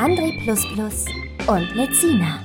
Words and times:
André 0.00 0.32
und 1.46 1.74
Lezina. 1.74 2.42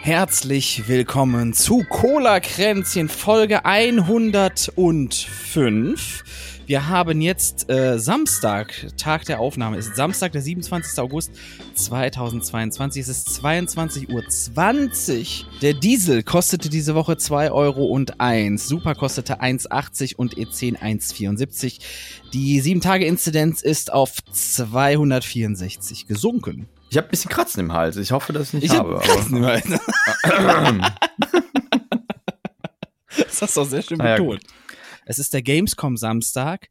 Herzlich 0.00 0.88
willkommen 0.88 1.52
zu 1.52 1.84
Cola 1.88 2.40
Kränzchen 2.40 3.08
Folge 3.08 3.64
105. 3.64 6.24
Wir 6.70 6.86
haben 6.88 7.20
jetzt 7.20 7.68
äh, 7.68 7.98
Samstag, 7.98 8.72
Tag 8.96 9.24
der 9.24 9.40
Aufnahme, 9.40 9.76
ist 9.76 9.96
Samstag, 9.96 10.30
der 10.30 10.40
27. 10.40 11.00
August 11.00 11.32
2022. 11.74 13.02
Es 13.02 13.08
ist 13.08 13.28
22.20 13.44 14.08
Uhr. 14.12 14.22
Der 15.62 15.74
Diesel 15.74 16.22
kostete 16.22 16.68
diese 16.68 16.94
Woche 16.94 17.16
2 17.16 17.50
Euro 17.50 17.86
und 17.86 18.20
1. 18.20 18.68
Super 18.68 18.94
kostete 18.94 19.40
1,80 19.42 20.14
und 20.14 20.36
E10 20.36 20.78
1,74. 20.78 21.80
Die 22.32 22.62
7-Tage-Inzidenz 22.62 23.62
ist 23.62 23.92
auf 23.92 24.18
264 24.30 26.06
gesunken. 26.06 26.68
Ich 26.88 26.96
habe 26.96 27.08
ein 27.08 27.10
bisschen 27.10 27.32
Kratzen 27.32 27.58
im 27.64 27.72
Hals. 27.72 27.96
Ich 27.96 28.12
hoffe, 28.12 28.32
dass 28.32 28.46
ich 28.46 28.52
nicht 28.54 28.66
ich 28.66 28.78
habe. 28.78 28.94
Hab 28.94 29.02
Kratzen 29.02 29.38
im 29.38 29.44
Hals. 29.44 29.64
das 33.16 33.42
hast 33.42 33.56
du 33.56 33.60
auch 33.60 33.66
sehr 33.66 33.82
schön 33.82 33.98
betont. 33.98 34.44
Ja, 34.44 34.59
es 35.10 35.18
ist 35.18 35.34
der 35.34 35.42
Gamescom 35.42 35.96
Samstag. 35.96 36.68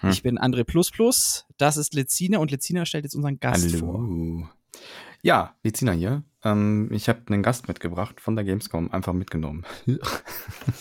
Hm. 0.00 0.10
Ich 0.10 0.22
bin 0.22 0.38
André 0.38 0.62
Plus 0.62 0.90
Plus. 0.90 1.46
Das 1.56 1.78
ist 1.78 1.94
Lezina 1.94 2.38
und 2.38 2.50
Lezina 2.50 2.84
stellt 2.84 3.04
jetzt 3.04 3.14
unseren 3.14 3.40
Gast 3.40 3.72
Hallo. 3.72 3.78
vor. 3.78 4.50
Ja, 5.22 5.56
Lezina 5.62 5.92
hier. 5.92 6.22
Ähm, 6.44 6.90
ich 6.92 7.08
habe 7.08 7.22
einen 7.28 7.42
Gast 7.42 7.66
mitgebracht 7.66 8.20
von 8.20 8.36
der 8.36 8.44
Gamescom, 8.44 8.92
einfach 8.92 9.14
mitgenommen. 9.14 9.64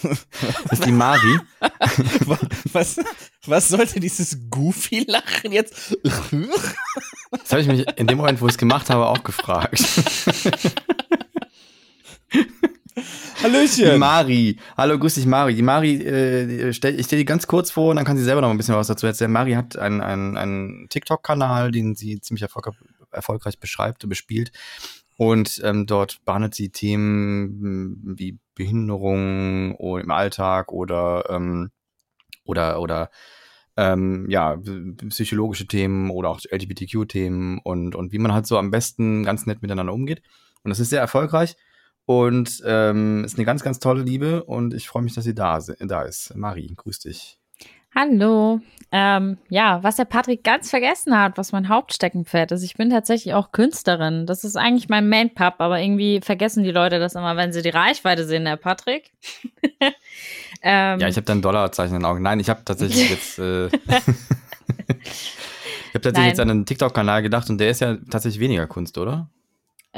das 0.03 0.73
ist 0.73 0.85
die 0.85 0.91
Mari. 0.91 1.39
was, 2.73 2.99
was 3.45 3.69
sollte 3.69 4.01
dieses 4.01 4.49
Goofy-Lachen 4.49 5.53
jetzt? 5.53 5.97
das 6.03 7.51
habe 7.51 7.61
ich 7.61 7.67
mich 7.67 7.87
in 7.97 8.07
dem 8.07 8.17
Moment, 8.17 8.41
wo 8.41 8.47
ich 8.47 8.51
es 8.51 8.57
gemacht 8.57 8.89
habe, 8.89 9.07
auch 9.07 9.23
gefragt. 9.23 9.81
Hallöchen. 13.41 13.91
Die 13.91 13.97
Mari. 13.97 14.57
Hallo, 14.75 14.97
grüß 14.97 15.15
dich, 15.15 15.27
Mari. 15.27 15.53
Die 15.53 15.61
Mari, 15.61 15.95
äh, 16.03 16.73
stell, 16.73 16.99
ich 16.99 17.05
stelle 17.05 17.19
die 17.19 17.25
ganz 17.25 17.45
kurz 17.45 17.69
vor 17.69 17.91
und 17.91 17.97
dann 17.97 18.05
kann 18.05 18.17
sie 18.17 18.23
selber 18.23 18.41
noch 18.41 18.49
ein 18.49 18.57
bisschen 18.57 18.75
was 18.75 18.87
dazu 18.87 19.05
erzählen. 19.05 19.31
Mari 19.31 19.53
hat 19.53 19.77
einen, 19.77 20.01
einen, 20.01 20.37
einen 20.37 20.89
TikTok-Kanal, 20.89 21.71
den 21.71 21.95
sie 21.95 22.19
ziemlich 22.19 22.41
erfolg 22.41 22.69
erfolgreich 23.11 23.59
beschreibt 23.59 24.03
und 24.03 24.09
bespielt. 24.09 24.51
Und 25.17 25.61
ähm, 25.63 25.85
dort 25.85 26.23
behandelt 26.25 26.55
sie 26.55 26.69
Themen 26.69 27.61
hm, 27.61 28.15
wie 28.17 28.39
Behinderung 28.55 29.75
im 29.75 30.11
Alltag 30.11 30.71
oder 30.71 31.25
ähm, 31.29 31.71
oder 32.43 32.81
oder 32.81 33.09
ähm, 33.75 34.27
ja 34.29 34.57
psychologische 35.09 35.67
Themen 35.67 36.09
oder 36.09 36.29
auch 36.29 36.39
LGBTQ-Themen 36.51 37.59
und 37.63 37.95
und 37.95 38.11
wie 38.11 38.19
man 38.19 38.33
halt 38.33 38.47
so 38.47 38.57
am 38.57 38.71
besten 38.71 39.23
ganz 39.23 39.45
nett 39.45 39.61
miteinander 39.61 39.93
umgeht. 39.93 40.21
Und 40.63 40.69
das 40.69 40.79
ist 40.79 40.89
sehr 40.89 41.01
erfolgreich. 41.01 41.55
Und 42.07 42.63
ähm, 42.65 43.25
ist 43.25 43.37
eine 43.37 43.43
ganz, 43.43 43.63
ganz 43.63 43.79
tolle 43.79 44.01
Liebe 44.01 44.45
und 44.45 44.73
ich 44.73 44.87
freue 44.87 45.03
mich, 45.03 45.13
dass 45.13 45.25
sie 45.25 45.35
da, 45.35 45.59
da 45.59 46.01
ist. 46.03 46.33
Marie, 46.37 46.73
grüß 46.73 46.99
dich. 46.99 47.37
Hallo. 47.93 48.61
Ähm, 48.93 49.37
ja, 49.49 49.83
was 49.83 49.97
der 49.97 50.05
Patrick 50.05 50.41
ganz 50.41 50.69
vergessen 50.69 51.19
hat, 51.19 51.37
was 51.37 51.51
mein 51.51 51.67
Hauptsteckenpferd 51.67 52.53
ist. 52.53 52.63
Ich 52.63 52.75
bin 52.75 52.89
tatsächlich 52.89 53.33
auch 53.33 53.51
Künstlerin. 53.51 54.25
Das 54.25 54.45
ist 54.45 54.55
eigentlich 54.55 54.87
mein 54.87 55.09
Main-Pub, 55.09 55.55
aber 55.57 55.81
irgendwie 55.81 56.21
vergessen 56.23 56.63
die 56.63 56.71
Leute 56.71 56.99
das 56.99 57.15
immer, 57.15 57.35
wenn 57.35 57.51
sie 57.51 57.61
die 57.61 57.67
Reichweite 57.69 58.23
sehen, 58.23 58.45
der 58.45 58.55
Patrick. 58.55 59.11
ähm, 60.61 60.99
ja, 61.01 61.09
ich 61.09 61.17
habe 61.17 61.25
da 61.25 61.33
ein 61.33 61.41
Dollarzeichen 61.41 61.95
in 61.95 62.03
den 62.03 62.05
Augen. 62.05 62.21
Nein, 62.21 62.39
ich 62.39 62.49
habe 62.49 62.63
tatsächlich 62.63 63.09
jetzt. 63.09 63.37
Äh, 63.37 63.65
ich 63.67 63.71
habe 65.93 66.01
tatsächlich 66.01 66.13
Nein. 66.13 66.27
jetzt 66.29 66.39
an 66.39 66.51
einen 66.51 66.65
TikTok-Kanal 66.65 67.21
gedacht 67.21 67.49
und 67.49 67.57
der 67.57 67.69
ist 67.69 67.81
ja 67.81 67.97
tatsächlich 68.09 68.39
weniger 68.39 68.65
Kunst, 68.65 68.97
oder? 68.97 69.29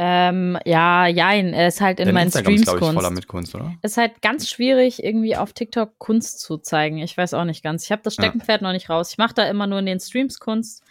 Ähm, 0.01 0.57
ja, 0.63 1.07
jein, 1.07 1.53
er 1.53 1.67
ist 1.67 1.81
halt 1.81 1.99
in 1.99 2.05
Dein 2.05 2.13
meinen 2.13 2.27
Instagram 2.27 2.53
Streams 2.53 2.73
ist, 2.73 2.79
Kunst. 2.79 2.93
voller 2.93 3.11
mit 3.11 3.27
Kunst, 3.27 3.53
oder? 3.53 3.75
Ist 3.81 3.97
halt 3.97 4.21
ganz 4.21 4.49
schwierig, 4.49 5.03
irgendwie 5.03 5.35
auf 5.35 5.51
TikTok 5.51 5.99
Kunst 5.99 6.39
zu 6.39 6.57
zeigen. 6.57 6.99
Ich 6.99 7.17
weiß 7.17 7.33
auch 7.33 7.43
nicht 7.43 7.63
ganz. 7.63 7.83
Ich 7.83 7.91
habe 7.91 8.01
das 8.01 8.13
Steckenpferd 8.13 8.61
ja. 8.61 8.67
noch 8.67 8.71
nicht 8.71 8.89
raus. 8.89 9.11
Ich 9.11 9.17
mache 9.17 9.33
da 9.33 9.43
immer 9.49 9.67
nur 9.67 9.79
in 9.79 9.85
den 9.85 9.99
Streams 9.99 10.39
Kunst. 10.39 10.85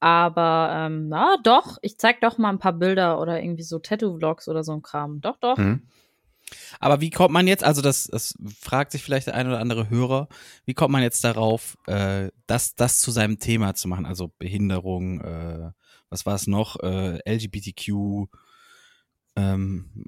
Aber, 0.00 0.70
ähm, 0.72 1.08
na 1.08 1.36
doch, 1.42 1.76
ich 1.82 1.98
zeig 1.98 2.22
doch 2.22 2.38
mal 2.38 2.48
ein 2.48 2.58
paar 2.58 2.72
Bilder 2.72 3.20
oder 3.20 3.42
irgendwie 3.42 3.64
so 3.64 3.78
Tattoo-Vlogs 3.78 4.48
oder 4.48 4.64
so 4.64 4.72
ein 4.72 4.80
Kram. 4.80 5.20
Doch, 5.20 5.36
doch. 5.36 5.58
Mhm. 5.58 5.82
Aber 6.80 7.02
wie 7.02 7.10
kommt 7.10 7.34
man 7.34 7.46
jetzt, 7.46 7.64
also 7.64 7.82
das, 7.82 8.04
das 8.04 8.34
fragt 8.58 8.92
sich 8.92 9.02
vielleicht 9.02 9.26
der 9.26 9.34
ein 9.34 9.46
oder 9.46 9.60
andere 9.60 9.90
Hörer, 9.90 10.28
wie 10.64 10.74
kommt 10.74 10.92
man 10.92 11.02
jetzt 11.02 11.22
darauf, 11.22 11.76
äh, 11.86 12.30
das, 12.46 12.76
das 12.76 12.98
zu 12.98 13.10
seinem 13.10 13.38
Thema 13.38 13.74
zu 13.74 13.88
machen? 13.88 14.06
Also 14.06 14.32
Behinderung, 14.38 15.20
äh, 15.20 15.70
was 16.08 16.24
war 16.24 16.34
es 16.34 16.46
noch? 16.46 16.80
Äh, 16.80 17.18
LGBTQ, 17.30 18.28
ähm, 19.36 20.06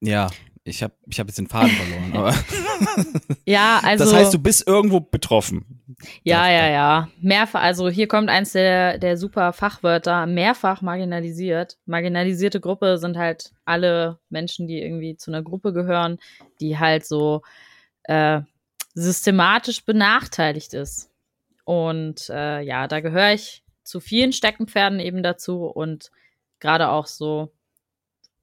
ja, 0.00 0.28
ich 0.66 0.82
habe 0.82 0.94
ich 1.06 1.20
hab 1.20 1.28
jetzt 1.28 1.38
den 1.38 1.46
Faden 1.46 1.70
verloren. 1.70 2.12
Aber 2.12 2.34
ja, 3.46 3.80
also. 3.84 4.04
Das 4.04 4.12
heißt, 4.12 4.34
du 4.34 4.38
bist 4.40 4.66
irgendwo 4.66 5.00
betroffen. 5.00 5.80
Ja, 6.24 6.50
ja, 6.50 6.68
ja. 6.68 7.08
Mehrfach, 7.20 7.62
also 7.62 7.88
hier 7.88 8.08
kommt 8.08 8.28
eins 8.28 8.52
der, 8.52 8.98
der 8.98 9.16
super 9.16 9.52
Fachwörter, 9.52 10.26
mehrfach 10.26 10.82
marginalisiert. 10.82 11.78
Marginalisierte 11.86 12.60
Gruppe 12.60 12.98
sind 12.98 13.16
halt 13.16 13.52
alle 13.64 14.18
Menschen, 14.28 14.66
die 14.66 14.82
irgendwie 14.82 15.16
zu 15.16 15.30
einer 15.30 15.42
Gruppe 15.42 15.72
gehören, 15.72 16.18
die 16.60 16.78
halt 16.78 17.06
so 17.06 17.42
äh, 18.02 18.40
systematisch 18.94 19.84
benachteiligt 19.84 20.74
ist. 20.74 21.10
Und 21.64 22.28
äh, 22.28 22.60
ja, 22.62 22.88
da 22.88 23.00
gehöre 23.00 23.32
ich 23.32 23.62
zu 23.84 24.00
vielen 24.00 24.32
Steckenpferden 24.32 24.98
eben 24.98 25.22
dazu 25.22 25.64
und 25.66 26.10
gerade 26.58 26.88
auch 26.88 27.06
so 27.06 27.52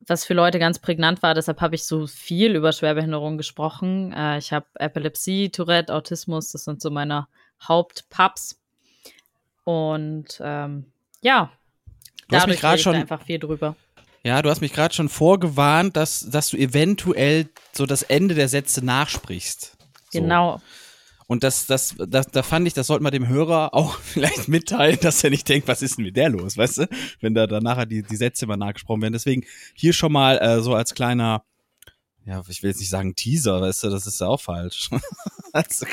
was 0.07 0.25
für 0.25 0.33
Leute 0.33 0.59
ganz 0.59 0.79
prägnant 0.79 1.21
war. 1.23 1.33
Deshalb 1.33 1.61
habe 1.61 1.75
ich 1.75 1.85
so 1.85 2.07
viel 2.07 2.55
über 2.55 2.71
Schwerbehinderung 2.71 3.37
gesprochen. 3.37 4.13
Äh, 4.13 4.37
ich 4.37 4.51
habe 4.51 4.65
Epilepsie, 4.75 5.49
Tourette, 5.49 5.93
Autismus. 5.93 6.51
Das 6.51 6.65
sind 6.65 6.81
so 6.81 6.89
meine 6.89 7.27
Hauptpubs. 7.61 8.59
Und 9.63 10.41
ähm, 10.43 10.85
ja, 11.21 11.51
du 12.27 12.35
hast 12.35 12.47
mich 12.47 12.59
gerade 12.59 12.81
schon 12.81 12.95
einfach 12.95 13.23
viel 13.23 13.39
drüber. 13.39 13.75
Ja, 14.23 14.41
du 14.41 14.49
hast 14.49 14.61
mich 14.61 14.73
gerade 14.73 14.93
schon 14.93 15.09
vorgewarnt, 15.09 15.97
dass, 15.97 16.21
dass 16.29 16.49
du 16.49 16.57
eventuell 16.57 17.49
so 17.73 17.85
das 17.85 18.03
Ende 18.03 18.35
der 18.35 18.47
Sätze 18.47 18.83
nachsprichst. 18.83 19.77
So. 20.11 20.21
Genau. 20.21 20.61
Und 21.27 21.43
das, 21.43 21.65
das, 21.65 21.95
das, 21.97 22.27
da 22.27 22.43
fand 22.43 22.67
ich, 22.67 22.73
das 22.73 22.87
sollte 22.87 23.03
man 23.03 23.11
dem 23.11 23.27
Hörer 23.27 23.73
auch 23.73 23.97
vielleicht 23.99 24.47
mitteilen, 24.47 24.97
dass 25.01 25.23
er 25.23 25.29
nicht 25.29 25.47
denkt, 25.47 25.67
was 25.67 25.81
ist 25.81 25.97
denn 25.97 26.05
mit 26.05 26.17
der 26.17 26.29
los, 26.29 26.57
weißt 26.57 26.79
du? 26.79 26.87
Wenn 27.21 27.33
da 27.33 27.47
dann 27.47 27.63
nachher 27.63 27.85
die, 27.85 28.03
die 28.03 28.15
Sätze 28.15 28.45
mal 28.45 28.57
nachgesprochen 28.57 29.01
werden. 29.01 29.13
Deswegen 29.13 29.43
hier 29.73 29.93
schon 29.93 30.11
mal 30.11 30.37
äh, 30.37 30.61
so 30.61 30.75
als 30.75 30.93
kleiner, 30.93 31.43
ja, 32.25 32.41
ich 32.47 32.63
will 32.63 32.69
jetzt 32.69 32.79
nicht 32.79 32.89
sagen 32.89 33.15
Teaser, 33.15 33.61
weißt 33.61 33.83
du, 33.83 33.89
das 33.89 34.07
ist 34.07 34.21
ja 34.21 34.27
auch 34.27 34.41
falsch. 34.41 34.89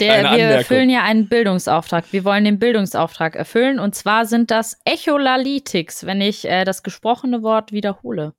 Der, 0.01 0.23
wir 0.23 0.45
erfüllen 0.45 0.89
ja 0.89 1.03
einen 1.03 1.29
Bildungsauftrag. 1.29 2.07
Wir 2.13 2.25
wollen 2.25 2.45
den 2.45 2.59
Bildungsauftrag 2.59 3.37
erfüllen 3.37 3.79
und 3.79 3.95
zwar 3.95 4.25
sind 4.25 4.51
das 4.51 4.79
Echolalytics, 4.87 6.07
wenn 6.07 6.23
ich 6.23 6.47
äh, 6.47 6.65
das 6.65 6.83
gesprochene 6.83 7.43
Wort 7.43 7.71
wiederhole. 7.71 8.33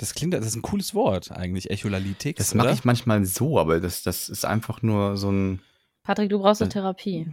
Das 0.00 0.14
klingt, 0.14 0.32
das 0.32 0.46
ist 0.46 0.56
ein 0.56 0.62
cooles 0.62 0.94
Wort 0.94 1.30
eigentlich, 1.30 1.70
Echolalytics. 1.70 2.38
Das 2.38 2.54
mache 2.54 2.72
ich 2.72 2.86
manchmal 2.86 3.22
so, 3.26 3.58
aber 3.58 3.80
das, 3.80 4.02
das 4.02 4.30
ist 4.30 4.46
einfach 4.46 4.80
nur 4.80 5.18
so 5.18 5.30
ein. 5.30 5.60
Patrick, 6.04 6.30
du 6.30 6.38
brauchst 6.38 6.62
eine 6.62 6.70
Therapie. 6.70 7.26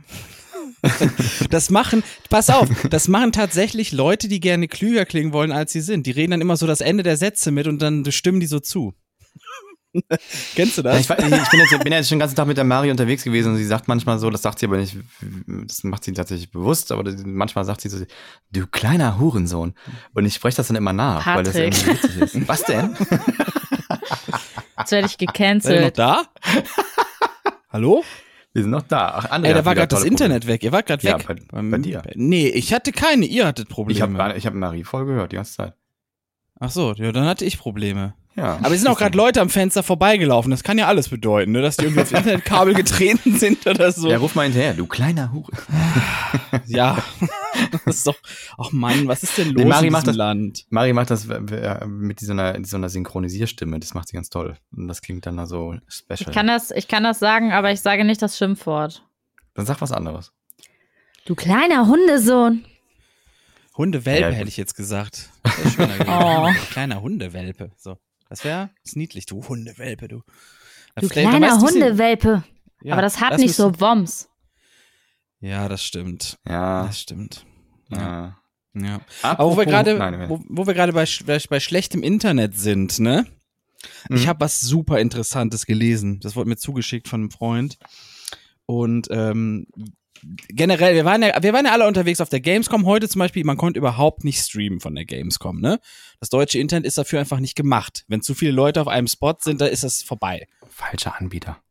das 1.50 1.69
machen, 1.69 2.04
pass 2.30 2.50
auf, 2.50 2.68
das 2.90 3.08
machen 3.08 3.31
tatsächlich 3.31 3.94
Leute, 3.94 4.28
die 4.28 4.42
gerne 4.42 4.68
klüger 4.68 5.06
klingen 5.06 5.31
wollen, 5.31 5.54
als 5.54 5.72
sie 5.72 5.80
sind. 5.80 6.08
Die 6.08 6.12
reden 6.12 6.31
dann 6.31 6.42
immer 6.42 6.58
so 6.58 6.68
das 6.68 6.81
Ende 6.81 7.04
der 7.04 7.16
Sätze 7.16 7.52
mit 7.52 7.68
und 7.68 7.81
dann 7.81 8.12
stimmen 8.12 8.42
die 8.42 8.48
so 8.48 8.60
zu. 8.60 8.94
Kennst 10.55 10.77
du 10.77 10.81
das? 10.81 11.07
Ja, 11.07 11.15
ich, 11.17 11.23
ich, 11.23 11.29
bin, 11.49 11.59
jetzt, 11.59 11.83
bin 11.83 11.91
jetzt 11.94 12.09
schon 12.09 12.15
den 12.17 12.19
ganzen 12.21 12.35
Tag 12.35 12.47
mit 12.47 12.57
der 12.57 12.63
Mari 12.63 12.91
unterwegs 12.91 13.23
gewesen 13.23 13.51
und 13.53 13.57
sie 13.57 13.65
sagt 13.65 13.88
manchmal 13.88 14.19
so, 14.19 14.29
das 14.29 14.41
sagt 14.41 14.59
sie 14.59 14.65
aber 14.65 14.77
nicht, 14.77 14.97
das 15.47 15.83
macht 15.83 16.03
sie 16.03 16.13
tatsächlich 16.13 16.51
bewusst, 16.51 16.91
aber 16.91 17.03
manchmal 17.25 17.65
sagt 17.65 17.81
sie 17.81 17.89
so, 17.89 18.03
du 18.51 18.67
kleiner 18.67 19.19
Hurensohn. 19.19 19.73
Und 20.13 20.25
ich 20.25 20.33
spreche 20.35 20.57
das 20.57 20.67
dann 20.67 20.77
immer 20.77 20.94
nach, 20.94 21.23
Patrick. 21.23 21.35
weil 21.55 21.69
das 21.69 21.81
irgendwie 21.83 22.03
witzig 22.03 22.21
ist. 22.35 22.47
Was 22.47 22.63
denn? 22.63 22.95
Jetzt 24.77 24.91
werde 24.91 25.07
ich 25.07 25.17
gecancelt. 25.17 25.75
Seid 25.75 25.83
noch 25.85 25.91
da? 25.91 26.23
Hallo? 27.71 28.03
Wir 28.53 28.63
sind 28.63 28.71
noch 28.71 28.83
da. 28.83 29.13
Ach, 29.15 29.25
André 29.31 29.47
Ey, 29.47 29.53
da 29.53 29.65
war 29.65 29.75
gerade 29.75 29.88
das 29.88 30.03
Internet 30.03 30.47
weg. 30.47 30.63
Ihr 30.63 30.71
wart 30.71 30.85
gerade 30.88 31.05
Ja, 31.05 31.19
weg. 31.19 31.27
bei- 31.27 31.35
Beim- 31.51 31.71
bei 31.71 31.77
dir. 31.79 32.01
Nee, 32.15 32.47
ich 32.47 32.73
hatte 32.73 32.91
keine. 32.91 33.25
Ihr 33.25 33.45
hattet 33.45 33.69
Probleme. 33.69 33.97
Ich 33.97 34.01
Probleme. 34.01 34.23
habe 34.23 34.38
ich 34.38 34.45
hab 34.47 34.53
Marie 34.53 34.83
voll 34.83 35.05
gehört, 35.05 35.31
die 35.31 35.35
ganze 35.35 35.53
Zeit. 35.53 35.73
Ach 36.59 36.71
so, 36.71 36.94
ja, 36.94 37.11
dann 37.11 37.25
hatte 37.25 37.45
ich 37.45 37.59
Probleme. 37.59 38.15
Ja. 38.38 38.57
Aber 38.62 38.72
es 38.75 38.81
sind 38.81 38.88
auch 38.89 39.00
gerade 39.00 39.18
Leute 39.18 39.42
am 39.42 39.50
Fenster 39.50 39.81
vorbeigelaufen. 39.81 40.51
Das 40.51 40.63
kann 40.63 40.78
ja 40.78 40.86
alles 40.88 41.10
bedeuten, 41.10 41.54
ne? 41.54 41.62
dass 41.63 41.75
die 41.78 41.86
irgendwie 41.86 42.01
aufs 42.01 42.12
Internetkabel 42.12 42.74
getreten 42.75 43.36
sind 43.38 43.66
oder 43.66 43.92
so. 43.92 44.10
Ja, 44.10 44.18
ruf 44.19 44.36
mal 44.36 44.44
hinterher, 44.44 44.75
du 44.75 44.86
kleiner 44.86 45.34
Hure. 45.34 45.51
Ja, 46.68 46.98
das 47.86 47.95
ist 47.98 48.07
doch. 48.07 48.16
Ach 48.57 48.72
Mann, 48.72 49.07
was 49.07 49.24
ist 49.24 49.38
denn 49.38 49.50
los 49.54 49.63
Nee, 49.63 49.69
Mari 49.69 49.88
in 49.88 49.92
macht 49.92 50.04
diesem 50.04 50.12
das- 50.13 50.18
Land? 50.18 50.66
Mari 50.69 50.94
macht 50.94 51.10
das 51.10 51.28
äh, 51.28 51.86
mit 51.88 52.19
so 52.19 52.31
einer, 52.31 52.63
so 52.63 52.78
einer 52.78 52.89
Synchronisierstimme, 52.89 53.80
das 53.80 53.94
macht 53.94 54.07
sie 54.10 54.13
ganz 54.16 54.30
toll. 54.30 54.56
Und 54.75 54.88
das 54.88 55.01
klingt 55.01 55.25
dann 55.25 55.38
da 55.38 55.45
so 55.48 55.75
special. 55.88 56.18
Ich 56.19 56.31
kann, 56.31 56.48
das, 56.48 56.72
ich 56.72 56.88
kann 56.88 57.04
das 57.04 57.19
sagen, 57.19 57.51
aber 57.54 57.72
ich 57.72 57.81
sage 57.81 58.06
nicht 58.06 58.22
das 58.22 58.38
Schimpfwort. 58.38 59.04
dann 59.56 59.66
sag 59.66 59.81
was 59.81 59.92
anderes. 59.92 60.31
Du 61.25 61.36
kleiner 61.36 61.88
Hundesohn. 61.88 62.63
Hundewelpe 63.78 64.22
Ja, 64.22 64.30
hätte 64.30 64.50
ich 64.50 64.57
jetzt 64.57 64.75
gesagt. 64.75 65.30
Oh. 66.07 66.50
Kleiner 66.72 67.01
Hundewelpe. 67.01 67.72
So. 67.78 67.98
Das 68.29 68.44
wäre 68.44 68.69
niedlich, 68.94 69.25
du 69.25 69.47
Hundewelpe, 69.47 70.07
du. 70.07 70.21
Du 70.95 71.07
da 71.07 71.07
kleiner 71.07 71.59
Hundewelpe. 71.62 72.44
Ja, 72.81 72.94
aber 72.94 73.01
das 73.01 73.19
hat 73.19 73.33
das 73.33 73.41
nicht 73.41 73.56
so 73.56 73.79
Woms. 73.79 74.29
Ja, 75.39 75.68
das 75.68 75.83
stimmt. 75.83 76.38
Ja. 76.47 76.85
Das 76.88 77.00
stimmt. 77.00 77.45
Ja. 77.89 78.39
ja. 78.74 78.81
ja. 78.81 79.01
Aber 79.21 79.51
wo 79.51 79.57
wir 79.57 79.65
gerade, 79.65 79.97
wo, 80.29 80.41
wo 80.47 80.65
wir 80.68 80.74
gerade 80.74 80.94
bei, 80.94 81.06
bei, 81.25 81.39
bei 81.50 81.59
schlechtem 81.59 82.03
Internet 82.03 82.56
sind, 82.57 83.00
ne? 83.00 83.25
Ich 84.09 84.24
Mhm. 84.24 84.27
habe 84.27 84.39
was 84.41 84.59
super 84.59 85.00
Interessantes 85.00 85.65
gelesen. 85.68 86.19
Das 86.19 86.35
wurde 86.35 86.50
mir 86.50 86.57
zugeschickt 86.57 87.07
von 87.07 87.21
einem 87.21 87.31
Freund. 87.31 87.77
Und 88.65 89.07
ähm, 89.12 89.68
generell, 90.50 90.96
wir 90.96 91.06
waren 91.06 91.22
ja, 91.22 91.42
wir 91.42 91.54
waren 91.54 91.66
ja 91.66 91.72
alle 91.72 91.88
unterwegs 91.88 92.22
auf 92.22 92.30
der 92.30 92.40
Gamescom 92.40 92.86
heute 92.86 93.08
zum 93.08 93.19
Beispiel. 93.19 93.44
Man 93.44 93.58
konnte 93.58 93.80
überhaupt 93.80 94.24
nicht 94.24 94.40
streamen 94.40 94.80
von 94.80 94.96
der 94.96 95.06
Gamescom, 95.06 95.60
ne? 95.60 95.80
Das 96.19 96.30
deutsche 96.30 96.60
Internet 96.60 96.86
ist 96.86 96.98
dafür 96.98 97.19
einfach 97.19 97.40
nicht 97.40 97.56
gemacht. 97.56 98.06
Wenn 98.08 98.22
zu 98.22 98.34
viele 98.34 98.52
Leute 98.52 98.81
auf 98.81 98.88
einem 98.88 99.08
Spot 99.08 99.36
sind, 99.40 99.62
da 99.62 99.66
ist 99.68 99.84
das 99.84 100.04
vorbei. 100.04 100.48
Falscher 100.68 101.19
Anbieter. 101.19 101.62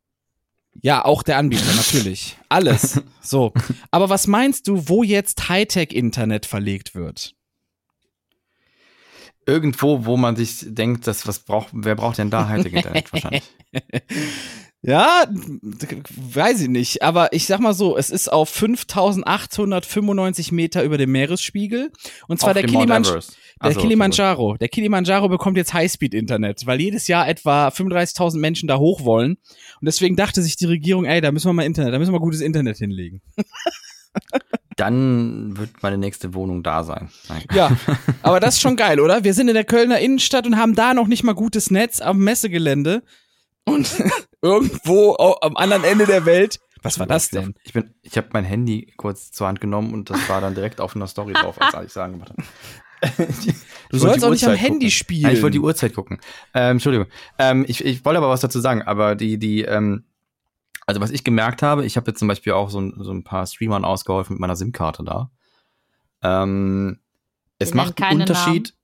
Ja, 0.83 1.05
auch 1.05 1.23
der 1.23 1.39
Anbieter, 1.39 1.73
natürlich. 1.75 2.37
Alles. 2.49 3.03
So. 3.21 3.53
Aber 3.91 4.09
was 4.09 4.29
meinst 4.29 4.69
du, 4.69 4.89
wo 4.89 5.03
jetzt 5.03 5.49
Hightech-Internet 5.49 6.47
verlegt 6.47 6.95
wird? 6.95 7.35
Irgendwo, 9.47 10.05
wo 10.05 10.17
man 10.17 10.37
sich 10.37 10.61
denkt, 10.65 11.09
dass 11.09 11.27
was 11.27 11.41
braucht, 11.41 11.71
wer 11.73 11.97
braucht 11.97 12.19
denn 12.19 12.31
da 12.31 12.47
Hightech-Internet 12.47 13.13
wahrscheinlich? 13.13 13.43
Ja, 14.87 15.25
weiß 15.29 16.61
ich 16.61 16.69
nicht. 16.69 17.03
Aber 17.03 17.33
ich 17.33 17.47
sag 17.47 17.59
mal 17.59 17.75
so, 17.75 17.97
es 17.97 18.09
ist 18.09 18.33
auf 18.33 18.49
5895 18.51 20.53
Meter 20.53 20.85
über 20.85 20.97
dem 20.97 21.11
Meeresspiegel. 21.11 21.91
Und 22.29 22.39
zwar 22.39 22.51
Auf 22.51 22.55
der, 22.55 22.63
dem 22.63 22.73
Mount 22.73 22.87
Kilimanj 22.87 23.09
Everest. 23.09 23.37
der 23.65 23.73
so, 23.73 23.81
Kilimanjaro. 23.81 24.57
Der 24.59 24.69
Kilimanjaro 24.69 25.29
bekommt 25.29 25.57
jetzt 25.57 25.75
Highspeed-Internet, 25.75 26.67
weil 26.67 26.81
jedes 26.81 27.09
Jahr 27.09 27.29
etwa 27.29 27.67
35.000 27.67 28.39
Menschen 28.39 28.69
da 28.69 28.79
hoch 28.79 29.05
wollen. 29.05 29.33
Und 29.33 29.87
deswegen 29.87 30.15
dachte 30.15 30.41
sich 30.41 30.55
die 30.55 30.67
Regierung, 30.67 31.05
ey, 31.05 31.21
da 31.21 31.33
müssen 31.33 31.49
wir 31.49 31.53
mal 31.53 31.65
Internet, 31.65 31.93
da 31.93 31.99
müssen 31.99 32.13
wir 32.13 32.21
mal 32.21 32.25
gutes 32.25 32.41
Internet 32.41 32.79
hinlegen. 32.79 33.23
Dann 34.77 35.57
wird 35.57 35.83
meine 35.83 35.99
nächste 35.99 36.33
Wohnung 36.35 36.63
da 36.63 36.85
sein. 36.85 37.09
Nein. 37.29 37.43
Ja, 37.53 37.77
aber 38.23 38.39
das 38.39 38.55
ist 38.55 38.61
schon 38.61 38.77
geil, 38.77 39.01
oder? 39.01 39.25
Wir 39.25 39.35
sind 39.35 39.49
in 39.49 39.55
der 39.55 39.65
Kölner 39.65 39.99
Innenstadt 39.99 40.47
und 40.47 40.59
haben 40.59 40.77
da 40.77 40.95
noch 40.95 41.09
nicht 41.09 41.25
mal 41.25 41.35
gutes 41.35 41.73
Netz 41.73 42.01
am 42.01 42.19
Messegelände. 42.19 43.03
Und 43.67 43.89
irgendwo 44.43 45.15
am 45.43 45.57
anderen 45.57 45.85
Ende 45.85 46.07
der 46.07 46.25
Welt. 46.25 46.59
Was 46.83 46.99
war 46.99 47.07
das 47.07 47.31
denn? 47.31 47.55
Ich 47.65 47.73
bin, 47.73 47.95
ich 48.03 48.17
habe 48.17 48.29
mein 48.33 48.45
Handy 48.45 48.93
kurz 48.97 49.33
zur 49.33 49.49
Hand 49.49 49.61
genommen 49.61 49.93
und 49.93 50.09
das 50.09 50.29
war 50.29 50.41
dann 50.41 50.55
direkt 50.55 50.81
auf 50.81 50.95
einer 50.97 51.07
Story 51.09 51.33
drauf, 51.33 51.61
als 51.61 51.75
ich 51.87 51.93
sagen 51.93 52.13
gemacht 52.15 52.31
habe. 52.31 52.43
Du 53.91 53.99
sollst 53.99 54.25
auch 54.25 54.31
nicht 54.31 54.45
am 54.47 54.55
Handy 54.55 54.91
spielen. 54.91 55.23
Nein, 55.23 55.35
ich 55.35 55.43
wollte 55.43 55.53
die 55.59 55.61
Uhrzeit 55.61 55.95
gucken. 55.95 56.19
Ähm, 56.55 56.73
Entschuldigung. 56.73 57.09
Ähm, 57.39 57.65
ich, 57.69 57.85
ich 57.85 58.05
wollte 58.05 58.19
aber 58.19 58.29
was 58.29 58.41
dazu 58.41 58.61
sagen, 58.61 58.83
aber 58.83 59.15
die, 59.17 59.39
die, 59.39 59.63
ähm, 59.63 60.05
also 60.87 61.01
was 61.01 61.11
ich 61.11 61.25
gemerkt 61.25 61.63
habe, 61.63 61.85
ich 61.85 61.97
habe 61.97 62.11
jetzt 62.11 62.21
zum 62.21 62.29
Beispiel 62.29 62.53
auch 62.53 62.71
so, 62.71 62.81
ein- 62.81 62.95
so 62.99 63.11
ein 63.13 63.25
paar 63.25 63.47
Streamern 63.47 63.85
ausgeholfen 63.85 64.35
mit 64.35 64.41
meiner 64.41 64.57
SIM-Karte 64.57 65.03
da. 65.05 65.31
Ähm, 66.23 67.01
es 67.59 67.75
macht 67.75 68.01
einen 68.03 68.21
Unterschied. 68.23 68.75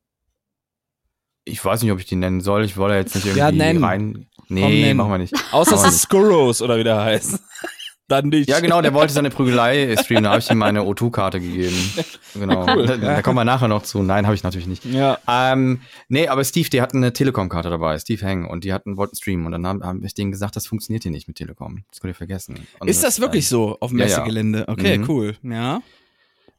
Ich 1.45 1.65
weiß 1.65 1.83
nicht, 1.83 1.91
ob 1.93 1.99
ich 1.99 2.07
die 2.07 2.17
nennen 2.17 2.41
soll. 2.41 2.65
Ich 2.65 2.77
wollte 2.77 2.95
jetzt 2.97 3.15
nicht 3.15 3.25
irgendwie 3.25 3.39
Ja, 3.41 3.51
nennen. 3.53 3.83
rein. 3.85 4.27
Komm, 4.37 4.47
Nee, 4.49 4.83
nennen. 4.83 4.97
machen 4.99 5.11
wir 5.11 5.19
nicht. 5.19 5.35
Außer 5.51 5.75
es 5.77 5.85
ist 5.85 6.03
Skurros 6.03 6.63
oder 6.63 6.79
wie 6.79 6.85
der 6.85 7.01
heißt. 7.01 7.39
Dann 8.09 8.29
nicht. 8.29 8.49
Ja, 8.49 8.61
genau, 8.61 8.83
der 8.83 8.93
wollte 8.93 9.13
seine 9.15 9.31
Prügelei 9.31 9.97
streamen, 9.97 10.25
da 10.25 10.31
habe 10.31 10.41
ich 10.41 10.51
ihm 10.51 10.59
meine 10.59 10.81
O2-Karte 10.83 11.41
gegeben. 11.41 11.75
Genau. 12.35 12.67
Cool, 12.67 12.87
da, 12.87 12.95
ja. 12.95 13.01
da 13.17 13.23
kommen 13.23 13.37
wir 13.37 13.45
nachher 13.45 13.69
noch 13.69 13.83
zu. 13.83 14.03
Nein, 14.03 14.25
habe 14.25 14.35
ich 14.35 14.43
natürlich 14.43 14.67
nicht. 14.67 14.87
Ja. 14.87 15.19
Ähm, 15.29 15.83
nee, 16.09 16.29
aber 16.29 16.43
Steve, 16.45 16.71
die 16.71 16.81
hatten 16.81 16.97
eine 16.97 17.13
Telekom-Karte 17.13 17.69
dabei, 17.69 17.99
Steve 17.99 18.25
Heng, 18.27 18.47
und 18.47 18.65
die 18.65 18.73
hatten, 18.73 18.97
wollten 18.97 19.17
streamen. 19.17 19.45
Und 19.45 19.53
dann 19.53 19.67
habe 19.67 19.87
hab 19.87 19.97
ich 20.03 20.15
denen 20.15 20.31
gesagt, 20.33 20.57
das 20.57 20.67
funktioniert 20.67 21.03
hier 21.03 21.13
nicht 21.13 21.29
mit 21.29 21.37
Telekom. 21.37 21.85
Das 21.91 22.01
könnt 22.01 22.13
ihr 22.13 22.15
vergessen. 22.17 22.67
Und 22.81 22.89
Ist 22.89 23.05
das 23.05 23.21
wirklich 23.21 23.45
ähm, 23.45 23.49
so 23.51 23.77
auf 23.81 23.91
dem 23.91 23.99
ja, 23.99 24.07
ja. 24.07 24.17
Messegelände? 24.17 24.65
Okay, 24.67 24.97
Mhm. 24.99 25.11
cool. 25.11 25.37
Ja. 25.43 25.83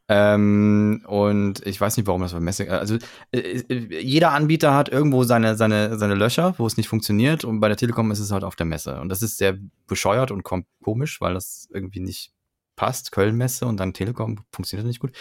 Ähm, 0.10 1.04
und 1.08 1.66
ich 1.66 1.80
weiß 1.80 1.96
nicht, 1.98 2.08
warum 2.08 2.22
das 2.22 2.34
bei 2.34 2.40
Messe. 2.40 2.70
Also 2.70 2.98
äh, 3.32 3.40
äh, 3.40 4.02
jeder 4.02 4.32
Anbieter 4.32 4.74
hat 4.74 4.90
irgendwo 4.90 5.24
seine, 5.24 5.56
seine, 5.56 5.98
seine 5.98 6.16
Löcher, 6.16 6.56
wo 6.58 6.68
es 6.68 6.76
nicht 6.78 6.90
funktioniert. 6.90 7.46
Und 7.46 7.60
bei 7.62 7.70
der 7.70 7.78
Telekom 7.78 8.12
ist 8.12 8.20
es 8.20 8.32
halt 8.32 8.44
auf 8.44 8.56
der 8.56 8.66
Messe. 8.66 9.00
Und 9.00 9.10
das 9.10 9.22
ist 9.22 9.38
sehr 9.38 9.58
bescheuert 9.88 10.32
und 10.32 10.44
kom 10.44 10.66
komisch, 10.84 11.22
weil 11.22 11.34
das 11.34 11.70
irgendwie 11.74 12.02
nicht 12.02 12.34
passt. 12.76 13.12
Köln-Messe 13.12 13.66
und 13.66 13.78
dann 13.80 13.94
Telekom 13.94 14.40
funktioniert 14.52 14.88
nicht 14.88 15.00
gut. 15.00 15.12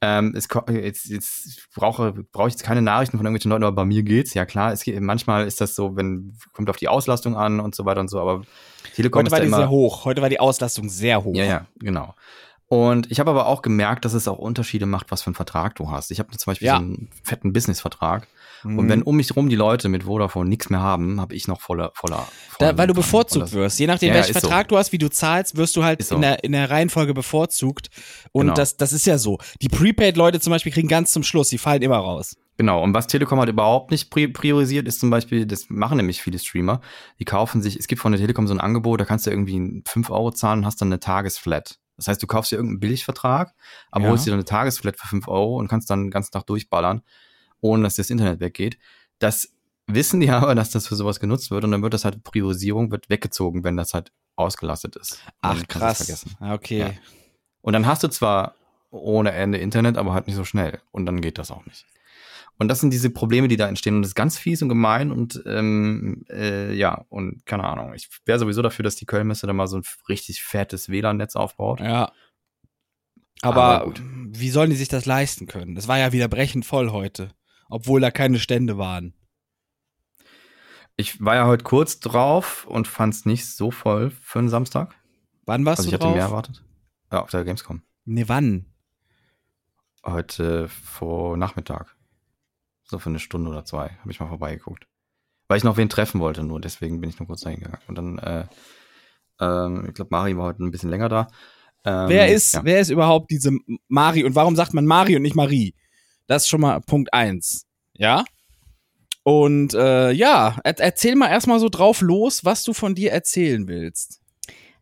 Ähm, 0.00 0.32
es, 0.36 0.48
ko- 0.48 0.64
jetzt, 0.70 1.06
jetzt 1.06 1.68
brauche, 1.74 2.12
brauche 2.12 2.48
ich 2.48 2.54
jetzt 2.54 2.62
keine 2.62 2.82
Nachrichten 2.82 3.16
von 3.16 3.26
irgendwelchen 3.26 3.50
Leuten, 3.50 3.64
aber 3.64 3.74
bei 3.74 3.84
mir 3.84 4.04
geht's. 4.04 4.32
Ja 4.32 4.46
klar, 4.46 4.72
es 4.72 4.84
geht, 4.84 5.00
manchmal 5.00 5.46
ist 5.46 5.60
das 5.60 5.74
so, 5.74 5.96
wenn 5.96 6.36
kommt 6.52 6.70
auf 6.70 6.76
die 6.76 6.86
Auslastung 6.86 7.36
an 7.36 7.58
und 7.58 7.74
so 7.74 7.84
weiter 7.84 8.00
und 8.00 8.08
so, 8.08 8.20
aber 8.20 8.42
Telekom 8.94 9.22
Heute 9.22 9.32
war 9.32 9.40
die 9.40 9.46
immer, 9.46 9.56
sehr 9.56 9.70
hoch. 9.70 10.04
Heute 10.04 10.22
war 10.22 10.28
die 10.28 10.38
Auslastung 10.38 10.88
sehr 10.88 11.24
hoch. 11.24 11.34
ja, 11.34 11.44
ja, 11.44 11.66
genau. 11.80 12.14
Und 12.68 13.10
ich 13.10 13.18
habe 13.18 13.30
aber 13.30 13.46
auch 13.46 13.62
gemerkt, 13.62 14.04
dass 14.04 14.12
es 14.12 14.28
auch 14.28 14.38
Unterschiede 14.38 14.84
macht, 14.84 15.10
was 15.10 15.22
für 15.22 15.28
einen 15.28 15.34
Vertrag 15.36 15.74
du 15.76 15.90
hast. 15.90 16.10
Ich 16.10 16.18
habe 16.18 16.30
zum 16.36 16.50
Beispiel 16.50 16.66
Ja. 16.66 16.76
so 16.76 16.82
einen 16.82 17.08
fetten 17.22 17.52
Business-Vertrag. 17.54 18.28
Mhm. 18.62 18.78
Und 18.78 18.88
wenn 18.90 19.02
um 19.02 19.16
mich 19.16 19.34
rum 19.34 19.48
die 19.48 19.56
Leute 19.56 19.88
mit 19.88 20.02
Vodafone 20.02 20.48
nichts 20.50 20.68
mehr 20.68 20.80
haben, 20.80 21.18
habe 21.18 21.34
ich 21.34 21.48
noch 21.48 21.62
voller, 21.62 21.92
voller. 21.94 22.28
Da, 22.58 22.76
weil 22.76 22.86
du 22.86 22.92
bevorzugt 22.92 23.44
das- 23.44 23.52
wirst. 23.52 23.78
Je 23.78 23.86
nachdem, 23.86 24.08
Ja, 24.10 24.16
welchen 24.16 24.32
ist 24.32 24.42
so. 24.42 24.48
Vertrag 24.48 24.68
du 24.68 24.76
hast, 24.76 24.92
wie 24.92 24.98
du 24.98 25.08
zahlst, 25.08 25.56
wirst 25.56 25.76
du 25.76 25.84
halt 25.84 26.02
so. 26.04 26.16
in, 26.16 26.20
der, 26.20 26.44
in 26.44 26.52
der 26.52 26.68
Reihenfolge 26.68 27.14
bevorzugt. 27.14 27.88
Und 28.32 28.46
Genau. 28.46 28.54
das, 28.54 28.76
das 28.76 28.92
ist 28.92 29.06
ja 29.06 29.16
so. 29.16 29.38
Die 29.62 29.68
Prepaid-Leute 29.68 30.38
zum 30.40 30.50
Beispiel 30.50 30.72
kriegen 30.72 30.88
ganz 30.88 31.10
zum 31.12 31.22
Schluss, 31.22 31.48
die 31.48 31.58
fallen 31.58 31.80
immer 31.80 31.96
raus. 31.98 32.36
Genau, 32.58 32.82
und 32.82 32.92
was 32.92 33.06
Telekom 33.06 33.38
halt 33.38 33.48
überhaupt 33.48 33.92
nicht 33.92 34.12
pri- 34.12 34.32
priorisiert, 34.32 34.88
ist 34.88 34.98
zum 35.00 35.08
Beispiel, 35.10 35.46
das 35.46 35.66
machen 35.70 35.96
nämlich 35.96 36.20
viele 36.20 36.38
Streamer, 36.40 36.80
die 37.20 37.24
kaufen 37.24 37.62
sich, 37.62 37.76
es 37.76 37.86
gibt 37.86 38.02
von 38.02 38.10
der 38.12 38.20
Telekom 38.20 38.48
so 38.48 38.52
ein 38.54 38.60
Angebot, 38.60 39.00
da 39.00 39.04
kannst 39.04 39.26
du 39.26 39.30
irgendwie 39.30 39.82
5 39.86 40.10
Euro 40.10 40.32
zahlen 40.32 40.58
und 40.60 40.66
hast 40.66 40.80
dann 40.82 40.88
eine 40.88 40.98
Tagesflat. 40.98 41.78
Das 41.98 42.08
heißt, 42.08 42.22
du 42.22 42.26
kaufst 42.26 42.50
dir 42.50 42.56
irgendeinen 42.56 42.80
Billigvertrag, 42.80 43.54
aber 43.90 44.04
Ja. 44.04 44.10
holst 44.10 44.24
dir 44.26 44.30
dann 44.30 44.38
eine 44.38 44.44
Tagesflat 44.46 44.96
für 44.96 45.06
5 45.06 45.28
Euro 45.28 45.58
und 45.58 45.68
kannst 45.68 45.90
dann 45.90 46.04
den 46.04 46.10
ganzen 46.10 46.32
Tag 46.32 46.46
durchballern, 46.46 47.02
ohne 47.60 47.82
dass 47.82 47.96
das 47.96 48.08
Internet 48.08 48.40
weggeht. 48.40 48.78
Das 49.18 49.52
wissen 49.86 50.20
die 50.20 50.30
aber, 50.30 50.54
dass 50.54 50.70
das 50.70 50.86
für 50.86 50.96
sowas 50.96 51.20
genutzt 51.20 51.50
wird 51.50 51.64
und 51.64 51.72
dann 51.72 51.82
wird 51.82 51.92
das 51.92 52.04
halt 52.06 52.22
Priorisierung, 52.24 52.90
wird 52.90 53.10
weggezogen, 53.10 53.64
wenn 53.64 53.76
das 53.76 53.92
halt 53.92 54.12
ausgelastet 54.36 54.96
ist. 54.96 55.20
Ach, 55.42 55.60
krass. 55.68 55.98
Vergessen. 55.98 56.36
Ah, 56.40 56.54
Okay. 56.54 56.78
Ja. 56.78 56.90
Und 57.60 57.72
dann 57.74 57.86
hast 57.86 58.02
du 58.04 58.08
zwar 58.08 58.54
ohne 58.90 59.32
Ende 59.32 59.58
Internet, 59.58 59.98
aber 59.98 60.14
halt 60.14 60.26
nicht 60.28 60.36
so 60.36 60.44
schnell. 60.44 60.80
Und 60.92 61.04
dann 61.04 61.20
geht 61.20 61.36
das 61.38 61.50
auch 61.50 61.66
nicht. 61.66 61.84
Und 62.60 62.68
das 62.68 62.80
sind 62.80 62.92
diese 62.92 63.10
Probleme, 63.10 63.46
die 63.46 63.56
da 63.56 63.68
entstehen. 63.68 63.94
Und 63.96 64.02
das 64.02 64.10
ist 64.10 64.14
ganz 64.16 64.36
fies 64.36 64.62
und 64.62 64.68
gemein. 64.68 65.12
Und 65.12 65.40
ähm, 65.46 66.24
äh, 66.28 66.74
ja, 66.74 67.04
und 67.08 67.46
keine 67.46 67.64
Ahnung. 67.64 67.94
Ich 67.94 68.08
wäre 68.24 68.38
sowieso 68.40 68.62
dafür, 68.62 68.82
dass 68.82 68.96
die 68.96 69.06
Kölnmesse 69.06 69.46
da 69.46 69.52
mal 69.52 69.68
so 69.68 69.76
ein 69.78 69.84
richtig 70.08 70.42
fettes 70.42 70.88
WLAN-Netz 70.88 71.36
aufbaut. 71.36 71.80
Ja. 71.80 72.10
Aber, 73.42 73.82
Aber 73.82 73.94
wie 73.96 74.50
sollen 74.50 74.70
die 74.70 74.76
sich 74.76 74.88
das 74.88 75.06
leisten 75.06 75.46
können? 75.46 75.76
Das 75.76 75.86
war 75.86 75.98
ja 75.98 76.12
wieder 76.12 76.26
brechend 76.26 76.66
voll 76.66 76.90
heute. 76.90 77.30
Obwohl 77.70 78.00
da 78.00 78.10
keine 78.10 78.40
Stände 78.40 78.76
waren. 78.76 79.14
Ich 80.96 81.24
war 81.24 81.36
ja 81.36 81.46
heute 81.46 81.62
kurz 81.62 82.00
drauf 82.00 82.66
und 82.66 82.88
fand 82.88 83.14
es 83.14 83.24
nicht 83.24 83.46
so 83.46 83.70
voll 83.70 84.10
für 84.10 84.40
einen 84.40 84.48
Samstag. 84.48 84.96
Wann 85.46 85.64
warst 85.64 85.80
Also 85.80 85.90
ich 85.90 85.92
du 85.92 85.94
hatte 85.98 86.06
drauf? 86.06 86.14
mehr 86.16 86.24
erwartet. 86.24 86.64
Ja, 87.12 87.22
auf 87.22 87.30
der 87.30 87.44
Gamescom. 87.44 87.82
Nee, 88.04 88.24
wann? 88.26 88.66
Heute 90.04 90.68
vor 90.68 91.36
Nachmittag. 91.36 91.94
So 92.90 92.98
für 92.98 93.10
eine 93.10 93.18
Stunde 93.18 93.50
oder 93.50 93.64
zwei 93.64 93.90
habe 94.00 94.10
ich 94.10 94.20
mal 94.20 94.28
vorbeigeguckt. 94.28 94.86
Weil 95.48 95.58
ich 95.58 95.64
noch 95.64 95.76
wen 95.76 95.88
treffen 95.88 96.20
wollte, 96.20 96.42
nur 96.42 96.60
deswegen 96.60 97.00
bin 97.00 97.10
ich 97.10 97.18
nur 97.18 97.26
kurz 97.26 97.42
dahin 97.42 97.60
gegangen. 97.60 97.82
Und 97.86 97.94
dann, 97.96 98.18
äh, 98.18 98.44
ähm, 99.40 99.86
ich 99.88 99.94
glaube, 99.94 100.08
Mari 100.10 100.36
war 100.36 100.46
heute 100.46 100.62
ein 100.64 100.70
bisschen 100.70 100.90
länger 100.90 101.08
da. 101.08 101.28
Ähm, 101.84 102.08
wer 102.08 102.28
ist, 102.28 102.54
ja. 102.54 102.64
wer 102.64 102.80
ist 102.80 102.90
überhaupt 102.90 103.30
diese 103.30 103.52
Mari 103.88 104.24
und 104.24 104.34
warum 104.34 104.56
sagt 104.56 104.74
man 104.74 104.84
Mari 104.84 105.16
und 105.16 105.22
nicht 105.22 105.36
Marie? 105.36 105.74
Das 106.26 106.42
ist 106.42 106.48
schon 106.48 106.60
mal 106.60 106.80
Punkt 106.80 107.12
eins. 107.14 107.66
Ja? 107.94 108.24
Und 109.22 109.74
äh, 109.74 110.10
ja, 110.12 110.56
er 110.64 110.80
erzähl 110.80 111.14
mal 111.14 111.28
erstmal 111.28 111.60
so 111.60 111.68
drauf 111.68 112.00
los, 112.00 112.44
was 112.44 112.64
du 112.64 112.72
von 112.72 112.94
dir 112.94 113.12
erzählen 113.12 113.68
willst. 113.68 114.17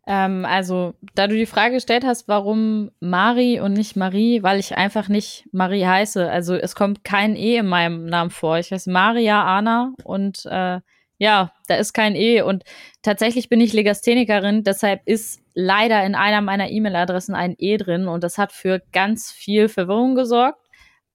Ähm, 0.09 0.45
also, 0.45 0.93
da 1.15 1.27
du 1.27 1.35
die 1.35 1.45
Frage 1.45 1.75
gestellt 1.75 2.05
hast, 2.05 2.29
warum 2.29 2.91
Mari 3.01 3.59
und 3.59 3.73
nicht 3.73 3.97
Marie, 3.97 4.41
weil 4.41 4.57
ich 4.57 4.77
einfach 4.77 5.09
nicht 5.09 5.49
Marie 5.51 5.85
heiße. 5.85 6.31
Also 6.31 6.55
es 6.55 6.75
kommt 6.75 7.03
kein 7.03 7.35
E 7.35 7.57
in 7.57 7.67
meinem 7.67 8.05
Namen 8.05 8.31
vor. 8.31 8.57
Ich 8.57 8.71
heiße 8.71 8.89
Maria 8.89 9.43
Anna 9.43 9.93
und 10.05 10.45
äh, 10.45 10.79
ja, 11.19 11.51
da 11.67 11.75
ist 11.75 11.93
kein 11.93 12.15
E. 12.15 12.41
Und 12.41 12.63
tatsächlich 13.01 13.49
bin 13.49 13.59
ich 13.59 13.73
Legasthenikerin, 13.73 14.63
deshalb 14.63 15.01
ist 15.05 15.41
leider 15.53 16.05
in 16.05 16.15
einer 16.15 16.39
meiner 16.39 16.69
E-Mail-Adressen 16.69 17.35
ein 17.35 17.55
E 17.57 17.75
drin 17.75 18.07
und 18.07 18.23
das 18.23 18.37
hat 18.37 18.53
für 18.53 18.81
ganz 18.93 19.31
viel 19.31 19.67
Verwirrung 19.67 20.15
gesorgt. 20.15 20.61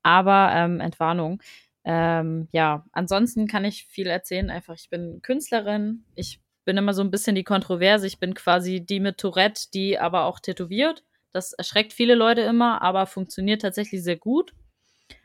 Aber 0.02 0.50
ähm, 0.54 0.80
Entwarnung. 0.80 1.40
Ähm, 1.84 2.48
ja, 2.52 2.84
ansonsten 2.92 3.46
kann 3.46 3.64
ich 3.64 3.86
viel 3.86 4.08
erzählen. 4.08 4.50
Einfach, 4.50 4.74
ich 4.74 4.90
bin 4.90 5.20
Künstlerin. 5.22 6.04
Ich 6.14 6.41
bin 6.64 6.76
immer 6.76 6.94
so 6.94 7.02
ein 7.02 7.10
bisschen 7.10 7.34
die 7.34 7.44
Kontroverse. 7.44 8.06
Ich 8.06 8.18
bin 8.18 8.34
quasi 8.34 8.80
die 8.80 9.00
mit 9.00 9.18
Tourette, 9.18 9.62
die 9.74 9.98
aber 9.98 10.24
auch 10.24 10.38
tätowiert. 10.40 11.02
Das 11.32 11.52
erschreckt 11.52 11.92
viele 11.92 12.14
Leute 12.14 12.42
immer, 12.42 12.82
aber 12.82 13.06
funktioniert 13.06 13.62
tatsächlich 13.62 14.02
sehr 14.02 14.16
gut. 14.16 14.52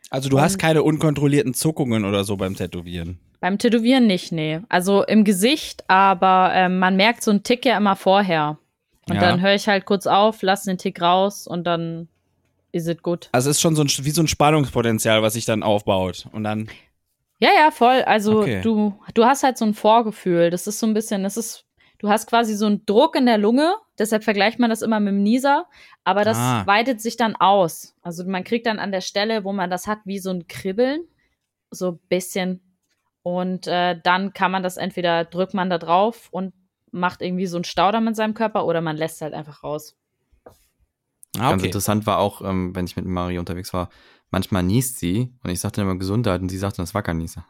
Also 0.10 0.29
du 0.29 0.39
hast 0.39 0.58
keine 0.58 0.84
unkontrollierten 0.84 1.53
Zuckungen 1.53 2.06
oder 2.06 2.24
so 2.24 2.38
beim 2.38 2.56
Tätowieren. 2.56 3.20
Beim 3.41 3.58
Tätowieren 3.58 4.08
nicht, 4.08 4.32
nee. 4.32 4.62
Also 4.70 5.03
im 5.03 5.24
Gesicht, 5.25 5.84
aber 5.89 6.51
ähm, 6.53 6.79
man 6.79 6.96
merkt 6.96 7.24
so 7.24 7.32
einen 7.32 7.44
Tick 7.44 7.65
ja 7.65 7.77
immer 7.77 7.96
vorher. 7.96 8.58
Und 9.10 9.15
Ja. 9.15 9.22
dann 9.22 9.41
höre 9.41 9.53
ich 9.53 9.67
halt 9.67 9.86
kurz 9.86 10.08
auf, 10.08 10.41
lasse 10.41 10.70
den 10.70 10.77
Tick 10.77 11.01
raus 11.01 11.46
und 11.46 11.65
dann 11.65 12.08
ist 12.72 12.88
es 12.88 13.01
gut. 13.01 13.29
Also 13.32 13.50
es 13.50 13.58
ist 13.58 13.62
schon 13.62 13.75
so 13.75 13.84
ein, 13.84 13.88
wie 13.89 14.12
so 14.12 14.22
ein 14.22 14.27
Spannungspotenzial, 14.27 15.22
was 15.22 15.34
sich 15.34 15.46
dann 15.46 15.62
aufbaut. 15.63 16.27
Und 16.32 16.44
dann, 16.44 16.70
Ja, 17.39 17.50
ja, 17.56 17.72
voll. 17.72 18.01
Also 18.03 18.39
Okay. 18.41 18.62
du, 18.62 19.00
du 19.13 19.25
hast 19.25 19.44
halt 19.44 19.58
so 19.58 19.65
ein 19.65 19.74
Vorgefühl. 19.74 20.50
Das 20.50 20.65
ist 20.67 20.79
so 20.79 20.88
ein 20.88 20.94
bisschen, 20.94 21.24
das 21.24 21.38
ist, 21.38 21.65
du 22.00 22.10
hast 22.10 22.27
quasi 22.27 22.56
so 22.56 22.65
einen 22.65 22.86
Druck 22.86 23.15
in 23.15 23.25
der 23.27 23.38
Lunge. 23.38 23.75
Deshalb 24.00 24.24
vergleicht 24.24 24.60
man 24.60 24.70
das 24.70 24.82
immer 24.82 25.00
mit 25.00 25.10
dem 25.13 25.24
Nieser. 25.24 25.65
Aber 26.03 26.24
das 26.24 26.38
Ah. 26.38 26.65
weitet 26.65 27.01
sich 27.01 27.15
dann 27.17 27.36
aus. 27.36 27.96
Also 28.01 28.24
man 28.25 28.44
kriegt 28.44 28.65
dann 28.65 28.79
an 28.79 28.91
der 28.91 29.01
Stelle, 29.01 29.44
wo 29.44 29.53
man 29.53 29.70
das 29.70 29.86
hat, 29.88 30.00
wie 30.06 30.20
so 30.20 30.32
ein 30.32 30.48
Kribbeln. 30.48 31.01
So 31.70 31.91
ein 31.91 32.00
bisschen. 32.10 32.62
Und 33.24 33.67
äh, 33.67 34.00
dann 34.03 34.34
kann 34.34 34.51
man 34.51 34.63
das 34.63 34.77
entweder 34.77 35.25
drückt 35.25 35.53
man 35.53 35.70
da 35.70 35.77
drauf 35.77 36.29
und 36.32 36.53
macht 36.91 37.22
irgendwie 37.22 37.46
so 37.46 37.58
einen 37.58 37.65
Staudamm 37.65 38.08
in 38.08 38.15
seinem 38.15 38.34
Körper 38.34 38.65
oder 38.65 38.82
man 38.82 38.96
lässt 38.96 39.22
halt 39.22 39.34
einfach 39.34 39.63
raus. 39.63 39.96
ah, 41.38 41.50
Ganz 41.50 41.62
okay. 41.62 41.65
interessant 41.67 42.06
war 42.08 42.20
auch, 42.20 42.41
ähm, 42.41 42.74
wenn 42.75 42.86
ich 42.86 42.96
mit 42.96 43.06
Marie 43.06 43.38
unterwegs 43.38 43.74
war, 43.74 43.89
manchmal 44.29 44.63
niest 44.63 45.00
sie 45.00 45.34
und 45.43 45.50
ich 45.50 45.60
sagte 45.60 45.81
immer 45.81 45.96
Gesundheit 45.98 46.41
und 46.41 46.50
sie 46.50 46.57
sagte, 46.57 46.81
das 46.81 46.93
war 46.93 47.03
kein 47.03 47.17
Nieser. 47.17 47.46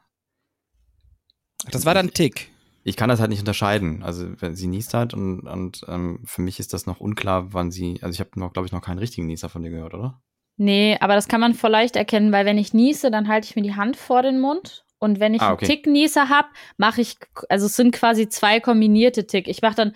Das 1.71 1.85
war 1.85 1.93
dann 1.93 2.11
Tick. 2.11 2.51
Ich 2.83 2.95
kann 2.95 3.09
das 3.09 3.19
halt 3.19 3.29
nicht 3.29 3.39
unterscheiden. 3.39 4.01
Also 4.03 4.27
wenn 4.41 4.55
sie 4.55 4.67
niest 4.67 4.93
halt 4.93 5.13
und, 5.13 5.41
und 5.41 5.83
ähm, 5.89 6.21
für 6.23 6.41
mich 6.41 6.59
ist 6.59 6.73
das 6.73 6.85
noch 6.85 6.99
unklar, 7.01 7.53
wann 7.53 7.71
sie, 7.71 7.99
also 8.01 8.13
ich 8.13 8.19
habe 8.19 8.39
noch, 8.39 8.53
glaube 8.53 8.65
ich, 8.65 8.71
noch 8.71 8.81
keinen 8.81 8.99
richtigen 8.99 9.27
Nieser 9.27 9.49
von 9.49 9.61
dir 9.61 9.71
gehört, 9.71 9.93
oder? 9.93 10.21
Nee, 10.55 10.97
aber 11.01 11.15
das 11.15 11.27
kann 11.27 11.41
man 11.41 11.53
voll 11.53 11.71
leicht 11.71 11.95
erkennen, 11.95 12.31
weil 12.31 12.45
wenn 12.45 12.57
ich 12.57 12.73
niese, 12.73 13.11
dann 13.11 13.27
halte 13.27 13.45
ich 13.45 13.55
mir 13.55 13.61
die 13.61 13.75
Hand 13.75 13.97
vor 13.97 14.21
den 14.21 14.39
Mund. 14.39 14.85
Und 14.99 15.19
wenn 15.19 15.33
ich 15.35 15.41
Ah, 15.41 15.51
okay. 15.53 15.65
einen 15.65 15.69
Tick-Nieser 15.75 16.29
habe, 16.29 16.47
mache 16.77 17.01
ich, 17.01 17.17
also 17.49 17.67
es 17.67 17.75
sind 17.75 17.91
quasi 17.93 18.29
zwei 18.29 18.59
kombinierte 18.59 19.27
Tick. 19.27 19.47
Ich 19.47 19.61
mache 19.61 19.75
dann 19.75 19.95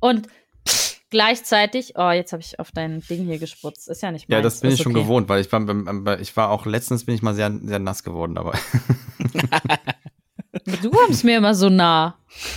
und 0.00 0.26
gleichzeitig, 1.16 1.94
oh, 1.96 2.10
jetzt 2.10 2.32
habe 2.32 2.42
ich 2.42 2.60
auf 2.60 2.70
dein 2.72 3.00
Ding 3.00 3.24
hier 3.24 3.38
gesputzt. 3.38 3.88
Ist 3.88 4.02
ja 4.02 4.12
nicht 4.12 4.28
Ja, 4.28 4.36
meins, 4.36 4.44
das 4.44 4.60
bin 4.60 4.68
ist 4.70 4.76
ich 4.76 4.82
schon 4.82 4.92
okay. 4.92 5.00
gewohnt, 5.02 5.30
weil 5.30 5.40
ich 5.40 5.50
war, 5.50 6.20
ich 6.20 6.36
war 6.36 6.50
auch 6.50 6.66
letztens 6.66 7.06
bin 7.06 7.14
ich 7.14 7.22
mal 7.22 7.34
sehr, 7.34 7.50
sehr 7.62 7.78
nass 7.78 8.02
geworden 8.04 8.34
dabei. 8.34 8.58
Du 10.82 10.90
kommst 10.90 11.22
mir 11.22 11.36
immer 11.36 11.54
so 11.54 11.68
nah. 11.68 12.16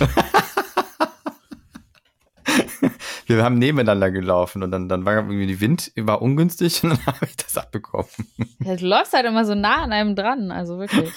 Wir 3.26 3.44
haben 3.44 3.58
nebeneinander 3.58 4.10
gelaufen 4.10 4.64
und 4.64 4.72
dann, 4.72 4.88
dann 4.88 5.04
war 5.04 5.14
irgendwie 5.14 5.46
die 5.46 5.60
Wind 5.60 5.92
war 5.96 6.20
ungünstig 6.20 6.82
und 6.82 6.90
dann 6.90 7.06
habe 7.06 7.26
ich 7.26 7.36
das 7.36 7.56
abbekommen. 7.56 8.08
Ja, 8.64 8.74
Du 8.74 8.86
läufst 8.86 9.12
halt 9.12 9.26
immer 9.26 9.44
so 9.44 9.54
nah 9.54 9.82
an 9.84 9.92
einem 9.92 10.16
dran, 10.16 10.50
also 10.50 10.78
wirklich. 10.78 11.12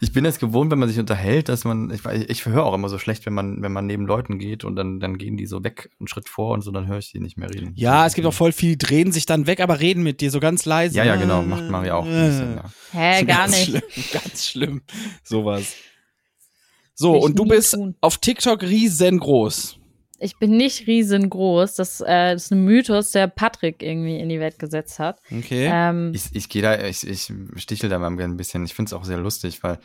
Ich 0.00 0.12
bin 0.12 0.24
es 0.24 0.38
gewohnt, 0.38 0.70
wenn 0.70 0.78
man 0.78 0.88
sich 0.88 0.98
unterhält, 0.98 1.48
dass 1.48 1.64
man, 1.64 1.90
ich, 1.90 2.04
ich 2.04 2.46
höre 2.46 2.64
auch 2.64 2.74
immer 2.74 2.88
so 2.88 2.98
schlecht, 2.98 3.26
wenn 3.26 3.34
man, 3.34 3.62
wenn 3.62 3.72
man 3.72 3.86
neben 3.86 4.06
Leuten 4.06 4.38
geht 4.38 4.64
und 4.64 4.76
dann, 4.76 5.00
dann 5.00 5.18
gehen 5.18 5.36
die 5.36 5.46
so 5.46 5.64
weg 5.64 5.90
einen 5.98 6.08
Schritt 6.08 6.28
vor 6.28 6.52
und 6.52 6.62
so, 6.62 6.70
dann 6.70 6.86
höre 6.86 6.98
ich 6.98 7.10
die 7.12 7.20
nicht 7.20 7.36
mehr 7.36 7.50
reden. 7.50 7.72
Ja, 7.74 8.06
es 8.06 8.14
gibt 8.14 8.26
auch 8.26 8.34
voll 8.34 8.52
viele, 8.52 8.76
die 8.76 8.86
drehen 8.86 9.12
sich 9.12 9.26
dann 9.26 9.46
weg, 9.46 9.60
aber 9.60 9.80
reden 9.80 10.02
mit 10.02 10.20
dir 10.20 10.30
so 10.30 10.40
ganz 10.40 10.64
leise. 10.64 10.96
Ja, 10.96 11.04
ja, 11.04 11.16
genau, 11.16 11.42
macht 11.42 11.68
Maria 11.70 11.96
auch. 11.96 12.06
ein 12.06 12.28
bisschen, 12.28 12.56
ja. 12.56 12.64
Hä, 12.92 13.24
gar 13.24 13.46
ganz 13.46 13.52
nicht. 13.52 13.64
Schlimm, 13.68 13.82
ganz 14.12 14.46
schlimm. 14.46 14.82
Sowas. 15.22 15.74
So, 16.94 17.16
und 17.16 17.38
du 17.38 17.44
bist 17.44 17.74
tun. 17.74 17.94
auf 18.00 18.18
TikTok 18.18 18.62
riesengroß. 18.62 19.77
Ich 20.20 20.36
bin 20.38 20.56
nicht 20.56 20.86
riesengroß. 20.86 21.74
Das, 21.74 22.00
äh, 22.00 22.34
das 22.34 22.46
ist 22.46 22.52
ein 22.52 22.64
Mythos, 22.64 23.12
der 23.12 23.28
Patrick 23.28 23.82
irgendwie 23.82 24.18
in 24.18 24.28
die 24.28 24.40
Welt 24.40 24.58
gesetzt 24.58 24.98
hat. 24.98 25.20
Okay. 25.30 25.70
Ähm, 25.72 26.12
Ich, 26.14 26.34
ich 26.34 26.48
gehe 26.48 26.62
da, 26.62 26.84
ich, 26.84 27.06
ich 27.06 27.32
stichel 27.56 27.88
da 27.88 27.98
mal 27.98 28.10
ein 28.18 28.36
bisschen. 28.36 28.64
Ich 28.64 28.74
finde 28.74 28.88
es 28.88 28.92
auch 28.92 29.04
sehr 29.04 29.18
lustig, 29.18 29.62
weil 29.62 29.78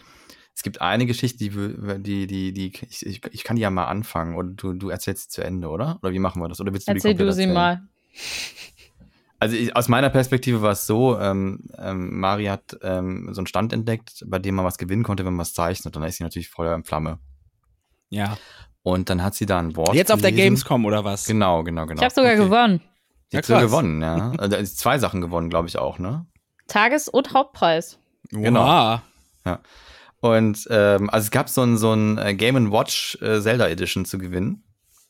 es 0.55 0.63
gibt 0.63 0.81
eine 0.81 1.05
Geschichte, 1.05 1.37
die, 1.37 1.49
die, 1.49 2.27
die, 2.27 2.53
die, 2.53 2.73
ich, 2.89 3.05
ich, 3.05 3.21
ich 3.31 3.43
kann 3.43 3.55
die 3.55 3.61
ja 3.61 3.69
mal 3.69 3.85
anfangen 3.85 4.35
und 4.35 4.57
du, 4.57 4.73
du 4.73 4.89
erzählst 4.89 5.31
sie 5.31 5.35
zu 5.35 5.43
Ende, 5.43 5.69
oder? 5.69 5.99
Oder 6.01 6.11
wie 6.11 6.19
machen 6.19 6.41
wir 6.41 6.49
das? 6.49 6.59
Oder 6.59 6.73
willst 6.73 6.87
du 6.87 6.93
erzähl 6.93 7.13
die 7.13 7.17
komplett 7.17 7.29
du 7.29 7.33
sie 7.33 7.41
erzählen? 7.41 7.53
mal. 7.53 7.81
Also 9.39 9.55
ich, 9.57 9.75
aus 9.75 9.89
meiner 9.89 10.09
Perspektive 10.09 10.61
war 10.61 10.71
es 10.71 10.87
so, 10.87 11.19
ähm, 11.19 11.65
ähm, 11.77 12.19
Mari 12.19 12.45
hat 12.45 12.77
ähm, 12.81 13.29
so 13.33 13.41
einen 13.41 13.47
Stand 13.47 13.73
entdeckt, 13.73 14.23
bei 14.27 14.39
dem 14.39 14.55
man 14.55 14.63
was 14.63 14.77
gewinnen 14.77 15.03
konnte, 15.03 15.25
wenn 15.25 15.33
man 15.33 15.41
was 15.41 15.53
zeichnet. 15.53 15.95
Und 15.95 16.01
dann 16.01 16.07
ist 16.07 16.17
sie 16.17 16.23
natürlich 16.23 16.49
Feuer 16.49 16.73
in 16.75 16.83
Flamme. 16.83 17.19
ja. 18.09 18.37
Und 18.83 19.09
dann 19.09 19.23
hat 19.23 19.33
sie 19.33 19.45
da 19.45 19.59
ein 19.59 19.75
Wort 19.75 19.95
Jetzt 19.95 20.11
auf 20.11 20.21
der 20.21 20.31
gelesen. 20.31 20.49
Gamescom 20.55 20.85
oder 20.85 21.03
was? 21.05 21.25
Genau, 21.25 21.63
genau, 21.63 21.85
genau. 21.85 21.99
Ich 21.99 22.03
habe 22.03 22.13
sogar 22.13 22.33
Okay. 22.33 22.43
gewonnen. 22.43 22.81
Sie 23.31 23.37
hat 23.37 23.47
Ja, 23.47 23.55
sogar 23.55 23.61
gewonnen, 23.63 24.01
ja. 24.01 24.31
Also, 24.37 24.61
zwei 24.75 24.99
Sachen 24.99 25.21
gewonnen, 25.21 25.49
glaube 25.49 25.67
ich 25.67 25.77
auch, 25.77 25.97
ne? 25.99 26.25
Tages- 26.67 27.07
und 27.07 27.33
Hauptpreis. 27.33 27.97
Genau. 28.29 28.99
Wow. 29.45 29.57
Und 30.19 30.67
ähm, 30.69 31.09
also 31.09 31.25
es 31.25 31.31
gab 31.31 31.49
so 31.49 31.61
ein, 31.63 31.77
so 31.77 31.91
ein 31.93 32.17
äh, 32.17 32.33
Game 32.33 32.71
Watch 32.71 33.17
äh, 33.21 33.41
Zelda 33.41 33.67
Edition 33.67 34.05
zu 34.05 34.17
gewinnen. 34.17 34.63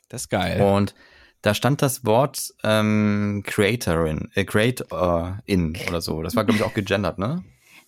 Das 0.09 0.21
ist 0.23 0.29
geil. 0.29 0.61
Und 0.61 0.95
da 1.43 1.53
stand 1.53 1.81
das 1.81 2.03
Wort 2.05 2.53
ähm, 2.63 3.43
Creatorin, 3.45 4.29
äh, 4.33 4.43
Create-in 4.45 5.77
oder 5.87 6.01
so. 6.01 6.23
Das 6.23 6.35
war, 6.35 6.45
glaube 6.45 6.57
ich, 6.59 6.63
auch 6.65 6.73
gegendert, 6.73 7.19
ne? 7.19 7.43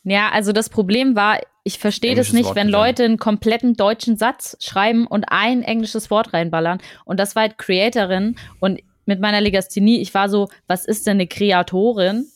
Ja, 0.06 0.30
also 0.30 0.52
das 0.52 0.70
Problem 0.70 1.16
war, 1.16 1.40
ich 1.64 1.80
verstehe 1.80 2.14
das 2.16 2.32
nicht, 2.32 2.46
Wort 2.46 2.56
wenn. 2.56 2.70
Leute 2.70 3.04
einen 3.04 3.18
kompletten 3.18 3.74
deutschen 3.74 4.18
Satz 4.18 4.56
schreiben 4.60 5.08
und 5.08 5.26
ein 5.30 5.64
englisches 5.64 6.12
Wort 6.12 6.32
reinballern. 6.32 6.80
Und 7.06 7.20
das 7.20 7.36
war 7.36 7.42
halt 7.42 7.58
Creatorin. 7.58 8.36
Und 8.60 8.82
mit 9.08 9.20
meiner 9.20 9.42
Legasthenie, 9.42 10.00
ich 10.00 10.14
war 10.14 10.30
so, 10.30 10.48
was 10.68 10.86
ist 10.86 11.08
denn 11.08 11.18
eine 11.18 11.28
Kreatorin? 11.28 12.28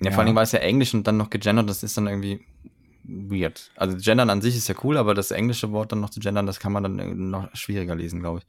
Ja, 0.00 0.10
Ja. 0.10 0.12
vor 0.12 0.22
allem 0.24 0.36
war 0.36 0.44
es 0.44 0.52
ja 0.52 0.60
Englisch 0.60 0.94
und 0.94 1.06
dann 1.06 1.16
noch 1.16 1.30
gegendert, 1.30 1.68
das 1.68 1.82
ist 1.82 1.96
dann 1.96 2.06
irgendwie 2.06 2.40
weird. 3.02 3.70
Also 3.76 3.96
gendern 3.98 4.30
an 4.30 4.40
sich 4.40 4.56
ist 4.56 4.68
ja 4.68 4.76
cool, 4.84 4.96
aber 4.98 5.14
das 5.14 5.32
englische 5.32 5.72
Wort 5.72 5.90
dann 5.90 6.00
noch 6.00 6.10
zu 6.10 6.20
gendern, 6.20 6.46
das 6.46 6.60
kann 6.60 6.72
man 6.72 6.82
dann 6.84 7.30
noch 7.30 7.48
schwieriger 7.56 7.94
lesen, 7.96 8.20
glaube 8.20 8.38
ich. 8.40 8.46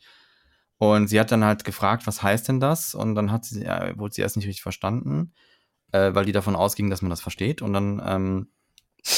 Und 0.77 1.07
sie 1.07 1.19
hat 1.19 1.31
dann 1.31 1.43
halt 1.43 1.63
gefragt, 1.63 2.05
was 2.05 2.21
heißt 2.21 2.47
denn 2.47 2.59
das? 2.59 2.93
Und 2.93 3.15
dann 3.15 3.31
hat 3.31 3.45
sie, 3.45 3.63
ja, 3.63 3.97
wurde 3.97 4.13
sie 4.13 4.21
erst 4.21 4.37
nicht 4.37 4.47
richtig 4.47 4.61
verstanden, 4.61 5.33
äh, 5.91 6.13
weil 6.13 6.25
die 6.25 6.31
davon 6.31 6.55
ausging, 6.55 6.89
dass 6.89 7.01
man 7.01 7.09
das 7.09 7.21
versteht. 7.21 7.61
Und 7.61 7.73
dann 7.73 8.01
ähm, 8.05 8.47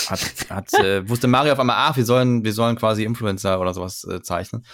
hat, 0.07 0.19
hat, 0.49 0.73
äh, 0.73 1.07
wusste 1.07 1.27
Mario 1.27 1.53
auf 1.53 1.59
einmal, 1.59 1.77
ach, 1.77 1.97
wir 1.97 2.05
sollen, 2.05 2.43
wir 2.43 2.53
sollen 2.53 2.75
quasi 2.75 3.03
Influencer 3.03 3.59
oder 3.59 3.73
sowas 3.73 4.03
äh, 4.05 4.21
zeichnen. 4.21 4.65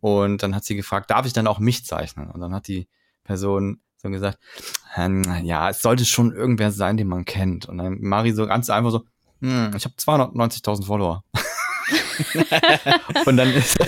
Und 0.00 0.42
dann 0.42 0.54
hat 0.54 0.64
sie 0.64 0.74
gefragt, 0.74 1.10
darf 1.10 1.26
ich 1.26 1.32
dann 1.32 1.46
auch 1.46 1.58
mich 1.58 1.84
zeichnen? 1.84 2.30
Und 2.30 2.40
dann 2.40 2.54
hat 2.54 2.66
die 2.66 2.88
Person 3.24 3.80
so 3.96 4.10
gesagt, 4.10 4.38
ähm, 4.96 5.22
ja, 5.44 5.70
es 5.70 5.80
sollte 5.80 6.04
schon 6.04 6.34
irgendwer 6.34 6.72
sein, 6.72 6.96
den 6.96 7.06
man 7.06 7.24
kennt. 7.24 7.66
Und 7.66 7.78
dann 7.78 8.00
Mari 8.00 8.32
so 8.32 8.46
ganz 8.46 8.68
einfach 8.68 8.90
so, 8.90 9.04
hm, 9.40 9.70
ich 9.76 9.84
habe 9.84 9.94
290.000 9.94 10.84
Follower. 10.84 11.24
und 13.26 13.36
dann 13.36 13.52
ist 13.52 13.78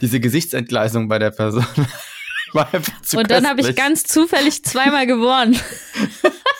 diese 0.00 0.20
Gesichtsentgleisung 0.20 1.08
bei 1.08 1.18
der 1.18 1.30
Person 1.30 1.64
war 2.52 2.72
einfach 2.72 3.00
zu 3.02 3.18
und 3.18 3.30
dann 3.30 3.46
habe 3.46 3.60
ich 3.60 3.74
ganz 3.74 4.04
zufällig 4.04 4.64
zweimal 4.64 5.06
gewonnen. 5.06 5.58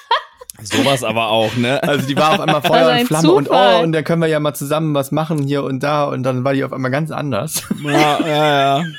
Sowas 0.62 1.04
aber 1.04 1.28
auch, 1.28 1.54
ne? 1.56 1.82
Also 1.82 2.06
die 2.06 2.16
war 2.16 2.32
auf 2.32 2.40
einmal 2.40 2.62
Feuer 2.62 2.86
Also 2.86 3.00
und 3.00 3.06
Flamme 3.06 3.32
und 3.32 3.46
Zufall. 3.46 3.80
oh, 3.80 3.82
und 3.84 3.92
da 3.92 4.02
können 4.02 4.22
wir 4.22 4.28
ja 4.28 4.40
mal 4.40 4.54
zusammen 4.54 4.94
was 4.94 5.10
machen 5.12 5.42
hier 5.42 5.64
und 5.64 5.82
da 5.82 6.04
und 6.04 6.22
dann 6.22 6.44
war 6.44 6.54
die 6.54 6.64
auf 6.64 6.72
einmal 6.72 6.90
ganz 6.90 7.10
anders. 7.10 7.62
ja, 7.82 8.20
ja, 8.26 8.80
ja. 8.80 8.84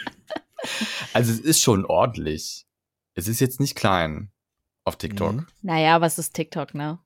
Also 1.14 1.32
es 1.32 1.40
ist 1.40 1.62
schon 1.62 1.86
ordentlich. 1.86 2.66
Es 3.16 3.28
ist 3.28 3.42
jetzt 3.42 3.60
nicht 3.60 3.76
klein 3.76 4.32
auf 4.86 4.96
TikTok. 4.96 5.34
Mhm. 5.34 5.48
Naja, 5.62 6.00
was 6.02 6.18
ist 6.18 6.34
TikTok, 6.34 6.74
ne? 6.74 7.00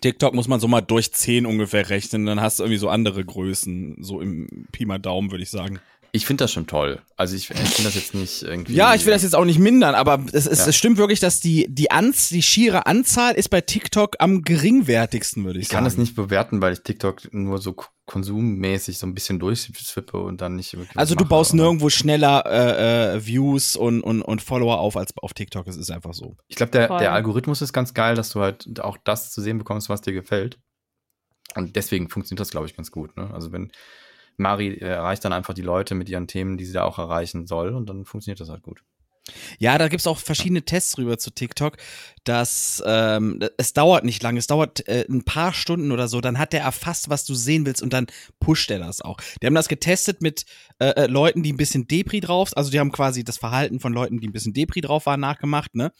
TikTok 0.00 0.34
muss 0.34 0.48
man 0.48 0.60
so 0.60 0.68
mal 0.68 0.80
durch 0.80 1.12
10 1.12 1.46
ungefähr 1.46 1.88
rechnen, 1.88 2.26
dann 2.26 2.40
hast 2.40 2.58
du 2.58 2.64
irgendwie 2.64 2.78
so 2.78 2.88
andere 2.88 3.24
Größen, 3.24 3.96
so 4.00 4.20
im 4.20 4.66
Pi 4.72 4.86
mal 4.86 4.98
Daumen, 4.98 5.30
würde 5.30 5.42
ich 5.44 5.50
sagen. 5.50 5.78
Ich 6.16 6.26
finde 6.26 6.44
das 6.44 6.52
schon 6.52 6.68
toll. 6.68 7.02
Also 7.16 7.34
ich, 7.34 7.50
ich 7.50 7.56
finde 7.56 7.82
das 7.88 7.96
jetzt 7.96 8.14
nicht 8.14 8.42
irgendwie. 8.44 8.72
Ja, 8.74 8.94
ich 8.94 9.04
will 9.04 9.12
das 9.12 9.24
jetzt 9.24 9.34
auch 9.34 9.44
nicht 9.44 9.58
mindern, 9.58 9.96
aber 9.96 10.24
es, 10.32 10.46
es, 10.46 10.60
Ja. 10.60 10.66
es 10.68 10.76
stimmt 10.76 10.96
wirklich, 10.96 11.18
dass 11.18 11.40
die, 11.40 11.66
die, 11.68 11.90
Anz, 11.90 12.28
die 12.28 12.40
schiere 12.40 12.86
Anzahl 12.86 13.34
ist 13.34 13.48
bei 13.50 13.60
TikTok 13.60 14.14
am 14.20 14.42
geringwertigsten, 14.42 15.44
würde 15.44 15.58
ich, 15.58 15.64
Ich 15.64 15.68
sagen. 15.70 15.78
kann 15.78 15.84
das 15.86 15.96
nicht 15.96 16.14
bewerten, 16.14 16.60
weil 16.60 16.72
ich 16.74 16.82
TikTok 16.84 17.34
nur 17.34 17.58
so 17.58 17.74
konsummäßig 18.06 18.96
so 18.98 19.08
ein 19.08 19.14
bisschen 19.14 19.40
durchswippe 19.40 20.16
und 20.18 20.40
dann 20.40 20.54
nicht 20.54 20.72
wirklich. 20.76 20.96
Also 20.96 21.16
du 21.16 21.24
mache, 21.24 21.30
baust 21.30 21.50
aber- 21.50 21.62
nirgendwo 21.62 21.88
schneller 21.90 22.44
äh, 22.46 23.16
äh, 23.16 23.26
Views 23.26 23.74
und, 23.74 24.00
und, 24.00 24.22
und 24.22 24.40
Follower 24.40 24.78
auf 24.78 24.96
als 24.96 25.12
auf 25.20 25.34
TikTok. 25.34 25.66
Es 25.66 25.76
ist 25.76 25.90
einfach 25.90 26.14
so. 26.14 26.36
Ich 26.46 26.54
glaube, 26.54 26.70
der, 26.70 26.86
Voll. 26.86 26.98
der 27.00 27.12
Algorithmus 27.12 27.60
ist 27.60 27.72
ganz 27.72 27.92
geil, 27.92 28.14
dass 28.14 28.30
du 28.30 28.40
halt 28.40 28.78
auch 28.80 28.98
das 29.04 29.32
zu 29.32 29.42
sehen 29.42 29.58
bekommst, 29.58 29.88
was 29.88 30.00
dir 30.00 30.12
gefällt. 30.12 30.58
Und 31.56 31.74
deswegen 31.74 32.08
funktioniert 32.08 32.38
das, 32.40 32.50
glaube 32.50 32.66
ich, 32.66 32.76
ganz 32.76 32.92
gut. 32.92 33.16
Ne? 33.16 33.30
Also 33.34 33.50
wenn 33.50 33.72
Mari 34.36 34.68
äh, 34.68 34.86
erreicht 34.86 35.24
dann 35.24 35.32
einfach 35.32 35.54
die 35.54 35.62
Leute 35.62 35.94
mit 35.94 36.08
ihren 36.08 36.26
Themen, 36.26 36.56
die 36.56 36.64
sie 36.64 36.72
da 36.72 36.84
auch 36.84 36.98
erreichen 36.98 37.46
soll, 37.46 37.74
und 37.74 37.88
dann 37.88 38.04
funktioniert 38.04 38.40
das 38.40 38.48
halt 38.48 38.62
gut. 38.62 38.82
Ja, 39.58 39.78
da 39.78 39.88
gibt's 39.88 40.06
auch 40.06 40.18
verschiedene 40.18 40.62
Tests 40.62 40.98
rüber 40.98 41.16
zu 41.16 41.30
TikTok, 41.30 41.78
dass 42.24 42.82
ähm, 42.84 43.40
es 43.56 43.72
dauert 43.72 44.04
nicht 44.04 44.22
lange, 44.22 44.38
es 44.38 44.46
dauert 44.46 44.86
äh, 44.86 45.06
ein 45.08 45.24
paar 45.24 45.54
Stunden 45.54 45.92
oder 45.92 46.08
so, 46.08 46.20
dann 46.20 46.38
hat 46.38 46.52
der 46.52 46.60
erfasst, 46.60 47.08
was 47.08 47.24
du 47.24 47.34
sehen 47.34 47.64
willst 47.64 47.82
und 47.82 47.94
dann 47.94 48.06
pusht 48.38 48.70
er 48.70 48.80
das 48.80 49.00
auch. 49.00 49.16
Die 49.40 49.46
haben 49.46 49.54
das 49.54 49.68
getestet 49.68 50.20
mit 50.20 50.44
äh, 50.78 50.90
äh, 50.90 51.06
Leuten, 51.06 51.42
die 51.42 51.54
ein 51.54 51.56
bisschen 51.56 51.88
Depri 51.88 52.20
drauf, 52.20 52.54
also 52.54 52.70
die 52.70 52.78
haben 52.78 52.92
quasi 52.92 53.24
das 53.24 53.38
Verhalten 53.38 53.80
von 53.80 53.94
Leuten, 53.94 54.20
die 54.20 54.28
ein 54.28 54.32
bisschen 54.32 54.52
Depri 54.52 54.82
drauf 54.82 55.06
waren, 55.06 55.20
nachgemacht, 55.20 55.74
ne? 55.74 55.92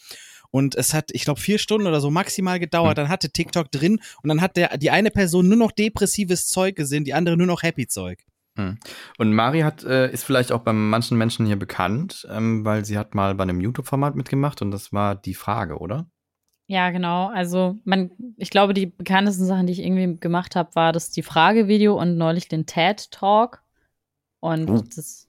Und 0.55 0.77
es 0.77 0.95
hat, 0.95 1.11
ich 1.11 1.25
glaube, 1.25 1.41
vier 1.41 1.59
Stunden 1.59 1.89
oder 1.89 2.01
so 2.01 2.13
maximal 2.13 2.61
gedauert. 2.61 2.97
Dann 2.97 3.09
hatte 3.09 3.29
TikTok 3.29 3.73
drin 3.73 3.99
und 4.23 4.29
dann 4.29 4.41
hat 4.41 4.57
der 4.57 4.79
die 4.79 4.93
eine 4.93 5.11
Person 5.11 5.49
nur 5.49 5.57
noch 5.59 5.73
depressives 5.73 6.47
Zeug 6.47 6.77
gesehen, 6.77 7.03
die 7.03 7.13
andere 7.13 7.37
nur 7.37 7.49
noch 7.49 7.65
Happy 7.65 7.89
Zeug. 7.89 8.25
Und 8.57 9.33
Mari 9.33 9.63
hat, 9.63 9.83
äh, 9.83 10.13
ist 10.13 10.23
vielleicht 10.23 10.53
auch 10.53 10.61
bei 10.61 10.73
manchen 10.73 11.19
Menschen 11.19 11.45
hier 11.45 11.57
bekannt, 11.59 12.25
ähm, 12.31 12.65
weil 12.65 12.85
sie 12.85 12.97
hat 12.99 13.17
mal 13.17 13.35
bei 13.35 13.43
einem 13.43 13.61
YouTube-Format 13.61 14.15
mitgemacht 14.15 14.63
und 14.63 14.71
das 14.71 14.93
war 14.93 15.17
die 15.17 15.35
Frage, 15.35 15.79
oder? 15.79 16.07
Ja, 16.69 16.91
genau. 16.91 17.31
Also, 17.31 17.81
man, 17.85 18.13
ich 18.37 18.51
glaube, 18.51 18.75
die 18.75 18.87
bekanntesten 18.87 19.47
Sachen, 19.47 19.67
die 19.67 19.73
ich 19.73 19.83
irgendwie 19.83 20.21
gemacht 20.21 20.55
habe, 20.55 20.73
war 20.77 20.93
das 20.93 21.11
die 21.11 21.25
Fragevideo 21.25 22.01
und 22.01 22.17
neulich 22.17 22.47
den 22.47 22.65
TED 22.65 23.11
Talk. 23.11 23.65
Und 24.39 24.71
Oh. 24.71 24.85
das. 24.95 25.27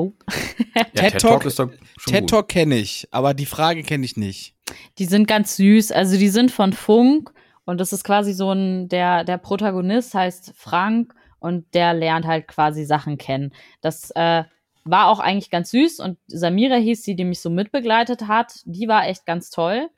Oh. 0.00 0.12
Ja, 0.74 0.84
TED 1.10 1.20
Talk- 1.20 1.44
ist 1.44 1.58
doch 1.58 1.70
schon 1.98 2.12
TED. 2.12 2.30
Talk 2.30 2.48
kenne 2.48 2.76
ich, 2.76 3.08
aber 3.10 3.34
die 3.34 3.46
Frage 3.46 3.82
kenne 3.82 4.04
ich 4.04 4.16
nicht. 4.16 4.54
Die 4.98 5.04
sind 5.04 5.26
ganz 5.26 5.56
süß. 5.56 5.90
Also, 5.92 6.16
die 6.16 6.28
sind 6.28 6.50
von 6.52 6.72
Funk 6.72 7.32
und 7.64 7.80
das 7.80 7.92
ist 7.92 8.04
quasi 8.04 8.32
so 8.32 8.52
ein, 8.52 8.88
der, 8.88 9.24
der 9.24 9.38
Protagonist 9.38 10.14
heißt 10.14 10.52
Frank 10.56 11.14
und 11.40 11.74
der 11.74 11.92
lernt 11.94 12.24
halt 12.26 12.46
quasi 12.46 12.84
Sachen 12.84 13.18
kennen. 13.18 13.52
Das 13.80 14.10
äh, 14.12 14.44
war 14.84 15.08
auch 15.08 15.18
eigentlich 15.18 15.50
ganz 15.50 15.70
süß 15.70 15.98
und 16.00 16.18
Samira 16.28 16.76
hieß 16.76 17.02
sie, 17.02 17.16
die 17.16 17.24
mich 17.24 17.40
so 17.40 17.50
mitbegleitet 17.50 18.28
hat. 18.28 18.60
Die 18.64 18.86
war 18.88 19.08
echt 19.08 19.26
ganz 19.26 19.50
toll. 19.50 19.88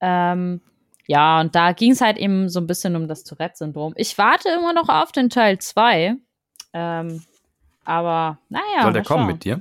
Ähm, 0.00 0.60
ja, 1.06 1.40
und 1.40 1.54
da 1.54 1.72
ging 1.72 1.92
es 1.92 2.00
halt 2.00 2.18
eben 2.18 2.48
so 2.48 2.60
ein 2.60 2.66
bisschen 2.66 2.96
um 2.96 3.06
das 3.06 3.22
Tourette-Syndrom. 3.22 3.92
Ich 3.96 4.18
warte 4.18 4.48
immer 4.48 4.72
noch 4.72 4.88
auf 4.88 5.12
den 5.12 5.30
Teil 5.30 5.58
2. 5.58 6.16
Ähm, 6.72 7.22
aber 7.86 8.38
naja. 8.48 8.82
Soll 8.82 8.92
der 8.92 9.02
kommen 9.02 9.24
schauen. 9.24 9.32
mit 9.32 9.44
dir? 9.44 9.60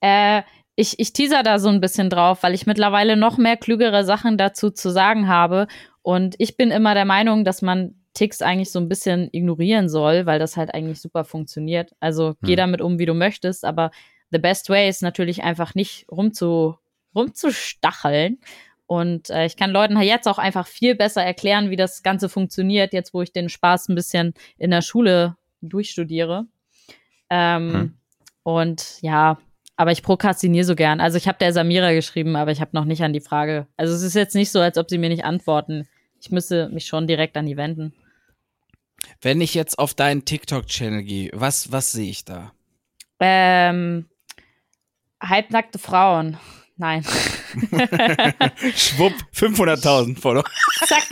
Äh, 0.00 0.42
ich, 0.76 0.98
ich 0.98 1.12
teaser 1.12 1.42
da 1.42 1.58
so 1.58 1.68
ein 1.68 1.80
bisschen 1.80 2.10
drauf, 2.10 2.42
weil 2.42 2.54
ich 2.54 2.66
mittlerweile 2.66 3.16
noch 3.16 3.38
mehr 3.38 3.56
klügere 3.56 4.04
Sachen 4.04 4.36
dazu 4.36 4.70
zu 4.70 4.90
sagen 4.90 5.26
habe. 5.26 5.66
Und 6.02 6.36
ich 6.38 6.56
bin 6.56 6.70
immer 6.70 6.94
der 6.94 7.06
Meinung, 7.06 7.44
dass 7.44 7.62
man 7.62 7.94
Ticks 8.14 8.42
eigentlich 8.42 8.70
so 8.70 8.78
ein 8.78 8.88
bisschen 8.88 9.28
ignorieren 9.32 9.88
soll, 9.88 10.26
weil 10.26 10.38
das 10.38 10.56
halt 10.56 10.74
eigentlich 10.74 11.00
super 11.00 11.24
funktioniert. 11.24 11.92
Also 12.00 12.34
geh 12.42 12.52
Hm. 12.52 12.56
damit 12.56 12.80
um, 12.80 12.98
wie 12.98 13.06
du 13.06 13.14
möchtest, 13.14 13.64
aber 13.64 13.90
the 14.30 14.38
best 14.38 14.68
way 14.68 14.88
ist 14.88 15.02
natürlich 15.02 15.42
einfach 15.42 15.74
nicht 15.74 16.06
rumzu, 16.10 16.76
rumzustacheln. 17.14 18.38
Und 18.86 19.30
äh, 19.30 19.46
ich 19.46 19.56
kann 19.56 19.70
Leuten 19.70 19.98
halt 19.98 20.06
jetzt 20.06 20.28
auch 20.28 20.38
einfach 20.38 20.66
viel 20.66 20.94
besser 20.94 21.22
erklären, 21.22 21.70
wie 21.70 21.76
das 21.76 22.02
Ganze 22.02 22.28
funktioniert, 22.28 22.92
jetzt 22.92 23.12
wo 23.12 23.22
ich 23.22 23.32
den 23.32 23.48
Spaß 23.48 23.88
ein 23.88 23.94
bisschen 23.94 24.32
in 24.58 24.70
der 24.70 24.82
Schule 24.82 25.36
durchstudiere. 25.60 26.46
Ähm, 27.30 27.72
Hm. 27.72 27.92
Und 28.42 29.02
ja, 29.02 29.38
aber 29.76 29.90
ich 29.92 30.02
prokrastiniere 30.02 30.64
so 30.64 30.76
gern. 30.76 31.00
Also 31.00 31.18
ich 31.18 31.26
habe 31.26 31.38
der 31.38 31.52
Samira 31.52 31.92
geschrieben, 31.92 32.36
aber 32.36 32.52
ich 32.52 32.60
habe 32.60 32.70
noch 32.74 32.84
nicht 32.84 33.02
an 33.02 33.12
die 33.12 33.20
Frage. 33.20 33.66
Also 33.76 33.92
es 33.92 34.02
ist 34.02 34.14
jetzt 34.14 34.34
nicht 34.34 34.52
so, 34.52 34.60
als 34.60 34.78
ob 34.78 34.88
sie 34.88 34.98
mir 34.98 35.08
nicht 35.08 35.24
antworten. 35.24 35.88
Ich 36.20 36.30
müsste 36.30 36.68
mich 36.68 36.86
schon 36.86 37.06
direkt 37.06 37.36
an 37.36 37.46
die 37.46 37.56
wenden. 37.56 37.92
Wenn 39.20 39.40
ich 39.40 39.54
jetzt 39.54 39.78
auf 39.78 39.94
deinen 39.94 40.24
TikTok-Channel 40.24 41.02
gehe, 41.02 41.30
was, 41.34 41.72
was 41.72 41.92
sehe 41.92 42.08
ich 42.08 42.24
da? 42.24 42.52
Ähm, 43.20 44.06
halbnackte 45.20 45.78
Frauen. 45.78 46.38
Nein. 46.78 47.02
Schwupp, 48.76 49.14
500.000 49.34 50.18
Follower. 50.20 50.44
Zack. 50.84 51.06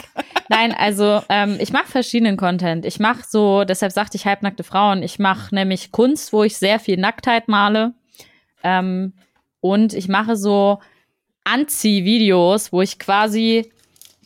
Nein, 0.50 0.72
also 0.72 1.22
ähm, 1.30 1.56
ich 1.58 1.72
mache 1.72 1.86
verschiedenen 1.86 2.36
Content. 2.36 2.84
Ich 2.84 2.98
mache 3.00 3.22
so, 3.26 3.64
deshalb 3.64 3.92
sagte 3.92 4.16
ich 4.18 4.26
halbnackte 4.26 4.62
Frauen. 4.62 5.02
Ich 5.02 5.18
mache 5.18 5.54
nämlich 5.54 5.90
Kunst, 5.90 6.32
wo 6.34 6.44
ich 6.44 6.56
sehr 6.58 6.78
viel 6.80 6.98
Nacktheit 6.98 7.48
male. 7.48 7.94
Ähm, 8.62 9.14
und 9.60 9.94
ich 9.94 10.08
mache 10.08 10.36
so 10.36 10.80
Anziehvideos, 11.44 12.72
wo 12.72 12.82
ich 12.82 12.98
quasi 12.98 13.70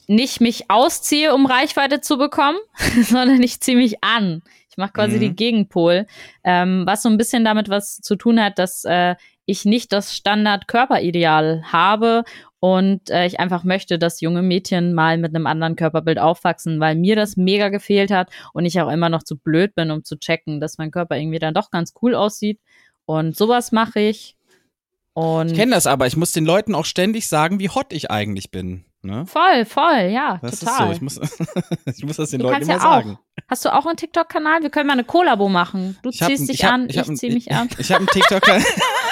nicht 0.07 0.41
mich 0.41 0.71
ausziehe, 0.71 1.35
um 1.35 1.47
Reichweite 1.47 2.01
zu 2.01 2.17
bekommen, 2.19 2.59
sondern 3.03 3.43
ich 3.43 3.61
ziehe 3.61 3.77
mich 3.77 4.03
an. 4.03 4.43
Ich 4.71 4.77
mache 4.77 4.93
quasi 4.93 5.17
Mhm. 5.17 5.21
die 5.21 5.37
Gegenpol, 5.37 6.07
ähm, 6.45 6.83
was 6.87 7.03
so 7.03 7.09
ein 7.09 7.19
bisschen 7.19 7.45
damit 7.45 7.69
was 7.69 7.99
zu 7.99 8.17
tun 8.17 8.41
hat, 8.43 8.59
dass 8.59 8.85
äh, 8.85 9.15
ich 9.49 9.65
nicht 9.65 9.93
das 9.93 10.15
Standard-Körperideal 10.15 11.63
habe 11.73 12.25
und 12.61 13.09
äh, 13.11 13.27
ich 13.27 13.41
einfach 13.41 13.65
möchte, 13.65 13.99
dass 13.99 14.21
junge 14.21 14.43
Mädchen 14.43 14.93
mal 14.95 15.17
mit 15.19 15.35
einem 15.35 15.47
anderen 15.47 15.77
Körperbild 15.77 16.19
aufwachsen, 16.19 16.81
weil 16.81 16.97
mir 16.97 17.17
das 17.17 17.37
mega 17.37 17.69
gefehlt 17.69 18.11
hat 18.11 18.31
und 18.53 18.65
ich 18.67 18.81
auch 18.81 18.91
immer 18.91 19.09
noch 19.09 19.23
zu 19.23 19.37
blöd 19.39 19.75
bin, 19.75 19.91
um 19.91 20.05
zu 20.05 20.19
checken, 20.19 20.61
dass 20.61 20.79
mein 20.79 20.91
Körper 20.91 21.17
irgendwie 21.17 21.39
dann 21.39 21.55
doch 21.55 21.71
ganz 21.71 21.95
cool 22.03 22.15
aussieht. 22.15 22.61
Und 23.07 23.37
sowas 23.37 23.73
mache 23.73 24.01
ich. 24.01 24.37
Und 25.15 25.49
Ich 25.53 25.57
kenne 25.57 25.73
das 25.75 25.87
aber, 25.87 26.07
ich 26.07 26.17
muss 26.17 26.33
den 26.33 26.45
Leuten 26.45 26.75
auch 26.75 26.85
ständig 26.85 27.27
sagen, 27.29 27.59
wie 27.59 27.71
hot 27.71 27.93
ich 27.93 28.11
eigentlich 28.11 28.51
bin. 28.51 28.85
Ne? 29.01 29.25
voll, 29.27 29.65
voll, 29.65 30.11
ja, 30.13 30.41
Das 30.43 30.59
total. 30.59 30.91
ist 30.93 30.99
so, 31.01 31.07
ich 31.07 31.19
muss, 31.19 31.21
ich 31.97 32.05
muss 32.05 32.17
das 32.17 32.31
den 32.31 32.41
Du 32.41 32.47
Leuten 32.49 32.63
immer 32.63 32.73
ja 32.73 32.79
auch. 32.79 32.83
sagen. 32.83 33.19
Hast 33.49 33.65
du 33.65 33.73
auch 33.73 33.87
einen 33.87 33.97
TikTok-Kanal? 33.97 34.63
Wir 34.63 34.71
können 34.71 34.89
mal 34.89 34.95
eine 34.95 35.05
Kollabo 35.05 35.49
machen. 35.49 35.97
Du 36.03 36.11
Ich 36.11 36.19
ziehst 36.19 36.43
ein- 36.43 36.47
dich 36.49 36.57
ich 36.59 36.65
hab- 36.65 36.73
an, 36.75 36.89
ich 36.89 36.97
ich, 36.97 37.15
zieh 37.15 37.31
mich 37.31 37.53
an. 37.53 37.69
Ich 37.79 37.91
habe 37.93 38.01
einen 38.01 38.09
TikTok-Kanal. 38.09 38.61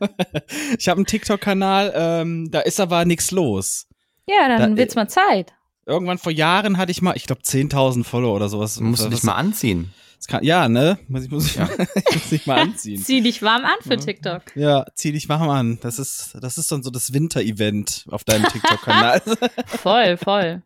ich 0.78 0.88
habe 0.88 0.98
einen 0.98 1.06
TikTok-Kanal, 1.06 1.92
ähm, 1.94 2.50
da 2.50 2.60
ist 2.60 2.80
aber 2.80 3.04
nichts 3.04 3.30
los. 3.30 3.86
Ja, 4.26 4.48
dann 4.48 4.72
Da- 4.72 4.76
wird's 4.76 4.94
mal 4.94 5.08
Zeit. 5.08 5.52
Irgendwann 5.86 6.18
vor 6.18 6.30
Jahren 6.32 6.76
hatte 6.76 6.92
ich 6.92 7.02
mal, 7.02 7.16
ich 7.16 7.24
glaube, 7.26 7.42
10.000 7.42 8.04
Follower 8.04 8.34
oder 8.36 8.48
sowas. 8.48 8.78
Musst 8.80 9.04
du 9.04 9.08
dich 9.08 9.22
mal 9.24 9.34
anziehen. 9.34 9.92
das 10.18 10.26
kann, 10.28 10.44
ja, 10.44 10.68
ne? 10.68 10.98
Muss 11.08 11.24
ich, 11.24 11.30
muss 11.30 11.46
ich, 11.46 11.56
ich 12.08 12.14
muss 12.14 12.30
mich 12.30 12.46
mal 12.46 12.58
anziehen. 12.60 13.02
Zieh 13.02 13.22
dich 13.22 13.42
warm 13.42 13.64
an 13.64 13.74
für 13.82 13.96
TikTok. 13.96 14.42
Ja, 14.54 14.84
zieh 14.94 15.10
dich 15.12 15.28
warm 15.28 15.48
an. 15.48 15.78
Das 15.80 15.98
ist, 15.98 16.36
das 16.40 16.58
ist 16.58 16.70
dann 16.70 16.82
so 16.84 16.90
das 16.90 17.12
Winter-Event 17.12 18.04
auf 18.10 18.22
deinem 18.24 18.44
TikTok-Kanal. 18.44 19.22
Voll, 19.66 20.16
voll. 20.16 20.62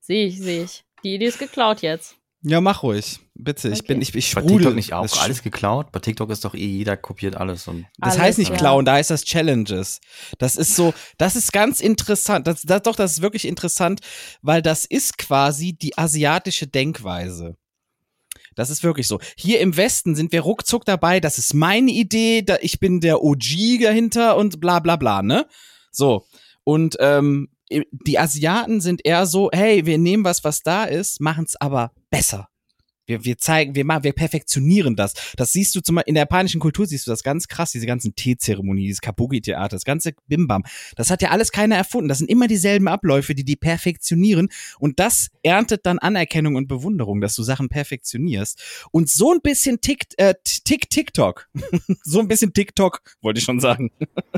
Sehe 0.00 0.26
ich, 0.26 0.38
sehe 0.40 0.64
ich. 0.64 0.84
Die 1.04 1.14
Idee 1.14 1.26
ist 1.26 1.38
geklaut 1.38 1.80
jetzt. 1.82 2.16
Ja, 2.48 2.60
mach 2.60 2.82
ruhig. 2.82 3.18
Bitte, 3.34 3.68
ich 3.68 3.80
Okay. 3.80 3.86
bin, 3.94 4.02
ich, 4.02 4.14
ich 4.14 4.34
Bei 4.34 4.40
sprudel. 4.40 4.58
TikTok 4.58 4.74
nicht 4.76 4.92
auch 4.92 5.02
Das- 5.02 5.18
alles 5.18 5.42
geklaut? 5.42 5.90
Bei 5.92 5.98
TikTok 5.98 6.30
ist 6.30 6.44
doch 6.44 6.54
eh 6.54 6.64
jeder 6.66 6.96
kopiert 6.96 7.36
alles 7.36 7.66
und 7.68 7.84
Das 7.98 8.12
Alles, 8.12 8.18
heißt 8.22 8.38
nicht 8.38 8.50
ja. 8.50 8.56
klauen, 8.56 8.84
da 8.84 8.94
heißt 8.94 9.10
das 9.10 9.24
Challenges. 9.24 10.00
Das 10.38 10.56
ist 10.56 10.74
so, 10.76 10.94
das 11.18 11.34
ist 11.36 11.52
ganz 11.52 11.80
interessant. 11.80 12.46
Das, 12.46 12.62
das, 12.62 12.82
doch, 12.82 12.96
das 12.96 13.12
ist 13.12 13.22
wirklich 13.22 13.44
interessant, 13.46 14.00
weil 14.42 14.62
das 14.62 14.84
ist 14.84 15.18
quasi 15.18 15.72
die 15.74 15.98
asiatische 15.98 16.66
Denkweise. 16.66 17.56
Das 18.54 18.70
ist 18.70 18.82
wirklich 18.82 19.06
so. 19.06 19.20
Hier 19.36 19.60
im 19.60 19.76
Westen 19.76 20.14
sind 20.14 20.32
wir 20.32 20.40
ruckzuck 20.40 20.84
dabei, 20.86 21.20
das 21.20 21.36
ist 21.38 21.52
meine 21.52 21.90
Idee, 21.90 22.42
da, 22.42 22.56
ich 22.62 22.80
bin 22.80 23.00
der 23.00 23.22
OG 23.22 23.78
dahinter 23.82 24.36
und 24.36 24.60
bla 24.60 24.78
bla 24.80 24.96
bla, 24.96 25.20
ne? 25.22 25.46
So. 25.92 26.24
Und 26.64 26.96
ähm, 27.00 27.48
die 27.70 28.18
Asiaten 28.18 28.80
sind 28.80 29.04
eher 29.04 29.26
so, 29.26 29.50
hey, 29.52 29.86
wir 29.86 29.98
nehmen 29.98 30.24
was, 30.24 30.44
was 30.44 30.62
da 30.62 30.84
ist, 30.84 31.20
machen 31.20 31.44
es 31.44 31.56
aber 31.60 31.92
besser. 32.10 32.48
Wir, 33.06 33.24
wir 33.24 33.38
zeigen, 33.38 33.74
wir 33.74 33.84
machen, 33.84 34.04
wir 34.04 34.12
perfektionieren 34.12 34.96
das. 34.96 35.14
Das 35.36 35.52
siehst 35.52 35.74
du 35.74 35.80
zum 35.80 35.96
Beispiel 35.96 36.10
in 36.10 36.14
der 36.14 36.22
japanischen 36.22 36.60
Kultur 36.60 36.86
siehst 36.86 37.06
du 37.06 37.10
das 37.10 37.22
ganz 37.22 37.48
krass, 37.48 37.72
diese 37.72 37.86
ganzen 37.86 38.14
Teezeremonien, 38.14 38.84
dieses 38.84 39.00
Kabuki-Theater, 39.00 39.76
das 39.76 39.84
ganze 39.84 40.12
Bimbam. 40.26 40.64
Das 40.96 41.10
hat 41.10 41.22
ja 41.22 41.30
alles 41.30 41.52
keiner 41.52 41.76
erfunden. 41.76 42.08
Das 42.08 42.18
sind 42.18 42.28
immer 42.28 42.48
dieselben 42.48 42.88
Abläufe, 42.88 43.34
die 43.34 43.44
die 43.44 43.56
perfektionieren. 43.56 44.48
Und 44.78 44.98
das 44.98 45.28
erntet 45.42 45.86
dann 45.86 45.98
Anerkennung 45.98 46.56
und 46.56 46.68
Bewunderung, 46.68 47.20
dass 47.20 47.34
du 47.34 47.42
Sachen 47.42 47.68
perfektionierst. 47.68 48.88
Und 48.90 49.08
so 49.08 49.32
ein 49.32 49.40
bisschen 49.40 49.80
Tick, 49.80 50.06
äh, 50.16 50.34
Tick, 50.44 50.90
TikTok. 50.90 51.48
so 52.02 52.20
ein 52.20 52.28
bisschen 52.28 52.52
TikTok, 52.52 53.00
wollte 53.22 53.38
ich 53.38 53.44
schon 53.44 53.60
sagen. 53.60 53.90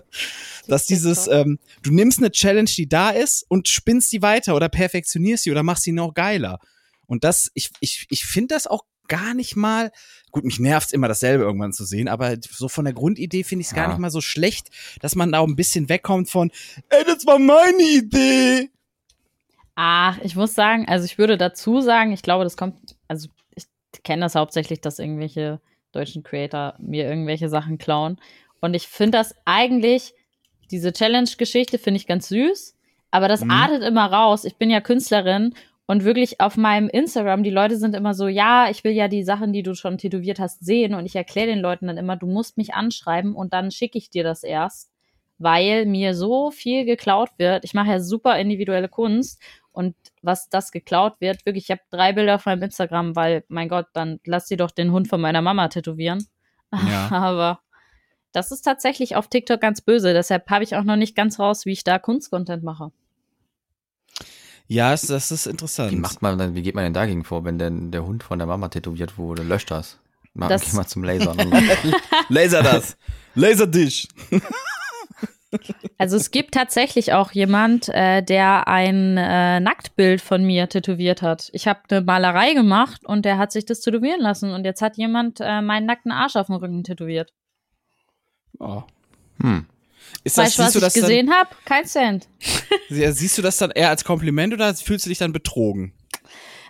dass 0.69 0.87
dieses, 0.87 1.27
ähm, 1.29 1.59
du 1.83 1.93
nimmst 1.93 2.19
eine 2.19 2.31
Challenge, 2.31 2.71
die 2.77 2.89
da 2.89 3.11
ist 3.11 3.45
und 3.49 3.69
spinnst 3.69 4.13
die 4.13 4.23
weiter 4.23 4.55
oder 4.55 4.69
perfektionierst 4.69 5.45
sie 5.45 5.51
oder 5.51 5.63
machst 5.63 5.85
sie 5.85 5.93
noch 5.93 6.15
geiler. 6.15 6.59
Und 7.09 7.25
das, 7.25 7.51
ich, 7.55 7.71
ich, 7.81 8.07
ich 8.11 8.25
finde 8.25 8.55
das 8.55 8.69
auch 8.69 8.85
gar 9.09 9.35
nicht 9.35 9.57
mal, 9.57 9.91
gut, 10.31 10.45
mich 10.45 10.61
nervt's 10.61 10.93
immer 10.93 11.09
dasselbe 11.09 11.43
irgendwann 11.43 11.73
zu 11.73 11.85
sehen, 11.85 12.07
aber 12.09 12.37
so 12.43 12.69
von 12.69 12.85
der 12.85 12.93
Grundidee 12.95 13.43
finde 13.43 13.63
ich 13.63 13.69
es 13.69 13.75
gar 13.75 13.85
Ja. 13.85 13.89
nicht 13.89 13.99
mal 13.99 14.11
so 14.11 14.21
schlecht, 14.21 14.69
dass 15.01 15.15
man 15.17 15.33
da 15.33 15.39
auch 15.41 15.47
ein 15.49 15.57
bisschen 15.57 15.89
wegkommt 15.89 16.29
von, 16.31 16.53
ey, 16.91 17.05
das 17.05 17.27
war 17.27 17.39
meine 17.39 17.83
Idee. 17.83 18.71
Ach, 19.75 20.19
ich 20.23 20.35
muss 20.35 20.55
sagen, 20.55 20.87
also 20.89 21.05
ich 21.05 21.19
würde 21.19 21.37
dazu 21.39 21.81
sagen, 21.81 22.13
ich 22.13 22.23
glaube, 22.23 22.45
das 22.45 22.57
kommt, 22.57 22.97
also 23.07 23.29
ich 23.55 23.65
kenne 24.03 24.23
das 24.23 24.35
hauptsächlich, 24.35 24.81
dass 24.81 24.99
irgendwelche 24.99 25.61
deutschen 25.93 26.23
Creator 26.23 26.75
mir 26.79 27.09
irgendwelche 27.09 27.49
Sachen 27.49 27.79
klauen. 27.79 28.21
Und 28.61 28.75
ich 28.75 28.89
finde 28.89 29.19
das 29.19 29.35
eigentlich, 29.45 30.15
diese 30.71 30.93
Challenge-Geschichte 30.93 31.79
finde 31.79 31.99
ich 31.99 32.07
ganz 32.07 32.29
süß, 32.29 32.77
aber 33.11 33.29
das 33.29 33.43
Mhm. 33.43 33.51
artet 33.53 33.83
immer 33.85 34.07
raus. 34.13 34.45
Ich 34.45 34.57
bin 34.57 34.69
ja 34.69 34.81
Künstlerin 34.81 35.55
und 35.91 36.05
wirklich 36.05 36.39
auf 36.39 36.59
meinem 36.59 36.91
Instagram, 36.91 37.43
die 37.43 37.51
Leute 37.51 37.79
sind 37.79 37.97
immer 37.97 38.13
so, 38.13 38.29
ja, 38.29 38.69
ich 38.69 38.85
will 38.85 38.93
ja 38.93 39.09
die 39.09 39.25
Sachen, 39.25 39.55
die 39.55 39.63
du 39.63 39.75
schon 39.75 39.97
tätowiert 39.97 40.39
hast, 40.39 40.63
sehen. 40.63 40.95
Und 40.95 41.07
ich 41.07 41.17
erkläre 41.17 41.47
den 41.47 41.61
Leuten 41.61 41.87
dann 41.87 41.97
immer, 41.97 42.15
du 42.15 42.27
musst 42.27 42.59
mich 42.59 42.75
anschreiben 42.75 43.35
und 43.35 43.55
dann 43.55 43.71
schicke 43.71 43.97
ich 43.97 44.11
dir 44.11 44.23
das 44.23 44.43
erst, 44.43 44.93
weil 45.39 45.87
mir 45.87 46.15
so 46.15 46.51
viel 46.51 46.85
geklaut 46.85 47.31
wird. 47.39 47.65
Ich 47.65 47.73
mache 47.73 47.89
ja 47.89 48.01
super 48.01 48.39
individuelle 48.39 48.91
Kunst 48.91 49.41
und 49.73 49.97
was 50.21 50.51
das 50.51 50.73
geklaut 50.73 51.15
wird, 51.21 51.47
wirklich, 51.47 51.65
ich 51.65 51.71
habe 51.71 51.81
drei 51.89 52.13
Bilder 52.13 52.35
auf 52.35 52.45
meinem 52.45 52.65
Instagram, 52.65 53.17
weil, 53.17 53.45
mein 53.49 53.71
Gott, 53.71 53.87
dann 53.95 54.21
lass 54.27 54.45
dir 54.45 54.59
doch 54.59 54.71
den 54.71 54.93
Hund 54.93 55.09
von 55.09 55.23
meiner 55.23 55.41
Mama 55.41 55.69
tätowieren. 55.69 56.27
Ja. 56.71 57.09
Aber 57.13 57.61
das 58.33 58.53
ist 58.53 58.61
tatsächlich 58.61 59.17
auf 59.17 59.29
TikTok 59.29 59.59
ganz 59.59 59.81
böse. 59.81 60.13
Deshalb 60.13 60.51
habe 60.51 60.65
ich 60.65 60.77
auch 60.77 60.85
noch 60.85 60.97
nicht 60.97 61.17
ganz 61.17 61.39
raus, 61.39 61.65
wie 61.65 61.73
ich 61.73 61.83
da 61.83 61.99
Kunstcontent 61.99 62.63
mache. 62.63 62.93
Ja, 64.69 64.93
es, 64.93 65.03
das 65.03 65.31
ist 65.33 65.47
interessant. 65.47 65.93
Wie 65.93 65.97
macht 65.97 66.21
man 66.23 66.39
dann, 66.39 66.55
wie 66.55 66.63
geht 66.63 66.75
man 66.75 66.85
denn 66.85 66.93
dagegen 66.93 67.25
vor, 67.25 67.45
wenn 67.45 67.59
denn 67.59 67.91
der 67.91 68.05
Hund 68.05 68.23
von 68.23 68.39
der 68.39 68.47
Mama 68.47 68.69
tätowiert 68.69 69.17
wurde? 69.17 69.43
Löscht 69.43 69.71
das. 69.71 69.99
Mal, 70.35 70.49
Das- 70.49 70.71
geh 70.71 70.77
mal 70.77 70.87
zum 70.87 71.03
Lasern. 71.05 71.37
Laser 72.29 72.63
das. 72.63 72.97
Laser 73.35 73.67
dich. 73.67 74.09
Also 75.97 76.17
es 76.17 76.31
gibt 76.31 76.53
tatsächlich 76.53 77.15
auch 77.15 77.33
jemand, 77.33 77.89
äh, 77.89 78.23
der 78.23 78.69
ein 78.69 79.17
äh, 79.17 79.61
Nacktbild 79.61 80.21
von 80.21 80.45
mir 80.45 80.69
tätowiert 80.69 81.23
hat. 81.23 81.49
Ich 81.55 81.67
habe 81.67 81.81
eine 81.89 82.03
Malerei 82.03 82.53
gemacht 82.53 83.07
und 83.07 83.25
der 83.25 83.39
hat 83.39 83.51
sich 83.53 83.65
das 83.65 83.81
tätowieren 83.81 84.21
lassen 84.21 84.53
und 84.53 84.65
jetzt 84.65 84.83
hat 84.83 84.99
jemand 84.99 85.41
äh, 85.41 85.63
meinen 85.63 85.87
nackten 85.87 86.13
Arsch 86.13 86.37
auf 86.37 86.47
dem 86.49 86.57
Rücken 86.57 86.85
tätowiert. 86.85 87.33
Oh. 88.59 88.83
hm. 89.41 89.65
Ist 90.25 90.39
das, 90.39 90.59
weißt 90.59 90.59
du, 90.59 90.63
was 90.63 90.73
du 90.73 90.79
ich 90.79 90.85
das 90.85 90.95
gesehen 90.95 91.31
habe? 91.33 91.51
Kein 91.65 91.87
Cent. 91.87 92.29
siehst 92.89 93.39
du 93.39 93.43
das 93.43 93.57
dann 93.57 93.71
eher 93.71 93.91
als 93.91 94.05
Kompliment 94.05 94.53
oder 94.53 94.75
fühlst 94.75 95.07
du 95.07 95.09
dich 95.09 95.19
dann 95.19 95.33
betrogen? 95.33 95.93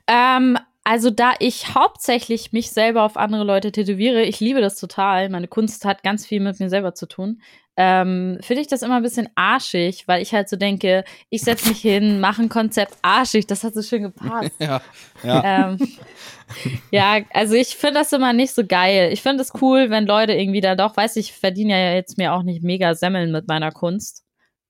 Ähm, 0.06 0.58
also 0.84 1.10
da 1.10 1.34
ich 1.38 1.74
hauptsächlich 1.74 2.52
mich 2.52 2.70
selber 2.70 3.02
auf 3.02 3.16
andere 3.16 3.44
Leute 3.44 3.72
tätowiere, 3.72 4.22
ich 4.22 4.40
liebe 4.40 4.60
das 4.60 4.80
total. 4.80 5.28
Meine 5.28 5.48
Kunst 5.48 5.84
hat 5.84 6.02
ganz 6.02 6.26
viel 6.26 6.40
mit 6.40 6.58
mir 6.60 6.70
selber 6.70 6.94
zu 6.94 7.06
tun. 7.06 7.42
Ähm, 7.80 8.38
Finde 8.40 8.60
ich 8.60 8.66
das 8.66 8.82
immer 8.82 8.96
ein 8.96 9.04
bisschen 9.04 9.28
arschig, 9.36 10.08
weil 10.08 10.20
ich 10.20 10.34
halt 10.34 10.48
so 10.48 10.56
denke, 10.56 11.04
ich 11.30 11.42
setze 11.42 11.68
mich 11.68 11.80
hin, 11.80 12.18
mache 12.18 12.42
ein 12.42 12.48
Konzept 12.48 12.96
arschig, 13.02 13.46
das 13.46 13.62
hat 13.62 13.72
so 13.74 13.82
schön 13.82 14.02
gepasst. 14.02 14.50
Ja. 14.58 14.82
Ja. 15.22 15.68
ähm, 15.68 15.78
ja, 16.90 17.18
also 17.32 17.54
ich 17.54 17.76
finde 17.76 18.00
das 18.00 18.12
immer 18.12 18.32
nicht 18.32 18.52
so 18.52 18.66
geil. 18.66 19.12
Ich 19.12 19.22
finde 19.22 19.42
es 19.42 19.52
cool, 19.62 19.90
wenn 19.90 20.06
Leute 20.06 20.32
irgendwie 20.32 20.60
da 20.60 20.74
doch, 20.74 20.96
weiß 20.96 21.14
ich, 21.16 21.32
verdiene 21.32 21.72
ja 21.72 21.94
jetzt 21.94 22.18
mir 22.18 22.32
auch 22.32 22.42
nicht 22.42 22.64
mega 22.64 22.96
Semmeln 22.96 23.30
mit 23.30 23.46
meiner 23.46 23.70
Kunst. 23.70 24.24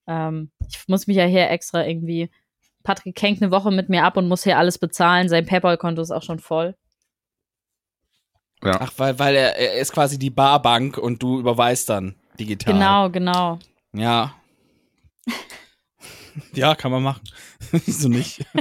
Ähm, 0.06 0.50
ich 0.68 0.86
muss 0.86 1.06
mich 1.06 1.16
ja 1.16 1.24
hier 1.24 1.48
extra 1.48 1.86
irgendwie. 1.86 2.30
Patrick 2.82 3.20
hängt 3.22 3.40
eine 3.40 3.50
Woche 3.50 3.70
mit 3.70 3.88
mir 3.88 4.04
ab 4.04 4.18
und 4.18 4.28
muss 4.28 4.44
hier 4.44 4.58
alles 4.58 4.76
bezahlen. 4.76 5.30
Sein 5.30 5.46
PayPal-Konto 5.46 6.02
ist 6.02 6.10
auch 6.10 6.22
schon 6.22 6.40
voll. 6.40 6.76
Ja. 8.62 8.76
Ach, 8.80 8.92
weil, 8.98 9.18
weil 9.18 9.34
er, 9.34 9.56
er 9.56 9.74
ist 9.76 9.92
quasi 9.92 10.18
die 10.18 10.30
Barbank 10.30 10.98
und 10.98 11.22
du 11.22 11.38
überweist 11.38 11.88
dann 11.88 12.14
digital. 12.38 12.74
Genau, 12.74 13.10
genau. 13.10 13.58
Ja. 13.92 14.34
ja, 16.52 16.74
kann 16.74 16.90
man 16.90 17.02
machen. 17.02 17.22
Wieso 17.72 18.08
nicht? 18.08 18.44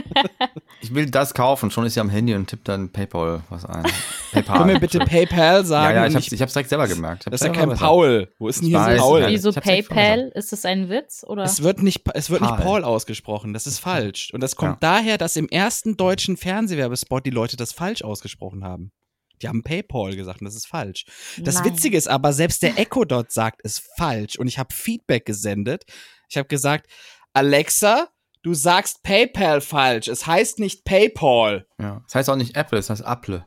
Ich 0.79 0.93
will 0.93 1.09
das 1.09 1.33
kaufen, 1.33 1.71
schon 1.71 1.85
ist 1.87 1.95
sie 1.95 1.99
am 1.99 2.09
Handy 2.09 2.35
und 2.35 2.45
tippt 2.47 2.67
dann 2.67 2.89
PayPal 2.89 3.41
was 3.49 3.65
ein. 3.65 3.83
PayPal. 4.31 4.57
Können 4.59 4.69
wir 4.69 4.79
bitte 4.79 4.99
PayPal 4.99 5.65
sagen? 5.65 5.95
Ja, 5.95 6.03
ja, 6.03 6.07
ich 6.07 6.15
hab's, 6.15 6.31
ich 6.31 6.39
hab's 6.39 6.53
direkt 6.53 6.69
selber 6.69 6.87
gemerkt. 6.87 7.25
Hab's 7.25 7.31
das 7.31 7.41
ist 7.41 7.47
ja 7.47 7.65
kein. 7.65 7.75
Paul. 7.75 8.31
Wo 8.37 8.47
ist 8.47 8.61
denn 8.61 8.67
hier 8.67 8.79
so 8.79 9.01
Paul? 9.01 9.25
Wieso 9.27 9.51
PayPal? 9.51 10.31
Ist 10.35 10.51
das 10.51 10.65
ein 10.65 10.87
Witz? 10.87 11.25
Oder? 11.27 11.43
Es 11.43 11.63
wird 11.63 11.81
nicht, 11.81 12.03
es 12.13 12.29
wird 12.29 12.41
nicht 12.41 12.55
Paul. 12.57 12.63
Paul 12.63 12.83
ausgesprochen. 12.83 13.53
Das 13.53 13.65
ist 13.65 13.79
falsch. 13.79 14.31
Und 14.33 14.41
das 14.41 14.55
kommt 14.55 14.83
Ja. 14.83 14.97
daher, 14.97 15.17
dass 15.17 15.35
im 15.35 15.49
ersten 15.49 15.97
deutschen 15.97 16.37
Fernsehwerbespot 16.37 17.25
die 17.25 17.31
Leute 17.31 17.57
das 17.57 17.73
falsch 17.73 18.03
ausgesprochen 18.03 18.63
haben. 18.63 18.91
Die 19.41 19.47
haben 19.47 19.63
PayPal 19.63 20.15
gesagt 20.15 20.41
und 20.41 20.45
das 20.45 20.55
ist 20.55 20.67
falsch. 20.67 21.05
Das 21.39 21.55
Nein. 21.55 21.65
Witzige 21.65 21.97
ist 21.97 22.07
aber, 22.07 22.33
selbst 22.33 22.63
der 22.63 22.77
Echo 22.77 23.05
dort 23.05 23.31
sagt 23.31 23.61
es 23.63 23.81
falsch 23.97 24.37
und 24.37 24.47
ich 24.47 24.57
habe 24.57 24.73
Feedback 24.73 25.25
gesendet. 25.25 25.83
Ich 26.29 26.37
habe 26.37 26.47
gesagt, 26.47 26.87
Alexa, 27.33 28.09
du 28.41 28.53
sagst 28.53 29.03
PayPal 29.03 29.61
falsch. 29.61 30.07
Es 30.07 30.25
heißt 30.25 30.59
nicht 30.59 30.85
PayPal. 30.85 31.67
Ja. 31.79 32.01
Das 32.05 32.15
heißt 32.15 32.29
auch 32.29 32.35
nicht 32.35 32.55
Apple, 32.55 32.79
es 32.79 32.89
heißt 32.89 33.03
Apple. 33.05 33.45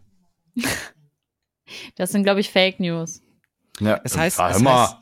Das 1.96 2.11
sind, 2.11 2.22
glaube 2.24 2.40
ich, 2.40 2.50
Fake 2.50 2.81
News. 2.81 3.22
Ja, 3.81 4.00
Es 4.05 4.16
heißt, 4.16 4.38
es 4.38 4.64
heißt, 4.64 4.96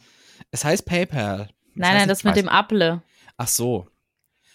es 0.51 0.65
heißt 0.65 0.87
PayPal. 0.87 1.51
Nein, 1.75 1.97
nein, 1.97 2.09
das 2.09 2.25
mit 2.25 2.37
dem 2.37 2.49
Apple. 2.49 3.03
Ach 3.37 3.49
so. 3.49 3.89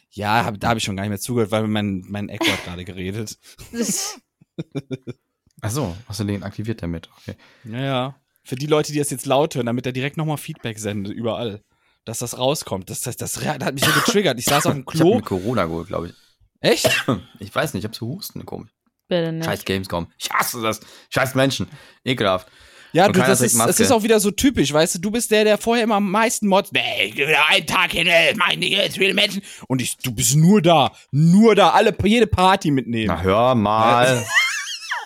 Ja, 0.10 0.46
hab, 0.46 0.60
da 0.60 0.70
habe 0.70 0.78
ich 0.78 0.84
schon 0.84 0.96
gar 0.96 1.04
nicht 1.04 1.10
mehr 1.10 1.20
zugehört, 1.20 1.52
weil 1.52 1.68
mein, 1.68 2.04
mein 2.08 2.30
Echo 2.30 2.46
hat 2.46 2.64
gerade 2.64 2.86
geredet. 2.86 3.38
Ach 5.64 5.72
so, 5.72 5.96
hast 6.08 6.20
du 6.20 6.26
den 6.26 6.44
aktiviert 6.44 6.84
damit? 6.84 7.10
Okay. 7.22 7.38
Naja. 7.64 8.16
Für 8.44 8.58
die 8.58 8.66
Leute, 8.66 8.92
die 8.92 9.00
das 9.00 9.10
jetzt 9.10 9.26
laut 9.26 9.56
hören, 9.56 9.66
damit 9.66 9.86
er 9.86 9.94
direkt 9.94 10.18
nochmal 10.18 10.36
Feedback 10.36 10.78
sendet, 10.78 11.14
überall. 11.14 11.62
Dass 12.04 12.20
das 12.20 12.38
rauskommt. 12.38 12.90
Das, 12.90 13.00
das, 13.00 13.16
das, 13.16 13.32
das 13.32 13.46
hat 13.46 13.74
mich 13.74 13.86
so 13.86 13.92
getriggert. 13.94 14.38
Ich 14.38 14.46
saß 14.46 14.66
auf 14.66 14.74
dem 14.74 14.82
Ich 14.82 14.88
hab 14.88 14.94
Klo. 14.94 15.16
mir 15.16 15.22
Corona 15.22 15.64
geholt, 15.64 15.88
glaube 15.88 16.08
ich. 16.08 16.14
Echt? 16.60 17.06
Ich 17.40 17.56
weiß 17.56 17.74
nicht, 17.74 17.84
ich 17.84 17.88
hab 17.88 17.96
zu 17.96 18.08
husten, 18.08 18.46
komisch. 18.46 18.72
Bitte 19.08 19.32
nicht. 19.32 19.46
Scheiß 19.46 19.64
Gamescom. 19.64 20.08
Ich 20.18 20.30
hasse 20.30 20.62
das. 20.62 20.82
Scheiß 21.10 21.34
Menschen. 21.36 21.68
Ekelhaft. 22.04 22.50
Ja, 22.92 23.08
du, 23.08 23.20
das 23.20 23.40
ist, 23.40 23.58
es 23.58 23.80
ist 23.80 23.92
auch 23.92 24.04
wieder 24.04 24.20
so 24.20 24.30
typisch, 24.30 24.72
weißt 24.72 24.96
du, 24.96 25.00
du 25.00 25.10
bist 25.10 25.32
der, 25.32 25.46
der 25.46 25.58
vorher 25.58 25.84
immer 25.84 25.96
am 25.96 26.12
meisten 26.12 26.48
motzt. 26.48 26.74
Nee, 26.74 27.06
ich 27.06 27.18
will 27.18 27.36
einen 27.50 27.66
Tag 27.66 27.92
hin, 27.92 28.08
meine 28.38 28.68
jetzt 28.68 28.98
viele 28.98 29.16
Menschen. 29.16 29.42
Und 29.68 29.82
ich, 29.82 29.98
du 29.98 30.12
bist 30.12 30.36
nur 30.36 30.62
da, 30.62 30.92
nur 31.10 31.56
da, 31.56 31.70
alle, 31.72 31.96
jede 32.04 32.28
Party 32.28 32.70
mitnehmen. 32.70 33.08
Na, 33.08 33.22
hör 33.22 33.56
mal. 33.56 34.24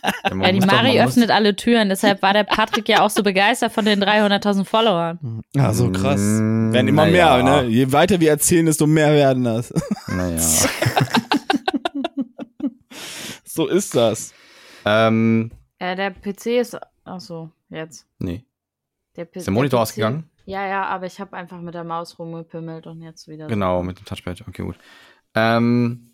Ja, 0.04 0.52
die 0.52 0.60
doch- 0.60 0.68
Mari 0.68 0.94
muss- 1.02 1.08
öffnet 1.12 1.32
alle 1.32 1.56
Türen, 1.56 1.90
deshalb 1.90 2.22
war 2.22 2.34
der 2.34 2.44
Patrick 2.44 2.88
ja 2.90 3.02
auch 3.02 3.10
so 3.10 3.24
begeistert 3.24 3.72
von 3.72 3.86
den 3.86 4.02
300.000 4.02 4.66
Followern. 4.66 5.42
Ja, 5.56 5.74
so 5.74 5.92
krass. 5.92 6.20
Mm, 6.22 6.72
Werden 6.74 6.88
immer 6.88 7.06
naja. 7.06 7.44
mehr, 7.44 7.64
ne? 7.64 7.68
Je 7.70 7.92
weiter 7.92 8.20
wir 8.20 8.30
erzählen, 8.30 8.66
desto 8.66 8.86
mehr 8.88 9.12
werden 9.14 9.44
das. 9.44 9.74
Naja. 10.08 10.40
so 13.44 13.68
ist 13.68 13.96
das. 13.96 14.34
ähm, 14.86 15.52
Äh, 15.80 15.96
der 15.96 16.12
PC 16.12 16.60
ist. 16.60 16.78
Ach 17.06 17.20
so, 17.20 17.50
jetzt. 17.70 18.06
nee. 18.20 18.44
Der, 19.16 19.26
P- 19.26 19.40
Ist 19.40 19.46
der 19.48 19.54
Monitor 19.54 19.80
PC 19.80 19.84
ausgegangen? 19.84 20.30
Ja, 20.46 20.66
ja, 20.68 20.86
aber 20.86 21.08
ich 21.08 21.20
habe 21.20 21.36
einfach 21.36 21.60
mit 21.60 21.74
der 21.74 21.84
Maus 21.84 22.20
rumgepimmelt 22.20 22.86
und 22.88 23.02
jetzt 23.02 23.28
wieder. 23.28 23.48
Genau, 23.48 23.82
mit 23.84 23.98
dem 24.00 24.06
Touchpad. 24.06 24.44
Okay, 24.48 24.62
gut. 24.64 24.78
Ähm, 25.36 26.07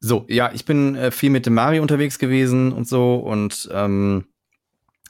so, 0.00 0.24
ja, 0.28 0.50
ich 0.52 0.64
bin 0.64 0.96
äh, 0.96 1.10
viel 1.10 1.30
mit 1.30 1.46
dem 1.46 1.54
Mari 1.54 1.78
unterwegs 1.80 2.18
gewesen 2.18 2.72
und 2.72 2.88
so 2.88 3.16
und 3.16 3.68
ähm, 3.72 4.26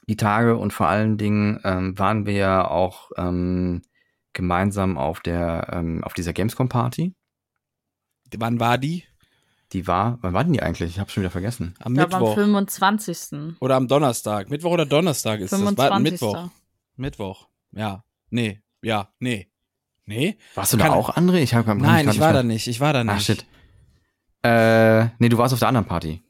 die 0.09 0.17
Tage 0.17 0.57
und 0.57 0.73
vor 0.73 0.89
allen 0.89 1.17
Dingen 1.17 1.61
ähm, 1.65 1.97
waren 1.99 2.27
wir 2.27 2.33
ja 2.35 2.69
auch 2.69 3.11
ähm, 3.17 3.83
gemeinsam 4.33 4.99
auf 4.99 5.21
der 5.21 5.69
ähm, 5.73 6.03
auf 6.03 6.13
dieser 6.15 6.33
Gamescom 6.33 6.69
Party. 6.69 7.15
Wann 8.37 8.59
war 8.61 8.79
die? 8.79 9.05
Die 9.73 9.87
war, 9.87 10.19
wann 10.21 10.33
war 10.33 10.43
denn 10.43 10.53
die 10.53 10.63
eigentlich? 10.63 10.91
Ich 10.91 10.99
hab's 10.99 11.13
schon 11.13 11.23
wieder 11.23 11.31
vergessen. 11.31 11.75
Am 11.79 11.93
Ich 11.93 11.99
glaube 11.99 12.15
am 12.17 12.23
Mittwoch. 12.23 12.35
25. 12.35 13.57
Oder 13.61 13.77
am 13.77 13.87
Donnerstag. 13.87 14.51
Mittwoch 14.51 14.73
oder 14.73 14.87
Donnerstag 14.87 15.39
ist 15.39 15.53
das. 15.53 15.61
War 15.61 15.69
25. 15.69 16.13
Mittwoch. 16.13 16.49
Mittwoch. 16.97 17.49
Ja. 17.73 18.05
Nee. 18.31 18.61
Ja. 18.83 19.13
Nee. 19.21 19.49
Nee? 20.07 20.37
Warst 20.57 20.73
du 20.73 20.79
Kann- 20.79 20.89
da 20.91 20.95
auch, 20.95 21.17
André? 21.17 21.37
Ich 21.37 21.55
hab, 21.55 21.67
Nein, 21.67 22.09
ich 22.09 22.19
war 22.19 22.33
da 22.33 22.43
nicht. 22.43 22.67
Ich 22.67 22.81
war 22.81 22.93
da 22.93 23.05
nicht. 23.05 23.15
Ach 23.15 23.21
shit. 23.21 23.47
Äh, 24.43 25.07
nee, 25.19 25.29
du 25.29 25.39
warst 25.39 25.53
auf 25.53 25.59
der 25.61 25.69
anderen 25.69 25.87
Party. 25.87 26.23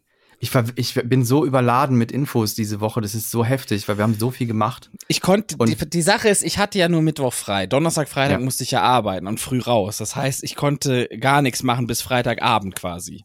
Ich, 0.43 0.51
ich 0.77 0.95
bin 1.05 1.23
so 1.23 1.45
überladen 1.45 1.99
mit 1.99 2.11
Infos 2.11 2.55
diese 2.55 2.81
Woche, 2.81 3.03
das 3.03 3.15
ist 3.15 3.31
so 3.31 3.45
heftig, 3.45 3.87
weil 3.89 3.99
wir 3.99 4.05
haben 4.05 4.15
so 4.19 4.31
viel 4.31 4.47
gemacht. 4.47 4.91
Ich 5.07 5.21
konnte, 5.21 5.57
die, 5.59 5.77
die 5.91 6.01
Sache 6.03 6.29
ist, 6.31 6.43
ich 6.43 6.57
hatte 6.57 6.79
ja 6.79 6.89
nur 6.89 7.03
Mittwoch 7.03 7.35
frei. 7.35 7.67
Donnerstag, 7.67 8.09
Freitag 8.09 8.39
Ja. 8.39 8.45
musste 8.45 8.65
ich 8.65 8.71
ja 8.71 8.81
arbeiten 8.81 9.27
und 9.27 9.39
früh 9.39 9.61
raus. 9.61 9.99
Das 9.99 10.17
heißt, 10.17 10.43
ich 10.43 10.57
konnte 10.57 11.09
gar 11.21 11.43
nichts 11.43 11.63
machen 11.63 11.87
bis 11.87 12.01
Freitagabend 12.01 12.75
quasi. 12.75 13.25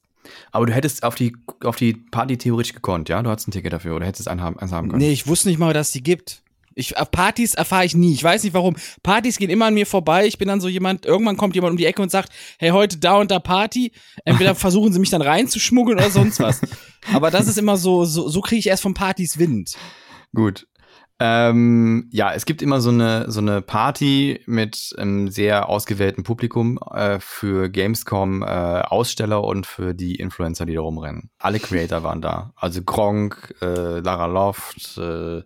Aber 0.51 0.65
du 0.65 0.73
hättest 0.73 1.03
auf 1.03 1.15
die, 1.15 1.37
auf 1.63 1.77
die 1.77 1.93
Party 1.93 2.37
theoretisch 2.37 2.73
gekonnt, 2.73 3.07
ja? 3.07 3.21
Du 3.23 3.29
hattest 3.29 3.47
ein 3.47 3.51
Ticket 3.51 3.71
dafür 3.71 3.95
oder 3.95 4.05
hättest 4.05 4.27
haben, 4.27 4.59
eins 4.59 4.71
haben 4.73 4.89
können. 4.89 4.99
Nee, 5.01 5.11
ich 5.11 5.25
wusste 5.25 5.47
nicht 5.47 5.57
mal, 5.59 5.73
dass 5.73 5.91
die 5.91 6.03
gibt. 6.03 6.41
Ich, 6.75 6.97
auf 6.97 7.09
Partys 7.09 7.53
erfahre 7.53 7.85
ich 7.85 7.95
nie. 7.95 8.13
Ich 8.13 8.23
weiß 8.23 8.43
nicht 8.43 8.53
warum. 8.53 8.75
Partys 9.01 9.37
gehen 9.37 9.49
immer 9.49 9.65
an 9.65 9.73
mir 9.73 9.85
vorbei. 9.85 10.27
Ich 10.27 10.37
bin 10.37 10.47
dann 10.49 10.59
so 10.61 10.67
jemand, 10.67 11.05
irgendwann 11.05 11.37
kommt 11.37 11.55
jemand 11.55 11.71
um 11.71 11.77
die 11.77 11.85
Ecke 11.85 12.01
und 12.01 12.11
sagt, 12.11 12.31
hey, 12.59 12.71
heute 12.71 12.97
da 12.97 13.15
und 13.15 13.31
da 13.31 13.39
Party. 13.39 13.93
Entweder 14.25 14.55
versuchen 14.55 14.91
sie 14.91 14.99
mich 14.99 15.09
dann 15.09 15.21
reinzuschmuggeln 15.21 15.97
oder 15.97 16.11
sonst 16.11 16.39
was. 16.41 16.61
Aber 17.13 17.31
das 17.31 17.47
ist 17.47 17.57
immer 17.57 17.77
so, 17.77 18.03
so, 18.03 18.27
so 18.27 18.41
kriege 18.41 18.59
ich 18.59 18.67
erst 18.67 18.83
von 18.83 18.93
Partys 18.93 19.39
Wind. 19.39 19.75
Gut. 20.33 20.67
Ähm, 21.17 22.09
ja, 22.11 22.33
es 22.33 22.45
gibt 22.45 22.61
immer 22.61 22.81
so 22.81 22.89
eine, 22.89 23.31
so 23.31 23.39
eine 23.39 23.61
Party 23.61 24.41
mit 24.47 24.93
einem 24.97 25.29
sehr 25.29 25.69
ausgewählten 25.69 26.23
Publikum 26.23 26.77
äh, 26.91 27.19
für 27.21 27.69
Gamescom 27.69 28.41
äh, 28.41 28.45
Aussteller 28.45 29.41
und 29.45 29.65
für 29.65 29.93
die 29.93 30.15
Influencer, 30.15 30.65
die 30.65 30.73
da 30.73 30.81
rumrennen. 30.81 31.29
Alle 31.39 31.59
Creator 31.59 32.03
waren 32.03 32.21
da. 32.21 32.51
Also 32.57 32.81
Gronk, 32.83 33.55
äh, 33.61 33.99
Lara 33.99 34.25
Loft 34.25 34.97
äh, 34.97 35.43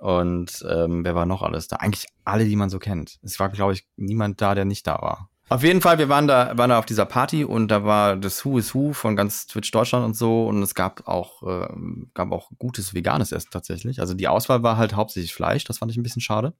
und 0.00 0.64
ähm, 0.68 1.04
wer 1.04 1.14
war 1.14 1.26
noch 1.26 1.42
alles 1.42 1.68
da? 1.68 1.76
Eigentlich 1.76 2.06
alle, 2.24 2.44
die 2.46 2.56
man 2.56 2.70
so 2.70 2.78
kennt. 2.78 3.18
Es 3.22 3.38
war, 3.38 3.48
glaube 3.50 3.74
ich, 3.74 3.86
niemand 3.96 4.40
da, 4.40 4.54
der 4.54 4.64
nicht 4.64 4.86
da 4.86 4.94
war. 5.00 5.28
Auf 5.50 5.62
jeden 5.64 5.80
Fall, 5.80 5.98
wir 5.98 6.08
waren 6.08 6.28
da, 6.28 6.56
waren 6.56 6.70
da 6.70 6.78
auf 6.78 6.86
dieser 6.86 7.06
Party 7.06 7.44
und 7.44 7.68
da 7.68 7.84
war 7.84 8.16
das 8.16 8.44
Who 8.44 8.58
is 8.58 8.72
Who 8.74 8.92
von 8.92 9.16
ganz 9.16 9.46
Twitch 9.48 9.70
Deutschland 9.72 10.04
und 10.04 10.14
so 10.16 10.46
und 10.46 10.62
es 10.62 10.74
gab 10.76 11.08
auch, 11.08 11.42
äh, 11.42 11.68
gab 12.14 12.30
auch 12.30 12.50
gutes 12.58 12.94
veganes 12.94 13.32
Essen 13.32 13.48
tatsächlich. 13.50 14.00
Also 14.00 14.14
die 14.14 14.28
Auswahl 14.28 14.62
war 14.62 14.76
halt 14.76 14.94
hauptsächlich 14.94 15.34
Fleisch, 15.34 15.64
das 15.64 15.78
fand 15.78 15.90
ich 15.90 15.96
ein 15.98 16.04
bisschen 16.04 16.22
schade. 16.22 16.54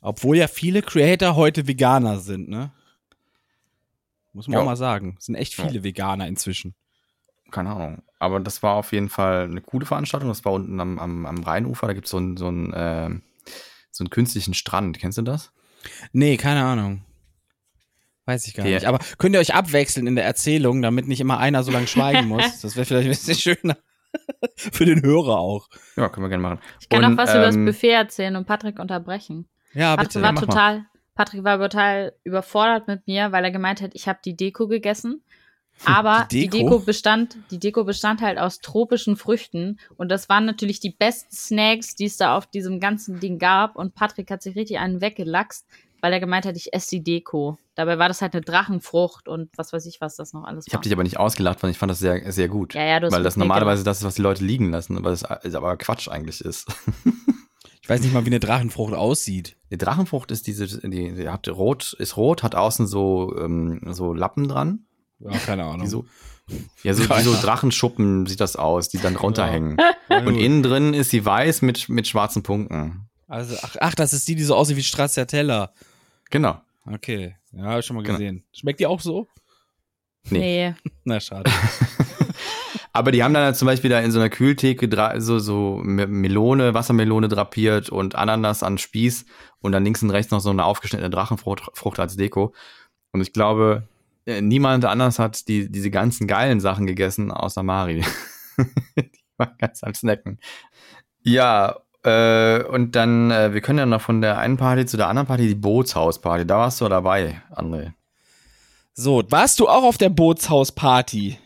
Obwohl 0.00 0.36
ja 0.36 0.48
viele 0.48 0.82
Creator 0.82 1.36
heute 1.36 1.66
Veganer 1.68 2.18
sind, 2.18 2.48
ne? 2.48 2.72
Muss 4.32 4.48
man 4.48 4.54
Ja. 4.56 4.60
auch 4.60 4.66
mal 4.66 4.76
sagen. 4.76 5.16
Es 5.18 5.26
sind 5.26 5.36
echt 5.36 5.54
viele 5.54 5.82
Veganer 5.84 6.26
inzwischen. 6.26 6.74
Keine 7.50 7.70
Ahnung. 7.70 8.02
Aber 8.18 8.40
das 8.40 8.62
war 8.62 8.74
auf 8.74 8.92
jeden 8.92 9.08
Fall 9.08 9.44
eine 9.44 9.60
coole 9.60 9.86
Veranstaltung. 9.86 10.28
Das 10.28 10.44
war 10.44 10.52
unten 10.52 10.80
am, 10.80 10.98
am, 10.98 11.26
am 11.26 11.42
Rheinufer, 11.42 11.86
da 11.86 11.92
gibt's 11.92 12.10
so 12.10 12.16
einen 12.16 12.36
so 12.36 12.48
einen, 12.48 12.72
äh, 12.72 13.10
so 13.90 14.04
einen 14.04 14.10
künstlichen 14.10 14.54
Strand. 14.54 14.98
Kennst 14.98 15.18
du 15.18 15.22
das? 15.22 15.52
Nee, 16.12 16.36
keine 16.36 16.64
Ahnung. 16.64 17.02
Weiß 18.24 18.46
ich 18.48 18.54
gar 18.54 18.64
Okay. 18.64 18.74
nicht. 18.74 18.86
Aber 18.86 18.98
könnt 19.18 19.34
ihr 19.36 19.40
euch 19.40 19.54
abwechseln 19.54 20.06
in 20.06 20.16
der 20.16 20.24
Erzählung, 20.24 20.82
damit 20.82 21.06
nicht 21.06 21.20
immer 21.20 21.38
einer 21.38 21.62
so 21.62 21.70
lange 21.70 21.86
schweigen 21.86 22.26
muss? 22.28 22.60
Das 22.60 22.74
wäre 22.74 22.84
vielleicht 22.84 23.06
ein 23.06 23.10
bisschen 23.10 23.34
schöner. 23.58 23.76
Für 24.56 24.84
den 24.86 25.02
Hörer 25.02 25.38
auch. 25.38 25.68
Ja, 25.96 26.08
können 26.08 26.24
wir 26.24 26.30
gerne 26.30 26.42
machen. 26.42 26.60
Ich 26.80 26.88
kann 26.88 27.04
Und, 27.04 27.12
auch 27.12 27.16
was 27.22 27.30
über 27.34 27.44
das 27.46 27.54
ähm, 27.54 27.66
Buffet 27.66 27.90
erzählen 27.90 28.34
und 28.36 28.46
Patrick 28.46 28.78
unterbrechen. 28.78 29.46
Ja, 29.74 29.94
Patrick 29.94 30.08
bitte. 30.14 30.22
war 30.22 30.32
mal. 30.32 30.40
total, 30.40 30.86
Patrick 31.14 31.44
war 31.44 31.58
total 31.58 32.14
überfordert 32.24 32.88
mit 32.88 33.06
mir, 33.06 33.30
weil 33.30 33.44
er 33.44 33.50
gemeint 33.50 33.80
hat, 33.82 33.90
ich 33.94 34.08
habe 34.08 34.18
die 34.24 34.34
Deko 34.36 34.66
gegessen. 34.68 35.22
Aber 35.84 36.26
Die 36.30 36.42
die 36.42 36.48
Deko? 36.48 36.70
Deko? 36.70 36.78
bestand, 36.80 37.36
die 37.50 37.58
Deko 37.58 37.84
bestand 37.84 38.20
halt 38.22 38.38
aus 38.38 38.60
tropischen 38.60 39.16
Früchten 39.16 39.78
und 39.96 40.08
das 40.10 40.28
waren 40.28 40.44
natürlich 40.46 40.80
die 40.80 40.90
besten 40.90 41.34
Snacks, 41.34 41.94
die 41.94 42.06
es 42.06 42.16
da 42.16 42.36
auf 42.36 42.46
diesem 42.46 42.80
ganzen 42.80 43.20
Ding 43.20 43.38
gab. 43.38 43.76
Und 43.76 43.94
Patrick 43.94 44.30
hat 44.30 44.42
sich 44.42 44.56
richtig 44.56 44.78
einen 44.78 45.00
weggelaxt, 45.00 45.66
weil 46.00 46.12
er 46.12 46.20
gemeint 46.20 46.46
hat, 46.46 46.56
ich 46.56 46.72
esse 46.72 46.90
die 46.90 47.02
Deko. 47.04 47.58
Dabei 47.74 47.98
war 47.98 48.08
das 48.08 48.22
halt 48.22 48.32
eine 48.34 48.40
Drachenfrucht 48.40 49.28
und 49.28 49.50
was 49.56 49.72
weiß 49.72 49.84
ich, 49.86 50.00
was 50.00 50.16
das 50.16 50.32
noch 50.32 50.44
alles 50.44 50.66
Ich 50.66 50.72
war. 50.72 50.78
habe 50.78 50.84
dich 50.84 50.92
aber 50.92 51.02
nicht 51.02 51.18
ausgelacht, 51.18 51.62
weil 51.62 51.70
ich 51.70 51.78
fand 51.78 51.90
das 51.90 51.98
sehr, 51.98 52.32
sehr 52.32 52.48
gut. 52.48 52.72
Ja, 52.74 52.82
ja, 52.82 53.00
du 53.00 53.06
hast 53.06 53.12
Weil 53.12 53.22
das 53.22 53.36
normalerweise 53.36 53.84
das 53.84 53.98
ist, 53.98 54.04
was 54.04 54.14
die 54.14 54.22
Leute 54.22 54.44
liegen 54.44 54.70
lassen, 54.70 54.96
aber 54.96 55.10
das 55.10 55.22
ist 55.42 55.54
aber 55.54 55.76
Quatsch 55.76 56.08
eigentlich 56.08 56.40
ist. 56.40 56.66
Ich 57.82 57.90
weiß 57.90 58.00
nicht 58.00 58.12
mal, 58.12 58.24
wie 58.24 58.30
eine 58.30 58.40
Drachenfrucht 58.40 58.94
aussieht. 58.94 59.56
Die 59.70 59.78
Drachenfrucht 59.78 60.32
ist 60.32 60.48
diese, 60.48 60.66
die, 60.66 61.14
die 61.14 61.28
habt 61.28 61.48
rot, 61.48 61.94
ist 62.00 62.16
rot, 62.16 62.42
hat 62.42 62.56
außen 62.56 62.84
so, 62.88 63.32
ähm, 63.38 63.80
so 63.92 64.12
Lappen 64.12 64.48
dran. 64.48 64.85
Ja, 65.18 65.30
keine 65.38 65.64
Ahnung. 65.64 65.80
Die 65.82 65.86
so, 65.88 66.04
ja, 66.82 66.94
so, 66.94 67.08
wie 67.08 67.22
so. 67.22 67.34
Drachenschuppen 67.34 68.26
sieht 68.26 68.40
das 68.40 68.56
aus, 68.56 68.88
die 68.88 68.98
dann 68.98 69.16
runterhängen. 69.16 69.76
Ja, 70.08 70.18
Und 70.24 70.36
innen 70.36 70.62
drin 70.62 70.94
ist 70.94 71.10
sie 71.10 71.24
weiß 71.24 71.62
mit, 71.62 71.88
mit 71.88 72.06
schwarzen 72.06 72.44
Punkten. 72.44 73.08
Also, 73.26 73.56
ach, 73.62 73.74
ach, 73.80 73.94
das 73.96 74.12
ist 74.12 74.28
die, 74.28 74.36
die 74.36 74.44
so 74.44 74.54
aussieht 74.54 74.76
wie 74.76 74.84
Stracciatella. 74.84 75.72
Genau. 76.30 76.60
Okay. 76.88 77.34
Ja, 77.50 77.64
hab 77.64 77.80
ich 77.80 77.86
schon 77.86 77.96
mal 77.96 78.04
Genau. 78.04 78.18
gesehen. 78.18 78.44
Schmeckt 78.52 78.78
die 78.78 78.86
auch 78.86 79.00
so? 79.00 79.26
nee. 80.30 80.74
Na, 81.04 81.18
schade. 81.18 81.50
Aber 82.92 83.12
die 83.12 83.22
haben 83.22 83.34
dann 83.34 83.44
halt 83.44 83.56
zum 83.56 83.66
Beispiel 83.66 83.90
da 83.90 84.00
in 84.00 84.10
so 84.10 84.18
einer 84.18 84.30
Kühltheke 84.30 84.88
so, 85.20 85.38
so 85.38 85.80
Me- 85.82 86.06
Melone, 86.06 86.72
Wassermelone 86.72 87.28
drapiert 87.28 87.90
und 87.90 88.14
Ananas 88.14 88.62
an 88.62 88.78
Spieß 88.78 89.26
und 89.60 89.72
dann 89.72 89.84
links 89.84 90.02
und 90.02 90.10
rechts 90.10 90.30
noch 90.30 90.40
so 90.40 90.50
eine 90.50 90.64
aufgeschnittene 90.64 91.10
Drachenfrucht 91.10 91.62
Frucht 91.74 91.98
als 92.00 92.16
Deko. 92.16 92.54
Und 93.12 93.20
ich 93.20 93.32
glaube, 93.32 93.86
niemand 94.26 94.84
anders 94.84 95.18
hat 95.18 95.48
die, 95.48 95.70
diese 95.70 95.90
ganzen 95.90 96.26
geilen 96.26 96.60
Sachen 96.60 96.86
gegessen, 96.86 97.30
außer 97.30 97.62
Mari. 97.62 98.04
die 98.96 99.10
war 99.36 99.54
ganz 99.58 99.82
am 99.82 99.94
Snacken. 99.94 100.38
Ja, 101.22 101.76
äh, 102.06 102.62
und 102.62 102.94
dann, 102.94 103.30
äh, 103.30 103.52
wir 103.52 103.60
können 103.60 103.80
ja 103.80 103.86
noch 103.86 104.00
von 104.00 104.20
der 104.20 104.38
einen 104.38 104.56
Party 104.56 104.86
zu 104.86 104.96
der 104.96 105.08
anderen 105.08 105.26
Party, 105.26 105.48
die 105.48 105.54
Bootshausparty. 105.54 106.46
Da 106.46 106.58
warst 106.58 106.80
du 106.80 106.88
dabei, 106.88 107.42
André. 107.52 107.92
So, 108.94 109.22
warst 109.28 109.60
du 109.60 109.68
auch 109.68 109.82
auf 109.82 109.98
der 109.98 110.08
Bootshausparty? 110.08 111.38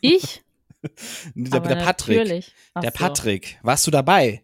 Ich? 0.00 0.42
Der, 1.36 1.60
der 1.60 1.76
Patrick. 1.76 2.18
Natürlich. 2.18 2.52
Ach 2.74 2.80
Der 2.82 2.90
so. 2.90 2.98
Patrick. 2.98 3.56
Warst 3.62 3.86
du 3.86 3.92
dabei? 3.92 4.41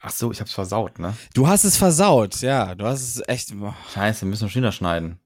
Ach 0.00 0.10
so, 0.10 0.32
ich 0.32 0.40
hab's 0.40 0.52
versaut, 0.52 0.98
ne? 0.98 1.14
Du 1.34 1.46
hast 1.48 1.64
es 1.64 1.76
versaut, 1.76 2.40
ja. 2.40 2.74
Du 2.74 2.84
hast 2.86 3.02
es 3.02 3.22
echt. 3.28 3.58
boah. 3.58 3.76
Scheiße, 3.94 4.22
wir 4.22 4.28
müssen 4.28 4.44
noch 4.44 4.50
schneller 4.50 4.72
schneiden. 4.72 5.18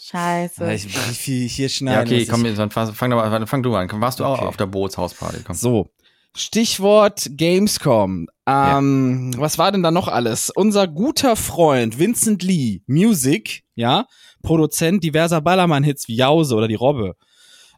Scheiße. 0.00 0.72
Ich, 0.74 0.84
wie 0.86 1.14
viel 1.14 1.48
hier 1.48 1.66
Ja, 1.66 1.68
schneiden. 1.70 2.06
okay, 2.06 2.20
muss 2.20 2.28
komm, 2.28 2.44
ich- 2.46 2.56
dann 2.56 2.70
fang, 2.70 3.10
mal- 3.10 3.46
fang 3.46 3.62
du 3.62 3.74
an. 3.74 3.88
Warst 4.00 4.20
du 4.20 4.24
auch 4.24 4.38
Okay. 4.38 4.46
auf 4.46 4.56
der 4.56 4.66
Bootshausparty? 4.66 5.42
Komm. 5.44 5.54
So. 5.56 5.88
Stichwort 6.34 7.28
Gamescom. 7.36 8.26
Ähm, 8.46 9.34
Was 9.36 9.58
war 9.58 9.70
denn 9.70 9.82
da 9.82 9.90
noch 9.90 10.08
alles? 10.08 10.50
Unser 10.50 10.88
guter 10.88 11.36
Freund 11.36 11.98
Vincent 11.98 12.42
Lee, 12.42 12.80
Music, 12.86 13.62
ja, 13.74 14.06
Produzent 14.42 15.04
diverser 15.04 15.40
Ballermann-Hits 15.42 16.08
wie 16.08 16.16
Jause 16.16 16.54
oder 16.56 16.68
die 16.68 16.74
Robbe, 16.74 17.16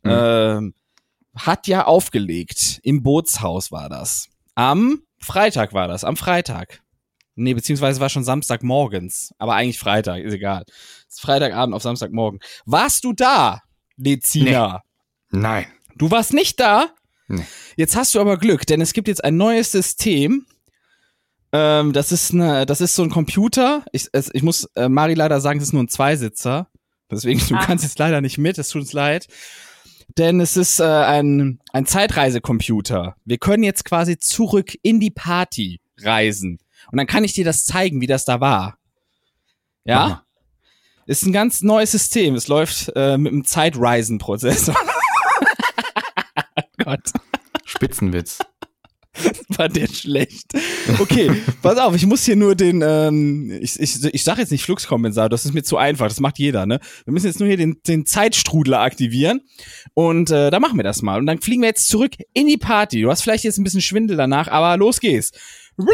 Mhm. 0.04 0.10
ähm, 0.12 0.74
hat 1.36 1.66
ja 1.66 1.84
aufgelegt. 1.86 2.78
Im 2.84 3.02
Bootshaus 3.02 3.72
war 3.72 3.88
das. 3.88 4.28
Am 4.54 5.00
Freitag 5.24 5.72
war 5.72 5.88
das, 5.88 6.04
am 6.04 6.16
Freitag. 6.16 6.80
Nee, 7.34 7.54
beziehungsweise 7.54 8.00
war 8.00 8.08
schon 8.10 8.22
Samstagmorgens. 8.24 9.34
Aber 9.38 9.54
eigentlich 9.54 9.78
Freitag, 9.78 10.22
ist 10.22 10.34
egal. 10.34 10.64
Es 11.08 11.16
ist 11.16 11.20
Freitagabend 11.20 11.74
auf 11.74 11.82
Samstagmorgen. 11.82 12.38
Warst 12.64 13.02
du 13.04 13.12
da, 13.12 13.60
Lezina? 13.96 14.82
Nein. 15.30 15.66
Du 15.96 16.10
warst 16.10 16.32
nicht 16.32 16.60
da? 16.60 16.90
Nee. 17.26 17.44
Jetzt 17.76 17.96
hast 17.96 18.14
du 18.14 18.20
aber 18.20 18.36
Glück, 18.38 18.66
denn 18.66 18.80
es 18.80 18.92
gibt 18.92 19.08
jetzt 19.08 19.24
ein 19.24 19.36
neues 19.36 19.72
System. 19.72 20.46
Ähm, 21.52 21.92
das 21.92 22.12
ist 22.12 22.32
eine, 22.32 22.66
das 22.66 22.80
ist 22.80 22.94
so 22.94 23.02
ein 23.02 23.10
Computer. 23.10 23.84
Ich, 23.92 24.08
es, 24.12 24.30
ich 24.32 24.42
muss 24.42 24.64
äh, 24.76 24.88
Mari 24.88 25.14
leider 25.14 25.40
sagen, 25.40 25.58
es 25.58 25.66
ist 25.68 25.72
nur 25.72 25.82
ein 25.82 25.88
Zweisitzer. 25.88 26.68
Deswegen, 27.10 27.40
du 27.48 27.54
Ah. 27.56 27.64
kannst 27.64 27.84
jetzt 27.84 27.98
leider 27.98 28.20
nicht 28.20 28.38
mit, 28.38 28.58
es 28.58 28.68
tut 28.68 28.82
uns 28.82 28.92
leid. 28.92 29.26
Denn 30.16 30.40
es 30.40 30.56
ist 30.56 30.80
äh, 30.80 30.84
ein, 30.84 31.60
ein 31.72 31.86
Zeitreisecomputer. 31.86 33.16
Wir 33.24 33.38
können 33.38 33.64
jetzt 33.64 33.84
quasi 33.84 34.18
zurück 34.18 34.76
in 34.82 35.00
die 35.00 35.10
Party 35.10 35.80
reisen. 35.98 36.60
Und 36.92 36.98
dann 36.98 37.06
kann 37.06 37.24
ich 37.24 37.32
dir 37.32 37.44
das 37.44 37.64
zeigen, 37.64 38.00
wie 38.00 38.06
das 38.06 38.24
da 38.24 38.40
war. 38.40 38.78
Ja? 39.84 40.08
mal. 40.08 40.20
Ist 41.06 41.26
ein 41.26 41.32
ganz 41.32 41.62
neues 41.62 41.90
System. 41.90 42.34
Es 42.34 42.48
läuft 42.48 42.92
äh, 42.94 43.18
mit 43.18 43.32
einem 43.32 43.44
Zeitreisen-Prozessor. 43.44 44.74
Gott. 46.84 47.12
Spitzenwitz. 47.64 48.38
war 49.56 49.68
der 49.68 49.86
schlecht. 49.86 50.52
Okay, 50.98 51.30
pass 51.62 51.78
auf, 51.78 51.94
ich 51.94 52.06
muss 52.06 52.24
hier 52.24 52.36
nur 52.36 52.54
den, 52.54 52.82
ähm, 52.82 53.50
ich, 53.60 53.78
ich, 53.78 54.04
ich 54.04 54.24
sag 54.24 54.38
jetzt 54.38 54.50
nicht 54.50 54.64
Fluxkompensator, 54.64 55.28
das 55.28 55.44
ist 55.44 55.54
mir 55.54 55.62
zu 55.62 55.76
einfach, 55.76 56.08
das 56.08 56.20
macht 56.20 56.38
jeder, 56.38 56.66
ne? 56.66 56.80
Wir 57.04 57.12
müssen 57.12 57.26
jetzt 57.26 57.38
nur 57.38 57.48
hier 57.48 57.56
den, 57.56 57.80
den 57.86 58.06
Zeitstrudler 58.06 58.80
aktivieren 58.80 59.40
und 59.94 60.30
äh, 60.30 60.50
da 60.50 60.60
machen 60.60 60.76
wir 60.76 60.84
das 60.84 61.02
mal. 61.02 61.18
Und 61.18 61.26
dann 61.26 61.40
fliegen 61.40 61.62
wir 61.62 61.68
jetzt 61.68 61.88
zurück 61.88 62.12
in 62.32 62.46
die 62.46 62.56
Party. 62.56 63.02
Du 63.02 63.10
hast 63.10 63.22
vielleicht 63.22 63.44
jetzt 63.44 63.58
ein 63.58 63.64
bisschen 63.64 63.80
Schwindel 63.80 64.16
danach, 64.16 64.48
aber 64.48 64.76
los 64.76 65.00
geht's. 65.00 65.30
Du 65.76 65.84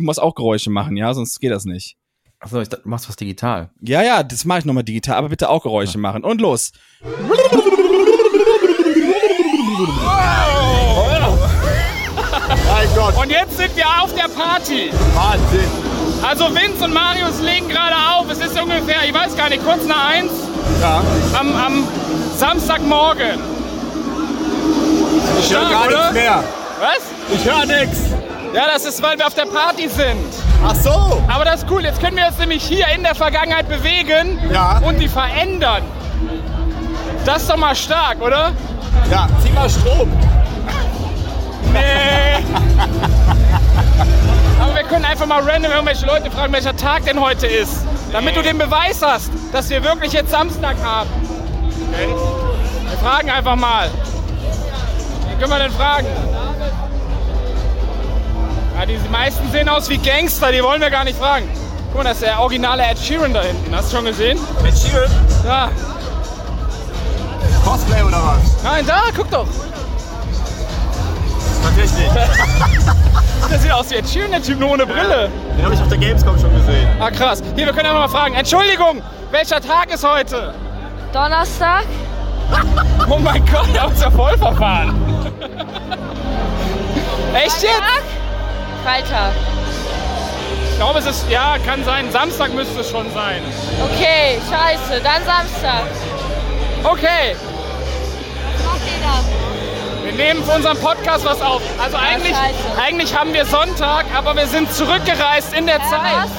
musst 0.00 0.20
auch 0.20 0.34
Geräusche 0.34 0.70
machen, 0.70 0.96
ja, 0.96 1.12
sonst 1.14 1.40
geht 1.40 1.52
das 1.52 1.64
nicht. 1.64 1.96
Achso, 2.40 2.60
ich 2.60 2.68
dachte, 2.68 2.82
du 2.82 2.90
machst 2.90 3.08
was 3.08 3.16
digital. 3.16 3.70
Ja, 3.80 4.02
ja, 4.02 4.22
das 4.22 4.44
mache 4.44 4.58
ich 4.58 4.64
nochmal 4.66 4.84
digital, 4.84 5.16
aber 5.16 5.30
bitte 5.30 5.48
auch 5.48 5.62
Geräusche 5.62 5.96
machen. 5.98 6.24
Und 6.24 6.42
los. 6.42 6.72
Wir 13.76 13.86
auf 14.02 14.12
der 14.14 14.28
Party. 14.28 14.90
Wahnsinn. 15.14 15.68
Also 16.26 16.46
Vince 16.54 16.84
und 16.84 16.92
Marius 16.94 17.40
legen 17.40 17.68
gerade 17.68 17.94
auf. 18.16 18.30
Es 18.30 18.38
ist 18.38 18.58
ungefähr, 18.60 19.04
ich 19.06 19.12
weiß 19.14 19.36
gar 19.36 19.48
nicht, 19.48 19.64
kurz 19.64 19.84
nach 19.84 20.08
eins 20.10 20.32
Ja. 20.80 21.02
am, 21.38 21.54
am 21.54 21.88
Samstagmorgen. 22.36 23.38
Ich 25.40 25.50
höre 25.52 25.66
Stark, 25.66 25.70
gar 25.72 25.86
oder? 25.86 26.12
nichts 26.12 26.12
mehr. 26.14 26.44
Was? 26.80 27.36
Ich 27.38 27.44
höre 27.44 27.66
nichts. 27.66 28.00
Ja, 28.54 28.66
das 28.72 28.84
ist, 28.84 29.02
weil 29.02 29.18
wir 29.18 29.26
auf 29.26 29.34
der 29.34 29.46
Party 29.46 29.88
sind. 29.88 30.32
Ach 30.66 30.74
so. 30.76 31.22
Aber 31.28 31.44
das 31.44 31.62
ist 31.62 31.70
cool. 31.70 31.82
Jetzt 31.82 32.00
können 32.00 32.16
wir 32.16 32.26
uns 32.26 32.38
nämlich 32.38 32.62
hier 32.64 32.86
in 32.94 33.02
der 33.02 33.14
Vergangenheit 33.14 33.68
bewegen 33.68 34.38
Ja. 34.52 34.78
und 34.86 34.98
die 35.00 35.08
verändern. 35.08 35.82
Das 37.24 37.42
ist 37.42 37.50
doch 37.50 37.56
mal 37.56 37.74
stark, 37.74 38.20
oder? 38.22 38.52
Ja, 39.10 39.26
zieh 39.42 39.50
mal 39.52 39.68
Strom. 39.68 40.10
Nee. 41.72 42.44
Aber 44.60 44.74
wir 44.74 44.82
können 44.84 45.04
einfach 45.04 45.26
mal 45.26 45.42
random 45.42 45.72
irgendwelche 45.72 46.06
Leute 46.06 46.30
fragen, 46.30 46.52
welcher 46.52 46.76
Tag 46.76 47.04
denn 47.04 47.20
heute 47.20 47.46
ist. 47.46 47.84
Damit 48.12 48.36
du 48.36 48.42
den 48.42 48.58
Beweis 48.58 49.02
hast, 49.02 49.30
dass 49.52 49.68
wir 49.70 49.82
wirklich 49.82 50.12
jetzt 50.12 50.30
Samstag 50.30 50.76
haben. 50.82 51.10
Wir 52.88 52.98
fragen 52.98 53.30
einfach 53.30 53.56
mal. 53.56 53.90
Wen 55.28 55.38
können 55.38 55.50
wir 55.50 55.58
denn 55.58 55.72
fragen? 55.72 56.06
Ja, 58.78 58.86
die 58.86 58.98
meisten 59.10 59.50
sehen 59.52 59.68
aus 59.68 59.88
wie 59.88 59.98
Gangster, 59.98 60.52
die 60.52 60.62
wollen 60.62 60.80
wir 60.80 60.90
gar 60.90 61.04
nicht 61.04 61.18
fragen. 61.18 61.48
Guck 61.88 62.02
mal, 62.02 62.04
das 62.04 62.18
ist 62.18 62.22
der 62.22 62.40
originale 62.40 62.82
Ed 62.84 62.98
Sheeran 62.98 63.32
da 63.32 63.42
hinten. 63.42 63.74
Hast 63.74 63.92
du 63.92 63.96
schon 63.96 64.04
gesehen? 64.04 64.38
Ed 64.64 64.76
Sheeran? 64.76 65.10
Ja. 65.44 65.70
Cosplay 67.64 68.02
oder 68.02 68.18
was? 68.18 68.62
Nein, 68.62 68.84
da, 68.86 69.02
guck 69.16 69.30
doch. 69.30 69.46
Tatsächlich. 71.76 72.10
Der 73.50 73.58
sieht 73.58 73.72
aus 73.72 73.90
wie 73.90 74.02
Sheeran, 74.06 74.30
der 74.30 74.42
Typ 74.42 74.58
nur 74.58 74.70
ohne 74.70 74.86
Brille. 74.86 75.28
Den 75.56 75.64
habe 75.64 75.74
ich 75.74 75.80
auf 75.80 75.88
der 75.88 75.98
Gamescom 75.98 76.38
schon 76.38 76.52
gesehen. 76.56 76.88
Ah, 76.98 77.10
krass. 77.10 77.42
Hier, 77.54 77.66
wir 77.66 77.72
können 77.72 77.86
einfach 77.86 78.00
mal 78.00 78.08
fragen. 78.08 78.34
Entschuldigung, 78.34 79.02
welcher 79.30 79.60
Tag 79.60 79.92
ist 79.92 80.02
heute? 80.02 80.54
Donnerstag? 81.12 81.84
Oh 83.08 83.18
mein 83.18 83.44
Gott, 83.46 83.68
haben 83.78 83.90
uns 83.90 84.00
ja 84.00 84.10
voll 84.10 84.36
verfahren. 84.38 84.94
Echt 87.34 87.62
jetzt? 87.62 88.04
Freitag. 88.82 89.32
Ich 90.70 90.76
glaube, 90.76 90.98
es 90.98 91.06
ist, 91.06 91.30
ja, 91.30 91.56
kann 91.64 91.84
sein. 91.84 92.10
Samstag 92.10 92.52
müsste 92.54 92.80
es 92.80 92.90
schon 92.90 93.06
sein. 93.12 93.42
Okay, 93.84 94.40
scheiße. 94.50 95.02
Dann 95.02 95.22
Samstag. 95.24 95.84
Okay, 96.82 97.36
nehmen 100.16 100.44
für 100.44 100.52
unseren 100.52 100.78
Podcast 100.80 101.24
was 101.24 101.40
auf. 101.40 101.62
Also 101.82 101.96
eigentlich, 101.96 102.34
eigentlich 102.82 103.16
haben 103.16 103.32
wir 103.32 103.44
Sonntag, 103.46 104.06
aber 104.16 104.36
wir 104.36 104.46
sind 104.46 104.72
zurückgereist 104.72 105.52
in 105.54 105.66
der 105.66 105.76
Äh, 105.76 105.90
Zeit. 105.90 106.14
was? 106.24 106.30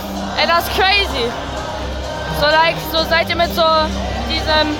Ey, 0.41 0.47
das 0.47 0.67
ist 0.67 0.75
crazy. 0.75 1.25
So, 2.39 2.45
like, 2.47 2.75
so 2.91 3.09
seid 3.09 3.29
ihr 3.29 3.35
mit 3.35 3.53
so 3.55 3.63
diesem 4.29 4.77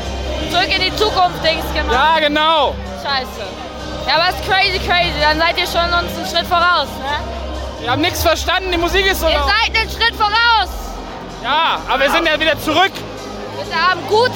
Zurück 0.52 0.68
in 0.76 0.82
die 0.82 0.96
Zukunft-Dings 0.96 1.66
gemacht. 1.74 1.94
Ja, 1.94 2.20
genau. 2.20 2.76
Scheiße. 3.02 3.46
Ja, 4.08 4.16
aber 4.16 4.30
ist 4.30 4.44
crazy, 4.50 4.80
crazy. 4.80 5.14
Dann 5.22 5.40
seid 5.40 5.58
ihr 5.58 5.66
schon 5.66 5.86
uns 5.86 6.16
einen 6.18 6.28
Schritt 6.30 6.48
voraus, 6.48 6.88
ne? 7.00 7.82
Wir 7.82 7.92
haben 7.92 8.02
nichts 8.02 8.22
verstanden, 8.24 8.72
die 8.72 8.78
Musik 8.78 9.06
ist 9.06 9.20
so 9.22 9.28
Ihr 9.28 9.34
laut. 9.38 9.50
seid 9.50 9.76
einen 9.76 9.90
Schritt 9.90 10.16
voraus. 10.16 10.70
Ja, 11.44 11.80
aber 11.88 12.02
wir 12.04 12.12
sind 12.12 12.28
ja 12.28 12.40
wieder 12.40 12.60
zurück. 12.60 12.92
Ist 13.62 13.72
der 13.72 13.92
Abend 13.92 14.08
gut? 14.10 14.32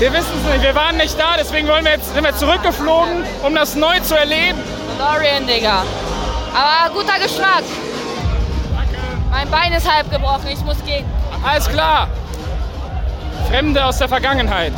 Wir 0.00 0.10
wissen 0.14 0.32
es 0.42 0.52
nicht, 0.54 0.62
wir 0.62 0.74
waren 0.74 0.96
nicht 0.96 1.20
da, 1.20 1.36
deswegen 1.38 1.68
wollen 1.68 1.84
wir 1.84 1.92
jetzt, 1.92 2.14
sind 2.14 2.24
wir 2.24 2.34
zurückgeflogen, 2.34 3.22
um 3.42 3.54
das 3.54 3.74
neu 3.74 4.00
zu 4.00 4.16
erleben. 4.16 4.58
Dorian, 4.98 5.46
Digga. 5.46 5.82
Aber 6.54 6.94
guter 6.94 7.18
Geschmack. 7.18 7.64
Mein 9.30 9.50
Bein 9.50 9.74
ist 9.74 9.86
halb 9.86 10.10
gebrochen, 10.10 10.46
ich 10.50 10.64
muss 10.64 10.82
gehen. 10.86 11.04
Alles 11.46 11.68
klar. 11.68 12.08
Fremde 13.50 13.84
aus 13.84 13.98
der 13.98 14.08
Vergangenheit. 14.08 14.72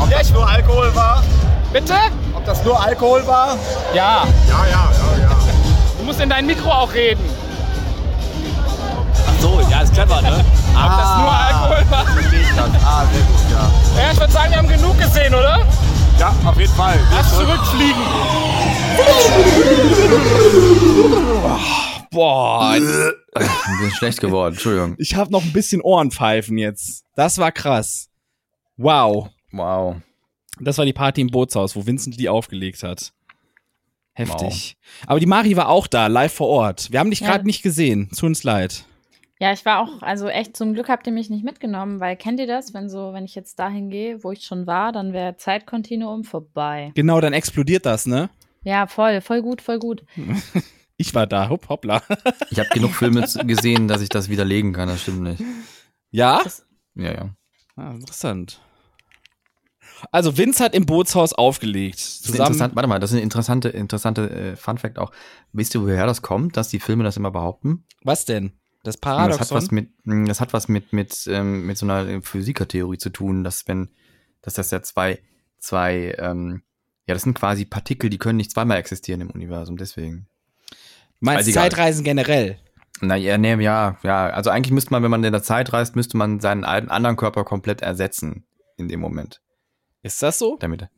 Ob 0.00 0.10
das 0.10 0.30
nur 0.32 0.48
Alkohol 0.48 0.92
war? 0.92 1.22
Bitte? 1.72 1.94
Ob 2.34 2.44
das 2.44 2.64
nur 2.64 2.84
Alkohol 2.84 3.24
war? 3.28 3.56
Ja. 3.94 4.24
Ja, 4.24 4.26
ja, 4.48 4.66
ja, 4.68 5.22
ja. 5.22 5.36
Du 6.00 6.04
musst 6.04 6.20
in 6.20 6.28
dein 6.28 6.46
Mikro 6.46 6.68
auch 6.68 6.92
reden. 6.92 7.24
Ach 9.24 9.40
so, 9.40 9.60
ja, 9.70 9.82
ist 9.82 9.94
clever, 9.94 10.20
ne? 10.20 10.44
Ob 10.76 10.96
das 10.96 11.16
nur 11.18 11.32
Alkohol 11.32 11.90
war. 11.90 12.06
Ah, 12.84 13.06
sehr 13.12 13.22
gut, 13.22 13.50
ja. 13.50 14.02
Ja, 14.02 14.12
ich 14.12 14.18
würde 14.20 14.32
sagen, 14.32 14.50
wir 14.50 14.58
haben 14.58 14.68
genug 14.68 14.98
gesehen, 14.98 15.34
oder? 15.34 15.66
Ja, 16.18 16.34
auf 16.44 16.58
jeden 16.58 16.72
Fall. 16.74 16.98
Lass 17.10 17.34
zurückfliegen. 17.36 18.02
Boah, 22.10 22.76
Ich 22.76 23.80
bin 23.80 23.90
schlecht 23.92 24.20
geworden, 24.20 24.54
Entschuldigung. 24.54 24.94
ich 24.98 25.14
habe 25.14 25.30
noch 25.30 25.42
ein 25.42 25.52
bisschen 25.52 25.80
Ohrenpfeifen 25.82 26.56
jetzt. 26.56 27.04
Das 27.14 27.38
war 27.38 27.52
krass. 27.52 28.08
Wow. 28.76 29.28
Wow. 29.52 29.96
Das 30.60 30.78
war 30.78 30.84
die 30.86 30.92
Party 30.94 31.20
im 31.20 31.28
Bootshaus, 31.28 31.76
wo 31.76 31.84
Vincent 31.86 32.16
Lee 32.16 32.28
aufgelegt 32.28 32.82
hat. 32.82 33.12
Heftig. 34.14 34.76
Aber 35.06 35.20
die 35.20 35.26
Mari 35.26 35.56
war 35.56 35.68
auch 35.68 35.86
da, 35.86 36.06
live 36.06 36.32
vor 36.32 36.48
Ort. 36.48 36.90
Wir 36.90 37.00
haben 37.00 37.10
dich 37.10 37.20
Ja. 37.20 37.26
gerade 37.28 37.44
nicht 37.44 37.62
gesehen. 37.62 38.10
Zu 38.12 38.24
uns 38.24 38.44
leid. 38.44 38.84
Ja, 39.38 39.52
ich 39.52 39.66
war 39.66 39.80
auch, 39.80 40.00
also 40.00 40.28
echt 40.28 40.56
zum 40.56 40.72
Glück 40.72 40.88
habt 40.88 41.06
ihr 41.06 41.12
mich 41.12 41.28
nicht 41.28 41.44
mitgenommen, 41.44 42.00
weil 42.00 42.16
kennt 42.16 42.40
ihr 42.40 42.46
das, 42.46 42.72
wenn 42.72 42.88
so, 42.88 43.12
wenn 43.12 43.24
ich 43.26 43.34
jetzt 43.34 43.58
dahin 43.58 43.90
gehe, 43.90 44.24
wo 44.24 44.32
ich 44.32 44.44
schon 44.44 44.66
war, 44.66 44.92
dann 44.92 45.12
wäre 45.12 45.36
Zeitkontinuum 45.36 46.24
vorbei. 46.24 46.92
Genau, 46.94 47.20
dann 47.20 47.34
explodiert 47.34 47.84
das, 47.84 48.06
ne? 48.06 48.30
Ja, 48.64 48.86
voll, 48.86 49.20
voll 49.20 49.42
gut, 49.42 49.60
voll 49.60 49.78
gut. 49.78 50.04
Ich 50.98 51.14
war 51.14 51.26
da, 51.26 51.50
hopp, 51.50 51.68
hoppla. 51.68 52.02
Ich 52.50 52.58
habe 52.58 52.70
genug 52.70 52.92
Filme 52.94 53.20
gesehen, 53.44 53.86
dass 53.86 54.00
ich 54.00 54.08
das 54.08 54.30
widerlegen 54.30 54.72
kann. 54.72 54.88
Das 54.88 55.02
stimmt 55.02 55.20
nicht. 55.20 55.42
Ja? 56.10 56.40
Ja, 56.94 57.12
ja. 57.12 57.36
Ah, 57.76 57.90
interessant. 57.90 58.62
Also 60.10 60.38
Vince 60.38 60.64
hat 60.64 60.74
im 60.74 60.86
Bootshaus 60.86 61.34
aufgelegt. 61.34 61.96
Das 61.96 62.06
ist 62.06 62.22
Zusammen. 62.22 62.46
interessant, 62.46 62.76
warte 62.76 62.88
mal, 62.88 62.98
das 62.98 63.10
ist 63.10 63.16
eine 63.16 63.24
interessante, 63.24 63.68
interessante 63.68 64.30
äh, 64.30 64.56
Fun 64.56 64.78
Fact 64.78 64.98
auch. 64.98 65.12
Wisst 65.52 65.74
ihr, 65.74 65.82
woher 65.82 66.06
das 66.06 66.22
kommt, 66.22 66.56
dass 66.56 66.68
die 66.68 66.80
Filme 66.80 67.04
das 67.04 67.18
immer 67.18 67.30
behaupten? 67.30 67.84
Was 68.02 68.24
denn? 68.24 68.52
Das 68.86 68.94
Das 68.94 69.00
Paradoxon. 69.00 69.40
hat 69.40 69.50
was 69.50 69.70
mit, 69.70 69.90
mh, 70.04 70.28
das 70.28 70.40
hat 70.40 70.52
was 70.52 70.68
mit, 70.68 70.92
mit, 70.92 71.26
ähm, 71.28 71.66
mit 71.66 71.76
so 71.76 71.86
einer 71.86 72.22
Physikertheorie 72.22 72.98
zu 72.98 73.10
tun, 73.10 73.42
dass 73.44 73.66
wenn, 73.66 73.90
dass 74.42 74.54
das 74.54 74.70
ja 74.70 74.82
zwei, 74.82 75.18
zwei, 75.58 76.14
ähm, 76.18 76.62
ja, 77.06 77.14
das 77.14 77.22
sind 77.22 77.34
quasi 77.34 77.64
Partikel, 77.64 78.10
die 78.10 78.18
können 78.18 78.36
nicht 78.36 78.50
zweimal 78.52 78.78
existieren 78.78 79.20
im 79.20 79.30
Universum, 79.30 79.76
deswegen. 79.76 80.26
Meinst 81.20 81.48
egal. 81.48 81.64
Zeitreisen 81.64 82.04
generell? 82.04 82.58
Na 83.00 83.16
ja, 83.16 83.38
nee, 83.38 83.54
ja, 83.62 83.98
ja. 84.02 84.28
Also 84.30 84.50
eigentlich 84.50 84.72
müsste 84.72 84.90
man, 84.92 85.02
wenn 85.02 85.10
man 85.10 85.22
in 85.24 85.32
der 85.32 85.42
Zeit 85.42 85.72
reist, 85.72 85.96
müsste 85.96 86.16
man 86.16 86.40
seinen 86.40 86.64
alten 86.64 86.88
anderen 86.88 87.16
Körper 87.16 87.44
komplett 87.44 87.82
ersetzen 87.82 88.44
in 88.76 88.88
dem 88.88 89.00
Moment. 89.00 89.40
Ist 90.06 90.22
das 90.22 90.38
so? 90.38 90.56
Damit. 90.60 90.88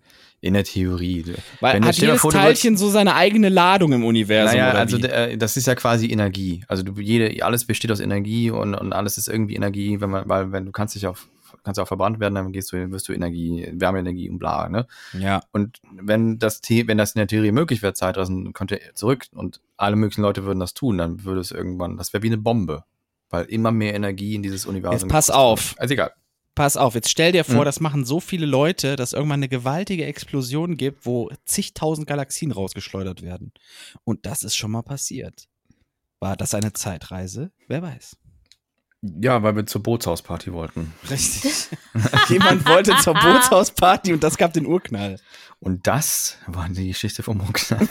In 0.40 0.55
der 0.55 0.62
Theorie. 0.62 1.25
Weil 1.61 1.75
Wenn 1.75 1.85
hat 1.85 1.97
jedes 1.97 2.21
vor, 2.21 2.31
Teilchen 2.31 2.77
so 2.77 2.90
seine 2.90 3.16
eigene 3.16 3.49
Ladung 3.49 3.92
im 3.92 4.05
Universum? 4.05 4.57
Naja, 4.57 4.71
oder 4.71 4.79
also 4.79 4.99
wie? 4.99 5.01
der, 5.03 5.37
das 5.37 5.57
ist 5.57 5.66
ja 5.66 5.75
quasi 5.75 6.07
Energie. 6.07 6.64
Also 6.68 6.85
du, 6.85 6.92
jede, 7.01 7.44
alles 7.44 7.64
besteht 7.64 7.90
aus 7.90 7.99
Energie 7.99 8.51
und, 8.51 8.75
und 8.75 8.92
alles 8.92 9.18
ist 9.18 9.27
irgendwie 9.29 9.57
Energie, 9.57 10.01
wenn 10.01 10.11
man, 10.11 10.29
weil 10.29 10.53
wenn 10.53 10.64
du 10.64 10.71
kannst 10.71 10.94
dich 10.94 11.09
auf, 11.09 11.29
kannst 11.64 11.81
auch 11.81 11.88
verbrannt 11.88 12.21
werden, 12.21 12.37
dann 12.37 12.53
gehst 12.53 12.71
du, 12.71 12.90
wirst 12.92 13.09
du 13.09 13.12
Energie, 13.14 13.68
Wärmeenergie 13.73 14.31
und 14.31 14.38
bla, 14.38 14.68
ne? 14.68 14.87
ja. 15.18 15.42
Und 15.51 15.79
wenn 15.90 16.38
das, 16.38 16.61
The- 16.64 16.87
wenn 16.87 16.99
das 16.99 17.16
in 17.16 17.18
der 17.18 17.27
Theorie 17.27 17.51
möglich 17.51 17.83
wäre, 17.83 17.94
Zeitreisen 17.94 18.53
könnte 18.53 18.79
zurück 18.94 19.27
und 19.35 19.61
alle 19.77 19.97
möglichen 19.97 20.23
Leute 20.23 20.44
würden 20.44 20.61
das 20.61 20.73
tun, 20.73 20.99
dann 20.99 21.25
würde 21.25 21.40
es 21.40 21.51
irgendwann, 21.51 21.97
das 21.97 22.12
wäre 22.12 22.23
wie 22.23 22.29
eine 22.29 22.38
Bombe. 22.38 22.85
Weil 23.31 23.44
immer 23.47 23.73
mehr 23.73 23.94
Energie 23.94 24.37
in 24.37 24.42
dieses 24.42 24.66
Universum. 24.66 25.01
Jetzt 25.01 25.12
pass 25.12 25.31
auf. 25.31 25.71
wird. 25.73 25.81
Also 25.81 25.94
egal. 25.94 26.12
Pass 26.59 26.77
auf, 26.77 26.94
jetzt 26.97 27.09
stell 27.09 27.31
dir 27.31 27.44
vor, 27.44 27.61
Mhm. 27.61 27.64
das 27.66 27.79
machen 27.79 28.05
so 28.05 28.18
viele 28.18 28.44
Leute, 28.44 28.97
dass 28.97 29.12
irgendwann 29.12 29.38
eine 29.38 29.49
gewaltige 29.49 30.05
Explosion 30.07 30.77
gibt, 30.77 31.07
wo 31.07 31.31
zigtausend 31.44 32.09
Galaxien 32.09 32.51
rausgeschleudert 32.51 33.23
werden. 33.23 33.53
Und 34.03 34.27
das 34.27 34.42
ist 34.42 34.57
schon 34.57 34.73
mal 34.73 34.83
passiert. 34.83 35.47
War 36.18 36.37
das 36.37 36.55
eine 36.55 36.73
Zeitreise? 36.73 37.53
Wer 37.68 37.83
weiß. 37.83 38.16
Ja, 39.03 39.40
weil 39.44 39.55
wir 39.55 39.66
zur 39.66 39.85
Bootshausparty 39.85 40.53
wollten. 40.53 40.92
Richtig. 41.09 41.68
Jemand 42.29 42.66
wollte 42.66 42.97
zur 43.05 43.14
Bootshausparty 43.14 44.12
und 44.12 44.25
das 44.25 44.37
gab 44.37 44.53
den 44.53 44.66
Urknall. 44.66 45.21
Und 45.61 45.87
das 45.87 46.38
war 46.49 46.68
die 46.68 46.88
Geschichte 46.88 47.23
vom 47.23 47.37
Munkner. 47.38 47.79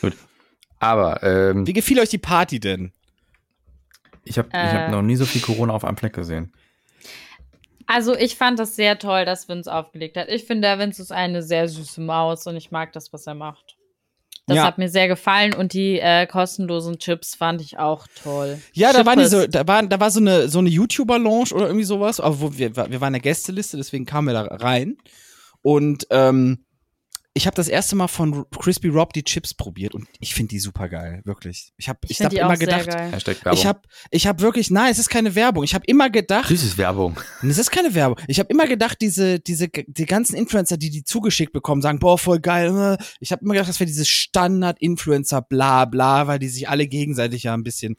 Gut. 0.00 0.16
Aber 0.78 1.22
ähm, 1.24 1.66
Wie 1.66 1.72
gefiel 1.72 1.98
euch 1.98 2.10
die 2.10 2.18
Party 2.18 2.60
denn? 2.60 2.92
Ich 4.30 4.38
habe 4.38 4.48
ich 4.48 4.54
Äh. 4.54 4.84
hab 4.84 4.90
noch 4.90 5.02
nie 5.02 5.16
so 5.16 5.26
viel 5.26 5.40
Corona 5.42 5.72
auf 5.74 5.84
einem 5.84 5.96
Fleck 5.96 6.14
gesehen. 6.14 6.52
Also 7.86 8.14
ich 8.16 8.36
fand 8.36 8.58
das 8.58 8.76
sehr 8.76 8.98
toll, 8.98 9.24
dass 9.24 9.48
Vince 9.48 9.72
aufgelegt 9.72 10.16
hat. 10.16 10.28
Ich 10.28 10.44
finde, 10.44 10.62
der 10.68 10.78
Vince 10.78 11.02
ist 11.02 11.10
eine 11.12 11.42
sehr 11.42 11.68
süße 11.68 12.00
Maus 12.00 12.46
und 12.46 12.56
ich 12.56 12.70
mag 12.70 12.92
das, 12.92 13.12
was 13.12 13.26
er 13.26 13.34
macht. 13.34 13.76
Das 14.46 14.56
Ja. 14.56 14.64
hat 14.64 14.78
mir 14.78 14.88
sehr 14.88 15.08
gefallen 15.08 15.54
und 15.54 15.72
die 15.72 15.98
äh, 16.00 16.26
kostenlosen 16.26 16.98
Chips 16.98 17.34
fand 17.34 17.60
ich 17.60 17.78
auch 17.78 18.06
toll. 18.22 18.58
Ja, 18.72 18.92
da 18.92 19.04
war, 19.06 19.16
diese, 19.16 19.48
da 19.48 19.66
war, 19.66 19.82
da 19.86 19.98
war 20.00 20.10
so 20.10 20.20
eine, 20.20 20.48
so 20.48 20.58
eine 20.60 20.68
YouTuber-Lounge 20.70 21.52
oder 21.52 21.66
irgendwie 21.66 21.84
sowas, 21.84 22.20
aber 22.20 22.40
wo 22.40 22.56
wir, 22.56 22.74
wir 22.76 23.00
waren 23.00 23.08
in 23.14 23.20
der 23.20 23.20
Gästeliste, 23.22 23.76
deswegen 23.76 24.06
kamen 24.06 24.28
wir 24.28 24.34
da 24.34 24.42
rein. 24.56 24.96
Und 25.62 26.06
ähm, 26.10 26.64
ich 27.32 27.46
habe 27.46 27.54
das 27.54 27.68
erste 27.68 27.94
Mal 27.94 28.08
von 28.08 28.44
Crispy 28.50 28.88
Rob 28.88 29.12
die 29.12 29.22
Chips 29.22 29.54
probiert 29.54 29.94
und 29.94 30.08
ich 30.18 30.34
finde 30.34 30.48
die 30.48 30.58
super 30.58 30.88
geil, 30.88 31.22
wirklich. 31.24 31.72
Ich 31.76 31.88
habe 31.88 32.00
ich 32.08 32.16
find 32.16 32.24
hab 32.24 32.30
die 32.30 32.38
immer 32.38 32.52
auch 32.52 32.56
sehr 32.56 32.84
gedacht, 32.84 33.28
ich 33.52 33.66
habe 33.66 33.80
ich 34.10 34.26
hab 34.26 34.40
wirklich, 34.40 34.70
nein, 34.70 34.90
es 34.90 34.98
ist 34.98 35.08
keine 35.08 35.36
Werbung. 35.36 35.62
Ich 35.62 35.74
habe 35.74 35.84
immer 35.86 36.10
gedacht, 36.10 36.50
das 36.50 36.64
ist 36.64 36.76
Werbung. 36.76 37.20
es 37.42 37.58
ist 37.58 37.70
keine 37.70 37.94
Werbung. 37.94 38.18
Ich 38.26 38.40
habe 38.40 38.48
immer 38.52 38.66
gedacht, 38.66 39.00
diese, 39.00 39.38
diese, 39.38 39.68
die 39.68 40.06
ganzen 40.06 40.34
Influencer, 40.34 40.76
die 40.76 40.90
die 40.90 41.04
zugeschickt 41.04 41.52
bekommen, 41.52 41.82
sagen, 41.82 42.00
boah, 42.00 42.18
voll 42.18 42.40
geil. 42.40 42.98
äh. 42.98 43.04
Ich 43.20 43.30
habe 43.30 43.44
immer 43.44 43.54
gedacht, 43.54 43.68
das 43.68 43.78
wäre 43.78 43.86
dieses 43.86 44.08
Standard-Influencer, 44.08 45.42
bla, 45.42 45.84
bla, 45.84 46.26
weil 46.26 46.40
die 46.40 46.48
sich 46.48 46.68
alle 46.68 46.88
gegenseitig 46.88 47.44
ja 47.44 47.54
ein 47.54 47.62
bisschen 47.62 47.96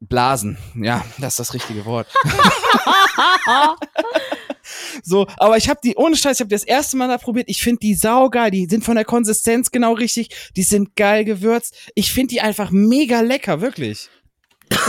blasen. 0.00 0.56
Ja, 0.80 1.04
das 1.18 1.34
ist 1.34 1.40
das 1.40 1.54
richtige 1.54 1.84
Wort. 1.84 2.06
so, 5.02 5.26
aber 5.36 5.56
ich 5.56 5.68
habe 5.68 5.80
die, 5.82 5.94
ohne 5.96 6.16
Scheiß, 6.16 6.36
ich 6.36 6.40
habe 6.40 6.50
das 6.50 6.64
erste 6.64 6.96
Mal 6.96 7.08
da 7.08 7.18
probiert. 7.18 7.48
Ich 7.48 7.62
finde 7.62 7.80
die 7.80 7.94
saugeil. 7.94 8.50
Die 8.50 8.66
sind 8.66 8.84
von 8.84 8.96
der 8.96 9.04
Konsistenz 9.04 9.70
genau 9.70 9.92
richtig. 9.92 10.28
Die 10.56 10.62
sind 10.62 10.96
geil 10.96 11.24
gewürzt. 11.24 11.76
Ich 11.94 12.12
finde 12.12 12.28
die 12.28 12.40
einfach 12.40 12.70
mega 12.70 13.20
lecker, 13.20 13.60
wirklich. 13.60 14.08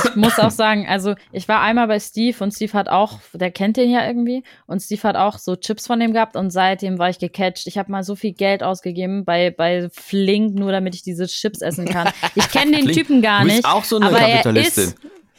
Ich 0.06 0.16
muss 0.16 0.40
auch 0.40 0.52
sagen, 0.52 0.88
also 0.88 1.16
ich 1.32 1.48
war 1.48 1.62
einmal 1.62 1.88
bei 1.88 2.00
Steve 2.00 2.42
und 2.44 2.54
Steve 2.54 2.74
hat 2.74 2.88
auch, 2.88 3.20
der 3.34 3.52
kennt 3.52 3.78
den 3.78 3.92
ja 3.92 4.08
irgendwie 4.08 4.44
und 4.68 4.82
Steve 4.82 5.04
hat 5.04 5.16
auch 5.16 5.38
so 5.38 5.56
Chips 5.56 5.86
von 5.86 6.00
dem 6.00 6.14
gehabt 6.14 6.36
und 6.36 6.50
seitdem 6.50 6.98
war 6.98 7.10
ich 7.10 7.20
gecatcht. 7.20 7.68
Ich 7.68 7.78
habe 7.78 7.92
mal 7.92 8.04
so 8.04 8.16
viel 8.16 8.34
Geld 8.34 8.64
ausgegeben 8.64 9.26
bei 9.26 9.52
bei 9.52 9.90
Flink, 9.92 10.56
nur 10.56 10.72
damit 10.72 10.96
ich 10.96 11.04
diese 11.04 11.28
Chips 11.28 11.62
essen 11.62 11.86
kann. 11.86 12.10
Ich 12.36 12.50
kenne 12.50 12.72
den 12.72 12.84
Flink, 12.84 12.98
Typen 12.98 13.22
gar 13.22 13.42
du 13.42 13.48
bist 13.48 13.58
nicht. 13.58 13.68
auch 13.68 13.84
so 13.84 13.98
eine 13.98 14.08
aber 14.08 14.20
er 14.20 14.30
Kapitalistin. 14.42 14.84
ist, 14.86 14.96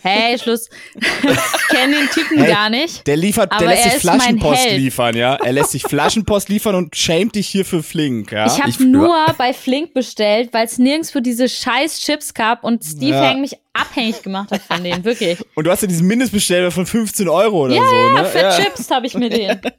Hey, 0.07 0.39
Schluss. 0.39 0.69
Ich 0.95 1.69
kenne 1.69 1.97
den 1.97 2.09
Typen 2.11 2.39
Hey, 2.39 2.53
gar 2.53 2.71
nicht. 2.71 3.07
Der 3.07 3.17
liefert, 3.17 3.53
der 3.59 3.69
lässt 3.69 3.85
sich 3.85 3.95
Flaschenpost 3.95 4.71
liefern, 4.71 5.17
ja. 5.17 5.35
Er 5.37 5.53
lässt 5.53 5.73
sich 5.73 5.83
Flaschenpost 5.83 6.49
liefern 6.49 6.75
und 6.75 6.97
schämt 6.97 7.35
dich 7.35 7.49
hier 7.49 7.65
für 7.65 7.83
Flink, 7.83 8.33
ja. 8.33 8.47
Ich 8.47 8.63
habe 8.63 8.85
nur 8.85 9.17
bei 9.39 9.53
Flink 9.53 9.95
bestellt, 9.95 10.51
weil 10.53 10.67
es 10.67 10.79
nirgendwo 10.79 11.21
diese 11.21 11.49
scheiß 11.49 12.01
Chips 12.01 12.35
gab 12.35 12.65
und 12.65 12.85
Steve 12.85 13.17
Ja. 13.17 13.31
Hang 13.31 13.41
mich 13.41 13.57
abhängig 13.73 14.23
gemacht 14.23 14.51
hat 14.51 14.63
von 14.63 14.83
denen, 14.83 15.05
wirklich. 15.05 15.39
und 15.55 15.67
du 15.67 15.71
hast 15.71 15.83
ja 15.83 15.89
diesen 15.89 16.07
Mindestbestellwert 16.07 16.73
von 16.73 16.87
15 16.87 17.29
Euro 17.29 17.65
oder 17.65 17.75
Ja, 17.75 17.83
so, 17.87 17.95
ja, 17.95 18.23
ne? 18.23 18.25
für 18.25 18.63
Chips 18.63 18.91
habe 18.91 19.07
ich 19.07 19.15
mir 19.15 19.29
den. 19.31 19.61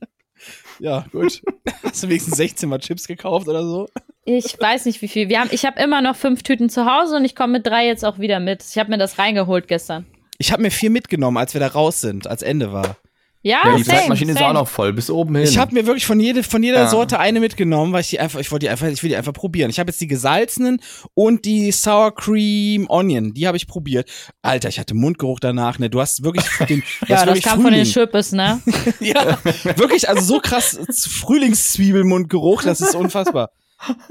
Ja, 0.80 1.06
gut. 1.12 1.42
Hast 1.84 2.04
du 2.04 2.08
wenigstens 2.08 2.38
16 2.38 2.70
Mal 2.70 2.78
Chips 2.78 3.08
gekauft 3.08 3.48
oder 3.48 3.64
so? 3.64 3.88
Ich 4.26 4.60
weiß 4.60 4.86
nicht 4.86 5.02
wie 5.02 5.08
viel. 5.08 5.30
Wir 5.30 5.40
haben, 5.40 5.50
ich 5.52 5.66
habe 5.66 5.82
immer 5.82 6.02
noch 6.02 6.16
fünf 6.16 6.44
Tüten 6.44 6.70
zu 6.70 6.86
Hause 6.86 7.16
und 7.16 7.26
ich 7.26 7.36
komme 7.36 7.54
mit 7.54 7.66
drei 7.66 7.88
jetzt 7.88 8.06
auch 8.06 8.20
wieder 8.20 8.40
mit. 8.40 8.64
Ich 8.64 8.78
habe 8.78 8.92
mir 8.92 8.98
das 9.00 9.18
reingeholt 9.18 9.68
gestern. 9.68 10.06
Ich 10.38 10.52
habe 10.52 10.62
mir 10.62 10.72
vier 10.72 10.90
mitgenommen, 10.92 11.38
als 11.38 11.54
wir 11.54 11.62
da 11.62 11.68
raus 11.68 12.02
sind, 12.02 12.28
als 12.28 12.42
Ende 12.44 12.72
war. 12.72 12.98
Ja, 13.44 13.62
Ja, 13.64 13.78
die 13.78 13.84
same, 13.84 14.00
Zeitmaschine 14.00 14.32
ist 14.34 14.40
same. 14.40 14.50
auch 14.50 14.54
noch 14.54 14.68
voll, 14.68 14.92
bis 14.94 15.10
oben 15.10 15.36
hin. 15.36 15.46
Ich 15.46 15.58
habe 15.58 15.74
mir 15.74 15.86
wirklich 15.86 16.06
von, 16.06 16.20
jede, 16.20 16.44
von 16.44 16.62
jeder 16.64 16.80
Ja. 16.80 16.88
Sorte 16.90 17.20
eine 17.20 17.40
mitgenommen, 17.40 17.94
weil 17.94 18.02
ich 18.02 18.10
die 18.10 18.20
einfach, 18.20 18.40
ich 18.40 18.52
wollte 18.52 18.66
die 18.66 18.70
einfach, 18.70 18.88
ich 18.88 19.02
will 19.04 19.10
die 19.10 19.16
einfach 19.16 19.32
probieren. 19.32 19.70
Ich 19.70 19.80
habe 19.80 19.90
jetzt 19.92 20.02
die 20.02 20.08
gesalzenen 20.08 20.82
und 21.14 21.46
die 21.46 21.72
Sour 21.72 22.14
Cream 22.16 22.88
Onion, 22.90 23.34
die 23.36 23.48
habe 23.48 23.56
ich 23.56 23.68
probiert. 23.68 24.10
Alter, 24.42 24.70
ich 24.70 24.80
hatte 24.80 24.96
Mundgeruch 24.96 25.40
danach, 25.40 25.78
ne? 25.80 25.90
Du 25.90 26.02
hast 26.02 26.24
wirklich 26.24 26.46
den, 26.68 26.84
Ja, 27.08 27.26
das 27.26 27.42
kam 27.42 27.62
von 27.62 27.72
den. 27.72 27.86
Schippes, 27.86 28.32
ne? 28.32 28.60
Ja, 29.00 29.38
wirklich, 29.78 30.10
also 30.10 30.22
so 30.22 30.40
krass 30.40 30.78
Frühlingszwiebelmundgeruch, 31.08 32.64
das 32.64 32.82
ist 32.82 32.96
unfassbar. 32.96 33.52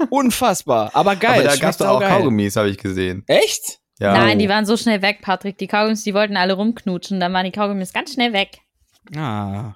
Unfassbar, 0.09 0.91
aber 0.93 1.15
geil. 1.15 1.41
Aber 1.41 1.49
da 1.49 1.55
gab 1.57 1.71
es 1.71 1.81
auch 1.81 1.93
saugeil. 1.99 2.09
Kaugummis, 2.09 2.55
habe 2.55 2.69
ich 2.69 2.77
gesehen. 2.77 3.23
Echt? 3.27 3.79
Ja. 3.99 4.13
Nein, 4.13 4.39
die 4.39 4.49
waren 4.49 4.65
so 4.65 4.77
schnell 4.77 5.01
weg, 5.01 5.19
Patrick. 5.21 5.57
Die 5.57 5.67
Kaugummis, 5.67 6.03
die 6.03 6.13
wollten 6.13 6.37
alle 6.37 6.53
rumknutschen. 6.53 7.19
Dann 7.19 7.33
waren 7.33 7.45
die 7.45 7.51
Kaugummis 7.51 7.93
ganz 7.93 8.13
schnell 8.13 8.33
weg. 8.33 8.59
Ah. 9.15 9.73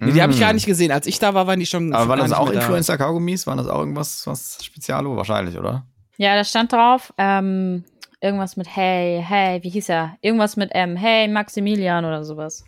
Nee, 0.00 0.12
die 0.12 0.22
habe 0.22 0.32
ich 0.32 0.40
gar 0.40 0.52
nicht 0.52 0.66
gesehen. 0.66 0.90
Als 0.92 1.06
ich 1.06 1.18
da 1.18 1.34
war, 1.34 1.46
waren 1.46 1.60
die 1.60 1.66
schon. 1.66 1.92
Aber 1.92 2.08
waren 2.08 2.20
das 2.20 2.32
auch. 2.32 2.50
Influencer-Kaugummis? 2.50 3.46
Waren 3.46 3.58
das 3.58 3.66
auch 3.66 3.80
irgendwas 3.80 4.26
was 4.26 4.58
Spezialo? 4.62 5.16
Wahrscheinlich, 5.16 5.58
oder? 5.58 5.86
Ja, 6.16 6.34
da 6.34 6.44
stand 6.44 6.72
drauf, 6.72 7.14
ähm, 7.16 7.84
irgendwas 8.20 8.56
mit 8.58 8.74
Hey, 8.76 9.24
hey, 9.26 9.62
wie 9.62 9.70
hieß 9.70 9.88
er? 9.88 10.18
Irgendwas 10.20 10.56
mit 10.56 10.74
M. 10.74 10.96
Hey, 10.96 11.28
Maximilian 11.28 12.04
oder 12.04 12.24
sowas. 12.24 12.64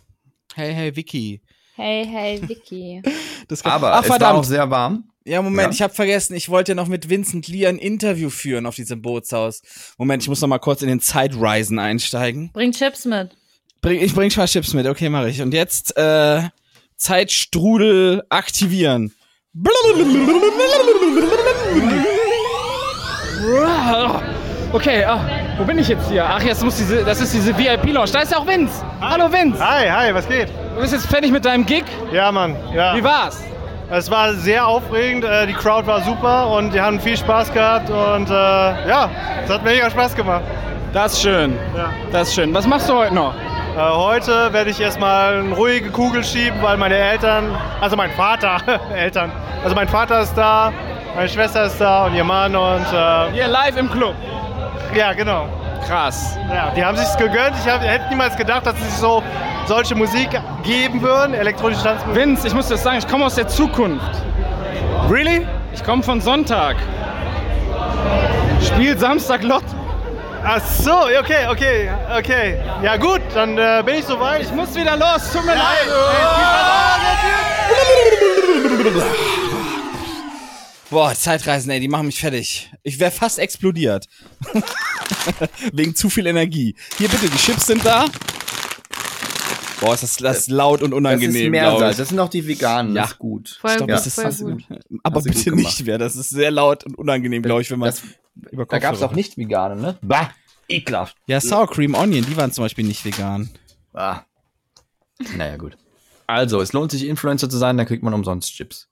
Hey, 0.55 0.73
hey, 0.73 0.95
Vicky. 0.95 1.41
Hey, 1.75 2.05
hey, 2.05 2.41
Vicky. 2.47 3.01
Aber 3.63 3.93
Ach, 3.93 4.03
es 4.03 4.09
war 4.09 4.17
verdammt. 4.17 4.39
auch 4.39 4.43
sehr 4.43 4.69
warm. 4.69 5.05
Ja, 5.25 5.41
Moment, 5.41 5.69
Ja? 5.69 5.71
ich 5.73 5.81
habe 5.81 5.93
vergessen, 5.93 6.35
ich 6.35 6.49
wollte 6.49 6.75
noch 6.75 6.87
mit 6.87 7.09
Vincent 7.09 7.47
Lee 7.47 7.65
ein 7.65 7.77
Interview 7.77 8.29
führen 8.29 8.65
auf 8.65 8.75
diesem 8.75 9.01
Bootshaus. 9.01 9.61
Moment, 9.97 10.21
ich 10.21 10.29
muss 10.29 10.41
noch 10.41 10.49
mal 10.49 10.59
kurz 10.59 10.81
in 10.81 10.87
den 10.89 10.99
Zeitreisen 10.99 11.79
einsteigen. 11.79 12.51
Bring 12.53 12.73
Chips 12.73 13.05
mit. 13.05 13.31
Bring, 13.81 14.01
ich 14.01 14.13
bring 14.13 14.29
paar 14.31 14.47
Chips 14.47 14.73
mit, 14.73 14.85
okay, 14.85 15.09
mache 15.09 15.29
ich. 15.29 15.41
Und 15.41 15.53
jetzt 15.53 15.97
äh, 15.97 16.43
Zeitstrudel 16.97 18.23
aktivieren. 18.29 19.13
Okay, 24.73 25.03
ah, 25.03 25.19
wo 25.59 25.65
bin 25.65 25.77
ich 25.77 25.87
jetzt 25.87 26.09
hier? 26.09 26.25
Ach, 26.25 26.41
jetzt 26.41 26.63
muss 26.63 26.77
diese, 26.77 27.03
das 27.05 27.21
ist 27.21 27.31
diese 27.31 27.55
VIP-Lounge. 27.55 28.09
Da 28.11 28.21
ist 28.21 28.31
ja 28.31 28.39
auch 28.39 28.47
Vince. 28.47 28.83
Hallo 28.99 29.31
Vince. 29.31 29.59
Hi, 29.63 29.87
hi, 29.87 30.13
was 30.15 30.27
geht? 30.27 30.49
Du 30.75 30.81
bist 30.81 30.93
jetzt 30.93 31.07
fertig 31.07 31.31
mit 31.31 31.45
deinem 31.45 31.65
Gig. 31.65 31.83
Ja, 32.11 32.31
Mann, 32.31 32.55
ja. 32.73 32.95
Wie 32.95 33.03
war's? 33.03 33.41
Es 33.89 34.09
war 34.09 34.33
sehr 34.33 34.65
aufregend, 34.65 35.23
äh, 35.23 35.45
die 35.45 35.53
Crowd 35.53 35.85
war 35.85 36.01
super 36.01 36.47
und 36.49 36.73
die 36.73 36.81
haben 36.81 36.99
viel 36.99 37.15
Spaß 37.17 37.53
gehabt 37.53 37.89
und 37.89 38.29
äh, 38.29 38.33
ja, 38.33 39.09
es 39.43 39.51
hat 39.51 39.63
mega 39.63 39.89
Spaß 39.89 40.15
gemacht. 40.15 40.41
Das 40.93 41.13
ist 41.13 41.21
schön. 41.21 41.57
Ja. 41.75 41.89
Das 42.11 42.29
ist 42.29 42.35
schön. 42.35 42.53
Was 42.53 42.65
machst 42.65 42.89
du 42.89 42.93
heute 42.95 43.13
noch? 43.13 43.33
Äh, 43.35 43.79
heute 43.79 44.51
werde 44.53 44.71
ich 44.71 44.79
erstmal 44.79 45.35
eine 45.39 45.53
ruhige 45.53 45.91
Kugel 45.91 46.23
schieben, 46.23 46.59
weil 46.61 46.77
meine 46.77 46.95
Eltern, 46.95 47.55
also 47.81 47.95
mein 47.95 48.11
Vater, 48.11 48.57
Eltern, 48.95 49.31
also 49.63 49.75
mein 49.75 49.87
Vater 49.87 50.21
ist 50.21 50.33
da, 50.35 50.71
meine 51.15 51.29
Schwester 51.29 51.65
ist 51.65 51.79
da 51.79 52.05
und 52.05 52.15
ihr 52.15 52.23
Mann 52.23 52.55
und 52.55 52.85
äh, 52.93 53.31
Hier 53.33 53.47
live 53.47 53.77
im 53.77 53.91
Club. 53.91 54.15
ja, 54.95 55.13
genau. 55.13 55.47
Krass. 55.87 56.37
Ja, 56.49 56.71
die 56.71 56.83
haben 56.83 56.97
sich's 56.97 57.17
gegönnt. 57.17 57.55
Ich 57.63 57.69
hab, 57.69 57.81
hätte 57.81 58.09
niemals 58.09 58.35
gedacht, 58.35 58.65
dass 58.65 58.75
sie 58.77 58.83
sich 58.85 58.95
so 58.95 59.23
solche 59.65 59.95
Musik 59.95 60.29
geben 60.63 61.01
würden, 61.01 61.33
elektronische 61.33 61.83
Tanzmusik. 61.83 62.21
Vince, 62.21 62.47
ich 62.47 62.53
muss 62.53 62.67
dir 62.67 62.73
das 62.75 62.83
sagen, 62.83 62.97
ich 62.97 63.07
komme 63.07 63.25
aus 63.25 63.35
der 63.35 63.47
Zukunft. 63.47 64.05
Really? 65.09 65.45
Ich 65.73 65.83
komme 65.83 66.03
von 66.03 66.21
Sonntag. 66.21 66.75
Spielt 68.61 68.99
Samstag 68.99 69.43
Lott. 69.43 69.63
Ach 70.45 70.59
so, 70.59 71.05
okay, 71.19 71.47
okay, 71.49 71.89
okay. 72.17 72.57
Ja 72.81 72.97
gut, 72.97 73.21
dann 73.33 73.57
äh, 73.57 73.81
bin 73.85 73.95
ich 73.95 74.05
soweit. 74.05 74.41
Ich 74.41 74.51
muss 74.51 74.75
wieder 74.75 74.97
los. 74.97 75.31
Tut 75.31 75.45
mir 75.45 75.55
leid. 75.55 75.87
Boah, 80.93 81.15
Zeitreisen, 81.15 81.71
ey, 81.71 81.79
die 81.79 81.87
machen 81.87 82.05
mich 82.05 82.19
fertig. 82.19 82.71
Ich 82.83 82.99
wäre 82.99 83.09
fast 83.09 83.39
explodiert. 83.39 84.07
Wegen 85.73 85.95
zu 85.95 86.07
viel 86.07 86.27
Energie. 86.27 86.75
Hier 86.99 87.09
bitte, 87.09 87.31
die 87.31 87.37
Chips 87.37 87.65
sind 87.65 87.83
da. 87.83 88.05
Boah, 89.81 89.95
ist 89.95 90.03
das, 90.03 90.17
das 90.17 90.37
ist 90.41 90.49
laut 90.51 90.83
und 90.83 90.93
unangenehm, 90.93 91.51
glaub 91.51 91.81
ich. 91.81 91.97
Das 91.97 92.09
sind 92.09 92.19
auch 92.19 92.29
die 92.29 92.47
veganen. 92.47 92.95
Ja. 92.95 93.01
Das 93.01 93.11
ist 93.13 93.17
gut. 93.17 93.57
Voll 93.59 93.71
Stopp, 93.71 93.87
gut, 93.87 93.89
das 93.89 94.05
ist 94.05 94.21
voll 94.21 94.51
gut. 94.51 94.63
Aber 95.01 95.15
Hast 95.15 95.23
bitte 95.23 95.55
nicht 95.55 95.83
mehr. 95.83 95.97
Das 95.97 96.15
ist 96.15 96.29
sehr 96.29 96.51
laut 96.51 96.83
und 96.83 96.95
unangenehm, 96.95 97.41
glaube 97.41 97.63
ich, 97.63 97.71
wenn 97.71 97.79
man 97.79 97.89
Das, 97.89 98.03
über 98.51 98.67
da 98.67 98.77
gab 98.77 98.93
es 98.93 99.01
auch 99.01 99.13
nicht 99.13 99.35
vegane, 99.35 99.81
ne? 99.81 99.97
Bah, 100.03 100.29
ekelhaft. 100.69 101.17
Ja, 101.25 101.41
Sour 101.41 101.71
Cream 101.71 101.95
Onion, 101.95 102.23
die 102.23 102.37
waren 102.37 102.51
zum 102.51 102.65
Beispiel 102.65 102.85
nicht 102.85 103.03
vegan. 103.03 103.49
Ah. 103.93 104.21
Naja, 105.35 105.57
gut. 105.57 105.75
Also, 106.27 106.61
es 106.61 106.71
lohnt 106.71 106.91
sich, 106.91 107.07
Influencer 107.07 107.49
zu 107.49 107.57
sein, 107.57 107.77
dann 107.77 107.87
kriegt 107.87 108.03
man 108.03 108.13
umsonst 108.13 108.53
Chips. 108.53 108.89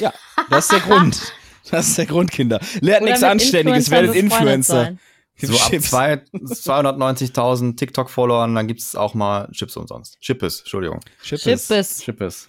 Ja, 0.00 0.12
das 0.50 0.64
ist 0.64 0.72
der 0.72 0.80
Grund. 0.80 1.32
Das 1.70 1.88
ist 1.88 1.98
der 1.98 2.06
Grund, 2.06 2.30
Kinder. 2.30 2.60
Lernt 2.80 3.04
nichts 3.04 3.22
Anständiges, 3.22 3.90
werdet 3.90 4.14
Influencer. 4.14 4.96
So 5.38 5.54
ab 5.54 5.70
Chips. 5.70 5.90
zwei- 5.90 6.20
290.000 6.32 7.76
TikTok-Followern, 7.76 8.54
dann 8.54 8.66
gibt 8.68 8.80
es 8.80 8.94
auch 8.96 9.14
mal 9.14 9.48
Chips 9.52 9.76
umsonst. 9.76 10.20
Chippes, 10.20 10.60
Entschuldigung. 10.60 11.00
Chips. 11.22 11.42
Chippes. 11.44 12.00
Chippes. 12.04 12.48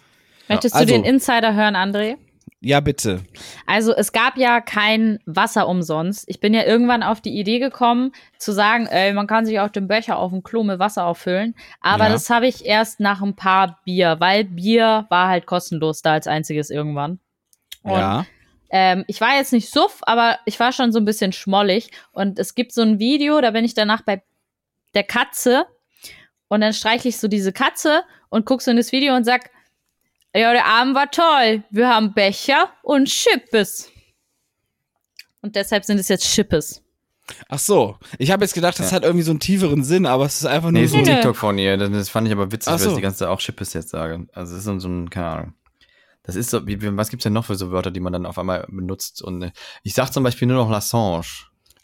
Möchtest 0.49 0.75
Also- 0.75 0.87
du 0.87 0.91
den 0.93 1.03
Insider 1.03 1.53
hören, 1.53 1.75
André? 1.75 2.15
Ja, 2.65 2.79
bitte. 2.79 3.21
Also 3.67 3.93
es 3.93 4.13
gab 4.13 4.37
ja 4.37 4.61
kein 4.61 5.19
Wasser 5.25 5.67
umsonst. 5.67 6.23
Ich 6.27 6.39
bin 6.39 6.53
ja 6.53 6.63
irgendwann 6.63 7.03
auf 7.03 7.19
die 7.19 7.37
Idee 7.37 7.59
gekommen, 7.59 8.13
zu 8.37 8.53
sagen, 8.53 8.85
ey, 8.87 9.11
man 9.13 9.27
kann 9.27 9.45
sich 9.45 9.59
auch 9.59 9.67
den 9.69 9.89
Becher 9.89 10.17
auf 10.17 10.31
dem 10.31 10.43
Klo 10.43 10.63
mit 10.63 10.79
Wasser 10.79 11.05
auffüllen. 11.05 11.55
Aber 11.81 12.05
Ja. 12.05 12.11
das 12.13 12.29
habe 12.29 12.47
ich 12.47 12.63
erst 12.65 13.01
nach 13.01 13.21
ein 13.21 13.35
paar 13.35 13.79
Bier, 13.83 14.15
weil 14.19 14.45
Bier 14.45 15.05
war 15.09 15.27
halt 15.27 15.45
kostenlos 15.45 16.01
da 16.01 16.13
als 16.13 16.25
einziges 16.27 16.69
irgendwann. 16.69 17.19
Und 17.83 17.91
ja. 17.91 18.25
ähm, 18.69 19.03
ich 19.07 19.21
war 19.21 19.35
jetzt 19.35 19.53
nicht 19.53 19.69
suff, 19.71 19.99
aber 20.01 20.39
ich 20.45 20.59
war 20.59 20.71
schon 20.71 20.91
so 20.91 20.99
ein 20.99 21.05
bisschen 21.05 21.31
schmollig. 21.33 21.91
Und 22.11 22.39
es 22.39 22.55
gibt 22.55 22.71
so 22.73 22.81
ein 22.81 22.99
Video, 22.99 23.39
da 23.41 23.51
bin 23.51 23.63
ich 23.65 23.73
danach 23.73 24.01
bei 24.01 24.21
der 24.93 25.03
Katze 25.03 25.65
und 26.47 26.61
dann 26.61 26.73
streichle 26.73 27.09
ich 27.09 27.17
so 27.17 27.27
diese 27.27 27.51
Katze 27.53 28.03
und 28.29 28.45
guck 28.45 28.61
so 28.61 28.71
in 28.71 28.77
das 28.77 28.91
Video 28.91 29.15
und 29.15 29.23
sag, 29.25 29.49
ja, 30.35 30.51
der 30.51 30.65
Abend 30.65 30.95
war 30.95 31.11
toll. 31.11 31.63
Wir 31.69 31.89
haben 31.89 32.13
Becher 32.13 32.69
und 32.81 33.07
Chippes. 33.07 33.91
Und 35.41 35.55
deshalb 35.55 35.83
sind 35.85 35.99
es 35.99 36.07
jetzt 36.07 36.25
Chippes. 36.25 36.81
Ach 37.49 37.59
so. 37.59 37.97
Ich 38.17 38.31
habe 38.31 38.43
jetzt 38.43 38.53
gedacht, 38.53 38.79
das 38.79 38.91
hat 38.91 39.03
irgendwie 39.03 39.23
so 39.23 39.31
einen 39.31 39.39
tieferen 39.39 39.83
Sinn, 39.83 40.05
aber 40.05 40.25
es 40.25 40.35
ist 40.37 40.45
einfach 40.45 40.71
nur 40.71 40.79
Nee, 40.79 40.85
ist 40.85 40.91
so. 40.91 40.97
ein 40.97 41.03
Nö. 41.03 41.11
TikTok 41.13 41.35
von 41.35 41.57
ihr. 41.57 41.77
Das- 41.77 42.09
fand 42.09 42.27
ich 42.27 42.33
aber 42.33 42.51
witzig, 42.51 42.67
Ach 42.69 42.73
weil 42.73 42.79
so. 42.83 42.89
ich 42.91 42.95
die 42.97 43.01
ganze 43.01 43.19
Zeit 43.19 43.27
auch 43.29 43.39
Chippes 43.39 43.73
jetzt 43.73 43.89
sage. 43.89 44.27
Also, 44.33 44.53
es 44.53 44.59
ist 44.59 44.65
so 44.65 44.71
ein- 44.71 44.79
so 44.79 44.87
ein, 44.89 45.09
keine 45.09 45.27
Ahnung. 45.27 45.53
Das 46.23 46.35
ist 46.35 46.49
so, 46.49 46.65
wie, 46.65 46.81
was 46.97 47.09
gibt's 47.09 47.23
denn 47.23 47.33
noch 47.33 47.45
für 47.45 47.55
so 47.55 47.71
Wörter, 47.71 47.91
die 47.91 47.99
man 47.99 48.13
dann 48.13 48.25
auf 48.25 48.37
einmal 48.39 48.65
benutzt? 48.69 49.21
Und 49.21 49.41
äh, 49.43 49.51
ich 49.83 49.93
sag 49.93 50.11
zum 50.11 50.23
Beispiel 50.23 50.47
nur 50.47 50.57
noch 50.57 50.69
Lassange. 50.69 51.23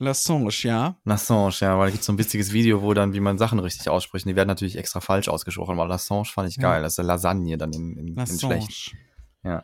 Lassange, 0.02 0.50
ja. 0.64 0.96
Lassange, 1.04 1.52
ja, 1.60 1.78
weil 1.78 1.88
da 1.88 1.92
gibt's 1.92 2.06
so 2.06 2.14
ein 2.14 2.18
witziges 2.18 2.54
Video, 2.54 2.82
wo 2.82 2.94
dann, 2.94 3.14
wie 3.14 3.20
man 3.20 3.38
Sachen 3.38 3.60
richtig 3.60 3.90
ausspricht. 3.90 4.26
Die 4.26 4.36
werden 4.38 4.48
natürlich 4.48 4.78
extra 4.78 5.02
falsch 5.02 5.28
ausgesprochen, 5.28 5.74
aber 5.78 5.88
Lassange 5.90 6.24
fand 6.26 6.48
ich 6.50 6.56
Ja. 6.56 6.62
geil. 6.64 6.82
Das 6.84 6.94
ist 6.94 6.98
ja 6.98 7.04
Lasagne 7.04 7.58
dann 7.58 7.74
in, 7.74 7.98
in, 7.98 8.18
in 8.18 8.40
schlecht. 8.40 8.96
Ja. 9.44 9.64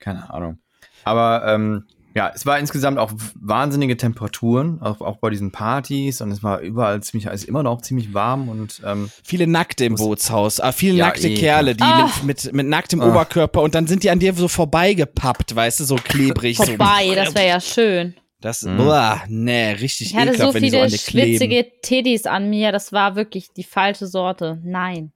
Keine 0.00 0.28
Ahnung. 0.30 0.58
Aber 1.04 1.44
ähm, 1.46 1.86
ja, 2.14 2.30
es 2.34 2.44
war 2.46 2.58
insgesamt 2.58 2.98
auch 2.98 3.12
wahnsinnige 3.40 3.96
Temperaturen, 3.96 4.80
auch, 4.82 5.00
auch 5.00 5.16
bei 5.18 5.30
diesen 5.30 5.50
Partys 5.52 6.20
und 6.20 6.30
es 6.30 6.42
war 6.42 6.60
überall 6.60 7.02
ziemlich, 7.02 7.26
es 7.26 7.42
ist 7.42 7.48
immer 7.48 7.62
noch 7.62 7.80
ziemlich 7.82 8.12
warm 8.14 8.48
und 8.48 8.82
ähm, 8.84 9.10
Viele 9.24 9.46
Nackte 9.46 9.84
im 9.84 9.94
Bootshaus. 9.94 10.60
Ah, 10.60 10.72
viele 10.72 10.96
Ja, 10.96 11.06
nackte 11.06 11.28
eh. 11.28 11.34
Kerle, 11.34 11.74
die 11.74 11.82
Ah. 11.82 12.10
mit, 12.22 12.44
mit, 12.44 12.52
mit 12.54 12.66
nacktem 12.66 13.00
Ah. 13.00 13.08
Oberkörper 13.08 13.62
und 13.62 13.74
dann 13.74 13.86
sind 13.86 14.02
die 14.02 14.10
an 14.10 14.18
dir 14.18 14.34
so 14.34 14.48
vorbeigepappt, 14.48 15.54
weißt 15.56 15.80
du, 15.80 15.84
so 15.84 15.96
klebrig. 15.96 16.56
Vorbei, 16.58 17.06
so. 17.08 17.14
das 17.14 17.34
wäre 17.34 17.48
ja 17.48 17.60
schön. 17.60 18.14
Das, 18.40 18.62
Mhm. 18.62 18.76
boah, 18.76 19.22
nee, 19.28 19.70
richtig 19.72 20.08
Ich 20.10 20.16
hatte 20.16 20.30
ekelhaft, 20.30 20.48
so 20.52 20.54
wenn 20.54 20.62
die 20.64 20.70
so 20.70 20.76
viele 20.76 20.82
an 20.84 20.90
dir 20.90 20.98
kleben. 20.98 21.28
schwitzige 21.38 21.66
Teddys 21.82 22.26
an 22.26 22.50
mir, 22.50 22.72
das 22.72 22.92
war 22.92 23.14
wirklich 23.14 23.52
die 23.56 23.62
falsche 23.64 24.06
Sorte. 24.08 24.58
Nein. 24.64 25.12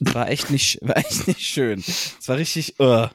War 0.00 0.28
echt 0.28 0.50
nicht, 0.50 0.78
war 0.82 0.96
echt 0.96 1.28
nicht 1.28 1.40
schön. 1.40 1.78
Es 1.78 2.28
war 2.28 2.36
richtig, 2.36 2.74
uh. 2.80 3.06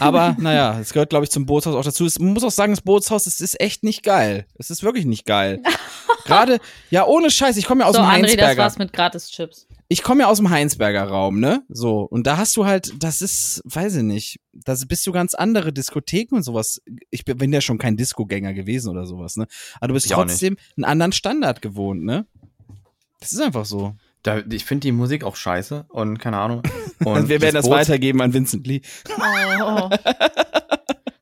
Aber 0.00 0.36
naja, 0.38 0.78
es 0.80 0.92
gehört, 0.92 1.10
glaube 1.10 1.24
ich, 1.24 1.30
zum 1.30 1.46
Bootshaus 1.46 1.74
auch 1.74 1.84
dazu. 1.84 2.06
Es, 2.06 2.18
man 2.18 2.32
muss 2.32 2.44
auch 2.44 2.50
sagen, 2.50 2.72
das 2.72 2.82
Bootshaus, 2.82 3.26
es 3.26 3.40
ist 3.40 3.60
echt 3.60 3.82
nicht 3.82 4.02
geil. 4.02 4.46
Es 4.58 4.70
ist 4.70 4.82
wirklich 4.82 5.04
nicht 5.04 5.26
geil. 5.26 5.62
Gerade, 6.24 6.60
ja, 6.90 7.04
ohne 7.06 7.30
Scheiß, 7.30 7.56
ich 7.56 7.66
komme 7.66 7.82
ja 7.82 7.88
aus 7.88 7.96
so, 7.96 8.02
dem 8.02 8.08
André, 8.08 8.20
das 8.22 8.30
Heinsberger. 8.30 8.62
war's 8.62 8.78
mit 8.78 8.92
Gratis-Chips. 8.92 9.66
Ich 9.88 10.02
komme 10.02 10.22
ja 10.22 10.28
aus 10.28 10.38
dem 10.38 10.50
Heinsberger 10.50 11.04
Raum, 11.04 11.40
ne? 11.40 11.62
So. 11.68 12.00
Und 12.00 12.26
da 12.26 12.36
hast 12.38 12.56
du 12.56 12.64
halt, 12.64 12.92
das 13.02 13.20
ist, 13.20 13.60
weiß 13.64 13.96
ich 13.96 14.02
nicht, 14.02 14.40
da 14.52 14.74
bist 14.86 15.06
du 15.06 15.12
ganz 15.12 15.34
andere 15.34 15.72
Diskotheken 15.72 16.36
und 16.36 16.42
sowas. 16.42 16.80
Ich 17.10 17.24
bin 17.24 17.52
ja 17.52 17.60
schon 17.60 17.78
kein 17.78 17.96
Discogänger 17.96 18.54
gewesen 18.54 18.90
oder 18.90 19.04
sowas, 19.04 19.36
ne? 19.36 19.46
Aber 19.76 19.88
du 19.88 19.94
bist 19.94 20.06
Ich 20.06 20.12
trotzdem 20.12 20.56
einen 20.76 20.84
anderen 20.84 21.12
Standard 21.12 21.60
gewohnt, 21.60 22.04
ne? 22.04 22.26
Das 23.20 23.32
ist 23.32 23.40
einfach 23.40 23.64
so. 23.64 23.94
Da, 24.22 24.38
ich 24.50 24.64
finde 24.64 24.82
die 24.82 24.92
Musik 24.92 25.24
auch 25.24 25.36
scheiße 25.36 25.86
und 25.88 26.18
keine 26.18 26.38
Ahnung. 26.38 26.62
Und 27.04 27.16
Und 27.18 27.28
wir 27.28 27.40
werden 27.40 27.54
das 27.54 27.66
Boots- 27.66 27.88
weitergeben 27.88 28.20
an 28.22 28.32
Vincent 28.32 28.66
Lee. 28.66 28.80
Oh. 29.18 29.88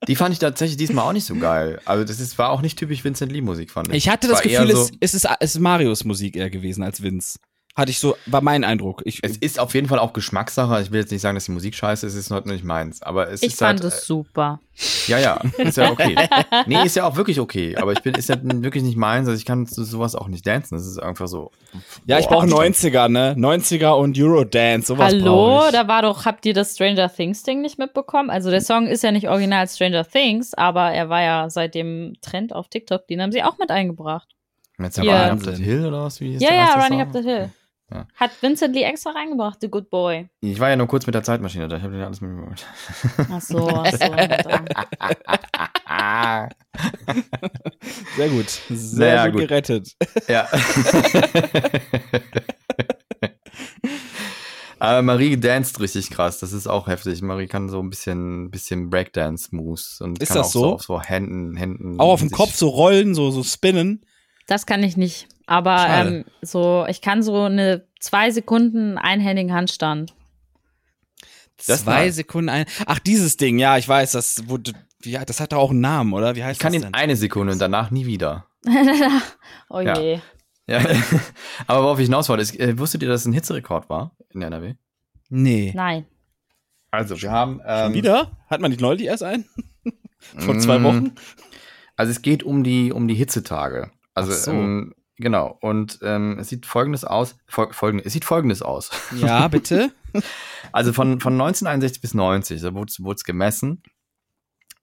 Die 0.09 0.17
fand 0.17 0.33
ich 0.33 0.39
tatsächlich 0.39 0.77
diesmal 0.77 1.07
auch 1.07 1.13
nicht 1.13 1.27
so 1.27 1.37
geil. 1.37 1.81
Also 1.85 2.05
das 2.05 2.19
ist, 2.19 2.37
war 2.39 2.51
auch 2.51 2.63
nicht 2.63 2.79
typisch 2.79 3.05
Vincent 3.05 3.31
Lee 3.31 3.43
Musik, 3.43 3.71
fand 3.71 3.89
ich. 3.89 3.95
Ich 3.95 4.09
hatte 4.09 4.27
das 4.29 4.39
War 4.39 4.43
Gefühl, 4.43 4.75
so, 4.75 4.83
es, 4.83 4.91
es, 5.01 5.15
ist, 5.15 5.29
es 5.39 5.55
ist 5.55 5.61
Marios 5.61 6.05
Musik 6.05 6.37
eher 6.37 6.51
gewesen 6.51 6.83
als 6.83 7.03
Vince. 7.03 7.39
Hatte 7.77 7.93
ich 7.93 8.01
so, 8.01 8.17
war 8.27 8.41
mein 8.41 8.65
Eindruck. 8.65 9.01
Ich, 9.05 9.21
es 9.23 9.37
ist 9.37 9.61
auf 9.61 9.75
jeden 9.75 9.87
Fall 9.87 10.01
auch 10.01 10.13
Geschmackssache. 10.13 10.83
Ich 10.83 10.91
will 10.91 11.01
jetzt 11.01 11.13
nicht 11.13 11.21
sagen, 11.21 11.37
dass 11.37 11.45
die 11.45 11.53
Musik 11.53 11.77
scheiße 11.77 12.05
ist, 12.05 12.15
es 12.15 12.19
ist 12.27 12.31
noch 12.31 12.45
nicht 12.45 12.65
meins. 12.65 13.01
Aber 13.01 13.31
es 13.31 13.43
Ich 13.43 13.53
ist 13.53 13.59
fand 13.61 13.81
halt, 13.81 13.93
es 13.93 14.07
super. 14.07 14.59
Ja, 15.07 15.19
ja, 15.19 15.41
ist 15.57 15.77
ja 15.77 15.89
okay. 15.91 16.17
nee, 16.67 16.85
ist 16.85 16.97
ja 16.97 17.05
auch 17.07 17.15
wirklich 17.15 17.39
okay. 17.39 17.77
Aber 17.77 17.93
ich 17.93 18.03
bin, 18.03 18.15
ist 18.15 18.29
ja 18.29 18.37
wirklich 18.43 18.83
nicht 18.83 18.97
meins. 18.97 19.29
Also 19.29 19.39
ich 19.39 19.45
kann 19.45 19.69
zu 19.69 19.85
sowas 19.85 20.17
auch 20.17 20.27
nicht 20.27 20.45
dancen. 20.49 20.75
Das 20.77 20.85
ist 20.85 20.99
einfach 20.99 21.29
so. 21.29 21.53
ja, 22.07 22.19
ich 22.19 22.27
Boah, 22.27 22.41
brauche 22.45 22.47
90er, 22.49 23.09
ne? 23.09 23.35
90er 23.39 23.93
und 23.93 24.19
Eurodance, 24.19 24.89
sowas 24.89 25.13
Hallo, 25.15 25.63
ich. 25.67 25.73
da 25.73 25.87
war 25.87 26.03
doch, 26.03 26.25
habt 26.25 26.45
ihr 26.47 26.55
das 26.55 26.75
Stranger 26.75 27.09
Things 27.09 27.45
Ding 27.45 27.61
nicht 27.61 27.79
mitbekommen? 27.79 28.31
Also 28.31 28.51
der 28.51 28.63
Song 28.63 28.89
ist 28.89 29.05
ja 29.05 29.13
nicht 29.13 29.29
original 29.29 29.69
Stranger 29.69 30.05
Things, 30.05 30.55
aber 30.55 30.91
er 30.91 31.09
war 31.09 31.23
ja 31.23 31.49
seit 31.51 31.77
dem 31.77 32.15
Trend 32.21 32.53
auf 32.53 32.69
TikTok, 32.69 33.07
den 33.07 33.23
haben 33.23 33.31
sie 33.31 33.45
auch 33.45 33.59
mit 33.59 33.71
eingebracht. 33.71 34.29
Jetzt 34.79 34.97
ja. 34.99 35.29
Running 35.29 35.47
Up 35.49 35.57
the 35.57 35.63
Hill 35.63 35.87
oder 35.87 36.05
was? 36.05 36.21
Wie 36.21 36.33
hieß 36.33 36.43
Ja, 36.43 36.49
der 36.49 36.59
ja, 36.59 36.73
Running 36.75 37.01
Song? 37.01 37.01
Up 37.03 37.09
the 37.13 37.23
Hill. 37.23 37.51
Ja. 37.93 38.07
Hat 38.15 38.31
Vincent 38.41 38.75
Lee 38.75 38.83
extra 38.83 39.11
reingebracht, 39.11 39.59
The 39.61 39.69
Good 39.69 39.91
Boy. 39.91 40.29
Ich 40.41 40.61
war 40.61 40.71
ja 40.71 40.77
nur 40.77 40.87
kurz 40.87 41.07
mit 41.07 41.15
der 41.15 41.23
Zeitmaschine 41.25 41.67
da. 41.69 41.77
Ich 41.77 41.83
habe 41.83 41.97
ja 41.99 42.07
alles 42.07 42.21
mitgemacht. 42.21 42.65
Ach 43.31 43.41
so, 43.41 43.69
ach 43.69 43.91
so. 43.91 43.99
Sehr 48.17 48.29
gut. 48.29 48.49
Sehr 48.69 49.17
Naja, 49.17 49.27
gut, 49.27 49.41
gut. 49.41 49.49
gerettet. 49.49 49.97
Ja. 50.29 50.49
Aber 54.79 55.03
Marie 55.03 55.37
danst 55.39 55.79
richtig 55.81 56.11
krass. 56.11 56.39
Das 56.41 56.53
ist 56.53 56.67
auch 56.67 56.87
heftig. 56.87 57.21
Marie 57.21 57.47
kann 57.49 57.69
so 57.69 57.81
ein 57.83 57.91
bisschen, 57.91 58.51
bisschen 58.51 58.89
Breakdance-Moves. 58.89 60.01
und 60.01 60.23
Ist 60.23 60.29
kann 60.29 60.39
das 60.39 60.47
auch 60.49 60.53
so? 60.53 60.61
so? 60.61 60.75
Auf 60.75 60.83
so 60.83 61.01
Händen, 61.03 61.57
Händen. 61.57 62.01
Auch 62.01 62.13
auf 62.13 62.21
dem 62.21 62.31
Kopf 62.31 62.55
so 62.55 62.69
rollen, 62.69 63.15
so, 63.15 63.31
so 63.31 63.43
spinnen. 63.43 64.07
Das 64.47 64.65
kann 64.65 64.83
ich 64.83 64.97
nicht. 64.97 65.29
Aber 65.51 65.85
ähm, 65.89 66.25
so, 66.43 66.87
ich 66.89 67.01
kann 67.03 67.25
so 67.25 67.43
eine 67.43 67.85
zwei 67.99 68.31
Sekunden 68.31 68.99
einhändigen 68.99 69.53
Handstand. 69.53 70.15
Das 71.67 71.83
Zwei 71.85 72.05
nice. 72.07 72.15
Sekunden 72.17 72.49
ein. 72.49 72.67
Ach, 72.87 73.01
dieses 73.01 73.37
Ding, 73.37 73.59
ja, 73.59 73.77
ich 73.77 73.87
weiß, 73.89 74.13
das 74.13 74.49
wurde, 74.49 74.73
ja, 75.05 75.25
das 75.25 75.41
hat 75.41 75.53
doch 75.53 75.59
auch 75.59 75.71
einen 75.71 75.81
Namen, 75.81 76.13
oder? 76.13 76.37
Wie 76.37 76.45
heißt 76.45 76.59
Ich 76.59 76.63
kann 76.63 76.73
das 76.73 76.81
ihn 76.83 76.85
denn? 76.87 76.95
eine 76.95 77.17
Sekunde 77.17 77.53
und 77.53 77.59
danach 77.59 77.91
nie 77.91 78.07
wieder. 78.07 78.47
oh 79.69 79.81
Ja. 79.81 79.99
je. 79.99 80.21
Ja. 80.69 80.79
Aber 81.67 81.83
worauf 81.83 81.99
ich 81.99 82.05
hinaus 82.07 82.29
wollte, 82.29 82.43
ist, 82.43 82.59
äh, 82.61 82.79
wusstet 82.79 83.03
ihr, 83.03 83.09
dass 83.09 83.23
es 83.23 83.27
ein 83.27 83.33
Hitzerekord 83.33 83.91
war 83.91 84.13
in 84.31 84.43
NRW? 84.43 84.75
Nee. 85.31 85.73
Nein. 85.75 86.07
Also, 86.93 87.21
wir 87.21 87.31
haben. 87.33 87.57
Schon 87.59 87.89
Ähm, 87.89 87.95
wieder? 87.95 88.31
Hat 88.49 88.61
man 88.61 88.71
nicht 88.71 88.81
neulich 88.81 89.07
erst 89.09 89.25
einen? 89.25 89.45
Vor 90.39 90.59
zwei 90.61 90.79
Mm, 90.79 90.85
Wochen? 90.85 91.13
Also 91.97 92.13
es 92.13 92.23
geht 92.23 92.43
um 92.45 92.63
die, 92.63 92.93
um 92.93 93.09
die 93.09 93.15
Hitzetage. 93.15 93.91
Also 94.15 94.33
so. 94.33 94.53
ähm, 94.53 94.95
genau. 95.21 95.59
Und 95.61 96.01
ähm, 96.03 96.39
es 96.39 96.49
sieht 96.49 96.67
folgendes 96.67 97.05
aus. 97.05 97.37
Fol 97.47 97.73
folgende, 97.73 98.05
es 98.05 98.13
sieht 98.13 98.25
folgendes 98.25 98.63
aus. 98.63 98.91
Ja, 99.17 99.49
bitte. 99.49 99.93
Also 100.73 100.93
von, 100.93 101.21
von 101.21 101.35
1961 101.35 102.01
bis 102.01 102.15
90, 102.15 102.61
da 102.61 102.75
wurde 102.75 103.15
es 103.15 103.25
gemessen. 103.25 103.83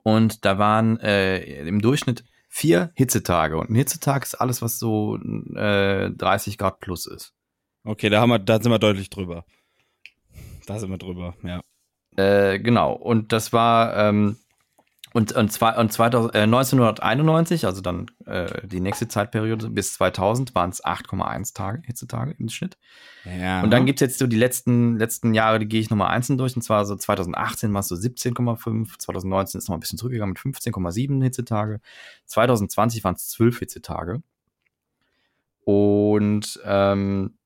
Und 0.04 0.46
da 0.46 0.58
waren 0.58 1.00
äh, 1.02 1.68
im 1.68 1.82
Durchschnitt 1.82 2.24
vier 2.48 2.92
Hitzetage. 2.96 3.58
Und 3.58 3.70
ein 3.70 3.76
Hitzetag 3.76 4.24
ist 4.24 4.36
alles, 4.36 4.62
was 4.62 4.80
so 4.80 5.18
äh, 5.18 6.10
30 6.10 6.58
Grad 6.58 6.80
plus 6.80 7.06
ist. 7.06 7.34
Okay, 7.84 8.10
da 8.10 8.22
haben 8.22 8.30
wir, 8.30 8.40
da 8.40 8.62
sind 8.62 8.72
wir 8.72 8.80
deutlich 8.80 9.10
drüber. 9.10 9.46
Da 10.66 10.80
sind 10.80 10.90
wir 10.90 10.98
drüber, 10.98 11.36
ja. 11.44 11.62
Äh, 12.18 12.60
genau. 12.60 12.94
Und 12.94 13.32
das 13.32 13.54
war 13.54 13.96
ähm, 13.96 14.38
und, 15.18 15.32
und, 15.32 15.51
zwei, 15.51 15.76
und 15.76 15.91
2000, 15.91 16.36
äh, 16.36 16.41
1991, 16.41 17.65
also 17.65 17.82
dann 17.82 18.05
äh, 18.28 18.68
die 18.68 18.80
nächste 18.80 19.07
Zeitperiode 19.07 19.72
bis 19.72 19.95
2000, 19.95 20.53
waren 20.53 20.70
es 20.70 20.86
8,1 20.86 21.55
Tage, 21.55 21.82
Hitzetage 21.88 22.36
im 22.38 22.49
Schnitt. 22.49 22.78
ja. 23.26 23.63
Und 23.63 23.72
dann 23.72 23.88
gibt's 23.88 24.01
jetzt 24.01 24.20
so 24.20 24.28
die 24.28 24.38
letzten, 24.38 24.99
letzten 24.99 25.34
Jahre, 25.34 25.57
die 25.57 25.68
gehe 25.68 25.82
ich 25.82 25.89
nochmal 25.89 26.09
einzeln 26.09 26.38
durch. 26.38 26.55
Und 26.55 26.61
zwar 26.61 26.86
so 26.86 26.95
2018 26.95 27.74
war 27.74 27.80
es 27.80 27.88
so 27.88 27.95
17,5, 27.95 28.99
2019 28.99 29.57
ist 29.57 29.70
noch 29.70 29.76
ein 29.76 29.80
bisschen 29.80 29.97
zurückgegangen 29.97 30.34
mit 30.34 30.55
15,7 30.55 31.24
Hitzetage. 31.24 31.80
2020 32.26 33.03
waren 33.03 33.15
es 33.15 33.28
12 33.30 33.57
Hitzetage. 33.57 34.22
Und 35.65 36.59
ähm, 36.63 37.39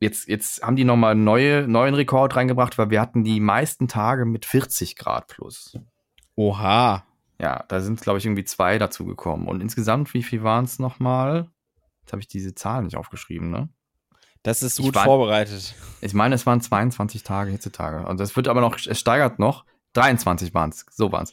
jetzt, 0.00 0.28
jetzt 0.28 0.62
haben 0.62 0.76
die 0.76 0.84
nochmal 0.84 1.10
einen 1.10 1.24
neue, 1.24 1.68
neuen 1.68 1.94
Rekord 1.94 2.36
reingebracht, 2.36 2.78
weil 2.78 2.88
wir 2.88 3.02
hatten 3.02 3.22
die 3.22 3.38
meisten 3.38 3.86
Tage 3.86 4.24
mit 4.24 4.46
40 4.46 4.96
Grad 4.96 5.26
plus. 5.26 5.78
Oha. 6.36 7.04
Ja, 7.40 7.64
da 7.68 7.80
sind, 7.80 8.00
glaube 8.00 8.18
ich, 8.18 8.26
irgendwie 8.26 8.44
zwei 8.44 8.78
dazu 8.78 9.04
gekommen. 9.04 9.46
Und 9.46 9.60
insgesamt, 9.60 10.12
wie 10.14 10.22
viel 10.22 10.42
waren 10.42 10.64
es 10.64 10.78
nochmal? 10.78 11.48
Jetzt 12.02 12.12
habe 12.12 12.20
ich 12.20 12.28
diese 12.28 12.54
Zahl 12.54 12.82
nicht 12.82 12.96
aufgeschrieben, 12.96 13.50
ne? 13.50 13.68
Das 14.42 14.62
ist 14.62 14.78
Ich 14.78 14.84
gut 14.84 14.94
war- 14.94 15.04
vorbereitet. 15.04 15.74
Ich 16.00 16.14
meine, 16.14 16.34
es 16.34 16.46
waren 16.46 16.60
22 16.60 17.22
Tage 17.22 17.50
Hitzetage. 17.50 18.06
Und 18.06 18.18
das 18.18 18.34
wird 18.36 18.48
aber 18.48 18.60
noch, 18.60 18.76
es 18.84 18.98
steigert 18.98 19.38
noch. 19.38 19.64
23 19.94 20.54
waren 20.54 20.70
es, 20.70 20.84
so 20.90 21.12
waren 21.12 21.24
es. 21.24 21.32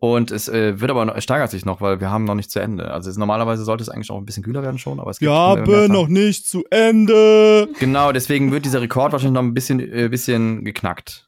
Und 0.00 0.30
es 0.30 0.48
äh, 0.48 0.80
wird 0.80 0.90
aber 0.90 1.04
noch, 1.04 1.14
es 1.16 1.24
steigert 1.24 1.50
sich 1.50 1.64
noch, 1.64 1.80
weil 1.80 2.00
wir 2.00 2.10
haben 2.10 2.24
noch 2.24 2.34
nicht 2.34 2.50
zu 2.50 2.60
Ende. 2.60 2.90
Also 2.92 3.08
es, 3.10 3.16
normalerweise 3.16 3.64
sollte 3.64 3.82
es 3.82 3.88
eigentlich 3.88 4.10
auch 4.10 4.18
ein 4.18 4.26
bisschen 4.26 4.42
kühler 4.42 4.62
werden 4.62 4.78
schon, 4.78 5.00
aber 5.00 5.10
es 5.10 5.18
gibt 5.18 5.30
Ja, 5.30 5.54
Tage. 5.56 5.88
noch 5.90 6.08
nicht 6.08 6.46
zu 6.46 6.64
Ende. 6.70 7.68
Genau, 7.80 8.12
deswegen 8.12 8.52
wird 8.52 8.64
dieser 8.66 8.82
Rekord 8.82 9.12
wahrscheinlich 9.12 9.34
noch 9.34 9.42
ein 9.42 9.54
bisschen, 9.54 9.80
äh, 9.80 10.08
bisschen 10.08 10.64
geknackt. 10.64 11.26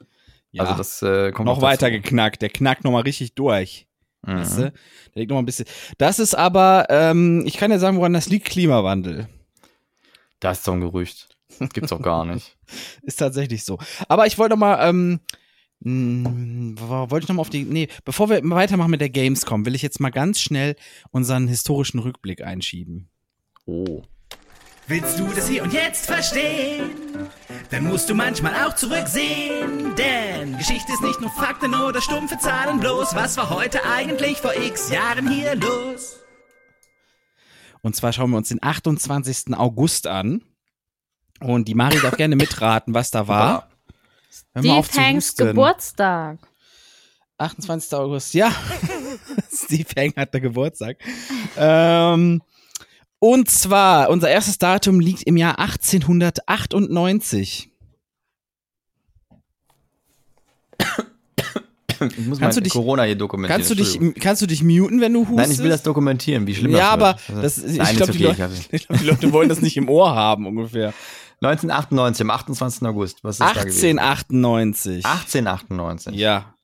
Ja, 0.52 0.64
Also 0.64 0.74
das 0.76 1.02
äh, 1.02 1.32
kommt 1.32 1.46
noch 1.46 1.58
auch 1.58 1.62
weiter 1.62 1.90
dazu. 1.90 2.02
geknackt. 2.02 2.42
Der 2.42 2.50
knackt 2.50 2.84
noch 2.84 2.90
mal 2.92 3.02
richtig 3.02 3.34
durch. 3.34 3.86
Mhm. 4.26 4.38
Weißt 4.38 4.58
du? 4.58 4.62
Der 4.62 4.72
liegt 5.14 5.30
noch 5.30 5.36
mal 5.36 5.42
ein 5.42 5.46
bisschen. 5.46 5.66
Das 5.98 6.18
ist 6.18 6.34
aber, 6.34 6.86
ähm, 6.90 7.44
ich 7.46 7.56
kann 7.56 7.70
ja 7.70 7.78
sagen, 7.78 7.96
woran 7.98 8.12
das 8.12 8.28
liegt, 8.28 8.46
Klimawandel. 8.48 9.28
Das 10.40 10.58
ist 10.58 10.64
so 10.64 10.72
ein 10.72 10.80
Gerücht. 10.80 11.28
Das 11.58 11.70
gibt's 11.70 11.90
doch 11.90 12.02
gar 12.02 12.24
nicht. 12.26 12.56
Ist 13.02 13.16
tatsächlich 13.20 13.64
so. 13.64 13.78
Aber 14.08 14.26
ich 14.26 14.36
wollte 14.36 14.54
noch 14.54 14.60
mal, 14.60 14.86
ähm, 14.86 15.20
wo- 15.80 17.10
wollte 17.10 17.24
ich 17.24 17.28
noch 17.28 17.36
mal 17.36 17.40
auf 17.42 17.50
die, 17.50 17.62
nee, 17.64 17.88
bevor 18.04 18.28
wir 18.28 18.40
weitermachen 18.50 18.90
mit 18.90 19.00
der 19.00 19.08
Gamescom, 19.10 19.64
will 19.64 19.74
ich 19.74 19.82
jetzt 19.82 20.00
mal 20.00 20.10
ganz 20.10 20.40
schnell 20.40 20.76
unseren 21.12 21.48
historischen 21.48 21.98
Rückblick 22.00 22.42
einschieben. 22.42 23.08
Oh. 23.64 24.02
Willst 24.88 25.18
du 25.18 25.26
das 25.26 25.48
hier 25.48 25.64
und 25.64 25.72
jetzt 25.72 26.06
verstehen? 26.06 26.90
Dann 27.70 27.84
musst 27.84 28.08
du 28.08 28.14
manchmal 28.14 28.54
auch 28.64 28.74
zurücksehen. 28.76 29.96
Denn 29.96 30.56
Geschichte 30.58 30.92
ist 30.92 31.02
nicht 31.02 31.20
nur 31.20 31.30
Fakten 31.30 31.74
oder 31.74 32.00
stumpfe 32.00 32.38
Zahlen 32.38 32.78
bloß. 32.78 33.16
Was 33.16 33.36
war 33.36 33.50
heute 33.50 33.84
eigentlich 33.84 34.38
vor 34.38 34.54
x 34.54 34.90
Jahren 34.90 35.28
hier 35.28 35.56
los? 35.56 36.20
Und 37.82 37.96
zwar 37.96 38.12
schauen 38.12 38.30
wir 38.30 38.36
uns 38.36 38.50
den 38.50 38.62
28. 38.62 39.56
August 39.56 40.06
an. 40.06 40.42
Und 41.40 41.66
die 41.66 41.74
Mari 41.74 41.98
darf 42.00 42.16
gerne 42.16 42.36
mitraten, 42.36 42.94
was 42.94 43.10
da 43.10 43.26
war. 43.26 43.68
Hör 44.54 44.62
mal 44.62 44.78
auf 44.78 44.86
Steve 44.86 45.04
Hanks. 45.04 45.34
Geburtstag. 45.34 46.38
28. 47.38 47.92
August, 47.94 48.34
ja. 48.34 48.52
Steve 49.52 49.88
Hank 49.96 50.16
hatte 50.16 50.40
Geburtstag. 50.40 50.98
Ähm, 51.56 52.40
und 53.18 53.50
zwar, 53.50 54.08
unser 54.10 54.28
erstes 54.30 54.58
Datum 54.58 55.00
liegt 55.00 55.24
im 55.24 55.36
Jahr 55.36 55.58
1898. 55.58 57.70
Ich 61.98 62.18
muss 62.26 62.38
Kannst 62.38 62.58
du 62.58 62.62
dich- 62.62 62.74
Corona 62.74 63.04
hier 63.04 63.16
dokumentieren. 63.16 63.58
Kannst 63.58 63.70
du 63.70 63.74
dich, 63.74 63.98
kannst 64.20 64.42
du 64.42 64.46
dich 64.46 64.62
muten, 64.62 65.00
wenn 65.00 65.14
du 65.14 65.20
hustest? 65.20 65.38
Nein, 65.38 65.50
ich 65.50 65.58
will 65.60 65.70
das 65.70 65.82
dokumentieren, 65.82 66.46
wie 66.46 66.54
schlimm 66.54 66.72
das 66.72 66.80
Ja, 66.80 66.90
aber 66.90 67.16
wird. 67.28 67.42
Das, 67.44 67.56
ich 67.56 67.78
Nein, 67.78 67.96
glaube, 67.96 68.12
ist 68.12 68.18
die, 68.20 68.26
okay, 68.26 68.42
Leute- 68.42 68.52
ich- 68.54 68.68
ich 68.72 68.86
glaub, 68.86 68.98
die 69.00 69.06
Leute 69.06 69.32
wollen 69.32 69.48
das 69.48 69.62
nicht 69.62 69.78
im 69.78 69.88
Ohr 69.88 70.14
haben, 70.14 70.46
ungefähr. 70.46 70.92
1998, 71.40 72.20
am 72.22 72.30
28. 72.30 72.82
August. 72.86 73.24
Was 73.24 73.36
ist 73.36 73.40
da 73.40 73.52
gewesen? 73.62 73.98
1898. 73.98 75.06
1898. 75.06 76.14
Ja. 76.14 76.54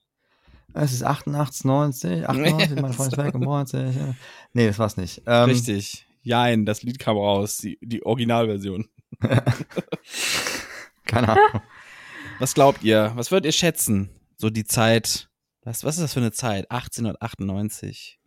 Es 0.75 0.93
ist 0.93 1.03
88, 1.03 1.65
90, 1.65 2.29
98, 2.29 2.81
mein 2.81 2.93
Freund 2.93 3.13
ist 3.13 3.19
weg 3.25 3.35
und 3.35 3.43
90. 3.43 3.97
Ja. 3.97 4.15
Nee, 4.55 4.67
das 4.67 4.79
war's 4.79 4.97
nicht. 4.99 5.23
Ähm, 5.27 5.49
Richtig. 5.51 6.07
Jein, 6.23 6.65
das 6.67 6.83
Lied 6.83 6.99
kam 6.99 7.17
raus, 7.17 7.59
die, 7.59 7.79
die 7.83 8.05
Originalversion. 8.07 8.89
Keine 11.07 11.29
Ahnung. 11.31 11.63
Was 12.39 12.55
glaubt 12.55 12.83
ihr? 12.83 13.13
Was 13.17 13.31
würdet 13.31 13.47
ihr 13.47 13.53
schätzen? 13.53 14.11
So 14.37 14.51
die 14.51 14.65
Zeit. 14.65 15.29
Was, 15.65 15.85
was 15.85 15.97
ist 15.97 16.03
das 16.03 16.13
für 16.15 16.21
eine 16.21 16.33
Zeit? 16.33 16.71
1898. 16.71 18.19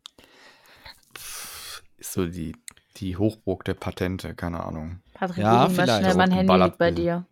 Ist 1.98 2.14
so 2.14 2.26
die, 2.28 2.56
die 2.98 3.18
Hochburg 3.18 3.64
der 3.66 3.74
Patente, 3.74 4.36
keine 4.36 4.64
Ahnung. 4.64 5.02
Patrick, 5.14 5.38
Ja, 5.44 5.68
vielleicht. 5.70 6.00
schnell, 6.04 6.16
mein 6.16 6.32
Handy 6.32 6.54
liegt 6.56 6.78
bei 6.78 6.92
dir. 6.92 7.26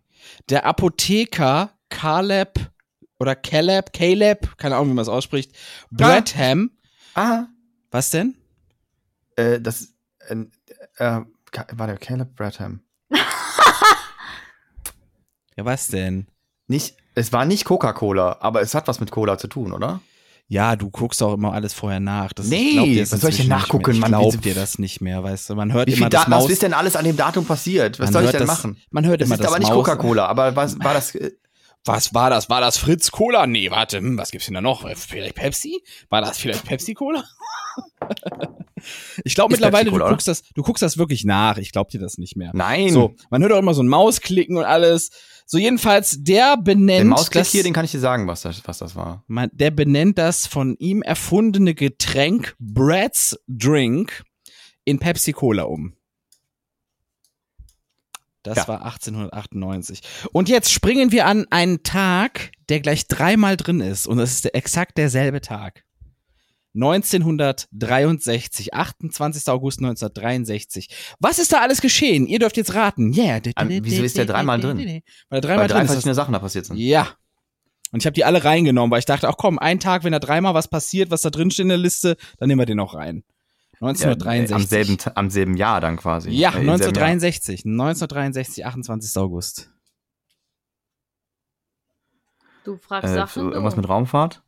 Der 0.48 0.64
Apotheker 0.66 1.70
Caleb 1.90 2.70
oder 3.18 3.36
Caleb, 3.36 3.92
Caleb, 3.92 4.56
keine 4.58 4.76
Ahnung, 4.76 4.90
wie 4.90 4.94
man 4.94 5.02
es 5.02 5.08
ausspricht, 5.08 5.52
Bradham. 5.90 6.70
Ah, 7.14 7.44
Was 7.90 8.10
denn? 8.10 8.36
äh, 9.36 9.60
das, 9.60 9.93
äh, 10.28 10.44
äh, 10.96 11.20
war 11.72 11.86
der 11.86 11.98
Caleb 11.98 12.34
Bradham. 12.36 12.80
Ja, 15.56 15.64
was 15.64 15.86
denn? 15.86 16.26
Nicht, 16.66 16.96
es 17.14 17.32
war 17.32 17.44
nicht 17.44 17.64
Coca-Cola, 17.64 18.38
aber 18.40 18.60
es 18.60 18.74
hat 18.74 18.88
was 18.88 18.98
mit 19.00 19.10
Cola 19.12 19.38
zu 19.38 19.46
tun, 19.46 19.72
oder? 19.72 20.00
Ja, 20.48 20.76
du 20.76 20.90
guckst 20.90 21.22
auch 21.22 21.34
immer 21.34 21.52
alles 21.52 21.72
vorher 21.72 22.00
nach. 22.00 22.32
Das, 22.32 22.46
Nee, 22.48 22.98
das 22.98 23.12
was 23.12 23.20
soll 23.20 23.30
ich 23.30 23.36
denn 23.36 23.48
nachgucken, 23.48 23.86
mehr. 23.92 23.94
Ich 23.94 24.00
Mann? 24.00 24.08
glaub 24.10 24.32
Wie- 24.34 24.38
dir 24.38 24.54
das 24.54 24.78
nicht 24.78 25.00
mehr, 25.00 25.22
weißt 25.22 25.50
du. 25.50 25.54
Man 25.54 25.72
hört 25.72 25.88
Wie 25.88 25.92
immer 25.92 26.08
das 26.08 26.26
Maus. 26.26 26.44
was 26.44 26.50
ist 26.50 26.62
denn 26.62 26.74
alles 26.74 26.96
an 26.96 27.04
dem 27.04 27.16
Datum 27.16 27.46
passiert? 27.46 27.98
Was 27.98 28.06
Man 28.06 28.12
soll 28.12 28.24
ich 28.24 28.30
denn 28.32 28.40
das- 28.40 28.48
machen? 28.48 28.82
man 28.90 29.06
hört 29.06 29.20
das 29.20 29.28
immer 29.28 29.36
ist 29.36 29.44
das 29.44 29.48
aber 29.52 29.58
nicht 29.60 29.70
Coca-Cola, 29.70 30.26
aber 30.26 30.54
was 30.56 30.78
war 30.80 30.92
das? 30.92 31.14
äh, 31.14 31.30
Was 31.86 32.12
war 32.14 32.30
das? 32.30 32.50
War 32.50 32.60
das 32.60 32.76
Fritz 32.76 33.10
Cola? 33.10 33.46
Nee, 33.46 33.70
warte, 33.70 33.98
hm, 33.98 34.18
was 34.18 34.32
gibt's 34.32 34.46
denn 34.46 34.54
da 34.54 34.60
noch? 34.60 34.88
Vielleicht 34.96 35.36
Pepsi? 35.36 35.82
War 36.08 36.20
das 36.20 36.36
vielleicht 36.38 36.64
Pepsi 36.66 36.94
Cola? 36.94 37.22
ich 39.24 39.34
glaube 39.34 39.52
mittlerweile, 39.52 39.84
du 39.86 39.90
Pepsi-Cola, 39.92 40.10
guckst 40.10 40.28
das, 40.28 40.42
du 40.54 40.62
guckst 40.62 40.82
das 40.82 40.98
wirklich 40.98 41.24
nach. 41.24 41.58
Ich 41.58 41.72
glaube 41.72 41.90
dir 41.90 42.00
das 42.00 42.18
nicht 42.18 42.36
mehr. 42.36 42.50
Nein. 42.54 42.90
So, 42.90 43.14
man 43.30 43.42
hört 43.42 43.52
auch 43.52 43.58
immer 43.58 43.74
so 43.74 43.82
ein 43.82 43.88
Mausklicken 43.88 44.56
und 44.56 44.64
alles. 44.64 45.10
So 45.46 45.58
jedenfalls, 45.58 46.16
der 46.22 46.56
benennt 46.56 47.00
Den 47.02 47.08
Mausklick 47.08 47.44
hier, 47.46 47.62
den 47.62 47.74
kann 47.74 47.84
ich 47.84 47.90
dir 47.90 48.00
sagen, 48.00 48.26
was 48.26 48.42
das, 48.42 48.62
was 48.66 48.78
das 48.78 48.96
war. 48.96 49.24
man, 49.26 49.50
der 49.52 49.70
benennt 49.70 50.16
das 50.18 50.46
von 50.46 50.74
ihm 50.78 51.02
erfundene 51.02 51.74
Getränk 51.74 52.54
Brad's 52.58 53.38
Drink 53.46 54.24
in 54.84 54.98
Pepsi 54.98 55.32
Cola 55.32 55.64
um. 55.64 55.94
Das 58.42 58.58
Ja. 58.58 58.68
war 58.68 58.84
1898. 58.84 60.02
Und 60.32 60.48
jetzt 60.50 60.70
springen 60.70 61.12
wir 61.12 61.26
an 61.26 61.46
einen 61.50 61.82
Tag, 61.82 62.52
der 62.68 62.80
gleich 62.80 63.08
dreimal 63.08 63.56
drin 63.56 63.80
ist. 63.80 64.06
Und 64.06 64.18
das 64.18 64.32
ist 64.32 64.54
exakt 64.54 64.98
derselbe 64.98 65.40
Tag. 65.40 65.84
1963, 66.74 68.74
28. 68.74 69.48
August 69.48 69.78
1963. 69.78 70.88
Was 71.20 71.38
ist 71.38 71.52
da 71.52 71.60
alles 71.60 71.80
geschehen? 71.80 72.26
Ihr 72.26 72.40
dürft 72.40 72.56
jetzt 72.56 72.74
raten. 72.74 73.12
Yeah. 73.12 73.40
Wieso 73.66 74.02
ist 74.02 74.16
der 74.16 74.26
dreimal 74.26 74.60
drin? 74.60 74.78
Weil 74.78 74.84
der 74.84 75.02
Weil 75.30 75.40
dreimal 75.40 75.68
drei 75.68 75.78
drin 75.78 75.86
verschiedene 75.88 76.14
Sachen 76.14 76.32
da 76.32 76.38
passiert 76.40 76.66
sind. 76.66 76.76
Ja. 76.76 77.08
Und 77.92 78.00
ich 78.02 78.06
habe 78.06 78.14
die 78.14 78.24
alle 78.24 78.42
reingenommen, 78.42 78.90
weil 78.90 78.98
ich 78.98 79.04
dachte, 79.04 79.28
ach 79.28 79.36
komm, 79.36 79.58
ein 79.60 79.78
Tag, 79.78 80.02
wenn 80.02 80.10
da 80.12 80.18
dreimal 80.18 80.54
was 80.54 80.66
passiert, 80.68 81.10
was 81.12 81.22
da 81.22 81.30
drin 81.30 81.50
steht 81.52 81.64
in 81.64 81.68
der 81.68 81.78
Liste, 81.78 82.16
dann 82.38 82.48
nehmen 82.48 82.60
wir 82.60 82.66
den 82.66 82.78
noch 82.78 82.94
rein. 82.94 83.22
Ja, 83.80 83.88
1963. 83.88 84.54
am, 84.54 84.62
selben, 84.66 84.96
am 85.16 85.30
selben 85.30 85.56
Jahr 85.56 85.80
dann 85.80 85.96
quasi. 85.96 86.30
ja, 86.30 86.50
Äh, 86.50 86.60
im 86.60 86.66
selben 86.66 86.66
Jahr. 86.66 86.74
1963. 86.74 87.64
1963, 87.64 88.66
28. 88.66 89.16
August. 89.20 89.70
Du 92.64 92.76
fragst 92.78 93.12
Äh, 93.12 93.14
Sachen. 93.14 93.52
irgendwas 93.52 93.74
du. 93.74 93.80
mit 93.80 93.88
Raumfahrt? 93.88 94.42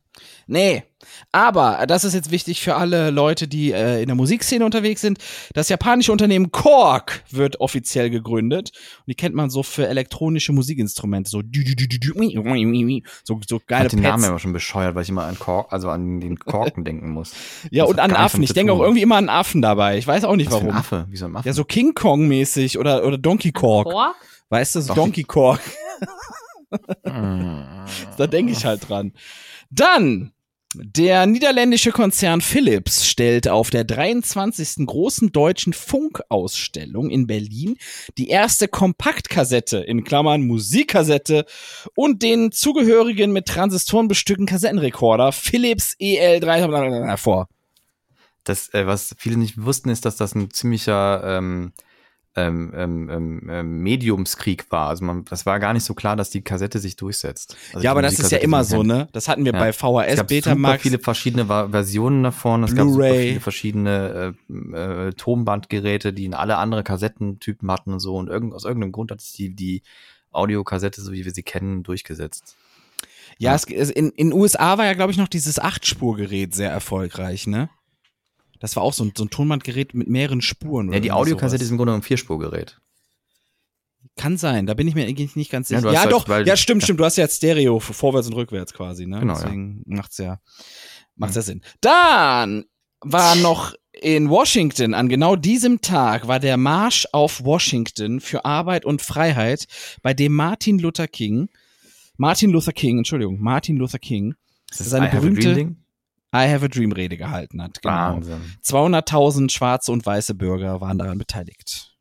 Nee, 0.47 0.83
aber 1.31 1.85
das 1.87 2.03
ist 2.03 2.13
jetzt 2.13 2.31
wichtig 2.31 2.61
für 2.61 2.75
alle 2.75 3.11
Leute, 3.11 3.47
die 3.47 3.71
äh, 3.71 4.01
in 4.01 4.07
der 4.07 4.15
Musikszene 4.15 4.65
unterwegs 4.65 5.01
sind. 5.01 5.19
Das 5.53 5.69
japanische 5.69 6.11
Unternehmen 6.11 6.51
Korg 6.51 7.23
wird 7.29 7.59
offiziell 7.59 8.09
gegründet. 8.09 8.71
Und 8.99 9.07
die 9.07 9.15
kennt 9.15 9.35
man 9.35 9.49
so 9.49 9.63
für 9.63 9.87
elektronische 9.87 10.53
Musikinstrumente. 10.53 11.29
So, 11.29 11.41
so, 11.41 13.39
so 13.47 13.57
Ich 13.57 13.67
geile 13.67 13.89
fand 13.89 13.93
den 13.93 14.01
Namen 14.01 14.23
immer 14.23 14.39
schon 14.39 14.53
bescheuert, 14.53 14.95
weil 14.95 15.03
ich 15.03 15.09
immer 15.09 15.25
an 15.25 15.37
Kork, 15.37 15.71
also 15.71 15.89
an 15.89 16.19
den 16.19 16.39
Korken 16.39 16.83
denken 16.85 17.11
muss. 17.11 17.33
Ja, 17.71 17.83
Das 17.83 17.91
und 17.91 17.99
an 17.99 18.13
Affen. 18.13 18.43
Ich 18.43 18.53
denke 18.53 18.73
auch 18.73 18.79
irgendwie 18.81 19.01
immer 19.01 19.17
an 19.17 19.29
Affen 19.29 19.61
dabei. 19.61 19.97
Ich 19.97 20.07
weiß 20.07 20.23
auch 20.23 20.35
nicht 20.35 20.51
Was 20.51 20.57
für 20.57 20.61
ein 20.61 20.67
warum. 20.67 20.79
Affe? 20.79 21.05
Wieso 21.09 21.25
ein 21.25 21.35
Affe? 21.35 21.47
Ja, 21.47 21.53
so 21.53 21.63
King 21.63 21.93
Kong 21.93 22.27
mäßig 22.27 22.79
oder, 22.79 23.05
oder 23.05 23.17
Donkey 23.17 23.51
Kong. 23.51 23.83
Quark? 23.83 24.15
Weißt 24.49 24.75
du, 24.75 24.81
so. 24.81 24.93
Donkey 24.93 25.23
Kong. 25.23 25.59
Da 28.17 28.27
denke 28.27 28.51
ich 28.51 28.65
halt 28.65 28.89
dran. 28.89 29.13
Dann, 29.69 30.33
der 30.73 31.25
niederländische 31.25 31.91
Konzern 31.91 32.41
Philips 32.41 33.07
stellt 33.07 33.47
auf 33.47 33.69
der 33.69 33.83
23. 33.83 34.85
großen 34.85 35.31
deutschen 35.31 35.73
Funkausstellung 35.73 37.09
in 37.09 37.25
Berlin 37.25 37.77
die 38.17 38.27
erste 38.27 38.67
Kompaktkassette 38.67 39.77
in 39.77 40.03
Klammern 40.03 40.45
Musikkassette 40.45 41.45
und 41.95 42.21
den 42.21 42.51
zugehörigen 42.51 43.31
mit 43.31 43.45
Transistoren 43.45 44.07
bestückten 44.07 44.45
Kassettenrekorder 44.45 45.31
Philips 45.31 45.95
E 45.99 46.19
EL3 46.19 47.05
hervor. 47.05 47.47
Das, 48.43 48.73
äh, 48.73 48.85
was 48.85 49.15
viele 49.17 49.37
nicht 49.37 49.61
wussten, 49.61 49.89
ist, 49.89 50.05
dass 50.05 50.15
das 50.15 50.35
ein 50.35 50.51
ziemlicher 50.51 51.21
ähm, 51.25 51.73
ähm, 52.37 52.71
ähm, 52.75 53.09
ähm, 53.09 53.49
ähm, 53.49 53.79
Mediumskrieg 53.81 54.71
war. 54.71 54.87
Also 54.89 55.03
man, 55.03 55.25
das 55.25 55.45
war 55.45 55.59
gar 55.59 55.73
nicht 55.73 55.83
so 55.83 55.93
klar, 55.93 56.15
dass 56.15 56.29
die 56.29 56.41
Kassette 56.41 56.79
sich 56.79 56.95
durchsetzt. 56.95 57.57
Also 57.73 57.83
ja, 57.83 57.91
aber 57.91 58.01
das 58.01 58.19
ist 58.19 58.31
ja 58.31 58.37
immer 58.37 58.63
so, 58.63 58.83
ne? 58.83 59.09
Das 59.11 59.27
hatten 59.27 59.43
wir 59.43 59.53
Ja. 59.53 59.59
bei 59.59 59.69
Es 59.69 59.75
VHS, 59.77 59.83
gab 60.17 60.17
super 60.17 60.25
Betamax. 60.27 60.81
viele 60.81 60.99
verschiedene 60.99 61.49
Va- 61.49 61.67
Versionen 61.69 62.23
davon. 62.23 62.63
Es 62.63 62.75
gab 62.75 62.87
super 62.87 63.13
viele 63.15 63.39
verschiedene 63.39 64.35
äh, 64.49 65.07
äh, 65.07 65.13
Tonbandgeräte, 65.13 66.13
die 66.13 66.25
in 66.25 66.33
alle 66.33 66.57
andere 66.57 66.83
Kassettentypen 66.83 67.69
hatten 67.71 67.91
und 67.93 67.99
so. 67.99 68.15
Und 68.15 68.29
irgend, 68.29 68.53
aus 68.53 68.63
irgendeinem 68.65 68.91
Grund 68.93 69.11
hat 69.11 69.19
sich 69.21 69.33
die, 69.33 69.49
die 69.55 69.81
Audiokassette, 70.31 71.01
so 71.01 71.11
wie 71.11 71.25
wir 71.25 71.31
sie 71.33 71.43
kennen, 71.43 71.83
durchgesetzt. 71.83 72.55
Ja, 73.39 73.53
es, 73.53 73.65
es, 73.65 73.89
in 73.91 74.09
in 74.11 74.33
USA 74.33 74.77
war 74.77 74.85
ja, 74.85 74.93
glaube 74.93 75.11
ich, 75.11 75.17
noch 75.17 75.27
dieses 75.27 75.59
Achtspurgerät 75.59 76.55
sehr 76.55 76.71
erfolgreich, 76.71 77.45
ne? 77.47 77.69
Das 78.59 78.75
war 78.75 78.83
auch 78.83 78.93
so 78.93 79.03
ein, 79.03 79.13
so 79.15 79.23
ein 79.25 79.29
Tonbandgerät 79.29 79.93
mit 79.93 80.07
mehreren 80.07 80.41
Spuren. 80.41 80.91
Ja, 80.91 80.99
die 80.99 81.11
Audiokassette 81.11 81.63
ist 81.63 81.69
im 81.71 81.77
Grunde 81.77 81.93
ein 81.93 82.01
Vierspurgerät. 82.01 82.79
Kann 84.15 84.37
sein, 84.37 84.65
da 84.65 84.73
bin 84.73 84.87
ich 84.87 84.95
mir 84.95 85.05
eigentlich 85.05 85.35
nicht 85.35 85.51
ganz 85.51 85.69
Ja, 85.69 85.79
sicher. 85.79 85.91
Ja, 85.91 85.97
hast 85.99 86.05
halt- 86.05 86.13
doch, 86.13 86.27
weil- 86.29 86.47
ja, 86.47 86.57
stimmt, 86.57 86.83
stimmt. 86.83 86.99
Du 86.99 87.05
hast 87.05 87.17
ja 87.17 87.23
jetzt 87.25 87.37
Stereo 87.37 87.79
vorwärts 87.79 88.27
und 88.27 88.33
rückwärts 88.33 88.73
quasi, 88.73 89.05
ne? 89.05 89.19
Genau, 89.19 89.33
ja. 89.33 89.41
Deswegen 89.43 89.83
macht's 89.85 90.17
ja, 90.17 90.39
macht's 91.15 91.35
ja 91.35 91.41
Sinn. 91.43 91.61
Dann 91.81 92.65
war 93.01 93.35
noch 93.35 93.75
in 93.91 94.29
Washington, 94.29 94.93
an 94.95 95.07
genau 95.09 95.35
diesem 95.35 95.81
Tag, 95.81 96.27
war 96.27 96.39
der 96.39 96.57
Marsch 96.57 97.07
auf 97.11 97.43
Washington 97.43 98.19
für 98.19 98.43
Arbeit 98.45 98.85
und 98.85 99.01
Freiheit, 99.01 99.67
bei 100.01 100.13
dem 100.15 100.33
Martin 100.33 100.79
Luther 100.79 101.07
King, 101.07 101.49
Martin 102.17 102.49
Luther 102.51 102.73
King, 102.73 102.97
Entschuldigung, 102.99 103.39
Martin 103.39 103.77
Luther 103.77 103.99
King, 103.99 104.33
seine 104.71 105.09
berühmte? 105.09 105.75
I 106.35 106.49
Have 106.49 106.65
a 106.65 106.67
Dream 106.67 106.91
Rede 106.91 107.17
gehalten 107.17 107.61
hat. 107.61 107.81
Genau. 107.81 107.93
Wahnsinn. 107.93 108.41
200.000 108.63 109.49
schwarze 109.51 109.91
und 109.91 110.05
weiße 110.05 110.35
Bürger 110.35 110.81
waren 110.81 110.97
daran 110.97 111.17
beteiligt. 111.17 111.95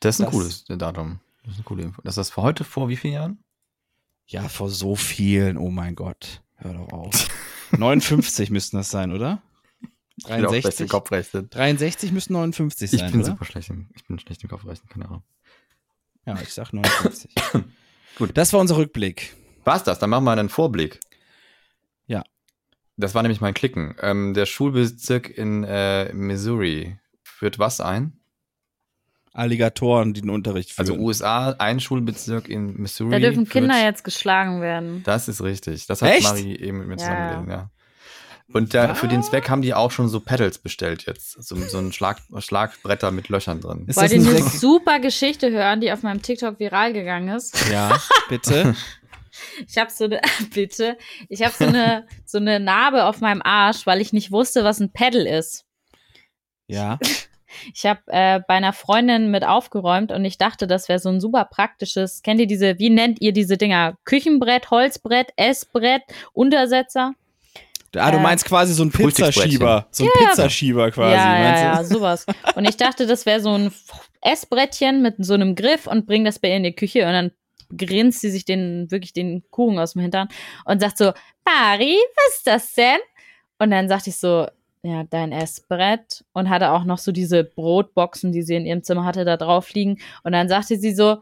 Das 0.00 0.16
ist 0.16 0.20
ein 0.20 0.24
Das- 0.26 0.32
cooles 0.34 0.64
Datum. 0.66 1.20
Das 1.42 1.52
ist 1.52 1.58
eine 1.58 1.64
coole 1.64 1.82
Info. 1.84 2.02
Das 2.02 2.12
ist 2.12 2.16
das 2.16 2.30
für 2.30 2.42
heute 2.42 2.64
vor 2.64 2.88
wie 2.88 2.96
vielen 2.96 3.14
Jahren? 3.14 3.44
Ja, 4.26 4.48
vor 4.48 4.70
so 4.70 4.96
vielen, 4.96 5.56
oh 5.58 5.70
mein 5.70 5.94
Gott. 5.94 6.42
Hör 6.56 6.72
doch 6.74 6.88
auf. 6.92 7.28
59 7.72 8.50
müssten 8.50 8.76
das 8.78 8.90
sein, 8.90 9.12
oder? 9.12 9.42
Ich 10.16 10.24
bin 10.26 10.44
auch 10.44 10.48
schlecht 10.48 10.64
63? 10.64 10.80
im 10.80 10.88
Kopfrechnen. 10.88 11.50
63 11.50 12.12
müssten 12.12 12.32
59 12.34 12.92
Ich 12.92 13.00
sein, 13.00 13.10
bin 13.12 13.20
oder? 13.20 13.30
super 13.32 13.44
schlecht 13.44 13.68
im, 13.70 13.88
ich 13.94 14.04
bin 14.06 14.18
schlecht 14.18 14.42
im 14.42 14.48
Kopfrechnen, 14.48 14.88
keine 14.88 15.06
Ahnung. 15.06 15.22
Ja, 16.24 16.40
ich 16.40 16.52
sag 16.52 16.72
59. 16.72 17.34
Gut. 18.18 18.30
Das 18.34 18.52
war 18.52 18.60
unser 18.60 18.76
Rückblick. 18.76 19.34
War's 19.64 19.82
das? 19.84 19.98
Dann 19.98 20.10
machen 20.10 20.24
wir 20.24 20.32
einen 20.32 20.48
Vorblick. 20.48 21.00
Ja. 22.96 23.02
Das 23.02 23.14
war 23.14 23.22
nämlich 23.22 23.40
mein 23.40 23.54
Klicken. 23.54 23.94
Ähm, 24.00 24.34
der 24.34 24.46
Schulbezirk 24.46 25.28
in 25.30 25.64
äh, 25.64 26.12
Missouri 26.12 26.98
führt 27.22 27.58
was 27.58 27.80
ein? 27.80 28.20
Alligatoren, 29.32 30.14
die 30.14 30.20
den 30.20 30.30
Unterricht 30.30 30.70
führen. 30.72 30.88
Also 30.88 30.94
USA, 31.02 31.50
ein 31.58 31.80
Schulbezirk 31.80 32.48
in 32.48 32.76
Missouri. 32.80 33.10
Da 33.10 33.18
dürfen 33.18 33.46
führt- 33.46 33.64
Kinder 33.64 33.82
jetzt 33.84 34.04
geschlagen 34.04 34.60
werden. 34.60 35.02
Das 35.04 35.26
ist 35.26 35.42
richtig. 35.42 35.86
Das 35.86 36.02
hat 36.02 36.10
Echt? 36.12 36.22
Marie 36.22 36.54
eben 36.56 36.78
mit 36.78 36.86
mir 36.86 36.94
Ja. 36.94 36.98
zusammengelesen, 36.98 37.50
ja. 37.50 37.70
Und 38.52 38.74
da, 38.74 38.94
für 38.94 39.08
den 39.08 39.22
Zweck 39.22 39.48
haben 39.48 39.62
die 39.62 39.72
auch 39.74 39.90
schon 39.90 40.08
so 40.08 40.20
Pedals 40.20 40.58
bestellt 40.58 41.06
jetzt. 41.06 41.42
So, 41.42 41.56
so 41.56 41.78
ein 41.78 41.92
Schlag, 41.92 42.18
Schlagbretter 42.38 43.10
mit 43.10 43.28
Löchern 43.30 43.60
drin. 43.60 43.86
Ist 43.88 43.96
Wollt 43.96 44.04
das 44.06 44.12
ihr 44.12 44.20
ein 44.20 44.36
eine 44.36 44.44
super 44.50 45.00
Geschichte 45.00 45.50
hören, 45.50 45.80
die 45.80 45.90
auf 45.90 46.02
meinem 46.02 46.20
TikTok 46.22 46.60
viral 46.60 46.92
gegangen 46.92 47.28
ist? 47.34 47.56
Ja, 47.72 47.98
bitte. 48.28 48.76
Ich 49.68 49.78
habe 49.78 49.90
so 49.90 50.04
eine, 50.04 50.20
bitte, 50.54 50.96
ich 51.28 51.42
habe 51.42 51.52
so 51.56 51.64
eine, 51.66 52.06
so 52.24 52.38
eine 52.38 52.60
Narbe 52.60 53.04
auf 53.04 53.20
meinem 53.20 53.42
Arsch, 53.42 53.86
weil 53.86 54.00
ich 54.00 54.12
nicht 54.12 54.32
wusste, 54.32 54.64
was 54.64 54.80
ein 54.80 54.92
Pedal 54.92 55.26
ist. 55.26 55.64
Ja. 56.66 56.98
Ich 57.72 57.86
habe 57.86 58.00
äh, 58.08 58.40
bei 58.48 58.54
einer 58.54 58.72
Freundin 58.72 59.30
mit 59.30 59.44
aufgeräumt 59.44 60.10
und 60.10 60.24
ich 60.24 60.38
dachte, 60.38 60.66
das 60.66 60.88
wäre 60.88 60.98
so 60.98 61.08
ein 61.08 61.20
super 61.20 61.44
praktisches. 61.44 62.22
Kennt 62.22 62.40
ihr 62.40 62.46
diese, 62.48 62.78
wie 62.80 62.90
nennt 62.90 63.20
ihr 63.20 63.32
diese 63.32 63.56
Dinger? 63.56 63.96
Küchenbrett, 64.04 64.70
Holzbrett, 64.70 65.28
Essbrett, 65.36 66.02
Untersetzer? 66.32 67.12
Ah, 67.96 68.10
du 68.10 68.18
Äh, 68.18 68.22
meinst 68.22 68.44
quasi 68.44 68.74
so 68.74 68.82
ein. 68.82 68.90
Pizzaschieber. 68.90 69.86
So 69.92 70.02
ein 70.02 70.10
Ja. 70.20 70.26
Pizzaschieber 70.30 70.90
quasi. 70.90 71.14
ja, 71.14 71.38
ja, 71.38 71.58
ja, 71.76 71.84
sowas. 71.84 72.26
Und 72.56 72.64
ich 72.68 72.76
dachte, 72.76 73.06
das 73.06 73.24
wäre 73.24 73.40
so 73.40 73.50
ein 73.56 73.72
Essbrettchen 74.20 75.00
mit 75.00 75.14
so 75.18 75.34
einem 75.34 75.54
Griff 75.54 75.86
und 75.86 76.06
bring 76.06 76.24
das 76.24 76.40
bei 76.40 76.48
ihr 76.48 76.56
in 76.56 76.64
die 76.64 76.74
Küche 76.74 77.06
und 77.06 77.12
dann 77.12 77.30
grinst 77.76 78.20
sie 78.20 78.30
sich 78.30 78.44
den, 78.44 78.90
wirklich 78.90 79.12
den 79.12 79.42
Kuchen 79.50 79.78
aus 79.78 79.92
dem 79.94 80.02
Hintern 80.02 80.28
und 80.64 80.80
sagt 80.80 80.98
so, 80.98 81.12
Mari, 81.44 81.96
was 82.16 82.36
ist 82.36 82.46
das 82.46 82.72
denn? 82.74 82.98
Und 83.58 83.70
dann 83.70 83.88
sagte 83.88 84.10
ich 84.10 84.16
so, 84.16 84.46
ja, 84.82 85.04
dein 85.04 85.32
Essbrett 85.32 86.24
und 86.32 86.50
hatte 86.50 86.70
auch 86.72 86.84
noch 86.84 86.98
so 86.98 87.10
diese 87.12 87.42
Brotboxen, 87.44 88.32
die 88.32 88.42
sie 88.42 88.54
in 88.56 88.66
ihrem 88.66 88.82
Zimmer 88.82 89.04
hatte, 89.04 89.24
da 89.24 89.36
drauf 89.36 89.72
liegen. 89.72 89.98
Und 90.24 90.32
dann 90.32 90.48
sagte 90.48 90.76
sie 90.76 90.94
so, 90.94 91.18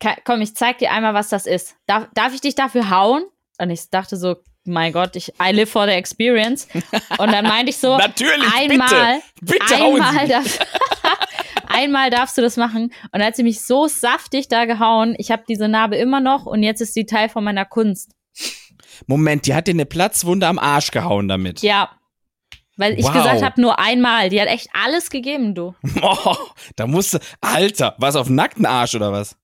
"Ka- 0.00 0.16
komm, 0.24 0.40
ich 0.40 0.54
zeig 0.56 0.78
dir 0.78 0.90
einmal, 0.92 1.14
was 1.14 1.28
das 1.28 1.46
ist. 1.46 1.76
Darf, 1.86 2.08
darf 2.14 2.34
ich 2.34 2.40
dich 2.40 2.54
dafür 2.54 2.90
hauen? 2.90 3.24
Und 3.58 3.70
ich 3.70 3.90
dachte 3.90 4.16
so, 4.16 4.36
mein 4.64 4.92
Gott, 4.92 5.16
ich, 5.16 5.32
I 5.42 5.50
live 5.52 5.70
for 5.70 5.86
the 5.86 5.92
experience. 5.92 6.68
Und 7.18 7.32
dann 7.32 7.44
meinte 7.44 7.70
ich 7.70 7.78
so, 7.78 7.96
Natürlich, 7.98 8.46
einmal, 8.54 9.20
bitte, 9.40 9.58
bitte 9.58 9.74
einmal, 9.74 10.28
darf, 10.28 10.58
einmal 11.68 12.10
darfst 12.10 12.38
du 12.38 12.42
das 12.42 12.56
machen. 12.56 12.84
Und 12.84 12.92
dann 13.12 13.24
hat 13.24 13.36
sie 13.36 13.42
mich 13.42 13.60
so 13.62 13.86
saftig 13.88 14.48
da 14.48 14.64
gehauen. 14.64 15.14
Ich 15.18 15.30
habe 15.30 15.42
diese 15.48 15.68
Narbe 15.68 15.96
immer 15.96 16.20
noch 16.20 16.46
und 16.46 16.62
jetzt 16.62 16.80
ist 16.80 16.94
sie 16.94 17.06
Teil 17.06 17.28
von 17.28 17.42
meiner 17.44 17.64
Kunst. 17.64 18.12
Moment, 19.06 19.46
die 19.46 19.54
hat 19.54 19.66
dir 19.66 19.72
eine 19.72 19.86
Platzwunde 19.86 20.46
am 20.46 20.58
Arsch 20.58 20.90
gehauen 20.90 21.26
damit. 21.28 21.62
Ja. 21.62 21.90
Weil 22.76 22.98
ich 22.98 23.04
Wow. 23.04 23.12
gesagt 23.14 23.42
habe, 23.42 23.60
nur 23.60 23.78
einmal. 23.78 24.28
Die 24.28 24.40
hat 24.40 24.48
echt 24.48 24.68
alles 24.72 25.10
gegeben, 25.10 25.54
du. 25.54 25.74
Oh, 26.02 26.36
da 26.76 26.86
musste, 26.86 27.20
Alter, 27.40 27.94
was 27.98 28.16
auf 28.16 28.28
nackten 28.28 28.64
Arsch 28.66 28.94
oder 28.94 29.12
was? 29.12 29.36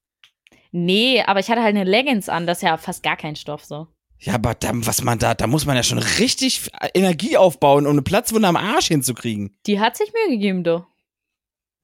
Nee, 0.71 1.23
aber 1.27 1.41
ich 1.41 1.51
hatte 1.51 1.63
halt 1.63 1.75
eine 1.77 1.85
Leggings 1.85 2.29
an. 2.29 2.47
Das 2.47 2.59
ist 2.59 2.63
ja 2.63 2.77
fast 2.77 3.03
gar 3.03 3.17
kein 3.17 3.37
Stoff 3.37 3.65
so. 3.65 3.89
Ja, 4.21 4.35
aber 4.35 4.55
da, 4.55 4.71
was 4.75 5.03
man 5.03 5.19
da, 5.19 5.35
da 5.35 5.47
muss 5.47 5.65
man 5.65 5.77
ja 5.77 5.83
schon 5.83 5.99
richtig 5.99 6.71
Energie 6.95 7.37
aufbauen, 7.37 7.87
um 7.87 7.93
eine 7.93 8.03
Platzwunde 8.03 8.49
am 8.49 8.57
Arsch 8.57 8.89
hinzukriegen. 8.89 9.57
Die 9.67 9.79
hat 9.79 9.97
sich 9.97 10.13
Mühe 10.13 10.37
gegeben, 10.37 10.65
du. 10.65 10.85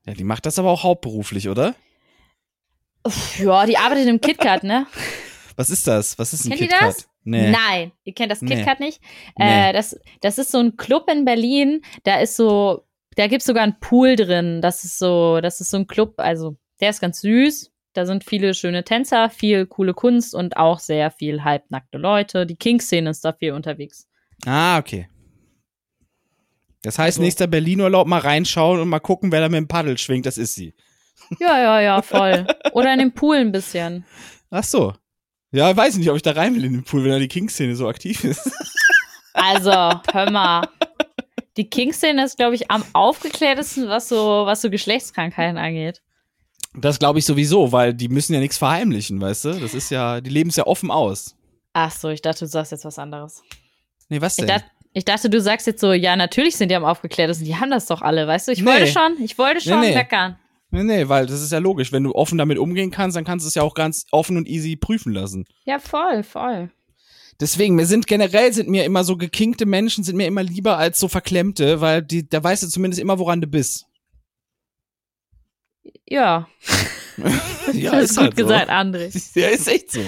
Ja, 0.07 0.15
die 0.15 0.25
macht 0.25 0.45
das 0.47 0.59
aber 0.59 0.71
auch 0.71 0.83
hauptberuflich, 0.83 1.49
oder? 1.49 1.75
Uff, 3.05 3.39
Ja, 3.39 3.67
die 3.67 3.79
arbeitet 3.79 4.09
im 4.09 4.21
KitKat, 4.21 4.65
ne? 4.65 4.87
Was 5.57 5.71
ist 5.71 5.87
das? 5.87 6.19
Was 6.19 6.33
ist 6.33 6.45
ein 6.45 6.51
Kennt 6.51 6.63
ihr 6.63 6.67
KitKat? 6.69 6.89
das? 6.89 7.09
Nee. 7.23 7.51
Nein, 7.51 7.93
ihr 8.03 8.13
kennt 8.13 8.33
das 8.33 8.43
Nee. 8.43 8.57
KitKat 8.57 8.81
nicht. 8.81 9.01
Nee. 9.39 9.71
Äh, 9.71 9.73
das, 9.73 9.97
das 10.21 10.37
ist 10.39 10.51
so 10.51 10.59
ein 10.59 10.77
Club 10.77 11.09
in 11.11 11.25
Berlin, 11.25 11.83
da 12.03 12.19
ist 12.19 12.37
so, 12.37 12.85
da 13.17 13.29
gibt's 13.29 13.47
sogar 13.47 13.63
einen 13.63 13.79
Pool 13.79 14.17
drin. 14.17 14.61
Das 14.61 14.85
ist 14.85 14.99
so, 14.99 15.41
das 15.41 15.61
ist 15.61 15.71
so 15.71 15.77
ein 15.77 15.87
Club, 15.87 16.15
also 16.17 16.57
der 16.81 16.91
ist 16.91 17.01
ganz 17.01 17.21
süß. 17.21 17.71
Da 17.95 18.07
sind 18.07 18.25
viele 18.25 18.55
schöne 18.55 18.85
Tänzer, 18.85 19.31
viel 19.31 19.67
coole 19.67 19.95
Kunst 19.95 20.35
und 20.35 20.57
auch 20.57 20.79
sehr 20.81 21.11
viel 21.11 21.43
halbnackte 21.45 21.97
Leute. 21.99 22.45
Die 22.45 22.57
King-Szene 22.57 23.11
ist 23.11 23.25
da 23.25 23.33
viel 23.33 23.53
unterwegs. 23.53 24.09
Ah, 24.45 24.79
okay. 24.79 25.09
Das 26.83 26.99
heißt, 26.99 27.17
Also- 27.19 27.23
nächster 27.23 27.47
Berlin-Urlaub 27.47 28.07
mal 28.07 28.19
reinschauen 28.21 28.81
und 28.81 28.89
mal 28.89 28.99
gucken, 29.01 29.33
wer 29.33 29.41
da 29.41 29.49
mit 29.49 29.57
dem 29.59 29.69
Paddel 29.69 29.97
schwingt, 29.97 30.27
das 30.27 30.37
ist 30.39 30.55
sie. 30.55 30.75
Ja, 31.41 31.59
ja, 31.59 31.81
ja, 31.81 32.03
voll. 32.03 32.47
Oder 32.73 32.93
in 32.93 32.99
dem 32.99 33.13
Pool 33.13 33.37
ein 33.37 33.53
bisschen. 33.53 34.05
Ach 34.51 34.65
so. 34.65 34.93
Ja, 35.53 35.75
weiß 35.75 35.97
nicht, 35.97 36.11
ob 36.11 36.17
ich 36.17 36.23
da 36.23 36.33
rein 36.33 36.55
will 36.57 36.65
in 36.65 36.73
den 36.73 36.85
Pool, 36.85 37.05
wenn 37.05 37.13
da 37.13 37.19
die 37.19 37.29
King-Szene 37.29 37.77
so 37.77 37.89
aktiv 37.89 38.25
ist. 38.25 38.51
Also, 39.37 39.73
hör 40.13 40.31
mal. 40.31 40.69
Die 41.57 41.69
King-Szene 41.69 42.25
ist, 42.25 42.37
glaube 42.37 42.55
ich, 42.55 42.71
am 42.71 42.85
aufgeklärtesten, 42.93 43.89
was 43.89 44.09
so, 44.09 44.47
was 44.47 44.63
so 44.63 44.71
Geschlechtskrankheiten 44.71 45.59
angeht. 45.59 46.03
Das 46.77 46.99
glaube 46.99 47.19
ich 47.21 47.25
sowieso, 47.25 47.71
weil 47.73 47.95
die 47.95 48.09
müssen 48.09 48.35
ja 48.35 48.41
nichts 48.41 48.59
verheimlichen, 48.59 49.21
weißt 49.21 49.45
du? 49.47 49.53
Das 49.61 49.75
ist 49.75 49.91
ja, 49.91 50.21
die 50.21 50.31
leben 50.31 50.51
es 50.51 50.57
ja 50.57 50.67
offen 50.67 50.91
aus. 50.91 51.37
Ach 51.73 51.91
so, 51.93 52.09
ich 52.09 52.21
dachte, 52.23 52.41
du 52.41 52.47
sagst 52.47 52.73
jetzt 52.73 52.85
was 52.85 52.99
anderes. 52.99 53.43
Nee, 54.09 54.21
was 54.21 54.39
Ich 54.39 54.45
denn? 54.45 54.49
dachte, 54.49 54.67
ich 54.93 55.05
dachte, 55.05 55.31
du 55.31 55.41
sagst 55.41 55.67
jetzt 55.67 55.81
so, 55.81 55.93
ja, 55.93 56.15
natürlich 56.17 56.57
sind 56.57 56.71
die 56.71 56.75
am 56.77 56.85
aufgeklärtesten. 56.85 57.47
Die 57.47 57.57
haben 57.57 57.71
das 57.71 57.87
doch 57.87 58.03
alle, 58.03 58.27
weißt 58.27 58.49
du? 58.49 58.53
Ich 58.53 58.61
Nee. 58.61 58.67
wollte 58.67 58.87
schon, 58.89 59.17
ich 59.23 59.39
wollte 59.39 59.61
schon 59.61 59.81
Nee, 59.81 59.89
nee. 59.89 59.95
meckern. 59.95 60.37
Nee, 60.71 60.83
nee, 60.83 61.09
weil 61.09 61.27
das 61.27 61.41
ist 61.41 61.53
ja 61.53 61.59
logisch. 61.59 61.93
Wenn 61.93 62.03
du 62.03 62.13
offen 62.15 62.39
damit 62.39 62.59
umgehen 62.59 62.91
kannst, 62.91 63.17
dann 63.17 63.25
kannst 63.25 63.45
du 63.45 63.49
es 63.49 63.55
ja 63.55 63.63
auch 63.63 63.75
ganz 63.75 64.07
offen 64.11 64.37
und 64.37 64.49
easy 64.49 64.75
prüfen 64.77 65.13
lassen. 65.13 65.45
Ja, 65.65 65.79
voll, 65.79 66.23
voll. 66.25 66.71
Deswegen, 67.41 67.75
mir 67.77 67.87
sind 67.87 68.07
generell 68.07 68.53
sind 68.53 68.69
mir 68.69 68.85
immer 68.85 69.03
so 69.05 69.17
gekinkte 69.17 69.67
Menschen 69.67 70.05
sind 70.05 70.17
mir 70.17 70.27
immer 70.27 70.43
lieber 70.43 70.77
als 70.79 70.99
so 71.01 71.09
verklemmte, 71.09 71.81
weil 71.81 72.03
die, 72.03 72.29
da 72.29 72.43
weißt 72.43 72.63
du 72.65 72.69
zumindest 72.69 73.01
immer, 73.01 73.19
woran 73.19 73.41
du 73.41 73.47
bist. 73.49 73.87
Ja. 76.09 76.49
Ja, 77.73 77.93
das 77.93 78.03
ist 78.05 78.11
ist 78.11 78.17
gut 78.17 78.25
halt 78.25 78.37
so. 78.37 78.43
gesagt, 78.43 78.71
André. 78.71 79.31
Ja, 79.41 79.49
ist 79.49 79.69
echt 79.69 79.93
so. 79.93 80.01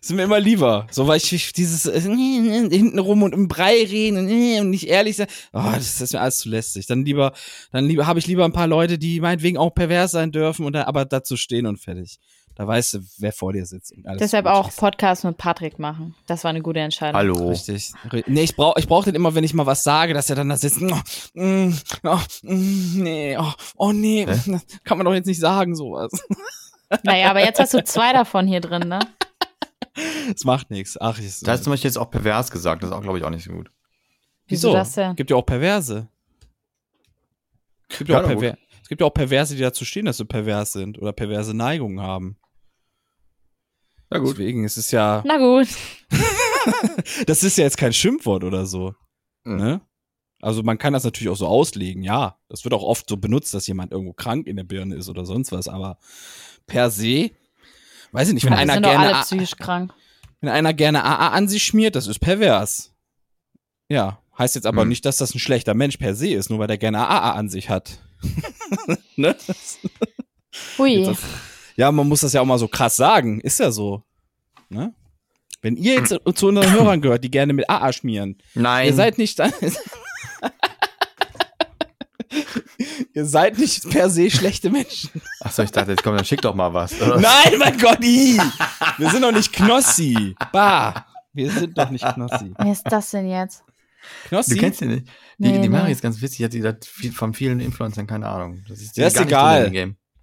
Sind 0.00 0.16
mir 0.16 0.22
immer 0.22 0.40
lieber. 0.40 0.86
So, 0.90 1.06
weil 1.06 1.18
ich 1.18 1.52
dieses 1.52 1.84
äh, 1.84 2.00
hinten 2.00 2.98
rum 2.98 3.22
und 3.22 3.34
im 3.34 3.48
Brei 3.48 3.84
reden 3.84 4.16
und, 4.16 4.28
äh, 4.30 4.60
und 4.60 4.70
nicht 4.70 4.88
ehrlich 4.88 5.16
sein. 5.16 5.26
Oh, 5.52 5.60
das, 5.62 5.98
das 5.98 6.00
ist 6.00 6.12
mir 6.14 6.20
alles 6.22 6.38
zu 6.38 6.48
lästig. 6.48 6.86
Dann 6.86 7.04
lieber, 7.04 7.34
dann 7.72 7.84
lieber 7.84 8.06
habe 8.06 8.18
ich 8.18 8.26
lieber 8.26 8.46
ein 8.46 8.54
paar 8.54 8.66
Leute, 8.66 8.96
die 8.96 9.20
meinetwegen 9.20 9.58
auch 9.58 9.74
pervers 9.74 10.12
sein 10.12 10.32
dürfen 10.32 10.64
und 10.64 10.72
dann 10.72 10.84
aber 10.84 11.04
dazu 11.04 11.36
stehen 11.36 11.66
und 11.66 11.78
fertig. 11.78 12.18
Da 12.60 12.66
weißt 12.66 12.92
du, 12.92 12.98
wer 13.16 13.32
vor 13.32 13.54
dir 13.54 13.64
sitzt. 13.64 13.90
Und 13.96 14.06
alles 14.06 14.18
Deshalb 14.18 14.44
auch 14.44 14.68
ist. 14.68 14.78
Podcast 14.78 15.24
mit 15.24 15.38
Patrick 15.38 15.78
machen. 15.78 16.14
Das 16.26 16.44
war 16.44 16.50
eine 16.50 16.60
gute 16.60 16.80
Entscheidung. 16.80 17.16
Hallo. 17.16 17.48
Richtig. 17.48 17.94
Ri- 18.10 18.22
Nee, 18.26 18.42
ich 18.42 18.54
brauch, 18.54 18.76
ich 18.76 18.86
brauch 18.86 19.04
den 19.04 19.14
immer, 19.14 19.34
wenn 19.34 19.44
ich 19.44 19.54
mal 19.54 19.64
was 19.64 19.82
sage, 19.82 20.12
dass 20.12 20.28
er 20.28 20.36
dann 20.36 20.50
da 20.50 20.58
sitzt. 20.58 20.82
Oh, 20.82 21.40
mm, 21.40 21.74
oh, 22.04 22.18
mm, 22.42 23.02
nee, 23.02 23.38
oh, 23.38 23.50
oh 23.76 23.92
nee, 23.92 24.26
das 24.26 24.44
kann 24.84 24.98
man 24.98 25.06
doch 25.06 25.14
jetzt 25.14 25.24
nicht 25.24 25.40
sagen, 25.40 25.74
sowas. 25.74 26.12
Naja, 27.02 27.30
aber 27.30 27.40
jetzt 27.40 27.58
hast 27.60 27.72
du 27.72 27.82
zwei 27.82 28.12
davon 28.12 28.46
hier 28.46 28.60
drin, 28.60 28.88
ne? 28.88 28.98
Das 30.30 30.44
macht 30.44 30.70
nichts. 30.70 31.00
Ach, 31.00 31.18
ich, 31.18 31.40
Da 31.40 31.52
hast 31.52 31.60
du 31.60 31.64
zum 31.64 31.72
Beispiel 31.72 31.88
jetzt 31.88 31.96
auch 31.96 32.10
pervers 32.10 32.50
gesagt, 32.50 32.82
das 32.82 32.90
ist 32.90 32.94
auch, 32.94 33.00
glaube 33.00 33.16
ich, 33.16 33.24
auch 33.24 33.30
nicht 33.30 33.44
so 33.44 33.52
gut. 33.52 33.70
Wieso 34.48 34.74
das 34.74 34.92
denn? 34.92 35.16
Gibt 35.16 35.30
ja 35.30 35.36
auch 35.36 35.46
Perverse. 35.46 36.08
Es 37.88 37.96
gibt 37.96 38.10
ja, 38.10 38.18
auch 38.18 38.28
gut. 38.28 38.38
Perver 38.40 38.58
es 38.82 38.88
gibt 38.88 39.00
ja 39.00 39.06
auch 39.06 39.14
Perverse, 39.14 39.54
die 39.54 39.62
dazu 39.62 39.86
stehen, 39.86 40.04
dass 40.04 40.18
sie 40.18 40.26
pervers 40.26 40.72
sind 40.72 40.98
oder 40.98 41.12
perverse 41.12 41.54
Neigungen 41.54 42.00
haben. 42.00 42.36
Ja, 44.12 44.18
gut. 44.18 44.30
Deswegen 44.32 44.64
ist 44.64 44.76
es 44.76 44.90
ja, 44.90 45.22
Na 45.26 45.38
gut. 45.38 45.68
das 47.26 47.42
ist 47.42 47.56
ja 47.58 47.64
jetzt 47.64 47.76
kein 47.78 47.92
Schimpfwort 47.92 48.44
oder 48.44 48.66
so. 48.66 48.94
Mhm. 49.44 49.56
Ne? 49.56 49.80
Also 50.42 50.62
man 50.62 50.78
kann 50.78 50.92
das 50.94 51.04
natürlich 51.04 51.28
auch 51.30 51.36
so 51.36 51.46
auslegen, 51.46 52.02
ja. 52.02 52.38
Das 52.48 52.64
wird 52.64 52.72
auch 52.74 52.82
oft 52.82 53.08
so 53.08 53.16
benutzt, 53.16 53.52
dass 53.54 53.66
jemand 53.66 53.92
irgendwo 53.92 54.12
krank 54.14 54.46
in 54.46 54.56
der 54.56 54.64
Birne 54.64 54.96
ist 54.96 55.08
oder 55.08 55.24
sonst 55.26 55.52
was, 55.52 55.68
aber 55.68 55.98
per 56.66 56.90
se, 56.90 57.30
weiß 58.12 58.28
ich 58.28 58.34
nicht, 58.34 58.44
wenn 58.46 58.54
Aber 58.54 58.64
wir 58.66 58.72
einer 58.72 58.80
gerne 58.80 59.20
psychisch 59.22 59.56
krank. 59.56 59.92
wenn 60.40 60.48
einer 60.48 60.72
gerne 60.72 61.04
AA 61.04 61.28
an 61.28 61.46
sich 61.48 61.62
schmiert, 61.62 61.94
das 61.94 62.06
ist 62.06 62.20
pervers. 62.20 62.94
Ja, 63.90 64.22
heißt 64.38 64.54
jetzt 64.54 64.66
aber 64.66 64.82
Hm. 64.82 64.88
nicht, 64.88 65.04
dass 65.04 65.18
das 65.18 65.34
ein 65.34 65.38
schlechter 65.40 65.74
Mensch 65.74 65.98
per 65.98 66.14
se 66.14 66.28
ist, 66.28 66.48
nur 66.48 66.58
weil 66.58 66.68
der 66.68 66.78
gerne 66.78 67.06
AA 67.06 67.32
an 67.32 67.48
sich 67.50 67.68
hat. 67.68 68.00
ne? 69.16 69.36
Hui. 70.78 71.04
Das, 71.04 71.18
ja, 71.80 71.90
man 71.90 72.06
muss 72.06 72.20
das 72.20 72.34
ja 72.34 72.42
auch 72.42 72.46
mal 72.46 72.58
so 72.58 72.68
krass 72.68 72.94
sagen. 72.96 73.40
Ist 73.40 73.58
ja 73.58 73.70
so. 73.70 74.02
Ne? 74.68 74.92
Wenn 75.62 75.76
ihr 75.76 75.94
jetzt 75.94 76.10
zu 76.34 76.48
unseren 76.48 76.70
Hörern 76.70 77.00
gehört, 77.00 77.24
die 77.24 77.30
gerne 77.30 77.54
mit 77.54 77.70
AA 77.70 77.94
schmieren, 77.94 78.36
Nein. 78.54 78.88
ihr 78.88 78.94
seid 78.94 79.16
nicht 79.16 79.38
ihr 83.14 83.24
seid 83.24 83.58
nicht 83.58 83.88
per 83.88 84.10
se 84.10 84.30
schlechte 84.30 84.68
Menschen. 84.68 85.22
Achso, 85.40 85.62
ich 85.62 85.70
dachte, 85.70 85.92
jetzt 85.92 86.02
komm, 86.02 86.16
dann 86.16 86.26
schick 86.26 86.42
doch 86.42 86.54
mal 86.54 86.74
was. 86.74 87.00
Nein, 87.00 87.58
mein 87.58 87.78
Gott, 87.78 88.04
i. 88.04 88.38
wir 88.98 89.10
sind 89.10 89.22
doch 89.22 89.32
nicht 89.32 89.50
Knossi. 89.50 90.36
Bah, 90.52 91.06
wir 91.32 91.50
sind 91.50 91.78
doch 91.78 91.88
nicht 91.88 92.04
Knossi. 92.04 92.52
Wer 92.58 92.72
ist 92.72 92.84
das 92.84 93.10
denn 93.10 93.26
jetzt? 93.26 93.64
Knossi? 94.28 94.54
Du 94.54 94.60
kennst 94.60 94.82
die 94.82 94.86
nicht. 94.86 95.06
Die, 95.38 95.50
Nee, 95.50 95.62
die 95.62 95.70
Mari 95.70 95.86
nee. 95.86 95.92
ist 95.92 96.02
ganz 96.02 96.20
witzig, 96.20 96.44
hat 96.44 96.52
die 96.52 96.62
hat 96.62 96.84
viel, 96.84 97.12
von 97.12 97.32
vielen 97.32 97.58
Influencern 97.60 98.06
keine 98.06 98.28
Ahnung. 98.28 98.62
Das 98.68 98.82
ist, 98.82 98.98
die 98.98 99.00
Ja, 99.00 99.06
ist 99.06 99.18
egal. 99.18 99.72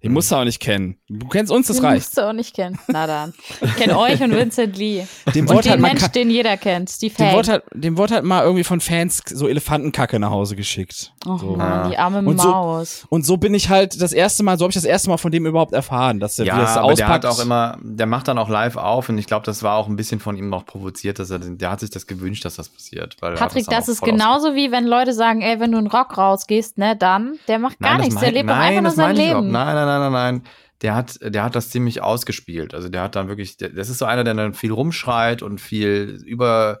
Den 0.02 0.12
musst 0.12 0.30
du 0.30 0.36
auch 0.36 0.44
nicht 0.44 0.60
kennen. 0.60 0.96
Du 1.08 1.26
kennst 1.26 1.50
uns, 1.50 1.66
das 1.66 1.76
Den 1.78 1.86
reicht. 1.86 2.06
musst 2.06 2.16
du 2.18 2.28
auch 2.28 2.32
nicht 2.32 2.54
kennen. 2.54 2.78
Na 2.86 3.06
dann. 3.08 3.34
Ich 3.60 3.74
kenne 3.76 3.98
euch 3.98 4.22
und 4.22 4.30
Vincent 4.36 4.76
Lee. 4.76 5.04
Dem 5.34 5.46
und 5.48 5.54
Wort 5.56 5.64
den 5.64 5.72
hat 5.72 5.80
man 5.80 5.90
Mensch, 5.92 6.06
den 6.08 6.30
jeder 6.30 6.56
kennt. 6.56 6.88
Steve 6.88 7.14
Dem. 7.16 7.32
Wort, 7.32 7.48
hat, 7.48 7.64
dem 7.74 7.96
Wort 7.98 8.12
hat 8.12 8.22
mal 8.22 8.44
irgendwie 8.44 8.62
von 8.62 8.80
Fans 8.80 9.22
so 9.26 9.48
Elefantenkacke 9.48 10.20
nach 10.20 10.30
Hause 10.30 10.54
geschickt. 10.54 11.12
Oh 11.26 11.36
so. 11.36 11.56
Mann, 11.56 11.90
die 11.90 11.98
arme 11.98 12.18
Und 12.20 12.40
so- 12.40 12.48
Maus. 12.48 13.06
Und 13.08 13.26
so 13.26 13.38
bin 13.38 13.54
ich 13.54 13.68
halt 13.70 14.00
das 14.00 14.12
erste 14.12 14.44
Mal, 14.44 14.56
so 14.56 14.64
habe 14.64 14.70
ich 14.70 14.76
das 14.76 14.84
erste 14.84 15.10
Mal 15.10 15.16
von 15.16 15.32
dem 15.32 15.46
überhaupt 15.46 15.72
erfahren, 15.72 16.20
dass 16.20 16.38
er 16.38 16.46
Ja, 16.46 16.58
das 16.58 16.76
aber 16.76 16.94
der 16.94 17.06
auspackt. 17.06 17.24
hat 17.24 17.26
auch 17.26 17.40
immer, 17.42 17.76
der 17.82 18.06
macht 18.06 18.28
dann 18.28 18.38
auch 18.38 18.48
live 18.48 18.76
auf 18.76 19.08
und 19.08 19.18
ich 19.18 19.26
glaube, 19.26 19.46
das 19.46 19.64
war 19.64 19.74
auch 19.76 19.88
ein 19.88 19.96
bisschen 19.96 20.20
von 20.20 20.36
ihm 20.36 20.48
noch 20.48 20.64
provoziert, 20.64 21.18
dass 21.18 21.30
er, 21.30 21.40
den- 21.40 21.58
der 21.58 21.70
hat 21.72 21.80
sich 21.80 21.90
das 21.90 22.06
gewünscht, 22.06 22.44
dass 22.44 22.54
das 22.54 22.68
passiert. 22.68 23.16
Er 23.20 23.32
Patrick, 23.32 23.66
das 23.66 23.86
auch 23.88 23.92
ist 23.94 24.02
genauso 24.02 24.54
wie 24.54 24.70
wenn 24.70 24.86
Leute 24.86 25.12
sagen, 25.12 25.42
ey, 25.42 25.58
wenn 25.58 25.72
du 25.72 25.78
in 25.78 25.88
Rock 25.88 26.16
rausgehst, 26.16 26.78
ne, 26.78 26.94
dann, 26.94 27.38
der 27.48 27.58
macht 27.58 27.80
gar 27.80 27.98
Nein, 27.98 27.98
das 27.98 28.06
nichts, 28.08 28.20
der 28.20 28.28
mein- 28.28 28.34
lebt 28.34 28.48
doch 28.50 28.54
nein, 28.54 28.62
einfach 28.68 28.80
nur 28.82 28.90
das 28.90 28.94
sein 28.96 29.16
Leben. 29.16 29.50
Nein, 29.50 29.74
nein, 29.74 29.87
nein, 29.88 30.00
nein, 30.00 30.12
nein. 30.12 30.42
Der 30.82 30.94
hat, 30.94 31.18
der 31.22 31.42
hat 31.42 31.56
das 31.56 31.70
ziemlich 31.70 32.02
ausgespielt. 32.02 32.72
Also 32.72 32.88
der 32.88 33.02
hat 33.02 33.16
dann 33.16 33.26
wirklich, 33.28 33.56
der, 33.56 33.70
das 33.70 33.88
ist 33.88 33.98
so 33.98 34.04
einer, 34.04 34.22
der 34.22 34.34
dann 34.34 34.54
viel 34.54 34.70
rumschreit 34.70 35.42
und 35.42 35.60
viel 35.60 36.22
über, 36.24 36.80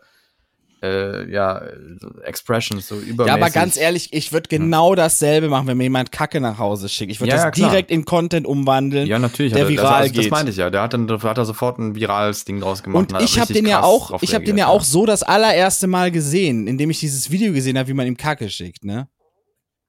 äh, 0.80 1.28
ja, 1.32 1.60
Expressions, 2.22 2.86
so 2.86 2.94
übermäßig. 2.94 3.26
Ja, 3.26 3.34
aber 3.34 3.50
ganz 3.50 3.76
ehrlich, 3.76 4.12
ich 4.12 4.32
würde 4.32 4.48
genau 4.48 4.94
dasselbe 4.94 5.48
machen, 5.48 5.66
wenn 5.66 5.76
mir 5.76 5.82
jemand 5.84 6.12
Kacke 6.12 6.40
nach 6.40 6.58
Hause 6.58 6.88
schickt. 6.88 7.10
Ich 7.10 7.20
würde 7.20 7.34
Ja, 7.34 7.50
das 7.50 7.58
ja, 7.58 7.68
direkt 7.68 7.90
in 7.90 8.04
Content 8.04 8.46
umwandeln, 8.46 9.08
Ja, 9.08 9.18
natürlich. 9.18 9.52
der 9.52 9.62
hat 9.62 9.68
er- 9.68 9.72
viral 9.72 10.02
das, 10.02 10.02
das, 10.02 10.12
geht. 10.12 10.24
Das 10.26 10.30
meinte 10.30 10.50
ich 10.52 10.56
ja. 10.58 10.70
Der 10.70 10.82
hat 10.82 10.92
dann 10.92 11.08
da 11.08 11.20
hat 11.20 11.36
er 11.38 11.44
sofort 11.44 11.80
ein 11.80 11.96
virales 11.96 12.44
Ding 12.44 12.60
draus 12.60 12.84
gemacht. 12.84 13.12
Und 13.12 13.20
ich 13.20 13.40
habe 13.40 13.52
den 13.52 13.66
ja 13.66 13.82
auch, 13.82 14.22
ich 14.22 14.32
habe 14.34 14.44
den 14.44 14.56
ja 14.56 14.68
auch 14.68 14.84
so 14.84 15.06
das 15.06 15.24
allererste 15.24 15.88
Mal 15.88 16.12
gesehen, 16.12 16.68
indem 16.68 16.90
ich 16.90 17.00
dieses 17.00 17.32
Video 17.32 17.52
gesehen 17.52 17.76
habe, 17.76 17.88
wie 17.88 17.94
man 17.94 18.06
ihm 18.06 18.16
Kacke 18.16 18.48
schickt, 18.48 18.84
ne? 18.84 19.08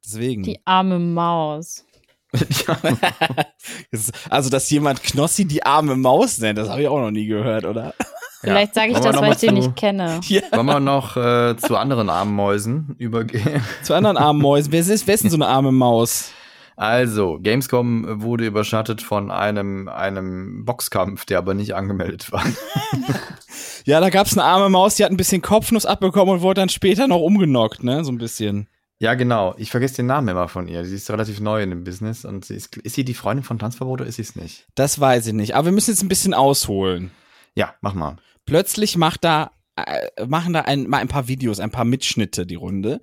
Deswegen. 0.03 0.41
Die 0.41 0.59
arme 0.65 0.97
Maus. 0.97 1.85
Ist- 3.91 4.11
also, 4.29 4.49
dass 4.49 4.69
jemand 4.69 5.03
Knossi 5.03 5.45
die 5.45 5.65
arme 5.65 5.95
Maus 5.95 6.37
nennt, 6.39 6.57
das 6.57 6.69
habe 6.69 6.81
ich 6.81 6.87
auch 6.87 6.99
noch 6.99 7.11
nie 7.11 7.25
gehört, 7.25 7.65
oder? 7.65 7.93
Vielleicht 8.41 8.73
sage 8.73 8.91
ich 8.91 8.95
wir 8.95 9.01
das, 9.01 9.19
weil 9.19 9.33
ich 9.33 9.37
den 9.39 9.55
nicht 9.55 9.75
kenne. 9.75 10.21
Wollen 10.51 10.65
wir 10.65 10.79
noch 10.79 11.17
äh, 11.17 11.57
zu 11.57 11.75
anderen 11.75 12.09
armen 12.09 12.33
Mäusen 12.33 12.95
übergehen? 12.97 13.61
Zu 13.83 13.93
anderen 13.95 14.15
armen 14.15 14.41
Mäusen. 14.41 14.71
Wer 14.71 14.79
ist, 14.79 15.07
wer 15.07 15.13
ist 15.15 15.23
denn 15.25 15.29
so 15.29 15.35
eine 15.37 15.47
arme 15.47 15.73
Maus? 15.73 16.31
Also, 16.77 17.37
Gamescom 17.41 18.21
wurde 18.21 18.45
überschattet 18.45 19.01
von 19.01 19.29
einem, 19.29 19.89
einem 19.89 20.63
Boxkampf, 20.63 21.25
der 21.25 21.39
aber 21.39 21.53
nicht 21.53 21.75
angemeldet 21.75 22.31
war. 22.31 22.43
Ja, 23.83 23.99
da 23.99 24.09
gab's 24.09 24.37
eine 24.37 24.45
arme 24.45 24.69
Maus, 24.69 24.95
die 24.95 25.03
hat 25.03 25.11
ein 25.11 25.17
bisschen 25.17 25.41
Kopfnuss 25.41 25.85
abbekommen 25.85 26.35
und 26.35 26.41
wurde 26.41 26.61
dann 26.61 26.69
später 26.69 27.09
noch 27.09 27.19
umgenockt, 27.19 27.83
ne? 27.83 28.05
So 28.05 28.11
ein 28.13 28.17
bisschen. 28.17 28.69
Ja, 28.99 29.13
genau. 29.13 29.55
Ich 29.57 29.71
vergesse 29.71 29.95
den 29.97 30.07
Namen 30.07 30.27
immer 30.27 30.49
von 30.49 30.67
ihr. 30.67 30.83
Sie 30.83 30.95
ist 30.95 31.09
relativ 31.09 31.39
neu 31.39 31.63
in 31.63 31.69
dem 31.69 31.85
Business. 31.85 32.25
Und 32.25 32.43
sie 32.43 32.55
ist, 32.55 32.75
ist 32.77 32.95
sie 32.95 33.05
die 33.05 33.13
Freundin 33.13 33.45
von 33.45 33.57
Tanzverbot 33.57 34.01
oder 34.01 34.09
ist 34.09 34.17
sie 34.17 34.23
es 34.23 34.35
nicht? 34.35 34.67
Das 34.75 34.99
weiß 34.99 35.27
ich 35.27 35.33
nicht. 35.33 35.55
Aber 35.55 35.65
wir 35.65 35.71
müssen 35.71 35.91
jetzt 35.91 36.03
ein 36.03 36.09
bisschen 36.09 36.33
ausholen. 36.33 37.11
Ja, 37.55 37.73
mach 37.79 37.93
mal. 37.93 38.17
Plötzlich 38.45 38.97
macht 38.97 39.23
da, 39.23 39.51
machen 40.27 40.53
da 40.53 40.61
ein, 40.61 40.87
mal 40.87 40.97
ein 40.99 41.07
paar 41.07 41.27
Videos, 41.27 41.59
ein 41.59 41.71
paar 41.71 41.85
Mitschnitte 41.85 42.45
die 42.45 42.55
Runde. 42.55 43.01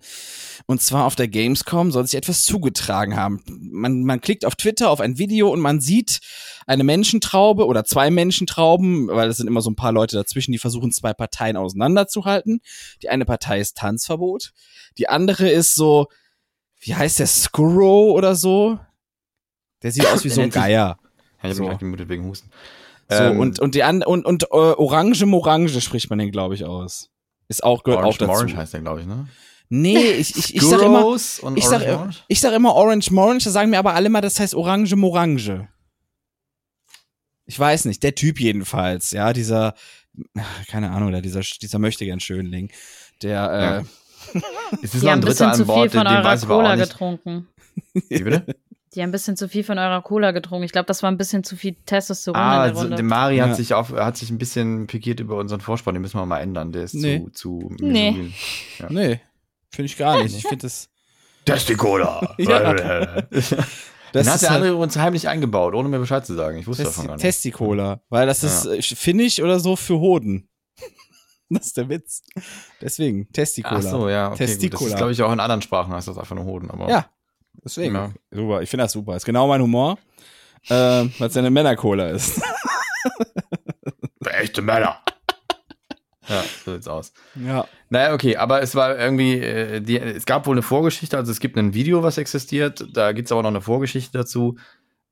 Und 0.67 0.83
zwar 0.83 1.05
auf 1.05 1.15
der 1.15 1.29
Gamescom 1.29 1.93
soll 1.93 2.07
sich 2.07 2.17
etwas 2.17 2.45
zugetragen 2.45 3.17
haben. 3.17 3.43
Man, 3.47 4.05
man 4.05 4.21
klickt 4.21 4.45
auf 4.45 4.57
Twitter 4.57 4.91
auf 4.91 5.01
ein 5.01 5.19
Video 5.19 5.51
und 5.51 5.61
man 5.61 5.81
sieht 5.81 6.21
eine 6.67 6.85
Menschentraube 6.85 7.67
oder 7.67 7.85
zwei 7.85 8.11
Menschentrauben, 8.11 9.09
weil 9.09 9.29
es 9.29 9.37
sind 9.37 9.47
immer 9.47 9.61
so 9.61 9.71
ein 9.71 9.77
paar 9.77 9.93
Leute 9.93 10.17
dazwischen, 10.17 10.53
die 10.53 10.59
versuchen, 10.59 10.91
zwei 10.93 11.13
Parteien 11.13 11.57
auseinanderzuhalten. 11.57 12.61
Die 13.03 13.09
eine 13.09 13.25
Partei 13.25 13.61
ist 13.61 13.77
Tanzverbot. 13.77 14.53
Die 14.99 15.09
andere 15.09 15.49
ist 15.49 15.75
so, 15.75 16.09
wie 16.81 16.95
heißt 16.95 17.19
der, 17.19 17.27
Skurro 17.27 18.13
oder 18.13 18.35
so? 18.35 18.79
Der 19.83 19.93
sieht 19.93 20.07
aus 20.13 20.25
wie 20.25 20.31
so 20.31 20.41
ein 20.41 20.51
Geier. 20.51 20.99
Ja, 21.43 21.51
ich 21.51 21.61
habe 21.61 21.79
So. 21.79 21.87
mich 21.87 22.09
wegen 22.09 22.25
Husten. 22.25 22.51
So, 23.09 23.15
Ähm, 23.17 23.39
und, 23.39 23.61
und 23.61 23.75
die 23.75 23.83
an, 23.83 24.03
und, 24.03 24.25
und 24.27 24.45
äh, 24.45 24.47
Orange 24.57 25.25
Morange 25.27 25.81
spricht 25.81 26.11
man 26.11 26.19
den, 26.19 26.31
glaube 26.33 26.55
ich, 26.55 26.65
aus. 26.65 27.11
Ist 27.49 27.63
auch, 27.63 27.85
gehört 27.85 28.01
Orange 28.01 28.15
auch 28.15 28.19
dazu. 28.19 28.33
Morange 28.33 28.57
heißt 28.57 28.73
der, 28.75 28.81
glaube 28.81 29.01
ich, 29.01 29.07
ne? 29.07 29.29
Nee, 29.69 29.99
ich, 30.19 30.37
ich, 30.37 30.55
ich 30.57 30.63
sag 30.63 30.83
immer, 30.83 31.15
ich 31.15 31.67
sag, 31.67 31.83
Orange 31.83 32.25
ich 32.29 32.41
sag 32.41 32.53
immer 32.53 32.75
Orange 32.75 33.11
Morange, 33.11 33.41
da 33.45 33.51
sagen 33.51 33.71
mir 33.71 33.79
aber 33.79 33.95
alle 33.95 34.09
mal, 34.11 34.21
das 34.21 34.41
heißt 34.41 34.55
Orange 34.55 34.97
Morange. 34.97 35.69
Ich 37.45 37.59
weiß 37.59 37.85
nicht, 37.85 38.03
der 38.03 38.15
Typ 38.17 38.41
jedenfalls, 38.41 39.13
ja, 39.13 39.33
dieser, 39.33 39.75
keine 40.67 40.91
Ahnung, 40.91 41.13
der, 41.13 41.21
dieser, 41.23 41.41
dieser 41.41 41.79
möchte 41.79 42.05
gern 42.05 42.19
Schönling, 42.19 42.73
der, 43.23 43.85
äh, 43.85 44.39
Es 44.83 44.95
ist 44.95 45.03
noch 45.03 45.11
haben 45.13 45.19
ein 45.19 45.19
ein 45.19 45.21
Dritter 45.21 45.51
bisschen 45.51 45.55
zu 45.55 45.63
an 45.63 45.67
Bord, 45.67 45.91
viel 45.91 45.99
von 46.01 46.07
den, 46.07 46.15
den 46.15 46.17
eurer 46.17 46.25
weiß 46.25 46.41
ich 46.41 46.45
aber 46.47 46.55
auch 46.55 46.59
Cola 46.63 46.77
nicht. 46.77 46.91
getrunken. 46.91 47.49
Wie 48.09 48.23
bitte? 48.23 48.47
Die 48.97 49.03
haben 49.03 49.11
ein 49.11 49.13
bisschen 49.13 49.37
zu 49.37 49.49
viel 49.49 49.63
von 49.63 49.79
eurer 49.79 50.01
Cola 50.03 50.31
getrunken. 50.33 50.65
Ich 50.65 50.73
glaube, 50.73 50.87
das 50.87 51.03
war 51.03 51.11
ein 51.11 51.19
bisschen 51.19 51.45
zu 51.45 51.55
viel 51.57 51.77
Testosteron 51.87 52.41
Ah, 52.41 52.45
in 52.45 52.51
der 52.55 52.61
also, 52.63 52.81
Runde. 52.81 52.97
der 52.97 53.05
Mari 53.05 53.37
Ja. 53.37 53.49
hat 53.49 53.57
sich 53.57 53.75
auf, 53.75 53.93
hat 53.93 54.17
sich 54.17 54.31
ein 54.31 54.39
bisschen 54.39 54.87
pikiert 54.87 55.21
über 55.21 55.37
unseren 55.37 55.61
Vorspann, 55.61 55.95
den 55.95 56.01
müssen 56.03 56.19
wir 56.19 56.25
mal 56.27 56.41
ändern. 56.41 56.73
Der 56.73 56.83
ist 56.85 56.95
Nee. 56.95 57.27
zu, 57.33 57.69
zu 57.69 57.69
Nee. 57.85 58.11
misogyn. 58.13 58.35
Ja. 58.79 58.87
nee, 58.91 59.21
finde 59.71 59.87
ich 59.87 59.97
gar 59.99 60.23
nicht. 60.23 60.35
Ich 60.37 60.43
finde 60.43 60.63
das, 60.63 60.89
Das 61.45 61.59
ist 61.59 61.69
die 61.69 61.75
Cola. 61.77 62.35
Ja. 62.39 63.23
Das 64.13 64.29
hat 64.29 64.41
der 64.41 64.51
halt 64.51 64.57
andere 64.63 64.73
übrigens 64.73 64.97
heimlich 64.97 65.29
eingebaut, 65.29 65.75
ohne 65.75 65.89
mir 65.91 65.99
Bescheid 65.99 66.25
zu 66.25 66.35
sagen. 66.35 66.57
Ich 66.59 66.67
wusste 66.67 66.85
davon 66.85 67.07
gar 67.07 67.15
nicht. 67.17 67.23
Testicola, 67.23 68.01
weil 68.09 68.27
das 68.27 68.43
ist 68.45 68.65
äh, 68.65 68.81
Finnisch 68.81 69.41
oder 69.43 69.61
so 69.61 69.77
für 69.77 69.99
Hoden. 69.99 70.49
Das 71.49 71.67
ist 71.67 71.77
der 71.77 71.89
Witz. 71.89 72.23
Deswegen, 72.81 73.31
Testicola. 73.33 73.77
Ach 73.79 73.83
so, 73.83 74.09
ja. 74.09 74.27
Okay, 74.33 74.33
gut. 74.33 74.41
Das 74.41 74.51
Testicola. 74.59 74.91
ist, 74.91 74.97
glaube 74.97 75.13
ich, 75.13 75.23
auch 75.23 75.33
in 75.33 75.39
anderen 75.39 75.63
Sprachen 75.63 75.93
heißt 75.93 76.09
das 76.09 76.19
einfach 76.19 76.35
nur 76.35 76.45
Hoden. 76.45 76.73
Aber 76.73 76.89
Ja, 76.91 77.07
deswegen. 77.65 77.95
Ja. 77.95 78.13
Super, 78.31 78.63
ich 78.63 78.71
finde 78.71 78.85
das 78.85 78.93
super. 78.93 79.17
Ist 79.17 79.25
genau 79.25 79.47
mein 79.49 79.63
Humor, 79.63 79.99
ähm, 80.69 81.13
weil 81.19 81.29
es 81.29 81.35
ja 81.35 81.41
eine 81.41 81.51
Männercola 81.51 82.09
ist. 82.09 82.41
Echte 84.25 84.63
Männer. 84.63 85.01
ja, 86.29 86.45
so 86.65 86.73
sieht's 86.75 86.89
aus. 86.89 87.13
ja. 87.35 87.67
Naja, 87.89 88.15
okay, 88.15 88.37
aber 88.37 88.63
es 88.63 88.75
war 88.75 88.99
irgendwie, 88.99 89.39
äh, 89.39 89.81
die, 89.81 89.99
es 89.99 90.27
gab 90.27 90.47
wohl 90.47 90.55
eine 90.55 90.63
Vorgeschichte, 90.63 91.17
also 91.17 91.31
es 91.31 91.39
gibt 91.39 91.57
ein 91.57 91.73
Video, 91.73 92.03
was 92.03 92.19
existiert, 92.19 92.85
da 92.93 93.13
gibt's 93.13 93.31
aber 93.31 93.43
noch 93.43 93.51
eine 93.51 93.61
Vorgeschichte 93.61 94.19
dazu. 94.19 94.57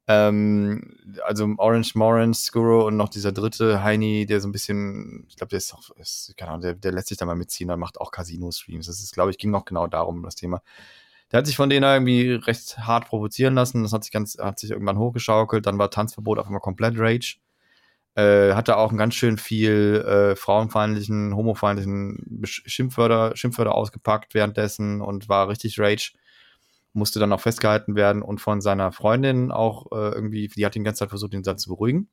Ähm, 0.07 0.99
also 1.25 1.49
Orange 1.57 1.95
Morange, 1.95 2.35
Skuro 2.35 2.87
und 2.87 2.97
noch 2.97 3.09
dieser 3.09 3.33
dritte 3.33 3.83
Heini, 3.83 4.27
der 4.27 4.41
so 4.41 4.49
ein 4.49 4.53
bisschen, 4.53 5.25
ich 5.29 5.37
glaube, 5.37 5.51
der 5.51 5.59
ist 5.59 5.73
auch, 5.73 5.91
ist, 5.97 6.35
keine 6.37 6.51
Ahnung, 6.51 6.63
der, 6.63 6.75
der 6.75 6.93
lässt 6.93 7.09
sich 7.09 7.17
da 7.17 7.25
mal 7.25 7.37
mitziehen, 7.37 7.69
der 7.69 7.79
macht 7.79 7.99
auch 7.99 8.11
Casino-Streams. 8.11 8.87
Das 8.87 9.01
ist, 9.01 9.15
glaube 9.15 9.31
ich, 9.31 9.39
ging 9.39 9.55
auch 9.55 9.65
genau 9.65 9.87
darum, 9.87 10.23
das 10.23 10.35
Thema. 10.35 10.61
Der 11.35 11.39
hat 11.39 11.49
sich 11.49 11.57
von 11.57 11.69
denen 11.69 11.83
irgendwie 11.83 12.31
recht 12.31 12.79
hart 12.79 13.09
provozieren 13.09 13.55
lassen, 13.55 13.83
das 13.83 13.93
hat 13.93 14.05
sich 14.05 14.13
ganz, 14.13 14.39
hat 14.39 14.61
sich 14.61 14.71
irgendwann 14.71 14.99
hochgeschaukelt, 14.99 15.67
dann 15.67 15.79
war 15.79 15.91
Tanzverbot 15.91 16.39
auf 16.39 16.47
einmal 16.47 16.61
komplett 16.61 16.95
Rage. 16.97 17.39
Äh, 18.15 18.55
hatte 18.55 18.77
auch 18.77 18.93
ein 18.93 18.97
ganz 18.97 19.17
schön 19.17 19.37
viel 19.37 20.05
äh, 20.07 20.37
frauenfeindlichen, 20.37 21.35
homofeindlichen 21.35 22.41
Schimpfwörter, 22.45 23.37
Schimpfwörter 23.37 23.75
ausgepackt 23.75 24.35
währenddessen 24.35 25.01
und 25.01 25.29
war 25.29 25.49
richtig 25.49 25.81
Rage. 25.81 26.13
Musste 26.93 27.19
dann 27.19 27.33
auch 27.33 27.41
festgehalten 27.41 27.97
werden 27.97 28.23
und 28.23 28.41
von 28.41 28.61
seiner 28.61 28.93
Freundin 28.93 29.51
auch 29.51 29.91
äh, 29.91 30.15
irgendwie, 30.15 30.47
die 30.47 30.65
hat 30.65 30.77
die 30.77 30.85
ganze 30.85 31.01
Zeit 31.01 31.09
versucht, 31.09 31.33
den 31.33 31.43
Satz 31.43 31.63
zu 31.63 31.71
beruhigen. 31.71 32.11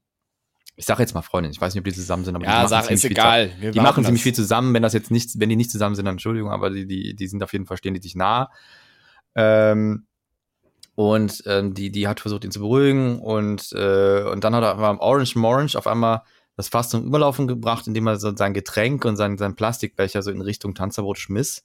Ich 0.77 0.85
sage 0.85 1.03
jetzt 1.03 1.13
mal 1.13 1.21
Freundin, 1.21 1.51
ich 1.51 1.61
weiß 1.61 1.75
nicht, 1.75 1.81
ob 1.81 1.85
die 1.85 1.93
zusammen 1.93 2.25
sind, 2.25 2.35
aber 2.35 2.45
Ja, 2.45 2.51
die 2.53 2.57
machen 2.57 2.69
sag, 2.69 2.85
ziemlich 2.85 2.95
ist 2.95 3.01
viel 3.03 3.11
egal. 3.11 3.51
Wir 3.59 3.69
Die 3.69 3.81
machen 3.81 4.03
ziemlich 4.03 4.23
viel 4.23 4.33
zusammen, 4.33 4.73
wenn 4.73 4.81
das 4.81 4.93
jetzt 4.93 5.11
nicht, 5.11 5.39
wenn 5.39 5.49
die 5.49 5.55
nicht 5.55 5.69
zusammen 5.69 5.93
sind, 5.93 6.05
dann 6.05 6.15
Entschuldigung, 6.15 6.49
aber 6.49 6.71
die, 6.71 6.87
die, 6.87 7.15
die 7.15 7.27
sind 7.27 7.43
auf 7.43 7.53
jeden 7.53 7.67
Fall, 7.67 7.77
stehen 7.77 7.93
die 7.93 8.01
sich 8.01 8.15
nah. 8.15 8.49
Ähm, 9.35 10.05
und 10.95 11.43
ähm, 11.45 11.73
die, 11.73 11.91
die 11.91 12.07
hat 12.07 12.19
versucht, 12.19 12.43
ihn 12.43 12.51
zu 12.51 12.59
beruhigen 12.59 13.19
und, 13.19 13.71
äh, 13.73 14.23
und 14.23 14.43
dann 14.43 14.53
hat 14.55 14.63
er 14.63 14.77
am 14.77 14.99
Orange 14.99 15.35
Morange 15.37 15.75
auf 15.75 15.87
einmal 15.87 16.21
das 16.57 16.67
Fass 16.67 16.89
zum 16.89 17.05
Überlaufen 17.05 17.47
gebracht, 17.47 17.87
indem 17.87 18.07
er 18.07 18.17
so 18.17 18.35
sein 18.35 18.53
Getränk 18.53 19.05
und 19.05 19.15
sein, 19.15 19.37
sein 19.37 19.55
Plastikbecher 19.55 20.21
so 20.21 20.31
in 20.31 20.41
Richtung 20.41 20.75
Tanzverbot 20.75 21.17
schmiss. 21.17 21.63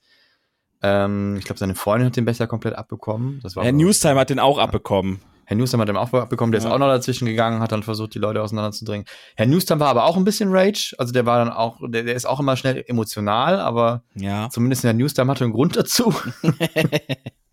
Ähm, 0.82 1.36
ich 1.38 1.44
glaube, 1.44 1.58
seine 1.58 1.74
Freundin 1.74 2.06
hat 2.06 2.16
den 2.16 2.24
Becher 2.24 2.46
komplett 2.46 2.74
abbekommen. 2.76 3.40
Das 3.42 3.56
war 3.56 3.64
Herr 3.64 3.72
Newstime 3.72 4.18
hat 4.20 4.30
den 4.30 4.38
auch 4.38 4.58
abbekommen. 4.58 5.20
Herr 5.44 5.56
Newstime 5.56 5.80
hat 5.82 5.88
den 5.88 5.96
auch 5.96 6.12
abbekommen, 6.12 6.52
der 6.52 6.60
Ja. 6.60 6.66
ist 6.68 6.72
auch 6.72 6.78
noch 6.78 6.88
dazwischen 6.88 7.26
gegangen, 7.26 7.60
hat 7.60 7.72
dann 7.72 7.82
versucht, 7.82 8.14
die 8.14 8.18
Leute 8.18 8.42
auseinanderzudrängen. 8.42 9.06
Herr 9.36 9.46
Newstime 9.46 9.80
war 9.80 9.88
aber 9.88 10.04
auch 10.04 10.16
ein 10.16 10.24
bisschen 10.24 10.50
Rage, 10.50 10.94
also 10.98 11.12
der 11.12 11.24
war 11.26 11.38
dann 11.44 11.52
auch, 11.52 11.78
der, 11.86 12.04
der 12.04 12.14
ist 12.14 12.26
auch 12.26 12.40
immer 12.40 12.56
schnell 12.56 12.84
emotional, 12.86 13.60
aber 13.60 14.02
Ja. 14.14 14.48
zumindest 14.50 14.84
Herr 14.84 14.92
Newstime 14.92 15.30
hatte 15.30 15.44
einen 15.44 15.52
Grund 15.52 15.76
dazu. 15.76 16.12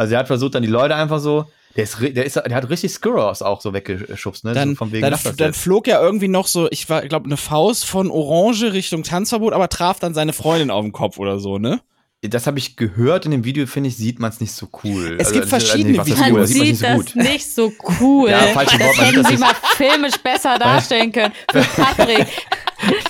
also 0.00 0.14
er 0.14 0.20
hat 0.20 0.28
versucht, 0.28 0.54
dann 0.54 0.62
die 0.62 0.68
Leute 0.68 0.96
einfach 0.96 1.20
so, 1.20 1.44
der 1.76 1.84
ist, 1.84 1.98
der 2.00 2.24
ist, 2.24 2.36
der 2.36 2.54
hat 2.54 2.70
richtig 2.70 2.90
Skurros 2.90 3.42
auch 3.42 3.60
so 3.60 3.74
weggeschubst, 3.74 4.44
ne? 4.44 4.54
Dann, 4.54 4.70
so 4.70 4.74
von 4.76 4.92
wegen, 4.92 5.02
dann, 5.02 5.20
dann 5.36 5.52
flog 5.52 5.86
ja 5.86 6.00
irgendwie 6.00 6.26
noch 6.26 6.46
so, 6.46 6.70
ich 6.70 6.86
glaube, 6.86 7.26
eine 7.26 7.36
Faust 7.36 7.84
von 7.84 8.10
Orange 8.10 8.72
Richtung 8.72 9.02
Tanzverbot, 9.02 9.52
aber 9.52 9.68
traf 9.68 9.98
dann 10.00 10.14
seine 10.14 10.32
Freundin 10.32 10.70
auf 10.70 10.82
den 10.82 10.92
Kopf 10.92 11.18
oder 11.18 11.38
so, 11.38 11.58
ne? 11.58 11.80
Das 12.22 12.46
habe 12.46 12.58
ich 12.58 12.76
gehört 12.76 13.26
in 13.26 13.30
dem 13.30 13.44
Video, 13.44 13.66
finde 13.66 13.90
ich, 13.90 13.96
sieht 13.98 14.20
man 14.20 14.30
es 14.30 14.40
nicht 14.40 14.52
so 14.52 14.68
cool. 14.84 15.16
Es 15.18 15.32
gibt 15.32 15.44
also, 15.44 15.58
verschiedene 15.58 16.04
Videos. 16.04 16.18
cool, 16.18 16.32
Man 16.32 16.40
das 16.40 16.50
sieht 16.50 16.58
man 16.58 16.66
sieht 16.66 16.82
das 16.82 16.96
nicht 16.96 17.46
so 17.54 17.70
gut. 17.70 17.76
nicht 17.76 18.00
so 18.00 18.00
cool. 18.00 18.30
Ja, 18.30 18.38
falsche 18.38 18.78
das 18.78 18.86
Wort, 18.86 18.98
hätten 18.98 19.24
sie 19.24 19.36
mal 19.36 19.54
filmisch 19.76 20.16
besser 20.22 20.58
darstellen 20.58 21.12
können. 21.12 21.34
Für 21.50 21.62
Patrick. 21.62 22.26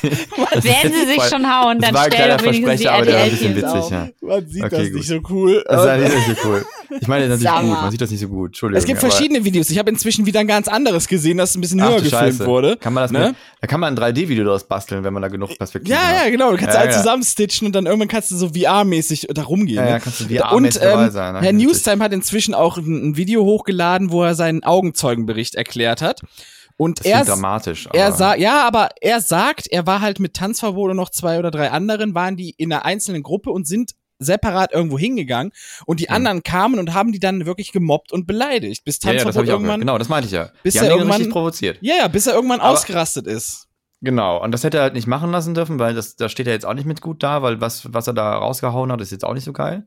Werden 0.03 0.93
sie 0.93 1.07
sich 1.07 1.23
schon 1.25 1.47
hauen, 1.47 1.79
dann 1.81 1.95
war 1.95 2.03
ein 2.05 2.12
stell 2.12 2.25
kleiner 2.25 2.37
doch 2.37 2.45
wenigstens 2.45 2.81
die 2.81 2.85
Versprecher, 2.87 2.93
aber 2.93 3.05
der 3.07 3.14
war 3.14 3.23
ein 3.23 3.31
bisschen 3.31 3.57
RTL-Teams 3.57 3.75
witzig, 3.75 3.85
auf. 3.85 3.91
ja. 3.91 4.09
Man 4.21 4.49
sieht 4.49 4.64
Okay, 4.64 4.77
das 4.77 4.85
gut. 4.87 4.95
nicht 4.95 5.07
so 5.09 5.21
cool. 5.31 5.64
Das 5.68 5.85
ist 6.03 6.29
nicht 6.29 6.41
so 6.43 6.49
cool. 6.49 6.64
Ich 7.01 7.07
meine, 7.09 7.29
das 7.29 7.41
ist 7.41 7.47
gut. 7.49 7.62
Man 7.71 7.91
sieht 7.91 8.01
das 8.01 8.11
nicht 8.11 8.21
so 8.21 8.29
gut. 8.29 8.49
Entschuldigung. 8.49 8.79
Es 8.79 8.85
gibt 8.87 8.99
verschiedene 9.01 9.45
Videos. 9.45 9.71
Ich 9.71 9.79
habe 9.79 9.91
inzwischen 9.91 10.27
wieder 10.27 10.41
ein 10.41 10.49
ganz 10.49 10.66
anderes 10.68 11.07
gesehen, 11.07 11.39
das 11.39 11.55
ein 11.55 11.61
bisschen 11.61 11.81
Ach, 11.81 11.89
höher 11.91 11.97
gefilmt 12.01 12.11
Scheiße. 12.11 12.47
wurde. 12.47 12.77
Kann 12.77 12.93
man 12.93 13.05
das 13.05 13.11
Ne? 13.12 13.29
mit, 13.29 13.37
da 13.61 13.66
kann 13.68 13.81
man 13.81 13.97
ein 13.97 13.99
3D-Video 14.14 14.45
daraus 14.45 14.64
basteln, 14.64 15.05
wenn 15.05 15.12
man 15.12 15.23
da 15.23 15.29
genug 15.29 15.57
Perspektive 15.57 15.95
Ja, 15.95 16.01
hat. 16.03 16.25
ja, 16.25 16.31
genau. 16.31 16.51
Du 16.51 16.57
kannst 16.57 16.75
Ja, 16.75 16.81
halt 16.81 16.91
ja. 16.91 16.97
zusammenstitchen 16.99 17.66
und 17.66 17.75
dann 17.75 17.87
irgendwann 17.87 18.09
kannst 18.09 18.31
du 18.31 18.37
so 18.37 18.49
VR-mäßig 18.49 19.29
da 19.33 19.43
rumgehen. 19.43 19.77
Ja, 19.77 19.85
ne? 19.85 19.91
ja, 19.91 19.99
kannst 20.01 20.21
du 20.21 20.25
Und 20.25 20.31
VR-mäßig 20.33 20.81
dabei 20.83 21.05
ähm, 21.05 21.11
sein, 21.12 21.35
ne? 21.35 21.41
Herr. 21.43 21.53
Newstime 21.53 22.03
hat 22.05 22.12
inzwischen 22.12 22.55
auch 22.55 22.77
ein, 22.79 23.11
ein 23.11 23.16
Video 23.16 23.45
hochgeladen, 23.45 24.11
wo 24.11 24.23
er 24.25 24.35
seinen 24.35 24.64
Augenzeugenbericht 24.64 25.55
erklärt 25.55 26.03
hat. 26.03 26.21
Und 26.81 27.05
er, 27.05 27.24
dramatisch. 27.26 27.89
er 27.93 28.07
aber- 28.07 28.16
sa 28.16 28.35
ja, 28.37 28.66
aber 28.66 28.89
er 29.03 29.20
sagt, 29.20 29.66
er 29.70 29.87
war 29.87 30.01
halt 30.01 30.18
mit 30.18 30.33
Tanzverbot 30.35 30.91
und 30.91 30.97
noch 30.97 31.11
zwei 31.11 31.39
oder 31.39 31.51
drei 31.51 31.70
anderen, 31.70 32.14
waren 32.14 32.37
die 32.37 32.51
in 32.57 32.72
einer 32.72 32.87
einzelnen 32.87 33.22
Gruppe 33.22 33.51
und 33.51 33.66
sind 33.66 33.91
separat 34.18 34.72
irgendwo 34.72 34.99
hingegangen 34.99 35.53
und 35.85 36.01
die 36.01 36.07
Hm. 36.09 36.14
anderen 36.16 36.43
kamen 36.43 36.78
und 36.78 36.95
haben 36.95 37.12
die 37.12 37.20
dann 37.20 37.45
wirklich 37.45 37.72
gemobbt 37.72 38.12
und 38.12 38.26
beleidigt, 38.26 38.85
bis 38.85 38.99
ja, 39.03 39.12
ja, 39.12 39.18
Tanzverbot 39.22 39.37
auch 39.37 39.43
gehört. 39.45 39.59
irgendwann 39.61 39.81
Genau, 39.81 39.99
das 39.99 40.09
meinte 40.09 40.26
ich 40.26 40.33
ja. 40.33 40.51
bis 40.62 40.72
Die 40.72 40.78
er 40.78 40.91
irgendwann- 40.91 41.28
provoziert. 41.28 41.76
ja, 41.83 41.97
ja, 41.97 42.09
bis 42.09 42.26
er 42.26 42.35
irgendwann 42.35 42.61
Aber- 42.61 42.70
ausgerastet 42.70 43.26
ist. 43.26 43.66
Genau, 44.03 44.43
und 44.43 44.53
das 44.53 44.64
hätte 44.64 44.78
er 44.78 44.85
halt 44.85 44.95
nicht 44.95 45.07
machen 45.07 45.31
lassen 45.31 45.53
dürfen, 45.53 45.78
weil 45.78 45.93
das, 45.95 46.16
da 46.16 46.31
steht 46.31 46.47
er 46.47 46.55
jetzt 46.55 46.64
auch 46.64 46.72
nicht 46.72 46.87
mit 46.87 47.03
gut 47.03 47.22
da, 47.22 47.43
weil 47.43 47.61
was, 47.61 47.93
was 47.93 48.07
er 48.07 48.14
da 48.14 48.37
rausgehauen 48.39 48.91
hat, 48.91 49.03
ist 49.03 49.11
jetzt 49.12 49.24
auch 49.26 49.35
nicht 49.35 49.45
so 49.45 49.53
geil. 49.53 49.87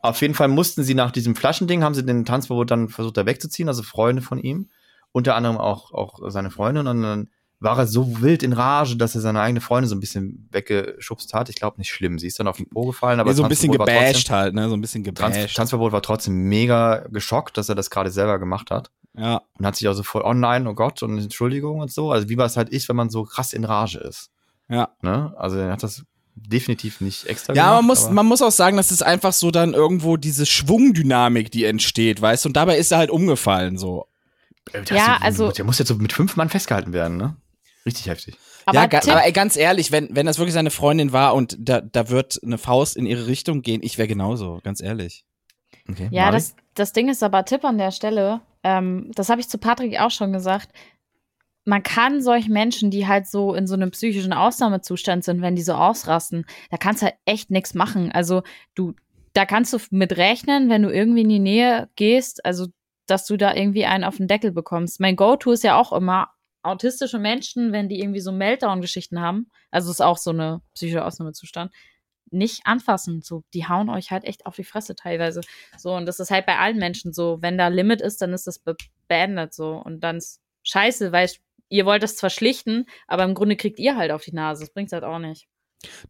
Auf 0.00 0.20
jeden 0.20 0.34
Fall 0.34 0.48
mussten 0.48 0.82
sie 0.82 0.94
nach 0.94 1.12
diesem 1.12 1.36
Flaschending, 1.36 1.84
haben 1.84 1.94
sie 1.94 2.04
den 2.04 2.24
Tanzverbot 2.24 2.70
dann 2.72 2.88
versucht, 2.88 3.16
da 3.16 3.26
wegzuziehen, 3.26 3.68
also 3.68 3.84
Freunde 3.84 4.22
von 4.22 4.38
ihm, 4.40 4.70
unter 5.12 5.34
anderem 5.34 5.56
auch, 5.58 5.92
auch 5.92 6.18
seine 6.30 6.50
Freundin, 6.50 6.86
und 6.86 7.02
dann 7.02 7.28
war 7.60 7.76
er 7.76 7.88
so 7.88 8.20
wild 8.22 8.44
in 8.44 8.52
Rage, 8.52 8.96
dass 8.96 9.16
er 9.16 9.20
seine 9.20 9.40
eigene 9.40 9.60
Freundin 9.60 9.88
so 9.88 9.96
ein 9.96 10.00
bisschen 10.00 10.48
weggeschubst 10.52 11.34
hat. 11.34 11.48
Ich 11.48 11.56
glaube 11.56 11.78
nicht 11.78 11.90
schlimm. 11.90 12.18
Sie 12.20 12.28
ist 12.28 12.38
dann 12.38 12.46
auf 12.46 12.56
den 12.58 12.68
Po 12.68 12.86
gefallen, 12.86 13.18
aber 13.18 13.30
Nee, 13.30 13.36
so 13.36 13.42
ein 13.42 13.48
bisschen 13.48 13.70
war 13.76 13.84
gebasht 13.84 14.12
trotzdem- 14.14 14.34
halt, 14.36 14.54
ne? 14.54 14.68
So 14.68 14.76
ein 14.76 14.80
bisschen 14.80 15.02
gebasht. 15.02 15.34
Trans 15.34 15.54
Tanzverbot 15.54 15.90
war 15.90 16.02
trotzdem 16.02 16.34
mega 16.48 16.98
geschockt, 17.08 17.56
dass 17.58 17.68
er 17.68 17.74
das 17.74 17.90
gerade 17.90 18.10
selber 18.10 18.38
gemacht 18.38 18.70
hat. 18.70 18.90
Ja. 19.16 19.42
Und 19.58 19.66
hat 19.66 19.74
sich 19.74 19.88
also 19.88 20.04
voll 20.04 20.22
online, 20.22 20.70
oh 20.70 20.74
Gott, 20.74 21.02
und 21.02 21.18
Entschuldigung 21.18 21.80
und 21.80 21.90
so. 21.90 22.12
Also 22.12 22.28
wie 22.28 22.36
was 22.38 22.56
halt 22.56 22.68
ist, 22.68 22.88
wenn 22.88 22.94
man 22.94 23.10
so 23.10 23.24
krass 23.24 23.52
in 23.52 23.64
Rage 23.64 23.98
ist. 23.98 24.30
Ja. 24.68 24.90
Ne? 25.02 25.34
Also 25.36 25.56
er 25.58 25.72
hat 25.72 25.82
das 25.82 26.04
definitiv 26.36 27.00
nicht 27.00 27.26
extra 27.26 27.54
Ja, 27.54 27.70
gemacht. 27.70 27.76
man 27.78 27.86
muss, 27.86 28.10
man 28.10 28.26
muss 28.26 28.42
auch 28.42 28.52
sagen, 28.52 28.76
das 28.76 28.92
ist 28.92 29.02
einfach 29.02 29.32
so 29.32 29.50
dann 29.50 29.74
irgendwo 29.74 30.16
diese 30.16 30.46
Schwungdynamik, 30.46 31.50
die 31.50 31.64
entsteht, 31.64 32.22
weißt 32.22 32.44
du? 32.44 32.50
Und 32.50 32.56
dabei 32.56 32.78
ist 32.78 32.92
er 32.92 32.98
halt 32.98 33.10
umgefallen, 33.10 33.76
so. 33.78 34.06
Der 34.72 34.84
Ja, 34.96 35.14
ist- 35.16 35.22
also- 35.22 35.52
Der 35.52 35.64
muss 35.64 35.78
jetzt 35.78 35.88
so 35.88 35.94
mit 35.96 36.12
fünf 36.12 36.36
Mann 36.36 36.48
festgehalten 36.48 36.92
werden, 36.92 37.16
ne? 37.16 37.36
Richtig 37.86 38.06
heftig. 38.06 38.36
Aber 38.66 38.80
ja, 38.80 38.86
ga, 38.86 38.98
aber 38.98 39.24
ey, 39.24 39.32
ganz 39.32 39.56
ehrlich, 39.56 39.92
wenn, 39.92 40.14
wenn 40.14 40.26
das 40.26 40.38
wirklich 40.38 40.52
seine 40.52 40.70
Freundin 40.70 41.12
war 41.12 41.34
und 41.34 41.56
da, 41.58 41.80
da 41.80 42.10
wird 42.10 42.38
eine 42.44 42.58
Faust 42.58 42.96
in 42.96 43.06
ihre 43.06 43.26
Richtung 43.26 43.62
gehen, 43.62 43.80
ich 43.82 43.96
wäre 43.96 44.08
genauso, 44.08 44.60
ganz 44.62 44.82
ehrlich. 44.82 45.24
Okay. 45.88 46.08
Ja, 46.10 46.24
Mari? 46.24 46.34
das, 46.36 46.54
das 46.74 46.92
Ding 46.92 47.08
ist 47.08 47.22
aber 47.22 47.44
Tipp 47.46 47.64
an 47.64 47.78
der 47.78 47.92
Stelle. 47.92 48.40
Ähm, 48.62 49.10
das 49.14 49.30
habe 49.30 49.40
ich 49.40 49.48
zu 49.48 49.56
Patrick 49.56 49.98
auch 50.00 50.10
schon 50.10 50.32
gesagt. 50.34 50.68
Man 51.64 51.82
kann 51.82 52.20
solchen 52.22 52.52
Menschen, 52.52 52.90
die 52.90 53.06
halt 53.06 53.26
so 53.26 53.54
in 53.54 53.66
so 53.66 53.74
einem 53.74 53.90
psychischen 53.90 54.32
Ausnahmezustand 54.32 55.24
sind, 55.24 55.40
wenn 55.42 55.54
die 55.56 55.62
so 55.62 55.74
ausrasten, 55.74 56.44
da 56.70 56.76
kannst 56.76 57.02
du 57.02 57.06
halt 57.06 57.16
echt 57.24 57.50
nichts 57.50 57.74
machen. 57.74 58.10
Also 58.12 58.42
du, 58.74 58.94
da 59.34 59.46
kannst 59.46 59.72
du 59.72 59.78
mit 59.90 60.16
rechnen, 60.16 60.68
wenn 60.68 60.82
du 60.82 60.90
irgendwie 60.90 61.22
in 61.22 61.28
die 61.28 61.38
Nähe 61.38 61.88
gehst, 61.96 62.44
also 62.44 62.66
dass 63.08 63.26
du 63.26 63.36
da 63.36 63.54
irgendwie 63.54 63.84
einen 63.84 64.04
auf 64.04 64.16
den 64.18 64.28
Deckel 64.28 64.52
bekommst. 64.52 65.00
Mein 65.00 65.16
Go-To 65.16 65.52
ist 65.52 65.64
ja 65.64 65.76
auch 65.76 65.92
immer 65.92 66.28
autistische 66.62 67.18
Menschen, 67.18 67.72
wenn 67.72 67.88
die 67.88 68.00
irgendwie 68.00 68.20
so 68.20 68.32
Meltdown-Geschichten 68.32 69.20
haben, 69.20 69.50
also 69.70 69.90
ist 69.90 70.02
auch 70.02 70.18
so 70.18 70.30
eine 70.30 70.60
psychische 70.74 71.04
Ausnahmezustand, 71.04 71.72
nicht 72.30 72.66
anfassen. 72.66 73.22
So, 73.22 73.44
die 73.54 73.66
hauen 73.66 73.88
euch 73.88 74.10
halt 74.10 74.24
echt 74.24 74.46
auf 74.46 74.56
die 74.56 74.64
Fresse 74.64 74.94
teilweise. 74.94 75.40
So, 75.76 75.94
und 75.94 76.06
das 76.06 76.20
ist 76.20 76.30
halt 76.30 76.46
bei 76.46 76.58
allen 76.58 76.78
Menschen 76.78 77.12
so. 77.12 77.38
Wenn 77.40 77.56
da 77.56 77.68
Limit 77.68 78.02
ist, 78.02 78.20
dann 78.20 78.32
ist 78.32 78.46
das 78.46 78.58
be 78.58 78.76
beendet 79.08 79.54
so. 79.54 79.76
Und 79.76 80.00
dann 80.00 80.18
ist 80.18 80.42
scheiße, 80.64 81.12
weil 81.12 81.30
ihr 81.70 81.86
wollt 81.86 82.02
das 82.02 82.16
zwar 82.16 82.30
schlichten, 82.30 82.86
aber 83.06 83.24
im 83.24 83.34
Grunde 83.34 83.56
kriegt 83.56 83.78
ihr 83.78 83.96
halt 83.96 84.10
auf 84.10 84.24
die 84.24 84.34
Nase. 84.34 84.64
Das 84.64 84.72
bringt's 84.72 84.92
halt 84.92 85.04
auch 85.04 85.18
nicht. 85.18 85.48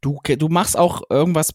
Du, 0.00 0.20
du 0.24 0.48
machst 0.48 0.78
auch 0.78 1.02
irgendwas 1.10 1.52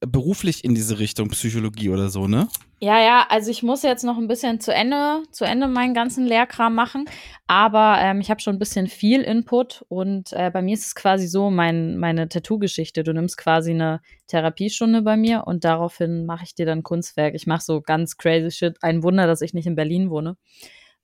beruflich 0.00 0.64
in 0.64 0.74
diese 0.74 0.98
Richtung 0.98 1.28
Psychologie 1.30 1.90
oder 1.90 2.08
so, 2.10 2.26
ne? 2.26 2.48
Ja, 2.78 3.00
ja, 3.00 3.26
also 3.30 3.50
ich 3.50 3.62
muss 3.62 3.82
jetzt 3.82 4.04
noch 4.04 4.18
ein 4.18 4.28
bisschen 4.28 4.60
zu 4.60 4.72
Ende, 4.72 5.22
zu 5.30 5.44
Ende 5.46 5.66
meinen 5.66 5.94
ganzen 5.94 6.26
Lehrkram 6.26 6.74
machen, 6.74 7.06
aber 7.46 7.96
ähm, 8.00 8.20
ich 8.20 8.30
habe 8.30 8.40
schon 8.40 8.56
ein 8.56 8.58
bisschen 8.58 8.86
viel 8.86 9.22
Input 9.22 9.84
und 9.88 10.32
äh, 10.34 10.50
bei 10.50 10.60
mir 10.60 10.74
ist 10.74 10.86
es 10.86 10.94
quasi 10.94 11.26
so, 11.26 11.50
mein, 11.50 11.96
meine 11.96 12.28
Tattoo-Geschichte, 12.28 13.02
du 13.02 13.14
nimmst 13.14 13.38
quasi 13.38 13.70
eine 13.70 14.00
Therapiestunde 14.26 15.00
bei 15.00 15.16
mir 15.16 15.44
und 15.46 15.64
daraufhin 15.64 16.26
mache 16.26 16.44
ich 16.44 16.54
dir 16.54 16.66
dann 16.66 16.82
Kunstwerk. 16.82 17.34
Ich 17.34 17.46
mache 17.46 17.62
so 17.62 17.80
ganz 17.80 18.18
crazy 18.18 18.50
shit. 18.50 18.76
Ein 18.82 19.02
Wunder, 19.02 19.26
dass 19.26 19.40
ich 19.40 19.54
nicht 19.54 19.66
in 19.66 19.76
Berlin 19.76 20.10
wohne. 20.10 20.36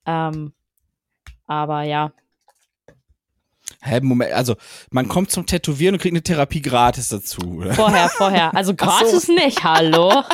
Ähm, 0.04 0.52
aber 1.46 1.84
ja, 1.84 2.12
Hä, 3.85 3.99
Moment, 4.01 4.33
also 4.33 4.55
man 4.91 5.09
kommt 5.09 5.33
zum 5.33 5.45
Tätowieren 5.45 5.95
und 5.97 6.01
kriegt 6.01 6.12
eine 6.12 6.22
Therapie 6.22 6.62
gratis 6.62 7.09
dazu. 7.09 7.41
Oder? 7.59 7.74
vorher, 7.74 8.09
vorher. 8.09 8.55
Also 8.55 8.74
Ach 8.78 9.01
so. 9.01 9.07
gratis 9.07 9.28
nicht, 9.28 9.64
hallo. 9.64 10.12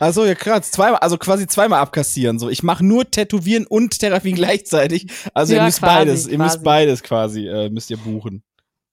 Also 0.00 0.24
ja 0.24 0.34
krass, 0.34 0.70
zweimal, 0.70 0.98
also 0.98 1.16
quasi 1.16 1.46
zweimal 1.46 1.80
abkassieren. 1.80 2.38
So, 2.38 2.48
ich 2.50 2.62
mache 2.62 2.84
nur 2.84 3.08
Tätowieren 3.10 3.66
und 3.66 3.98
Therapie 4.00 4.32
gleichzeitig. 4.32 5.06
Also 5.32 5.52
ihr 5.52 5.58
Ja, 5.58 5.64
müsst 5.64 5.78
quasi, 5.80 5.94
beides, 5.98 6.26
ihr 6.26 6.38
müsst 6.38 6.54
quasi. 6.56 6.64
beides 6.64 7.02
quasi, 7.02 7.46
äh, 7.48 7.70
müsst 7.70 7.90
ihr 7.90 7.96
buchen. 7.98 8.42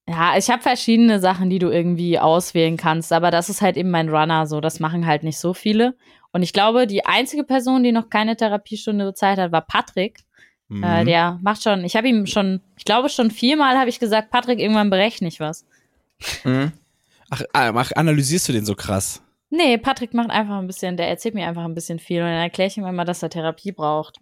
Ja, 0.08 0.38
ich 0.38 0.50
habe 0.50 0.62
verschiedene 0.62 1.20
Sachen, 1.20 1.50
die 1.50 1.60
du 1.60 1.70
irgendwie 1.70 2.20
auswählen 2.20 2.78
kannst, 2.78 3.12
aber 3.14 3.32
das 3.32 3.50
ist 3.50 3.62
halt 3.62 3.78
eben 3.78 3.92
mein 3.92 4.10
Runner 4.10 4.46
so. 4.48 4.62
Das 4.62 4.80
machen 4.80 5.06
halt 5.08 5.24
nicht 5.24 5.38
so 5.40 5.54
viele. 5.54 5.96
Und 6.32 6.44
ich 6.44 6.54
glaube, 6.54 6.86
die 6.88 7.06
einzige 7.06 7.44
Person, 7.44 7.84
die 7.84 7.92
noch 7.92 8.10
keine 8.10 8.36
Therapiestunde 8.36 9.06
bezahlt 9.06 9.40
hat, 9.40 9.52
war 9.52 9.62
Patrick. 9.62 10.20
Mhm. 10.70 10.84
Äh, 10.84 11.06
der 11.06 11.40
macht 11.42 11.64
schon, 11.64 11.84
ich 11.84 11.96
habe 11.96 12.08
ihm 12.08 12.26
schon, 12.26 12.62
ich 12.78 12.86
glaube 12.86 13.10
schon 13.10 13.32
viermal 13.32 13.78
habe 13.78 13.90
ich 13.90 14.00
gesagt, 14.00 14.30
Patrick, 14.32 14.60
irgendwann 14.60 14.90
berechne 14.90 15.28
ich 15.28 15.40
was. 15.40 15.66
Mhm. 16.44 16.72
Ach, 17.30 17.42
ah, 17.54 17.74
ach, 17.76 17.92
analysierst 17.96 18.48
du 18.50 18.54
den 18.54 18.66
so 18.66 18.76
krass? 18.76 19.22
Nee, 19.50 19.78
Patrick 19.80 20.14
macht 20.14 20.30
einfach 20.30 20.58
ein 20.58 20.68
bisschen, 20.68 20.96
der 20.96 21.08
erzählt 21.08 21.34
mir 21.34 21.48
einfach 21.48 21.66
ein 21.66 21.74
bisschen 21.74 22.00
viel 22.00 22.22
und 22.22 22.28
dann 22.28 22.36
erkläre 22.36 22.68
ich 22.68 22.78
ihm 22.78 22.86
immer, 22.86 23.04
dass 23.04 23.24
er 23.24 23.30
Therapie 23.30 23.72
braucht. 23.72 24.20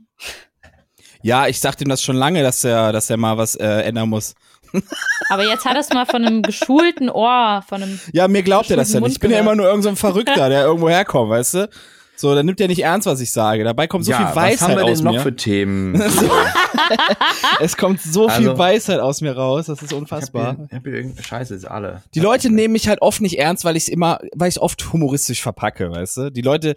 Ja, 1.21 1.47
ich 1.47 1.59
sag 1.59 1.81
ihm 1.81 1.89
das 1.89 2.01
schon 2.01 2.15
lange, 2.15 2.43
dass 2.43 2.63
er, 2.63 2.93
dass 2.93 3.09
er 3.09 3.17
mal 3.17 3.37
was 3.37 3.55
äh, 3.55 3.81
ändern 3.81 4.09
muss. 4.09 4.35
Aber 5.29 5.43
jetzt 5.43 5.65
hat 5.65 5.73
er 5.73 5.81
es 5.81 5.89
mal 5.89 6.05
von 6.05 6.25
einem 6.25 6.41
geschulten 6.43 7.09
Ohr, 7.09 7.63
von 7.67 7.83
einem. 7.83 7.99
Ja, 8.13 8.27
mir 8.27 8.43
glaubt 8.43 8.69
er 8.69 8.77
das 8.77 8.93
ja 8.93 8.99
nicht. 8.99 9.13
Ich 9.13 9.19
bin 9.19 9.31
ja 9.31 9.39
immer 9.39 9.55
nur 9.55 9.65
irgendein 9.65 9.83
so 9.83 9.89
ein 9.89 9.95
Verrückter, 9.95 10.49
der 10.49 10.63
irgendwo 10.63 10.89
herkommt, 10.89 11.29
weißt 11.29 11.53
du? 11.55 11.69
So, 12.20 12.34
dann 12.34 12.47
nimmt 12.47 12.59
er 12.59 12.68
nicht 12.68 12.84
ernst, 12.84 13.05
was 13.05 13.22
ich 13.22 13.32
sage. 13.32 13.63
Dabei 13.63 13.86
kommt 13.86 14.03
so 14.05 14.11
ja, 14.11 14.18
viel 14.18 14.26
was 14.28 14.36
Weisheit 14.36 14.70
haben 14.70 14.78
wir 14.78 14.86
aus 14.86 14.97
denn 14.97 15.05
noch 15.05 15.11
mir. 15.13 15.20
für 15.22 15.36
Themen? 15.36 16.01
Es 17.59 17.76
kommt 17.78 18.01
so 18.01 18.30
viel 18.30 18.49
Also- 18.49 18.57
Weisheit 18.57 18.99
aus 18.99 19.22
mir 19.22 19.36
raus, 19.36 19.65
das 19.68 19.80
ist 19.82 19.91
Ich 19.91 19.95
hab 19.95 19.99
unfassbar. 20.01 20.55
hier, 20.55 20.65
ich 20.70 20.74
hab 20.76 20.84
hier 20.86 21.24
Scheiße, 21.24 21.55
ist 21.55 21.65
alle. 21.65 22.01
Die 22.13 22.20
Leute 22.20 22.49
nehmen 22.49 22.72
mich 22.74 22.88
halt 22.88 23.01
oft 23.01 23.22
nicht 23.22 23.38
ernst, 23.39 23.65
weil 23.65 23.76
ich 23.76 23.91
immer, 23.91 24.20
weil 24.36 24.49
ich 24.49 24.59
oft 24.59 24.93
humoristisch 24.93 25.41
verpacke, 25.41 25.91
weißt 25.91 26.18
du? 26.18 26.30
Die 26.32 26.41
Leute, 26.41 26.76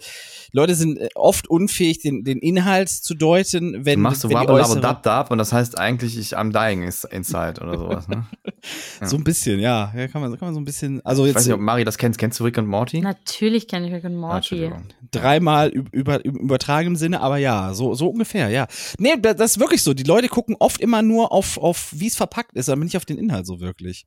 Leute 0.53 0.74
sind 0.74 0.98
äh, 0.98 1.09
oft 1.14 1.48
unfähig, 1.48 2.01
den, 2.01 2.24
den 2.24 2.38
Inhalt 2.38 2.88
zu 2.88 3.14
deuten, 3.14 3.72
Du 3.72 3.84
wenn, 3.84 4.01
machst 4.01 4.22
so 4.22 4.28
wenn 4.28 4.36
die 4.36 4.48
wabble, 4.48 4.61
wabble, 4.62 4.76
äußere- 4.78 4.80
dab, 4.80 5.03
dab 5.03 5.30
und 5.30 5.38
das 5.38 5.53
heißt 5.53 5.78
eigentlich, 5.78 6.18
ich 6.18 6.36
am 6.36 6.53
dying 6.53 6.82
inside 6.82 7.61
oder 7.62 7.78
sowas, 7.78 8.09
ne? 8.09 8.26
So 9.07 9.16
ein 9.16 9.24
bisschen, 9.24 9.59
ja. 9.61 9.92
ja 9.96 10.09
kann, 10.09 10.20
man, 10.20 10.30
kann 10.38 10.48
man 10.48 10.55
so 10.55 10.61
ein 10.61 10.64
bisschen, 10.64 11.05
also 11.07 11.24
Ich 11.24 11.30
weiß 11.34 11.42
jetzt 11.42 11.46
nicht, 11.46 11.55
ob 11.55 11.61
Mari 11.61 11.84
das 11.84 11.96
kennst. 11.96 12.18
Kennst 12.18 12.38
du 12.40 12.44
Rick 12.44 12.59
und 12.59 12.66
Morty? 12.66 13.01
Natürlich 13.01 13.66
kenne 13.68 13.86
ich 13.88 13.92
Rick 13.94 14.05
und 14.05 14.16
Ah, 14.16 14.18
Morty. 14.18 14.36
Entschuldigung. 14.36 14.82
dreimal 15.11 15.68
üb- 15.70 15.88
über, 15.92 16.22
im 16.24 16.36
übertragenen 16.36 16.96
Sinne, 16.96 17.20
aber 17.20 17.38
ja, 17.38 17.72
so, 17.72 17.94
so 17.94 18.09
ungefähr, 18.09 18.48
ja. 18.51 18.66
Nee, 18.98 19.14
da- 19.20 19.32
das 19.34 19.53
ist 19.53 19.61
wirklich 19.61 19.82
so. 19.82 19.94
Die 19.94 20.03
Leute 20.03 20.28
gucken 20.28 20.57
oft 20.59 20.80
immer 20.80 21.01
nur 21.03 21.32
auf, 21.32 21.57
auf 21.59 21.88
wie 21.96 22.09
es 22.09 22.16
verpackt 22.16 22.55
ist, 22.57 22.68
aber 22.68 22.84
nicht 22.84 22.96
auf 22.96 23.07
den 23.07 23.16
Inhalt 23.18 23.46
so 23.46 23.61
wirklich. 23.61 24.05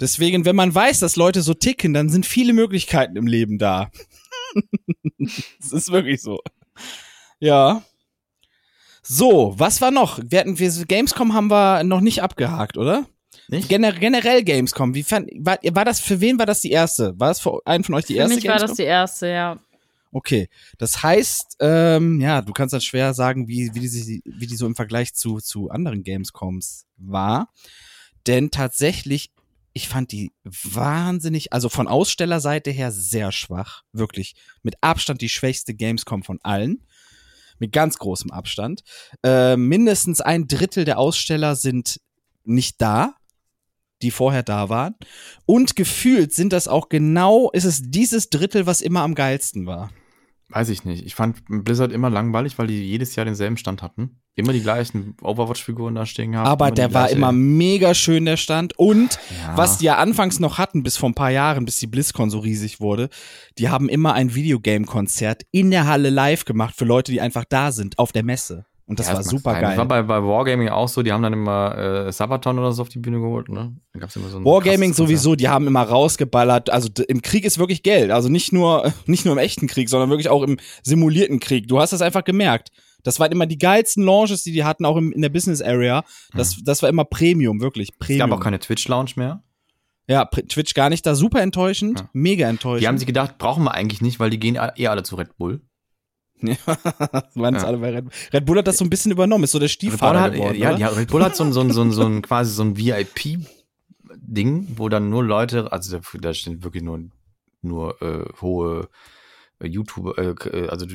Deswegen, 0.00 0.44
wenn 0.44 0.56
man 0.56 0.74
weiß, 0.74 0.98
dass 1.00 1.14
Leute 1.16 1.42
so 1.42 1.54
ticken, 1.54 1.94
dann 1.94 2.08
sind 2.08 2.26
viele 2.26 2.52
Möglichkeiten 2.52 3.16
im 3.16 3.26
Leben 3.26 3.58
da. 3.58 3.90
das 5.60 5.72
ist 5.72 5.90
wirklich 5.92 6.22
so. 6.22 6.40
Ja. 7.38 7.82
So, 9.02 9.54
was 9.58 9.80
war 9.80 9.90
noch? 9.90 10.18
Wir 10.24 10.40
hatten, 10.40 10.58
wir, 10.58 10.70
Gamescom 10.86 11.34
haben 11.34 11.50
wir 11.50 11.84
noch 11.84 12.00
nicht 12.00 12.22
abgehakt, 12.22 12.78
oder? 12.78 13.06
Nicht? 13.48 13.68
Gener 13.68 13.92
generell 13.92 14.42
Gamescom. 14.42 14.94
Wie 14.94 15.02
fand, 15.02 15.30
war, 15.38 15.58
war 15.72 15.84
das, 15.84 16.00
für 16.00 16.20
wen 16.20 16.38
war 16.38 16.46
das 16.46 16.60
die 16.60 16.70
erste? 16.70 17.18
War 17.18 17.28
das 17.28 17.40
für 17.40 17.60
einen 17.66 17.84
von 17.84 17.94
euch 17.94 18.06
die 18.06 18.14
Für 18.14 18.20
erste 18.20 18.36
mich 18.36 18.44
war 18.44 18.54
Gamescom? 18.54 18.68
das 18.68 18.76
die 18.76 18.82
erste, 18.84 19.28
ja. 19.28 19.58
Okay, 20.12 20.48
das 20.78 21.02
heißt, 21.02 21.56
ähm, 21.58 22.20
ja, 22.20 22.40
du 22.40 22.52
kannst 22.52 22.72
dann 22.72 22.80
schwer 22.80 23.14
sagen, 23.14 23.48
wie, 23.48 23.74
wie, 23.74 23.80
die, 23.80 24.22
wie 24.24 24.46
die 24.46 24.56
so 24.56 24.64
im 24.64 24.76
Vergleich 24.76 25.12
zu, 25.12 25.38
zu 25.38 25.70
anderen 25.70 26.04
Gamescoms 26.04 26.86
war. 26.96 27.52
Denn 28.26 28.50
tatsächlich, 28.52 29.32
ich 29.74 29.88
fand 29.88 30.12
die 30.12 30.32
wahnsinnig, 30.44 31.52
also 31.52 31.68
von 31.68 31.88
Ausstellerseite 31.88 32.70
her 32.70 32.92
sehr 32.92 33.32
schwach. 33.32 33.82
Wirklich. 33.92 34.36
Mit 34.62 34.76
Abstand 34.80 35.20
die 35.20 35.28
schwächste 35.28 35.74
Gamescom 35.74 36.22
von 36.22 36.38
allen. 36.42 36.86
Mit 37.58 37.72
ganz 37.72 37.98
großem 37.98 38.30
Abstand. 38.30 38.82
Äh, 39.24 39.56
mindestens 39.56 40.20
ein 40.20 40.46
Drittel 40.46 40.84
der 40.84 40.98
Aussteller 40.98 41.56
sind 41.56 42.00
nicht 42.44 42.80
da, 42.80 43.16
die 44.00 44.12
vorher 44.12 44.44
da 44.44 44.68
waren. 44.68 44.94
Und 45.44 45.74
gefühlt 45.74 46.32
sind 46.32 46.52
das 46.52 46.68
auch 46.68 46.88
genau, 46.88 47.50
ist 47.50 47.64
es 47.64 47.82
dieses 47.82 48.30
Drittel, 48.30 48.66
was 48.66 48.80
immer 48.80 49.00
am 49.02 49.16
geilsten 49.16 49.66
war. 49.66 49.90
Weiß 50.50 50.68
ich 50.68 50.84
nicht. 50.84 51.04
Ich 51.06 51.14
fand 51.14 51.42
Blizzard 51.48 51.90
immer 51.90 52.10
langweilig, 52.10 52.58
weil 52.58 52.66
die 52.66 52.82
jedes 52.82 53.16
Jahr 53.16 53.24
denselben 53.24 53.56
Stand 53.56 53.82
hatten. 53.82 54.20
Immer 54.36 54.52
die 54.52 54.60
gleichen 54.62 55.16
Overwatch-Figuren 55.22 55.94
da 55.94 56.06
stehen 56.06 56.36
haben. 56.36 56.46
Aber 56.46 56.70
der 56.70 56.92
war 56.92 57.08
immer 57.10 57.32
mega 57.32 57.94
schön, 57.94 58.24
der 58.24 58.36
Stand. 58.36 58.78
Und 58.78 59.18
Ja. 59.42 59.56
was 59.56 59.78
die 59.78 59.86
ja 59.86 59.96
anfangs 59.96 60.40
noch 60.40 60.58
hatten, 60.58 60.82
bis 60.82 60.96
vor 60.96 61.08
ein 61.08 61.14
paar 61.14 61.30
Jahren, 61.30 61.64
bis 61.64 61.78
die 61.78 61.86
BlizzCon 61.86 62.30
so 62.30 62.40
riesig 62.40 62.80
wurde, 62.80 63.08
die 63.58 63.68
haben 63.68 63.88
immer 63.88 64.12
ein 64.14 64.34
Videogame-Konzert 64.34 65.42
in 65.50 65.70
der 65.70 65.86
Halle 65.86 66.10
live 66.10 66.44
gemacht 66.44 66.74
für 66.76 66.84
Leute, 66.84 67.12
die 67.12 67.20
einfach 67.20 67.44
da 67.48 67.72
sind, 67.72 67.98
auf 67.98 68.12
der 68.12 68.24
Messe. 68.24 68.66
Und 68.86 68.98
das 68.98 69.06
Ja, 69.06 69.14
war 69.14 69.20
mag 69.20 69.30
super 69.30 69.50
sein. 69.52 69.62
Das 69.62 69.70
geil. 69.70 69.78
war 69.78 69.88
bei, 69.88 70.02
bei 70.02 70.22
Wargaming 70.22 70.68
auch 70.68 70.88
so. 70.88 71.02
Die 71.02 71.10
haben 71.10 71.22
dann 71.22 71.32
immer 71.32 71.78
äh, 72.06 72.12
Sabaton 72.12 72.58
oder 72.58 72.72
so 72.72 72.82
auf 72.82 72.90
die 72.90 72.98
Bühne 72.98 73.18
geholt, 73.18 73.48
ne? 73.48 73.74
Da 73.94 74.00
gab's 74.00 74.14
immer 74.16 74.28
so 74.28 74.36
ein 74.36 74.44
Wargaming 74.44 74.92
sowieso, 74.92 75.36
die 75.36 75.48
haben 75.48 75.66
immer 75.66 75.82
rausgeballert. 75.82 76.68
Also 76.68 76.88
im 77.08 77.22
Krieg 77.22 77.44
ist 77.46 77.56
wirklich 77.58 77.82
Geld. 77.82 78.10
Also 78.10 78.28
nicht 78.28 78.52
nur, 78.52 78.92
nicht 79.06 79.24
nur 79.24 79.32
im 79.32 79.38
echten 79.38 79.66
Krieg, 79.68 79.88
sondern 79.88 80.10
wirklich 80.10 80.28
auch 80.28 80.42
im 80.42 80.58
simulierten 80.82 81.40
Krieg. 81.40 81.66
Du 81.68 81.80
hast 81.80 81.92
das 81.94 82.02
einfach 82.02 82.24
gemerkt. 82.24 82.70
Das 83.04 83.20
waren 83.20 83.32
immer 83.32 83.46
die 83.46 83.58
geilsten 83.58 84.02
Launches, 84.04 84.42
die 84.42 84.52
die 84.52 84.64
hatten, 84.64 84.84
auch 84.84 84.96
im, 84.96 85.12
in 85.12 85.22
der 85.22 85.28
Business 85.30 85.60
Area. 85.62 86.04
Das, 86.34 86.56
das 86.64 86.82
war 86.82 86.88
immer 86.90 87.04
Premium, 87.04 87.60
wirklich. 87.60 87.90
Es 87.92 87.98
Premium. 87.98 88.30
gab 88.30 88.38
auch 88.38 88.42
keine 88.42 88.58
Twitch-Lounge 88.58 89.12
mehr. 89.16 89.42
ja, 90.06 90.24
Twitch 90.26 90.74
gar 90.74 90.90
nicht 90.90 91.04
da. 91.06 91.14
Super 91.14 91.40
enttäuschend. 91.42 92.00
Ja. 92.00 92.08
Mega 92.12 92.48
enttäuschend. 92.48 92.82
Die 92.82 92.88
haben 92.88 92.98
sich 92.98 93.06
gedacht, 93.06 93.38
brauchen 93.38 93.64
wir 93.64 93.72
eigentlich 93.72 94.00
nicht, 94.02 94.20
weil 94.20 94.28
die 94.30 94.38
gehen 94.38 94.58
eh 94.76 94.86
alle 94.88 95.02
zu 95.02 95.16
Red 95.16 95.36
Bull. 95.38 95.62
Ja, 96.46 96.56
waren 97.34 97.54
es 97.54 97.62
Ja. 97.62 97.68
alle 97.68 97.78
bei 97.78 97.90
Red 97.90 98.04
Bull. 98.04 98.12
Red 98.32 98.44
Bull 98.46 98.58
hat 98.58 98.66
das 98.66 98.76
so 98.78 98.84
ein 98.84 98.90
bisschen 98.90 99.12
übernommen, 99.12 99.44
ist 99.44 99.52
so 99.52 99.58
der 99.58 99.68
Stiefvater 99.68 100.20
hat, 100.20 100.32
geworden. 100.34 100.56
ja, 100.56 100.74
die, 100.74 100.82
Red 100.84 101.08
Bull 101.10 101.24
hat 101.24 101.36
so 101.36 101.44
ein, 101.44 101.52
so 101.52 101.60
ein, 101.60 101.70
so 101.72 101.82
ein, 101.82 101.92
so 101.92 102.04
ein 102.04 102.22
quasi 102.28 102.52
so 102.52 102.62
ein 102.62 102.76
VIP-Ding, 102.76 104.68
wo 104.76 104.88
dann 104.88 105.10
nur 105.10 105.24
Leute, 105.24 105.72
also 105.72 105.98
da, 105.98 106.18
da 106.18 106.34
stehen 106.34 106.62
wirklich 106.64 106.82
nur, 106.82 107.00
nur 107.62 108.00
äh, 108.02 108.24
hohe 108.40 108.88
äh, 109.60 109.66
YouTuber, 109.66 110.18
äh, 110.18 110.34
äh, 110.48 110.68
also 110.68 110.86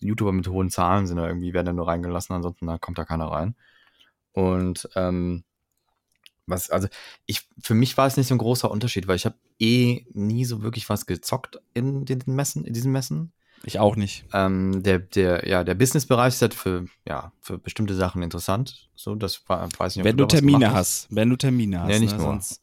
YouTuber 0.00 0.32
mit 0.32 0.48
hohen 0.48 0.70
Zahlen 0.70 1.06
sind 1.06 1.16
da 1.16 1.26
irgendwie, 1.26 1.52
werden 1.52 1.66
da 1.66 1.72
nur 1.72 1.88
reingelassen, 1.88 2.34
ansonsten 2.34 2.66
da 2.66 2.78
kommt 2.78 2.98
da 2.98 3.04
keiner 3.04 3.26
rein. 3.26 3.54
Und 4.32 4.88
ähm, 4.96 5.44
was, 6.46 6.70
also 6.70 6.88
ich, 7.26 7.48
für 7.62 7.74
mich 7.74 7.96
war 7.96 8.06
es 8.06 8.16
nicht 8.16 8.26
so 8.26 8.34
ein 8.34 8.38
großer 8.38 8.70
Unterschied, 8.70 9.08
weil 9.08 9.16
ich 9.16 9.24
habe 9.24 9.36
eh 9.58 10.04
nie 10.12 10.44
so 10.44 10.62
wirklich 10.62 10.88
was 10.88 11.06
gezockt 11.06 11.58
in 11.72 12.04
den 12.04 12.22
Messen, 12.26 12.64
in 12.64 12.74
diesen 12.74 12.92
Messen. 12.92 13.32
Ich 13.66 13.78
auch 13.78 13.96
nicht. 13.96 14.24
Ähm, 14.32 14.82
der, 14.82 14.98
der, 14.98 15.48
ja, 15.48 15.64
der 15.64 15.74
Businessbereich 15.74 16.34
ist 16.34 16.42
halt 16.42 16.54
für, 16.54 16.84
ja, 17.08 17.32
für 17.40 17.58
bestimmte 17.58 17.94
Sachen 17.94 18.22
interessant. 18.22 18.88
So, 18.94 19.14
das 19.14 19.42
weiß 19.48 19.96
nicht, 19.96 20.04
Wenn 20.04 20.16
du 20.16 20.26
Termine 20.26 20.72
hast. 20.72 21.08
Wenn 21.10 21.30
du 21.30 21.36
Termine 21.36 21.82
hast. 21.82 21.90
Ja, 21.90 21.98
nicht 21.98 22.12
ne? 22.12 22.18
nur. 22.18 22.32
Sonst, 22.32 22.60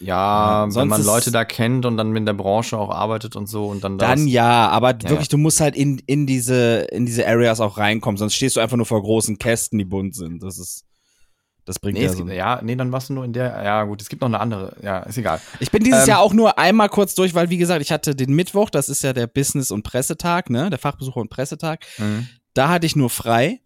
Ja, 0.00 0.66
Ja, 0.66 0.74
wenn 0.74 0.88
man 0.88 1.04
Leute 1.04 1.30
da 1.30 1.44
kennt 1.44 1.86
und 1.86 1.96
dann 1.96 2.16
in 2.16 2.26
der 2.26 2.32
Branche 2.32 2.76
auch 2.76 2.90
arbeitet 2.90 3.36
und 3.36 3.46
so 3.46 3.68
und 3.68 3.84
dann 3.84 3.98
dann 3.98 4.18
daraus- 4.18 4.32
ja, 4.32 4.68
aber 4.68 4.90
Ja, 4.90 5.10
wirklich, 5.10 5.28
ja. 5.28 5.30
du 5.30 5.38
musst 5.38 5.60
halt 5.60 5.76
in, 5.76 6.00
in 6.06 6.26
diese, 6.26 6.86
in 6.90 7.06
diese 7.06 7.24
Areas 7.26 7.60
auch 7.60 7.78
reinkommen, 7.78 8.16
sonst 8.18 8.34
stehst 8.34 8.56
du 8.56 8.60
einfach 8.60 8.76
nur 8.76 8.86
vor 8.86 9.00
großen 9.00 9.38
Kästen, 9.38 9.78
die 9.78 9.84
bunt 9.84 10.16
sind. 10.16 10.42
Das 10.42 10.58
ist, 10.58 10.84
das 11.64 11.78
bringt 11.78 11.98
Nee, 11.98 12.04
ja 12.04 12.12
so. 12.12 12.24
gibt, 12.24 12.30
ja, 12.36 12.60
nee, 12.62 12.74
dann 12.76 12.90
warst 12.92 13.08
du 13.08 13.14
nur 13.14 13.24
in 13.24 13.32
der, 13.32 13.62
ja 13.62 13.84
gut, 13.84 14.02
es 14.02 14.08
gibt 14.08 14.22
noch 14.22 14.28
eine 14.28 14.40
andere, 14.40 14.76
ja, 14.82 15.00
ist 15.00 15.16
egal. 15.18 15.40
Ich 15.60 15.70
bin 15.70 15.84
dieses 15.84 16.02
Ähm, 16.04 16.08
Jahr 16.08 16.20
auch 16.20 16.32
nur 16.32 16.58
einmal 16.58 16.88
kurz 16.88 17.14
durch, 17.14 17.34
weil 17.34 17.50
wie 17.50 17.56
gesagt, 17.58 17.82
ich 17.82 17.92
hatte 17.92 18.14
den 18.16 18.32
Mittwoch, 18.34 18.70
das 18.70 18.88
ist 18.88 19.02
ja 19.02 19.12
der 19.12 19.26
Business- 19.26 19.70
und 19.70 19.82
Pressetag, 19.82 20.50
ne, 20.50 20.70
der 20.70 20.78
Fachbesucher- 20.78 21.20
und 21.20 21.28
Pressetag. 21.30 21.84
Mhm. 21.98 22.28
Da 22.54 22.68
hatte 22.68 22.86
ich 22.86 22.96
nur 22.96 23.10
frei. 23.10 23.60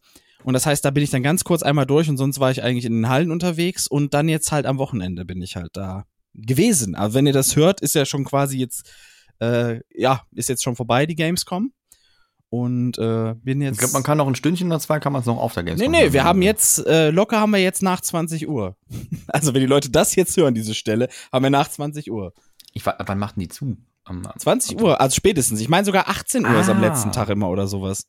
Und 0.45 0.53
das 0.55 0.65
heißt, 0.67 0.85
da 0.85 0.91
bin 0.91 1.03
ich 1.03 1.11
dann 1.11 1.25
ganz 1.25 1.43
kurz 1.43 1.63
einmal 1.65 1.87
durch 1.87 2.09
und 2.09 2.19
sonst 2.19 2.39
war 2.39 2.53
ich 2.53 2.63
eigentlich 2.63 2.85
in 2.85 2.93
den 2.93 3.09
Hallen 3.09 3.33
unterwegs 3.33 3.89
und 3.89 4.15
dann 4.15 4.29
jetzt 4.29 4.53
halt 4.53 4.65
am 4.67 4.79
Wochenende 4.79 5.25
bin 5.25 5.43
ich 5.43 5.57
halt 5.57 5.71
da 5.73 6.05
gewesen. 6.35 6.95
Also 6.95 7.15
wenn 7.15 7.27
ihr 7.27 7.33
das 7.33 7.57
hört, 7.57 7.81
ist 7.81 7.95
ja 7.97 8.05
schon 8.05 8.25
quasi 8.25 8.59
jetzt, 8.59 8.89
äh, 9.41 9.81
ja, 9.93 10.23
ist 10.33 10.49
jetzt 10.49 10.63
schon 10.63 10.77
vorbei, 10.77 11.07
die 11.07 11.17
Gamescom. 11.17 11.73
Und 12.59 12.99
äh, 12.99 13.35
bin 13.43 13.61
jetzt. 13.61 13.75
Ich 13.75 13.79
glaube, 13.81 13.93
man 13.95 14.03
kann 14.03 14.19
noch 14.19 14.27
ein 14.27 14.35
Stündchen 14.35 14.69
oder 14.69 14.81
zwei 14.81 14.99
kann 15.01 15.13
man 15.13 15.21
es 15.21 15.27
noch 15.27 15.39
auf 15.39 15.55
der 15.55 15.63
Nee, 15.63 15.71
Gamescom 15.71 15.91
nee, 15.93 16.13
wir 16.13 16.21
machen. 16.21 16.29
haben 16.29 16.43
jetzt, 16.43 16.87
äh, 16.87 17.11
locker 17.11 17.41
haben 17.41 17.51
wir 17.51 17.59
jetzt 17.63 17.83
nach 17.83 18.01
20 18.01 18.49
Uhr. 18.49 18.77
Also 19.29 19.53
wenn 19.55 19.61
die 19.61 19.67
Leute 19.67 19.91
das 19.91 20.15
jetzt 20.15 20.37
hören, 20.37 20.55
diese 20.55 20.75
Stelle, 20.75 21.09
haben 21.33 21.43
wir 21.43 21.51
nach 21.51 21.69
20 21.69 22.11
Uhr. 22.11 22.33
Ich, 22.73 22.87
wa- 22.87 22.97
wann 23.05 23.19
machten 23.19 23.41
die 23.41 23.49
zu? 23.49 23.77
Am, 24.05 24.23
20 24.39 24.81
Uhr, 24.81 25.01
also 25.01 25.15
spätestens. 25.15 25.61
Ich 25.61 25.69
meine 25.69 25.85
sogar 25.85 26.09
18 26.09 26.47
Uhr 26.47 26.61
ist 26.61 26.69
am 26.69 26.79
Ah. 26.79 26.81
letzten 26.89 27.11
Tag 27.13 27.29
immer 27.29 27.49
oder 27.51 27.67
sowas. 27.67 28.07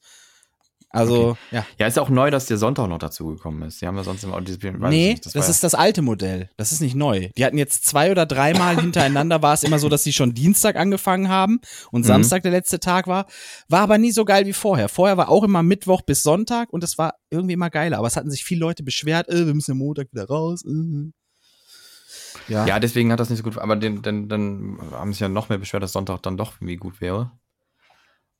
Also, 0.90 1.38
ja. 1.52 1.66
Ja, 1.78 1.86
ist 1.88 2.00
auch 2.00 2.10
neu, 2.10 2.32
dass 2.32 2.46
der 2.46 2.58
Sonntag 2.58 2.88
noch 2.88 2.98
dazu 2.98 3.28
gekommen 3.28 3.62
ist. 3.64 3.82
Die 3.82 3.88
haben 3.88 3.98
ja 3.98 4.04
sonst 4.04 4.24
immer, 4.24 4.40
das, 4.42 4.56
ich 4.56 4.64
nee, 4.64 5.10
nicht, 5.12 5.26
das, 5.26 5.34
ja- 5.34 5.42
ist 5.42 5.64
das 5.64 5.76
alte 5.76 6.02
Modell. 6.02 6.50
Das 6.56 6.72
ist 6.72 6.80
nicht 6.82 6.96
neu. 6.96 7.30
Die 7.38 7.44
hatten 7.46 7.58
jetzt 7.58 7.86
zwei 7.86 8.10
oder 8.10 8.26
dreimal 8.26 8.76
hintereinander, 8.82 9.42
war 9.42 9.54
es 9.54 9.64
immer 9.64 9.80
so, 9.80 9.90
dass 9.90 10.04
sie 10.04 10.14
schon 10.14 10.34
Dienstag 10.34 10.78
angefangen 10.78 11.28
haben 11.28 11.60
und 11.92 12.02
Mhm. 12.02 12.08
Samstag 12.08 12.44
der 12.44 12.52
letzte 12.52 12.80
Tag 12.80 13.08
war. 13.08 13.26
War 13.68 13.82
aber 13.82 13.98
nie 13.98 14.12
so 14.12 14.24
geil 14.24 14.46
wie 14.46 14.54
vorher. 14.54 14.88
Vorher 14.88 15.18
war 15.18 15.30
auch 15.30 15.44
immer 15.44 15.62
Mittwoch 15.62 16.02
bis 16.04 16.24
Sonntag 16.24 16.72
und 16.72 16.84
es 16.86 16.98
war 16.98 17.16
irgendwie 17.30 17.54
immer 17.54 17.70
geiler. 17.70 17.98
Aber 17.98 18.08
es 18.08 18.16
hatten 18.16 18.32
sich 18.32 18.46
viele 18.46 18.62
Leute 18.62 18.84
beschwert, 18.84 19.28
äh, 19.28 19.46
wir 19.46 19.54
müssen 19.54 19.72
am 19.74 19.80
Montag 19.80 20.08
wieder 20.14 20.26
raus. 20.28 20.64
Äh. 20.66 21.12
Ja. 22.48 22.66
Ja, 22.66 22.80
deswegen 22.80 23.12
hat 23.12 23.20
das 23.20 23.30
nicht 23.30 23.40
so 23.40 23.44
gut, 23.44 23.58
aber 23.58 23.76
den, 23.76 24.02
den, 24.02 24.30
dann 24.30 24.78
haben 24.92 25.12
sich 25.12 25.20
ja 25.20 25.28
noch 25.28 25.50
mehr 25.50 25.58
beschwert, 25.58 25.84
dass 25.84 25.92
Sonntag 25.92 26.22
dann 26.24 26.38
doch 26.38 26.54
irgendwie 26.62 26.78
gut 26.78 27.02
wäre. 27.02 27.32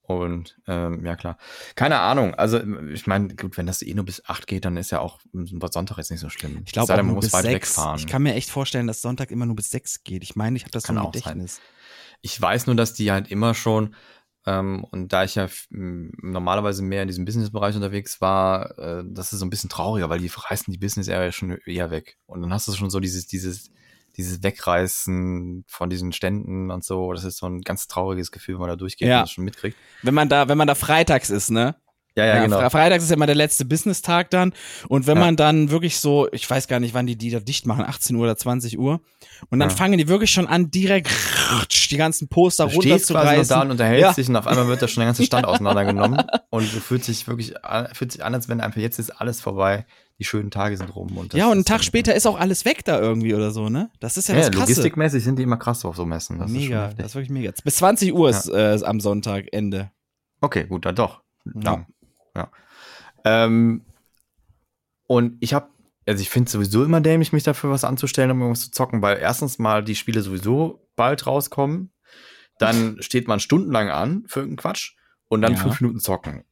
Und 0.08 0.58
ähm, 0.68 1.06
ja 1.06 1.16
klar. 1.18 1.38
Keine 1.76 2.00
Ahnung. 2.00 2.34
Also 2.34 2.60
ich 2.94 3.08
meine, 3.08 3.36
gut, 3.36 3.58
wenn 3.58 3.66
das 3.66 3.82
eh 3.82 3.94
nur 3.94 4.06
bis 4.06 4.24
8 4.26 4.48
geht, 4.48 4.64
dann 4.64 4.78
ist 4.78 4.90
ja 4.90 5.00
auch 5.00 5.20
Sonntag 5.34 5.98
jetzt 5.98 6.12
nicht 6.12 6.22
so 6.22 6.30
schlimm. 6.30 6.62
Ich 6.66 6.72
glaube 6.72 6.96
man 6.96 7.08
muss 7.14 7.26
bis 7.26 7.34
weit 7.34 7.44
sechs. 7.44 7.70
wegfahren. 7.78 8.00
Ich 8.00 8.08
kann 8.08 8.24
mir 8.24 8.34
echt 8.34 8.50
vorstellen, 8.50 8.88
dass 8.88 9.02
Sonntag 9.02 9.32
immer 9.32 9.46
nur 9.46 9.58
bis 9.58 9.70
sechs 9.70 10.04
geht. 10.06 10.24
Ich 10.24 10.38
meine, 10.38 10.56
ich 10.56 10.64
habe 10.64 10.72
das 10.72 10.84
Kann 10.84 10.96
so 10.96 11.02
im 11.02 11.08
auch 11.08 11.14
sein. 11.14 11.22
Gedächtnis. 11.22 11.60
Ich 12.22 12.42
weiß 12.42 12.68
nur, 12.68 12.76
dass 12.78 12.94
die 12.94 13.12
halt 13.12 13.30
immer 13.30 13.54
schon, 13.54 13.96
ähm, 14.46 14.86
und 14.86 15.12
da 15.12 15.26
ich 15.26 15.36
ja 15.36 15.44
f- 15.44 15.68
m, 15.72 16.14
normalerweise 16.22 16.82
mehr 16.84 17.02
in 17.02 17.10
diesem 17.10 17.26
Business-Bereich 17.26 17.76
unterwegs 17.76 18.22
war, 18.22 18.80
äh, 18.80 19.04
das 19.06 19.34
ist 19.34 19.40
so 19.40 19.46
ein 19.46 19.50
bisschen 19.50 19.70
trauriger, 19.70 20.10
weil 20.10 20.20
die 20.20 20.32
reißen 20.34 20.72
die 20.72 20.80
Business-Area 20.80 21.34
schon 21.34 21.58
eher 21.66 21.92
weg. 21.92 22.18
Und 22.28 22.42
dann 22.42 22.54
hast 22.54 22.66
du 22.70 22.72
schon 22.72 22.90
so 22.90 23.02
dieses, 23.02 23.28
dieses, 23.28 23.72
dieses 24.18 24.42
Wegreißen 24.44 25.64
von 25.68 25.90
diesen 25.90 26.12
Ständen 26.12 26.72
und 26.72 26.84
so. 26.84 27.14
Das 27.14 27.24
ist 27.24 27.38
so 27.38 27.48
ein 27.48 27.62
ganz 27.62 27.88
trauriges 27.88 28.32
Gefühl, 28.32 28.56
wenn 28.56 28.62
man 28.62 28.70
da 28.70 28.76
durchgeht 28.76 29.08
Ja. 29.08 29.18
und 29.20 29.22
das 29.24 29.32
schon 29.32 29.44
mitkriegt. 29.46 29.78
Wenn 30.04 30.14
man 30.14 30.30
da, 30.30 30.48
wenn 30.50 30.58
man 30.58 30.68
da 30.68 30.76
freitags 30.76 31.30
ist, 31.30 31.50
ne? 31.52 31.76
Ja, 32.16 32.26
ja, 32.26 32.42
genau. 32.44 32.58
Fre- 32.60 32.72
Freitags 32.72 33.04
ist 33.04 33.12
ja 33.12 33.16
immer 33.16 33.28
der 33.28 33.36
letzte 33.36 33.64
Business-Tag 33.64 34.32
dann. 34.32 34.52
Und 34.88 35.06
wenn 35.06 35.18
Ja. 35.18 35.26
man 35.26 35.36
dann 35.36 35.70
wirklich 35.70 36.00
so, 36.00 36.28
ich 36.32 36.50
weiß 36.50 36.68
gar 36.68 36.80
nicht, 36.80 36.96
wann 36.96 37.06
die 37.06 37.16
die 37.16 37.30
da 37.30 37.40
dicht 37.40 37.68
machen, 37.68 37.86
18 37.86 38.16
Uhr 38.16 38.24
oder 38.24 38.36
20 38.36 38.80
Uhr. 38.80 39.02
Und 39.52 39.60
dann 39.60 39.70
Ja. 39.70 39.76
fangen 39.76 40.00
die 40.00 40.08
wirklich 40.08 40.32
schon 40.32 40.48
an, 40.48 40.72
direkt 40.72 41.12
die 41.92 41.98
ganzen 41.98 42.28
Poster 42.28 42.66
Du 42.66 42.82
stehst 42.82 43.10
quasi 43.10 43.14
runterzureißen. 43.14 43.50
da 43.56 43.62
und 43.62 43.70
unterhältst 43.70 44.02
Ja. 44.02 44.14
dich 44.14 44.30
und 44.30 44.36
auf 44.36 44.48
einmal 44.48 44.68
wird 44.68 44.82
da 44.82 44.88
schon 44.88 45.02
der 45.02 45.10
ganze 45.10 45.24
Stand 45.26 45.46
auseinandergenommen 45.46 46.24
und 46.50 46.74
du 46.74 46.80
fühlst 46.80 47.08
dich 47.08 47.28
wirklich, 47.28 47.54
fühlt 47.94 48.12
sich 48.12 48.26
an, 48.26 48.34
als 48.34 48.50
wenn 48.50 48.62
einfach 48.62 48.82
jetzt 48.82 48.98
ist 48.98 49.12
alles 49.12 49.40
vorbei, 49.40 49.86
die 50.20 50.24
schönen 50.24 50.50
Tage 50.52 50.76
sind 50.78 50.96
rum. 50.96 51.16
Und 51.18 51.34
das 51.34 51.38
ja, 51.40 51.46
und 51.46 51.52
einen 51.52 51.60
ist 51.62 51.68
Tag 51.68 51.84
später 51.84 52.16
ist 52.16 52.26
auch 52.26 52.40
alles 52.40 52.66
weg 52.66 52.84
da 52.86 53.00
irgendwie 53.00 53.34
oder 53.36 53.52
so, 53.52 53.70
ne? 53.70 53.92
Das 54.00 54.18
ist 54.18 54.28
ja, 54.30 54.36
Ja, 54.36 54.42
das 54.42 54.50
Krasse. 54.52 54.62
logistikmäßig 54.72 55.24
sind 55.24 55.38
die 55.38 55.44
immer 55.44 55.58
krass 55.58 55.86
auf 55.86 55.96
so 55.96 56.06
Messen. 56.06 56.40
Das 56.40 56.50
ist 56.50 56.58
mega, 56.58 56.84
heftig. 56.86 56.98
das 56.98 57.08
ist 57.08 57.16
wirklich 57.16 57.30
mega. 57.30 57.52
Bis 57.64 57.76
20 57.76 58.14
Uhr 58.14 58.30
ist 58.30 58.50
äh, 58.50 58.80
am 58.84 59.00
Sonntag 59.00 59.46
Ende. 59.52 59.92
Okay, 60.42 60.66
gut, 60.66 60.86
dann 60.86 60.96
doch. 60.96 61.22
Ja. 61.62 61.62
Ja. 61.64 61.86
ja. 62.36 62.52
Ähm, 63.26 63.86
und 65.08 65.38
ich 65.40 65.54
habe, 65.54 65.70
also 66.08 66.22
ich 66.22 66.30
finde 66.30 66.50
sowieso 66.50 66.84
immer 66.84 67.02
dämlich, 67.02 67.32
mich 67.34 67.44
dafür 67.44 67.70
was 67.70 67.84
anzustellen, 67.84 68.32
um 68.32 68.42
irgendwas 68.42 68.64
zu 68.66 68.72
zocken, 68.72 69.02
weil 69.02 69.18
erstens 69.20 69.60
mal 69.60 69.84
die 69.84 69.96
Spiele 69.96 70.22
sowieso 70.22 70.88
bald 70.96 71.28
rauskommen, 71.28 71.92
dann 72.60 72.98
steht 73.02 73.28
man 73.28 73.40
stundenlang 73.40 73.90
an 73.90 74.24
für 74.28 74.40
irgendeinen 74.42 74.58
Quatsch 74.58 74.96
und 75.30 75.42
dann 75.42 75.54
Ja. 75.54 75.60
fünf 75.60 75.82
Minuten 75.82 76.00
zocken. 76.00 76.44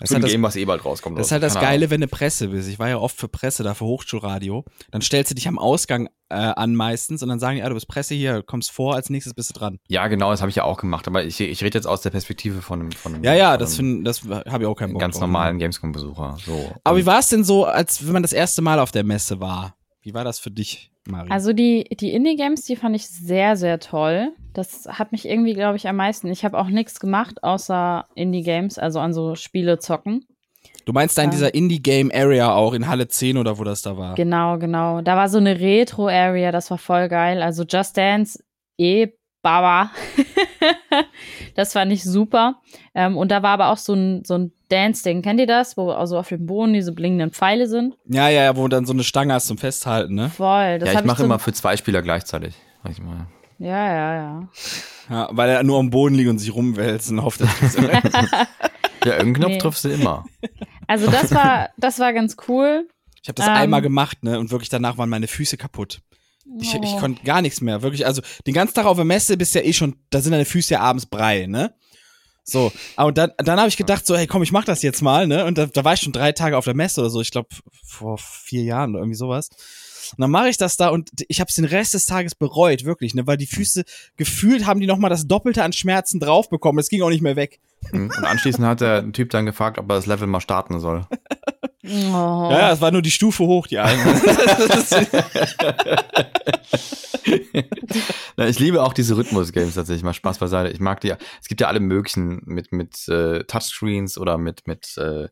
für 0.00 0.04
ist 0.04 0.10
ein 0.10 0.14
halt 0.16 0.24
das- 0.24 0.30
Game, 0.32 0.42
was 0.42 0.56
eh 0.56 0.64
bald 0.64 0.84
rauskommt. 0.84 1.18
Das 1.18 1.26
ist 1.26 1.32
halt 1.32 1.42
das 1.42 1.54
Geile, 1.54 1.88
wenn 1.90 2.00
du 2.00 2.08
Presse 2.08 2.48
bist. 2.48 2.68
Ich 2.68 2.78
war 2.78 2.88
ja 2.88 2.98
oft 2.98 3.16
für 3.16 3.28
Presse 3.28 3.62
da, 3.62 3.74
für 3.74 3.84
Hochschulradio. 3.84 4.64
Dann 4.90 5.02
stellst 5.02 5.30
du 5.30 5.34
dich 5.36 5.46
am 5.46 5.58
Ausgang 5.58 6.08
äh, 6.30 6.34
an 6.34 6.74
meistens 6.74 7.22
und 7.22 7.28
dann 7.28 7.38
sagen 7.38 7.56
die, 7.56 7.60
ja, 7.60 7.68
du 7.68 7.74
bist 7.74 7.86
Presse 7.86 8.14
hier, 8.14 8.42
kommst 8.42 8.72
vor, 8.72 8.94
als 8.96 9.08
nächstes 9.08 9.34
bist 9.34 9.50
du 9.50 9.54
dran. 9.58 9.78
Ja, 9.88 10.08
genau, 10.08 10.30
das 10.30 10.40
habe 10.40 10.50
ich 10.50 10.56
ja 10.56 10.64
auch 10.64 10.78
gemacht, 10.78 11.06
aber 11.06 11.22
ich, 11.24 11.40
ich 11.40 11.62
rede 11.62 11.78
jetzt 11.78 11.86
aus 11.86 12.00
der 12.00 12.10
Perspektive 12.10 12.60
von 12.60 12.80
einem, 12.80 12.92
von 12.92 13.14
einem, 13.14 13.22
Ja, 13.24 13.34
ja, 13.34 13.50
von 13.52 13.58
das, 13.60 13.76
find, 13.76 14.06
das 14.06 14.22
habe 14.24 14.64
ich 14.64 14.66
auch 14.66 14.74
keinen 14.74 14.94
Bock 14.94 15.00
ganz 15.00 15.20
normalen 15.20 15.58
Gamescom-Besucher. 15.58 16.38
So. 16.44 16.72
Aber 16.82 16.98
wie 16.98 17.06
war 17.06 17.20
es 17.20 17.28
denn 17.28 17.44
so, 17.44 17.64
als 17.64 18.04
wenn 18.04 18.12
man 18.14 18.22
das 18.22 18.32
erste 18.32 18.62
Mal 18.62 18.80
auf 18.80 18.90
der 18.90 19.04
Messe 19.04 19.38
war? 19.38 19.76
Wie 20.04 20.12
war 20.12 20.22
das 20.22 20.38
für 20.38 20.50
dich, 20.50 20.90
Mari? 21.08 21.30
Also 21.30 21.54
die, 21.54 21.84
die 21.98 22.12
Indie-Games, 22.12 22.66
die 22.66 22.76
fand 22.76 22.94
ich 22.94 23.08
sehr, 23.08 23.56
sehr 23.56 23.80
toll. 23.80 24.32
Das 24.52 24.86
hat 24.86 25.12
mich 25.12 25.26
irgendwie, 25.26 25.54
glaube 25.54 25.76
ich, 25.76 25.88
am 25.88 25.96
meisten. 25.96 26.30
Ich 26.30 26.44
habe 26.44 26.58
auch 26.58 26.68
nichts 26.68 27.00
gemacht, 27.00 27.42
außer 27.42 28.06
Indie-Games, 28.14 28.78
also 28.78 29.00
an 29.00 29.14
so 29.14 29.34
Spiele 29.34 29.78
zocken. 29.78 30.26
du 30.84 30.92
meinst 30.92 31.16
da 31.16 31.22
in 31.22 31.30
ja. 31.30 31.32
dieser 31.32 31.54
Indie-Game-Area 31.54 32.54
auch, 32.54 32.74
in 32.74 32.86
Halle 32.86 33.08
10 33.08 33.38
oder 33.38 33.58
wo 33.58 33.64
das 33.64 33.80
da 33.80 33.96
war? 33.96 34.14
Genau, 34.14 34.58
genau. 34.58 35.00
Da 35.00 35.16
war 35.16 35.30
so 35.30 35.38
eine 35.38 35.58
Retro-Area, 35.58 36.52
das 36.52 36.70
war 36.70 36.78
voll 36.78 37.08
geil. 37.08 37.42
Also 37.42 37.64
Just 37.64 37.96
Dance, 37.96 38.44
eh, 38.76 39.08
Baba. 39.44 39.92
das 41.54 41.72
fand 41.72 41.92
ich 41.92 42.02
super. 42.02 42.60
Ähm, 42.94 43.16
und 43.16 43.30
da 43.30 43.42
war 43.42 43.50
aber 43.50 43.68
auch 43.68 43.76
so 43.76 43.94
ein, 43.94 44.24
so 44.24 44.34
ein 44.34 44.52
Dance-Ding. 44.70 45.22
Kennt 45.22 45.38
ihr 45.38 45.46
das? 45.46 45.76
Wo 45.76 45.90
also 45.92 46.18
auf 46.18 46.28
dem 46.28 46.46
Boden 46.46 46.72
diese 46.72 46.90
blinkenden 46.92 47.30
Pfeile 47.30 47.68
sind? 47.68 47.94
Ja, 48.06 48.28
ja, 48.28 48.42
ja, 48.42 48.56
wo 48.56 48.66
dann 48.68 48.86
so 48.86 48.92
eine 48.92 49.04
Stange 49.04 49.34
hast 49.34 49.46
zum 49.46 49.58
Festhalten, 49.58 50.14
ne? 50.14 50.30
Voll. 50.30 50.78
Das 50.80 50.92
ja, 50.92 51.00
ich 51.00 51.06
mache 51.06 51.18
so- 51.18 51.24
immer 51.24 51.38
für 51.38 51.52
zwei 51.52 51.76
Spieler 51.76 52.02
gleichzeitig. 52.02 52.54
Manchmal. 52.82 53.26
Ja, 53.58 53.86
ja, 53.86 54.14
ja. 54.16 54.48
Ja, 55.08 55.28
weil 55.30 55.50
er 55.50 55.62
nur 55.62 55.78
am 55.78 55.90
Boden 55.90 56.14
liegt 56.16 56.28
und 56.30 56.38
sich 56.38 56.52
rumwälzen 56.54 57.22
hofft, 57.22 57.40
dass 57.42 57.76
Ja, 59.04 59.16
irgendeinen 59.18 59.34
Knopf 59.34 59.50
Nee. 59.52 59.58
triffst 59.58 59.84
du 59.84 59.90
immer. 59.90 60.24
Also 60.86 61.10
das 61.10 61.32
war, 61.34 61.68
das 61.76 61.98
war 61.98 62.12
ganz 62.14 62.36
cool. 62.48 62.88
Ich 63.22 63.28
habe 63.28 63.34
das 63.36 63.46
Ähm. 63.46 63.52
einmal 63.54 63.82
gemacht, 63.82 64.22
ne? 64.24 64.38
Und 64.38 64.50
wirklich 64.50 64.70
danach 64.70 64.96
waren 64.98 65.08
meine 65.10 65.26
Füße 65.28 65.56
kaputt. 65.58 66.00
Ich, 66.60 66.74
ich 66.74 66.80
Oh. 66.82 66.98
konnte 66.98 67.22
gar 67.24 67.42
nichts 67.42 67.60
mehr. 67.60 67.82
Wirklich, 67.82 68.06
also 68.06 68.22
den 68.46 68.54
ganzen 68.54 68.74
Tag 68.74 68.86
auf 68.86 68.96
der 68.96 69.04
Messe 69.04 69.36
bist 69.36 69.54
ja 69.54 69.60
eh 69.62 69.72
schon, 69.72 69.96
da 70.10 70.20
sind 70.20 70.32
deine 70.32 70.44
Füße 70.44 70.74
ja 70.74 70.80
abends 70.80 71.06
Brei, 71.06 71.46
ne? 71.46 71.74
So, 72.46 72.70
aber 72.96 73.10
dann, 73.10 73.32
dann 73.38 73.58
habe 73.58 73.68
ich 73.68 73.76
gedacht, 73.78 74.06
so, 74.06 74.16
hey, 74.16 74.26
komm, 74.26 74.42
ich 74.42 74.52
mach 74.52 74.64
das 74.66 74.82
jetzt 74.82 75.00
mal, 75.00 75.26
ne? 75.26 75.46
Und 75.46 75.56
da, 75.56 75.66
da 75.66 75.82
war 75.84 75.94
ich 75.94 76.00
schon 76.00 76.12
drei 76.12 76.32
Tage 76.32 76.58
auf 76.58 76.66
der 76.66 76.74
Messe 76.74 77.00
oder 77.00 77.08
so, 77.10 77.20
ich 77.22 77.30
glaube 77.30 77.48
vor 77.86 78.18
vier 78.18 78.62
Jahren 78.62 78.90
oder 78.90 79.00
irgendwie 79.00 79.16
sowas. 79.16 79.48
Und 80.12 80.20
dann 80.20 80.30
mache 80.30 80.50
ich 80.50 80.58
das 80.58 80.76
da 80.76 80.90
und 80.90 81.10
ich 81.28 81.40
habe 81.40 81.48
es 81.48 81.54
den 81.54 81.64
Rest 81.64 81.94
des 81.94 82.04
Tages 82.04 82.34
bereut, 82.34 82.84
wirklich, 82.84 83.14
ne, 83.14 83.26
weil 83.26 83.38
die 83.38 83.46
Füße 83.46 83.84
gefühlt 84.18 84.66
haben 84.66 84.78
die 84.78 84.86
noch 84.86 84.98
mal 84.98 85.08
das 85.08 85.26
Doppelte 85.26 85.64
an 85.64 85.72
Schmerzen 85.72 86.20
drauf 86.20 86.50
bekommen. 86.50 86.78
Es 86.78 86.90
ging 86.90 87.00
auch 87.00 87.08
nicht 87.08 87.22
mehr 87.22 87.36
weg. 87.36 87.60
Mhm. 87.92 88.10
Und 88.16 88.24
anschließend 88.24 88.66
hat 88.66 88.82
der 88.82 89.10
Typ 89.12 89.30
dann 89.30 89.46
gefragt, 89.46 89.78
ob 89.78 89.90
er 89.90 89.96
das 89.96 90.04
Level 90.06 90.26
mal 90.26 90.40
starten 90.40 90.78
soll. 90.80 91.06
Oh. 91.86 92.48
Ja, 92.50 92.72
es 92.72 92.80
war 92.80 92.90
nur 92.90 93.02
die 93.02 93.10
Stufe 93.10 93.44
hoch, 93.44 93.66
die 93.66 93.78
eine. 93.78 94.02
Na, 98.36 98.48
ich 98.48 98.58
liebe 98.58 98.82
auch 98.82 98.92
diese 98.92 99.16
Rhythmus-Games 99.16 99.74
tatsächlich, 99.74 100.02
mal 100.02 100.12
Spaß 100.14 100.38
beiseite. 100.38 100.70
Ich 100.70 100.80
mag 100.80 101.00
die, 101.00 101.12
es 101.40 101.48
gibt 101.48 101.60
ja 101.60 101.68
alle 101.68 101.80
möglichen 101.80 102.40
mit, 102.44 102.72
mit 102.72 103.06
äh, 103.08 103.44
Touchscreens 103.44 104.18
oder 104.18 104.38
mit, 104.38 104.66
mit 104.66 104.96
äh, 104.96 105.28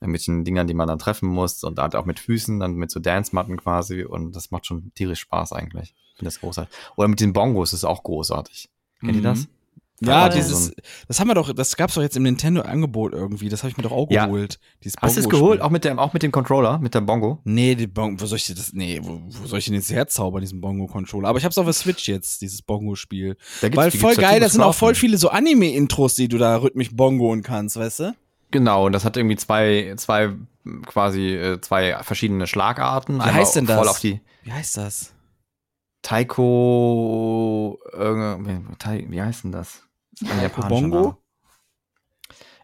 irgendwelchen 0.00 0.44
Dingern, 0.44 0.66
die 0.66 0.74
man 0.74 0.88
dann 0.88 0.98
treffen 0.98 1.28
muss 1.28 1.62
und 1.64 1.78
halt 1.78 1.94
auch 1.96 2.04
mit 2.04 2.20
Füßen, 2.20 2.60
dann 2.60 2.74
mit 2.74 2.90
so 2.90 3.00
Dance-Matten 3.00 3.56
quasi 3.56 4.04
und 4.04 4.34
das 4.36 4.50
macht 4.50 4.66
schon 4.66 4.92
tierisch 4.94 5.20
Spaß 5.20 5.52
eigentlich. 5.52 5.94
Ich 6.12 6.18
finde 6.18 6.28
das 6.28 6.40
großartig. 6.40 6.74
Oder 6.96 7.08
mit 7.08 7.20
den 7.20 7.32
Bongos 7.32 7.72
ist 7.72 7.84
auch 7.84 8.02
großartig. 8.02 8.68
Kennt 9.00 9.12
ihr 9.12 9.18
Mhm. 9.20 9.24
das? 9.24 9.48
Ja, 10.00 10.28
dieses, 10.28 10.66
so 10.66 10.72
das 11.08 11.20
haben 11.20 11.28
wir 11.28 11.34
doch, 11.34 11.54
das 11.54 11.76
gab's 11.76 11.94
doch 11.94 12.02
jetzt 12.02 12.16
im 12.16 12.22
Nintendo-Angebot 12.24 13.14
irgendwie. 13.14 13.48
Das 13.48 13.62
habe 13.62 13.70
ich 13.70 13.76
mir 13.76 13.82
doch 13.82 13.92
auch 13.92 14.10
Ja. 14.10 14.26
geholt. 14.26 14.58
Dieses 14.84 14.96
Hast 15.00 15.16
du 15.16 15.20
es 15.20 15.28
geholt? 15.28 15.62
Auch 15.62 15.70
mit 15.70 15.84
dem, 15.84 15.98
auch 15.98 16.12
mit 16.12 16.22
dem 16.22 16.32
Controller, 16.32 16.78
mit 16.78 16.94
der 16.94 17.00
Bongo? 17.00 17.40
Nee, 17.44 17.74
die 17.74 17.86
Bongo, 17.86 18.20
wo 18.20 18.26
soll 18.26 18.36
ich 18.36 18.46
dir 18.46 18.54
das, 18.54 18.72
nee, 18.74 19.00
wo, 19.02 19.20
wo 19.26 19.46
soll 19.46 19.58
ich 19.58 19.64
denn 19.64 19.74
jetzt 19.74 19.90
herzaubern, 19.90 20.42
diesen 20.42 20.60
Bongo-Controller? 20.60 21.28
Aber 21.28 21.38
ich 21.38 21.44
hab's 21.46 21.56
auf 21.56 21.64
der 21.64 21.72
Switch 21.72 22.08
jetzt, 22.08 22.42
dieses 22.42 22.60
Bongo-Spiel. 22.60 23.36
Weil 23.72 23.90
voll 23.90 24.16
geil, 24.16 24.40
da 24.40 24.48
sind 24.50 24.60
auch 24.62 24.74
voll 24.74 24.94
viele 24.94 25.16
so 25.16 25.30
Anime-Intros, 25.30 26.14
die 26.14 26.28
du 26.28 26.36
da 26.36 26.56
rhythmisch 26.56 26.94
bongoen 26.94 27.42
kannst, 27.42 27.76
weißt 27.76 28.00
du? 28.00 28.14
Genau, 28.50 28.86
und 28.86 28.92
das 28.92 29.04
hat 29.04 29.16
irgendwie 29.16 29.36
zwei, 29.36 29.94
zwei, 29.96 30.34
quasi, 30.84 31.34
äh, 31.34 31.60
zwei 31.60 31.96
verschiedene 32.02 32.46
Schlagarten. 32.46 33.16
Wie 33.16 33.20
Einmal 33.20 33.34
heißt 33.34 33.56
denn 33.56 33.66
das? 33.66 34.04
Wie 34.04 34.20
heißt 34.52 34.76
das? 34.76 35.12
Taiko, 36.02 37.80
äh, 37.92 37.98
wie 39.10 39.20
heißt 39.20 39.44
denn 39.44 39.52
das? 39.52 39.82
Bongo? 40.68 41.00
Name. 41.00 41.16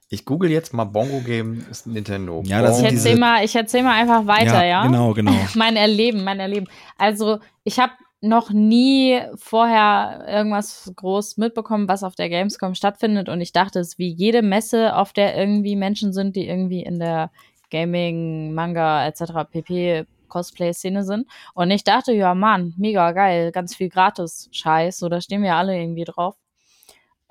Ich 0.09 0.27
google 0.27 0.51
jetzt 0.51 0.75
mal 0.75 0.85
Bongo 0.85 1.21
Game 1.21 1.65
ist 1.71 1.87
Nintendo. 1.87 2.43
Ja, 2.45 2.61
das 2.61 2.73
Ich 2.73 2.77
sind 2.77 2.97
erzähl, 2.97 3.11
diese- 3.13 3.21
mal, 3.21 3.45
ich 3.45 3.57
erzähl 3.57 3.83
mal 3.83 3.95
einfach 3.99 4.27
weiter, 4.27 4.65
ja? 4.65 4.83
Genau, 4.87 5.15
genau. 5.15 5.33
mein 5.55 5.77
Erleben, 5.77 6.23
mein 6.23 6.39
Erleben. 6.39 6.67
Also, 6.99 7.39
ich 7.65 7.79
habe 7.79 7.93
noch 8.21 8.51
nie 8.51 9.21
vorher 9.37 10.25
irgendwas 10.29 10.93
groß 10.95 11.39
mitbekommen, 11.39 11.89
was 11.89 12.05
auf 12.05 12.15
der 12.15 12.29
Gamescom 12.29 12.75
stattfindet. 12.75 13.29
Und 13.29 13.41
ich 13.41 13.53
dachte, 13.53 13.81
es 13.81 13.89
ist 13.89 13.99
wie 13.99 14.13
jede 14.13 14.43
Messe, 14.43 14.95
auf 14.97 15.13
der 15.13 15.37
irgendwie 15.37 15.77
Menschen 15.77 16.13
sind, 16.13 16.37
die 16.37 16.47
irgendwie 16.47 16.83
in 16.83 16.99
der 16.99 17.31
Gaming, 17.71 18.53
Manga 18.55 19.07
etc. 19.07 19.23
pp. 19.51 20.05
Cosplay-Szene 20.29 21.05
sind. 21.05 21.27
Und 21.55 21.71
ich 21.71 21.85
dachte, 21.85 22.13
ja, 22.13 22.35
Mann, 22.35 22.75
mega 22.79 23.13
geil, 23.13 23.51
ganz 23.53 23.75
viel 23.75 23.89
Gratis-Scheiß. 23.89 24.99
So, 24.99 25.09
da 25.09 25.21
stehen 25.21 25.43
wir 25.43 25.57
alle 25.57 25.79
irgendwie 25.79 26.05
drauf. 26.05 26.37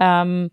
Ähm, 0.02 0.50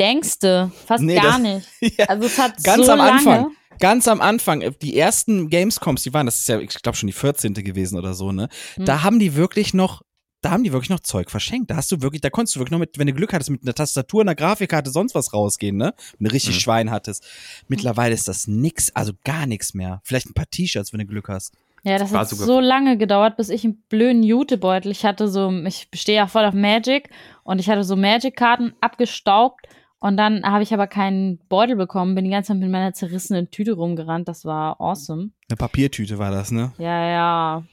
denkste, 0.00 0.70
fast 0.86 1.02
Nee, 1.02 1.16
gar 1.16 1.38
das- 1.38 1.40
nicht. 1.40 1.68
Ja, 1.98 2.06
Also 2.06 2.26
es 2.26 2.38
hat 2.38 2.62
Ganz 2.64 2.86
so 2.86 2.92
am 2.92 3.00
Anfang. 3.00 3.24
lange. 3.42 3.50
Ganz 3.80 4.06
am 4.06 4.20
Anfang, 4.20 4.60
äh, 4.62 4.72
die 4.80 4.96
ersten 4.96 5.50
Gamescoms, 5.50 6.02
die 6.04 6.14
waren, 6.14 6.26
das 6.26 6.40
ist 6.40 6.48
ja, 6.48 6.60
ich 6.60 6.68
glaube 6.82 6.96
schon 6.96 7.08
die 7.08 7.12
14. 7.12 7.54
gewesen 7.54 7.98
oder 7.98 8.14
so, 8.14 8.30
ne? 8.32 8.48
Hm. 8.76 8.84
Da 8.84 9.02
haben 9.02 9.18
die 9.18 9.34
wirklich 9.34 9.74
noch, 9.74 10.02
da 10.42 10.50
haben 10.52 10.62
die 10.62 10.72
wirklich 10.72 10.90
noch 10.90 11.00
Zeug 11.00 11.28
verschenkt. 11.30 11.70
Da 11.70 11.76
hast 11.76 11.90
du 11.90 12.00
wirklich, 12.02 12.20
da 12.20 12.30
konntest 12.30 12.54
du 12.54 12.60
wirklich 12.60 12.70
noch 12.72 12.78
mit, 12.78 12.98
wenn 12.98 13.06
du 13.08 13.12
Glück 13.14 13.32
hattest, 13.32 13.50
mit 13.50 13.62
einer 13.62 13.74
Tastatur, 13.74 14.20
einer 14.20 14.34
Grafikkarte, 14.36 14.90
sonst 14.90 15.14
was 15.16 15.32
rausgehen, 15.32 15.76
ne? 15.76 15.92
Wenn 16.18 16.28
du 16.28 16.32
richtig 16.34 16.54
Mhm. 16.56 16.60
Schwein 16.60 16.90
hattest. 16.92 17.24
Mittlerweile 17.66 18.14
ist 18.14 18.28
das 18.28 18.46
nix, 18.46 18.90
also 18.94 19.12
gar 19.24 19.46
nichts 19.46 19.74
mehr. 19.74 20.00
Vielleicht 20.04 20.26
ein 20.28 20.34
paar 20.34 20.48
T-Shirts, 20.48 20.92
wenn 20.92 21.00
du 21.00 21.06
Glück 21.06 21.28
hast. 21.28 21.52
Ja, 21.84 21.98
das 21.98 22.12
War 22.12 22.20
hat 22.20 22.28
so 22.30 22.60
lange 22.60 22.96
gedauert, 22.96 23.36
bis 23.36 23.50
ich 23.50 23.64
einen 23.64 23.82
blöden 23.90 24.22
Jutebeutel. 24.22 24.90
Ich 24.90 25.04
hatte 25.04 25.28
so, 25.28 25.50
ich 25.66 25.88
stehe 25.94 26.16
ja 26.16 26.26
voll 26.26 26.46
auf 26.46 26.54
Magic 26.54 27.10
und 27.42 27.58
ich 27.58 27.68
hatte 27.68 27.84
so 27.84 27.94
Magic-Karten 27.94 28.72
abgestaubt 28.80 29.68
und 29.98 30.16
dann 30.16 30.44
habe 30.44 30.62
ich 30.62 30.72
aber 30.72 30.86
keinen 30.86 31.38
Beutel 31.48 31.76
bekommen, 31.76 32.14
bin 32.14 32.24
die 32.24 32.30
ganze 32.30 32.48
Zeit 32.48 32.58
mit 32.58 32.70
meiner 32.70 32.94
zerrissenen 32.94 33.50
Tüte 33.50 33.72
rumgerannt. 33.72 34.28
Das 34.28 34.46
war 34.46 34.80
awesome. 34.80 35.30
Eine 35.48 35.56
Papiertüte 35.56 36.18
war 36.18 36.30
das, 36.30 36.50
ne? 36.50 36.72
Ja, 36.78 37.06
ja. 37.06 37.64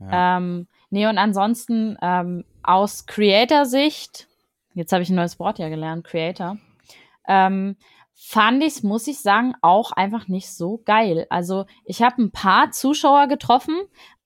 Ja. 0.00 0.36
Ähm, 0.36 0.66
nee, 0.90 1.06
und 1.06 1.16
ansonsten 1.16 1.96
ähm, 2.02 2.44
aus 2.62 3.06
Creator-Sicht, 3.06 4.28
jetzt 4.74 4.92
habe 4.92 5.02
ich 5.02 5.08
ein 5.08 5.16
neues 5.16 5.38
Wort 5.38 5.58
ja 5.58 5.70
gelernt, 5.70 6.04
Creator, 6.04 6.58
ähm, 7.26 7.76
fand 8.24 8.62
ich 8.62 8.84
muss 8.84 9.08
ich 9.08 9.18
sagen, 9.20 9.54
auch 9.62 9.90
einfach 9.90 10.28
nicht 10.28 10.50
so 10.50 10.80
geil. 10.84 11.26
Also 11.28 11.66
ich 11.84 12.02
habe 12.02 12.22
ein 12.22 12.30
paar 12.30 12.70
Zuschauer 12.70 13.26
getroffen, 13.26 13.74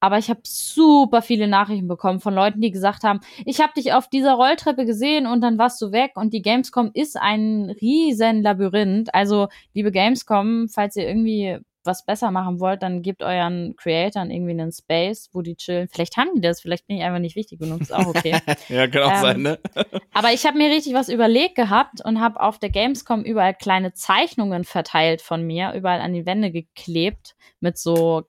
aber 0.00 0.18
ich 0.18 0.28
habe 0.28 0.40
super 0.44 1.22
viele 1.22 1.48
Nachrichten 1.48 1.88
bekommen 1.88 2.20
von 2.20 2.34
Leuten, 2.34 2.60
die 2.60 2.70
gesagt 2.70 3.04
haben, 3.04 3.20
ich 3.46 3.60
habe 3.60 3.72
dich 3.74 3.94
auf 3.94 4.08
dieser 4.08 4.34
Rolltreppe 4.34 4.84
gesehen 4.84 5.26
und 5.26 5.40
dann 5.40 5.56
warst 5.56 5.80
du 5.80 5.92
weg 5.92 6.12
und 6.14 6.34
die 6.34 6.42
Gamescom 6.42 6.90
ist 6.92 7.16
ein 7.16 7.74
riesen 7.80 8.42
Labyrinth. 8.42 9.14
Also 9.14 9.48
liebe 9.72 9.90
Gamescom, 9.90 10.68
falls 10.68 10.96
ihr 10.96 11.08
irgendwie 11.08 11.58
was 11.86 12.04
besser 12.04 12.30
machen 12.30 12.60
wollt, 12.60 12.82
dann 12.82 13.02
gebt 13.02 13.22
euren 13.22 13.74
Creatoren 13.76 14.30
irgendwie 14.30 14.52
einen 14.52 14.72
Space, 14.72 15.30
wo 15.32 15.42
die 15.42 15.56
chillen. 15.56 15.88
Vielleicht 15.88 16.16
haben 16.16 16.30
die 16.34 16.40
das, 16.40 16.60
vielleicht 16.60 16.86
bin 16.86 16.96
ich 16.96 17.02
einfach 17.02 17.20
nicht 17.20 17.36
wichtig 17.36 17.58
genug, 17.60 17.80
ist 17.80 17.94
auch 17.94 18.06
okay. 18.06 18.38
ja, 18.68 18.86
kann 18.86 19.02
auch 19.02 19.12
Ähm, 19.12 19.20
sein, 19.22 19.42
ne? 19.42 19.58
Aber 20.12 20.32
ich 20.32 20.44
habe 20.46 20.58
mir 20.58 20.70
richtig 20.70 20.94
was 20.94 21.08
überlegt 21.08 21.54
gehabt 21.54 22.04
und 22.04 22.20
habe 22.20 22.40
auf 22.40 22.58
der 22.58 22.70
Gamescom 22.70 23.22
überall 23.22 23.54
kleine 23.54 23.92
Zeichnungen 23.92 24.64
verteilt 24.64 25.22
von 25.22 25.42
mir, 25.46 25.72
überall 25.74 26.00
an 26.00 26.12
die 26.12 26.26
Wände 26.26 26.50
geklebt 26.50 27.36
mit 27.60 27.78
so 27.78 28.24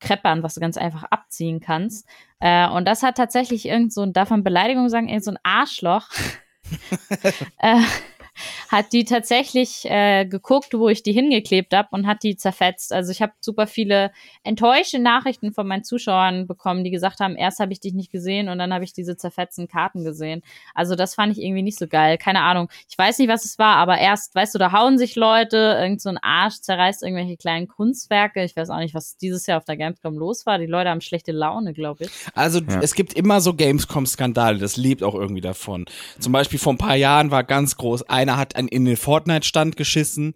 Kreppern, 0.00 0.42
was 0.42 0.54
du 0.54 0.60
ganz 0.60 0.76
einfach 0.76 1.04
abziehen 1.04 1.60
kannst. 1.60 2.06
Äh, 2.40 2.68
und 2.68 2.86
das 2.86 3.02
hat 3.02 3.16
tatsächlich 3.16 3.66
irgend 3.66 3.92
so, 3.92 4.04
darf 4.04 4.30
man 4.30 4.44
Beleidigung 4.44 4.88
sagen, 4.88 5.08
irgend 5.08 5.24
so 5.24 5.30
ein 5.30 5.38
Arschloch. 5.42 6.08
äh, 7.58 7.80
hat 8.68 8.92
die 8.92 9.04
tatsächlich 9.04 9.84
äh, 9.84 10.24
geguckt, 10.24 10.74
wo 10.74 10.88
ich 10.88 11.02
die 11.02 11.12
hingeklebt 11.12 11.74
habe 11.74 11.88
und 11.92 12.06
hat 12.06 12.22
die 12.22 12.36
zerfetzt. 12.36 12.92
Also 12.92 13.12
ich 13.12 13.20
habe 13.22 13.32
super 13.40 13.66
viele 13.66 14.10
enttäuschte 14.44 14.98
Nachrichten 14.98 15.52
von 15.52 15.66
meinen 15.66 15.84
Zuschauern 15.84 16.46
bekommen, 16.46 16.84
die 16.84 16.90
gesagt 16.90 17.20
haben, 17.20 17.36
erst 17.36 17.60
habe 17.60 17.72
ich 17.72 17.80
dich 17.80 17.94
nicht 17.94 18.10
gesehen 18.10 18.48
und 18.48 18.58
dann 18.58 18.72
habe 18.72 18.84
ich 18.84 18.92
diese 18.92 19.16
zerfetzten 19.16 19.68
Karten 19.68 20.04
gesehen. 20.04 20.42
Also 20.74 20.94
das 20.96 21.14
fand 21.14 21.36
ich 21.36 21.42
irgendwie 21.42 21.62
nicht 21.62 21.78
so 21.78 21.86
geil. 21.86 22.18
Keine 22.18 22.40
Ahnung. 22.42 22.68
Ich 22.88 22.96
weiß 22.96 23.18
nicht, 23.18 23.28
was 23.28 23.44
es 23.44 23.58
war, 23.58 23.76
aber 23.76 23.98
erst, 23.98 24.34
weißt 24.34 24.54
du, 24.54 24.58
da 24.58 24.72
hauen 24.72 24.98
sich 24.98 25.16
Leute, 25.16 25.76
irgend 25.80 26.00
so 26.00 26.08
ein 26.08 26.18
Arsch 26.18 26.60
zerreißt 26.60 27.02
irgendwelche 27.02 27.36
kleinen 27.36 27.68
Kunstwerke. 27.68 28.42
Ich 28.44 28.56
weiß 28.56 28.70
auch 28.70 28.78
nicht, 28.78 28.94
was 28.94 29.16
dieses 29.16 29.46
Jahr 29.46 29.58
auf 29.58 29.64
der 29.64 29.76
Gamescom 29.76 30.16
los 30.16 30.46
war. 30.46 30.58
Die 30.58 30.66
Leute 30.66 30.90
haben 30.90 31.00
schlechte 31.00 31.32
Laune, 31.32 31.72
glaube 31.72 32.04
ich. 32.04 32.10
Also 32.34 32.60
Ja. 32.60 32.80
es 32.80 32.94
gibt 32.94 33.12
immer 33.14 33.40
so 33.40 33.54
Gamescom-Skandale, 33.54 34.58
das 34.58 34.76
lebt 34.76 35.02
auch 35.02 35.14
irgendwie 35.14 35.40
davon. 35.40 35.84
Zum 36.18 36.32
Beispiel 36.32 36.58
vor 36.58 36.72
ein 36.72 36.78
paar 36.78 36.96
Jahren 36.96 37.30
war 37.30 37.44
ganz 37.44 37.76
groß, 37.76 38.02
einer 38.22 38.36
hat 38.36 38.56
an, 38.56 38.68
in 38.68 38.84
den 38.84 38.96
Fortnite-Stand 38.96 39.76
geschissen, 39.76 40.34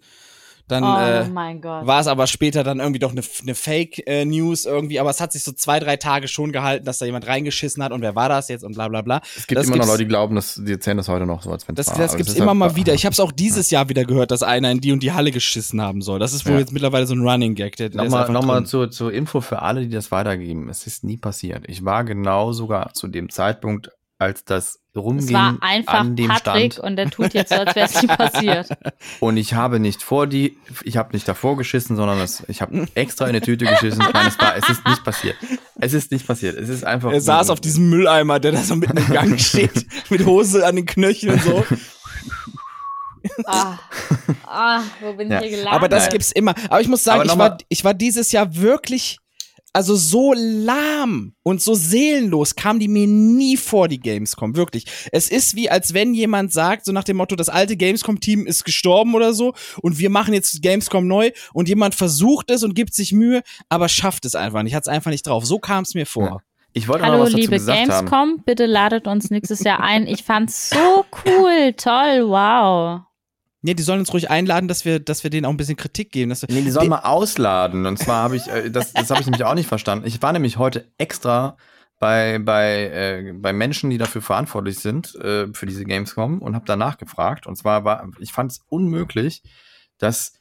dann 0.68 0.82
oh 0.82 0.96
äh, 0.98 1.28
mein 1.28 1.60
Gott. 1.60 1.86
war 1.86 2.00
es 2.00 2.08
aber 2.08 2.26
später 2.26 2.64
dann 2.64 2.80
irgendwie 2.80 2.98
doch 2.98 3.12
eine, 3.12 3.20
eine 3.40 3.54
Fake-News 3.54 4.64
irgendwie, 4.64 4.98
aber 4.98 5.10
es 5.10 5.20
hat 5.20 5.30
sich 5.32 5.44
so 5.44 5.52
zwei, 5.52 5.78
drei 5.78 5.96
Tage 5.96 6.26
schon 6.26 6.50
gehalten, 6.50 6.84
dass 6.84 6.98
da 6.98 7.06
jemand 7.06 7.24
reingeschissen 7.28 7.84
hat 7.84 7.92
und 7.92 8.00
wer 8.02 8.16
war 8.16 8.28
das 8.28 8.48
jetzt 8.48 8.64
und 8.64 8.74
bla 8.74 8.88
bla 8.88 9.02
bla. 9.02 9.20
Es 9.36 9.46
gibt 9.46 9.60
Das 9.60 9.68
immer 9.68 9.76
noch 9.76 9.86
Leute, 9.86 9.98
die 9.98 10.08
glauben, 10.08 10.34
dass 10.34 10.60
die 10.60 10.72
erzählen 10.72 10.96
das 10.96 11.08
heute 11.08 11.24
noch 11.24 11.42
so, 11.42 11.52
als 11.52 11.68
wenn 11.68 11.76
Das, 11.76 11.86
war. 11.88 11.98
das 11.98 12.16
gibt's 12.16 12.32
ist 12.32 12.38
immer 12.38 12.54
mal 12.54 12.74
wieder. 12.74 12.94
Ich 12.94 13.04
habe 13.06 13.12
es 13.12 13.20
auch 13.20 13.30
dieses 13.36 13.70
Jahr 13.70 13.88
wieder 13.88 14.04
gehört, 14.04 14.32
dass 14.32 14.42
einer 14.42 14.70
in 14.72 14.80
die 14.80 14.90
und 14.90 15.04
die 15.04 15.12
Halle 15.12 15.30
geschissen 15.30 15.80
haben 15.80 16.02
soll. 16.02 16.18
Das 16.18 16.32
ist 16.32 16.46
wohl 16.46 16.54
Ja. 16.54 16.58
jetzt 16.58 16.72
mittlerweile 16.72 17.06
so 17.06 17.14
ein 17.14 17.20
Running 17.20 17.54
Gag. 17.54 17.76
Der, 17.76 17.90
Nochmal, 17.90 18.28
nochmal 18.32 18.66
zur, 18.66 18.90
zur 18.90 19.12
Info 19.12 19.40
für 19.40 19.62
alle, 19.62 19.82
die 19.82 19.90
das 19.94 20.10
weitergeben. 20.10 20.68
Es 20.68 20.84
ist 20.88 21.04
nie 21.04 21.16
passiert. 21.16 21.62
Ich 21.68 21.84
war 21.84 22.02
genau 22.02 22.50
sogar 22.50 22.92
zu 22.92 23.06
dem 23.06 23.28
Zeitpunkt, 23.30 23.90
als 24.18 24.44
das 24.44 24.80
rumging 24.94 25.26
Es 25.28 25.32
war 25.32 25.56
einfach 25.60 25.94
an 25.94 26.16
dem 26.16 26.28
Patrick 26.28 26.74
Stand. 26.74 26.86
und 26.86 26.96
der 26.96 27.10
tut 27.10 27.34
jetzt 27.34 27.50
so, 27.50 27.56
als 27.56 27.74
wäre 27.74 27.86
es 27.86 28.00
nicht 28.00 28.16
passiert. 28.16 28.68
Und 29.20 29.36
ich 29.36 29.54
habe 29.54 29.78
nicht 29.78 30.02
vor 30.02 30.26
die, 30.26 30.56
ich 30.84 30.96
habe 30.96 31.12
nicht 31.12 31.28
davor 31.28 31.56
geschissen, 31.56 31.96
sondern 31.96 32.18
es, 32.20 32.42
ich 32.48 32.62
habe 32.62 32.86
extra 32.94 33.26
in 33.26 33.30
eine 33.30 33.40
Tüte 33.42 33.66
geschissen. 33.66 33.98
Nein, 33.98 34.26
es 34.26 34.38
war, 34.38 34.56
es 34.56 34.68
ist 34.68 34.86
nicht 34.86 35.04
passiert. 35.04 35.36
Es 35.78 35.92
ist 35.92 36.10
nicht 36.12 36.26
passiert. 36.26 36.56
Es 36.56 36.68
ist 36.68 36.84
einfach. 36.84 37.12
Er 37.12 37.20
saß 37.20 37.50
auf 37.50 37.60
diesem 37.60 37.90
Mülleimer, 37.90 38.40
der 38.40 38.52
da 38.52 38.58
so 38.58 38.74
mitten 38.76 38.96
im 38.96 39.08
Gang 39.08 39.38
steht, 39.40 39.86
mit 40.10 40.24
Hose 40.24 40.66
an 40.66 40.76
den 40.76 40.86
Knöcheln 40.86 41.34
und 41.34 41.42
so. 41.42 41.64
Ah, 43.44 43.78
ah 44.46 44.82
wo 45.00 45.12
bin 45.12 45.30
Ja, 45.30 45.38
ich 45.38 45.48
hier 45.48 45.56
gelandet? 45.58 45.74
Aber 45.74 45.88
das 45.88 46.08
gibt's 46.08 46.32
immer. 46.32 46.54
Aber 46.70 46.80
ich 46.80 46.88
muss 46.88 47.04
sagen, 47.04 47.28
ich 47.28 47.36
war, 47.36 47.58
ich 47.68 47.84
war 47.84 47.92
dieses 47.92 48.32
Jahr 48.32 48.56
wirklich, 48.56 49.18
also 49.76 49.94
so 49.94 50.32
lahm 50.34 51.34
und 51.42 51.60
so 51.60 51.74
seelenlos 51.74 52.56
kam 52.56 52.78
die 52.80 52.88
mir 52.88 53.06
nie 53.06 53.58
vor, 53.58 53.88
die 53.88 54.00
Gamescom. 54.00 54.56
Wirklich. 54.56 54.86
Es 55.12 55.28
ist 55.28 55.54
wie, 55.54 55.68
als 55.68 55.92
wenn 55.92 56.14
jemand 56.14 56.50
sagt, 56.50 56.86
so 56.86 56.92
nach 56.92 57.04
dem 57.04 57.18
Motto, 57.18 57.36
das 57.36 57.50
alte 57.50 57.76
Gamescom-Team 57.76 58.46
ist 58.46 58.64
gestorben 58.64 59.14
oder 59.14 59.34
so 59.34 59.52
und 59.82 59.98
wir 59.98 60.08
machen 60.08 60.32
jetzt 60.32 60.62
Gamescom 60.62 61.06
neu 61.06 61.30
und 61.52 61.68
jemand 61.68 61.94
versucht 61.94 62.50
es 62.50 62.64
und 62.64 62.74
gibt 62.74 62.94
sich 62.94 63.12
Mühe, 63.12 63.42
aber 63.68 63.90
schafft 63.90 64.24
es 64.24 64.34
einfach 64.34 64.62
nicht, 64.62 64.74
hat 64.74 64.84
es 64.84 64.88
einfach 64.88 65.10
nicht 65.10 65.26
drauf. 65.26 65.44
So 65.44 65.58
kam 65.58 65.82
es 65.82 65.92
mir 65.92 66.06
vor. 66.06 66.24
Ja. 66.24 66.38
Ich 66.72 66.88
wollte 66.88 67.04
noch 67.04 67.12
Hallo, 67.12 67.24
was 67.24 67.32
dazu 67.32 67.40
liebe 67.40 67.56
gesagt 67.56 67.78
haben. 67.78 68.06
Gamescom, 68.06 68.42
bitte 68.46 68.64
ladet 68.64 69.06
uns 69.06 69.28
nächstes 69.28 69.60
Jahr 69.60 69.80
ein. 69.80 70.06
Ich 70.06 70.24
fand's 70.24 70.70
so 70.70 71.04
cool, 71.26 71.74
toll, 71.76 72.28
wow. 72.30 73.02
Nee, 73.66 73.74
die 73.74 73.82
sollen 73.82 73.98
uns 73.98 74.12
ruhig 74.12 74.30
einladen, 74.30 74.68
dass 74.68 74.84
wir, 74.84 75.00
dass 75.00 75.24
wir 75.24 75.30
denen 75.30 75.44
auch 75.44 75.50
ein 75.50 75.56
bisschen 75.56 75.76
Kritik 75.76 76.12
geben. 76.12 76.30
Dass 76.30 76.46
Nee, 76.46 76.62
die 76.62 76.70
sollen 76.70 76.88
mal 76.88 77.00
ausladen. 77.00 77.84
Und 77.84 77.98
zwar 77.98 78.22
habe 78.22 78.36
ich, 78.36 78.46
äh, 78.46 78.70
das, 78.70 78.92
das 78.92 79.10
habe 79.10 79.20
ich 79.20 79.26
nämlich 79.26 79.42
auch 79.42 79.54
nicht 79.54 79.66
verstanden. 79.66 80.06
Ich 80.06 80.22
war 80.22 80.32
nämlich 80.32 80.56
heute 80.56 80.86
extra 80.98 81.56
bei, 81.98 82.38
bei, 82.38 82.84
äh, 82.84 83.32
bei 83.32 83.52
Menschen, 83.52 83.90
die 83.90 83.98
dafür 83.98 84.22
verantwortlich 84.22 84.78
sind, 84.78 85.16
äh, 85.16 85.48
für 85.52 85.66
diese 85.66 85.84
Gamescom 85.84 86.42
und 86.42 86.54
habe 86.54 86.64
danach 86.64 86.96
gefragt. 86.96 87.48
Und 87.48 87.56
zwar 87.56 87.84
war, 87.84 88.08
ich 88.20 88.30
fand 88.30 88.52
es 88.52 88.60
unmöglich, 88.68 89.42
dass 89.98 90.34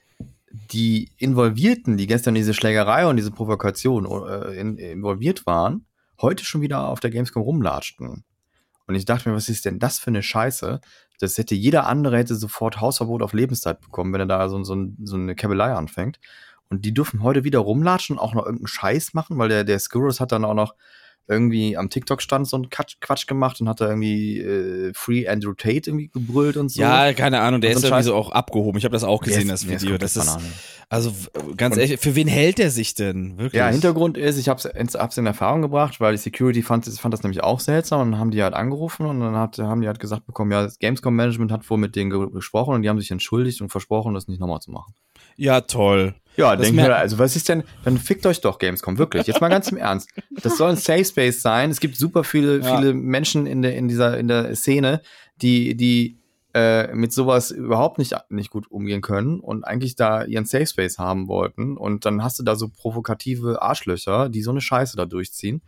die 0.52 1.10
Involvierten, 1.18 1.97
die 1.97 2.06
gestern 2.06 2.35
in 2.35 2.41
diese 2.41 2.53
Schlägerei 2.53 3.07
und 3.07 3.18
diese 3.18 3.31
Provokation 3.31 4.06
äh, 4.06 4.56
in, 4.60 4.77
involviert 4.77 5.47
waren, 5.47 5.88
heute 6.22 6.45
schon 6.45 6.61
wieder 6.61 6.89
auf 6.89 6.99
der 6.99 7.10
Gamescom 7.10 7.41
rumlatschten. 7.41 8.23
Und 8.88 8.93
ich 8.93 9.06
dachte 9.06 9.30
mir, 9.30 9.35
was 9.35 9.49
ist 9.49 9.65
denn 9.65 9.80
das 9.80 9.97
für 9.97 10.11
eine 10.11 10.22
Scheiße? 10.22 10.80
Das 11.20 11.38
hätte 11.38 11.56
jeder 11.56 11.88
andere 11.88 12.18
hätte 12.18 12.36
sofort 12.36 12.82
Hausverbot 12.82 13.22
auf 13.22 13.34
Lebenszeit 13.34 13.82
bekommen, 13.82 14.14
wenn 14.14 14.22
er 14.22 14.26
da 14.26 14.50
so, 14.50 14.64
so, 14.64 14.76
so 15.04 15.16
eine 15.16 15.36
Kabelei 15.36 15.74
anfängt. 15.74 16.20
Und 16.70 16.86
die 16.86 16.94
dürfen 16.94 17.24
heute 17.24 17.44
wieder 17.44 17.60
rumlatschen 17.60 18.18
und 18.18 18.24
auch 18.24 18.34
noch 18.34 18.46
irgendeinen 18.46 18.68
Scheiß 18.68 19.14
machen, 19.14 19.38
weil 19.38 19.50
der, 19.50 19.64
der 19.64 19.80
Skurrus 19.80 20.20
hat 20.20 20.32
dann 20.32 20.46
auch 20.46 20.54
noch 20.54 20.76
irgendwie 21.27 21.76
am 21.77 21.89
TikTok-Stand 21.89 22.47
so 22.47 22.57
einen 22.57 22.69
Quatsch, 22.69 22.95
Quatsch 23.02 23.26
gemacht 23.27 23.60
und 23.61 23.68
hat 23.69 23.81
da 23.81 23.88
irgendwie 23.89 24.39
äh, 24.39 24.91
Free 24.93 25.27
Andrew 25.27 25.53
Tate 25.53 25.89
irgendwie 25.89 26.10
gebrüllt 26.10 26.57
und 26.57 26.69
so. 26.69 26.81
Ja, 26.81 27.14
keine 27.14 27.41
Ahnung, 27.41 27.61
der 27.61 27.72
Und 27.72 27.76
ist 27.77 27.81
so 27.81 27.88
ein 27.88 27.91
irgendwie 27.93 27.97
Scheiß. 27.97 28.06
so 28.06 28.15
auch 28.15 28.31
abgehoben. 28.31 28.77
Ich 28.77 28.85
habe 28.85 28.93
das 28.93 29.03
auch 29.03 29.22
gesehen, 29.22 29.43
ist- 29.43 29.52
das 29.52 29.64
ist 29.64 29.68
Video. 29.69 29.89
komplett 29.97 30.02
Das 30.03 30.15
ist, 30.15 30.38
also 30.89 31.11
ganz 31.57 31.76
Und- 31.76 31.81
ehrlich, 31.81 31.99
für 31.99 32.15
wen 32.15 32.27
hält 32.27 32.60
der 32.60 32.69
sich 32.69 32.93
denn? 32.93 33.38
Wirklich? 33.39 33.60
Ja, 33.60 33.69
Hintergrund 33.69 34.18
ist, 34.18 34.38
ich 34.38 34.49
hab's, 34.49 34.65
hab's 34.65 35.18
in 35.18 35.26
Erfahrung 35.26 35.61
gebracht, 35.64 35.99
weil 35.99 36.11
die 36.14 36.19
Security 36.19 36.61
fand, 36.61 36.85
fand 36.88 37.14
das 37.14 37.23
nämlich 37.23 37.43
auch 37.43 37.60
seltsam 37.60 38.02
und 38.02 38.11
dann 38.11 38.19
haben 38.19 38.31
die 38.31 38.43
halt 38.43 38.53
angerufen 38.53 39.06
und 39.07 39.19
dann 39.19 39.35
hat, 39.35 39.57
haben 39.57 39.81
die 39.81 39.88
halt 39.88 39.99
gesagt 39.99 40.26
bekommen, 40.27 40.52
ja, 40.52 40.61
das 40.64 40.77
Gamescom 40.80 41.15
Management 41.15 41.52
hat 41.52 41.68
wohl 41.69 41.77
mit 41.80 41.95
denen 41.95 42.11
ge 42.11 42.30
gesprochen 42.31 42.76
und 42.76 42.81
die 42.84 42.89
haben 42.89 42.99
sich 42.99 43.10
entschuldigt 43.11 43.61
und 43.61 43.69
versprochen, 43.69 44.14
das 44.14 44.27
nicht 44.27 44.39
nochmal 44.39 44.60
zu 44.60 44.69
machen. 44.72 44.93
Ja, 45.36 45.62
toll. 45.62 46.16
Ja, 46.38 46.56
denke 46.56 46.70
ich 46.70 46.76
mir, 46.76 46.95
also 46.95 47.18
was 47.18 47.36
ist 47.38 47.48
denn, 47.48 47.64
dann 47.86 47.98
fickt 47.98 48.26
euch 48.26 48.41
doch 48.41 48.60
Gamescom, 48.60 48.98
wirklich. 48.98 49.26
Jetzt 49.26 49.40
mal 49.40 49.48
ganz 49.48 49.72
im 49.72 49.78
Ernst. 49.78 50.10
Das 50.44 50.57
soll 50.57 50.72
ein 50.72 50.76
Safe 50.76 51.06
Space 51.06 51.41
sein. 51.41 51.70
Es 51.70 51.80
gibt 51.80 51.95
super 51.95 52.24
viele, 52.26 52.60
Ja. 52.60 52.78
viele 52.78 52.94
Menschen 52.94 53.45
in 53.45 53.62
der, 53.62 53.76
in 53.78 53.88
dieser, 53.88 54.18
in 54.18 54.28
der 54.28 54.53
Szene, 54.56 55.02
die, 55.41 55.78
die 55.78 56.20
äh, 56.53 56.94
mit 56.94 57.14
sowas 57.14 57.52
überhaupt 57.52 57.99
nicht, 57.99 58.16
nicht 58.30 58.49
gut 58.49 58.70
umgehen 58.70 59.02
können 59.02 59.40
und 59.40 59.64
eigentlich 59.64 59.95
da 59.95 60.24
ihren 60.26 60.45
Safe 60.45 60.66
Space 60.68 60.98
haben 60.98 61.28
wollten. 61.30 61.78
Und 61.78 62.06
dann 62.06 62.22
hast 62.22 62.38
du 62.40 62.44
da 62.44 62.56
so 62.56 62.68
provokative 62.70 63.62
Arschlöcher, 63.62 64.28
die 64.30 64.41
so 64.41 64.52
eine 64.52 64.62
Scheiße 64.62 64.98
da 64.98 65.06
durchziehen. 65.06 65.62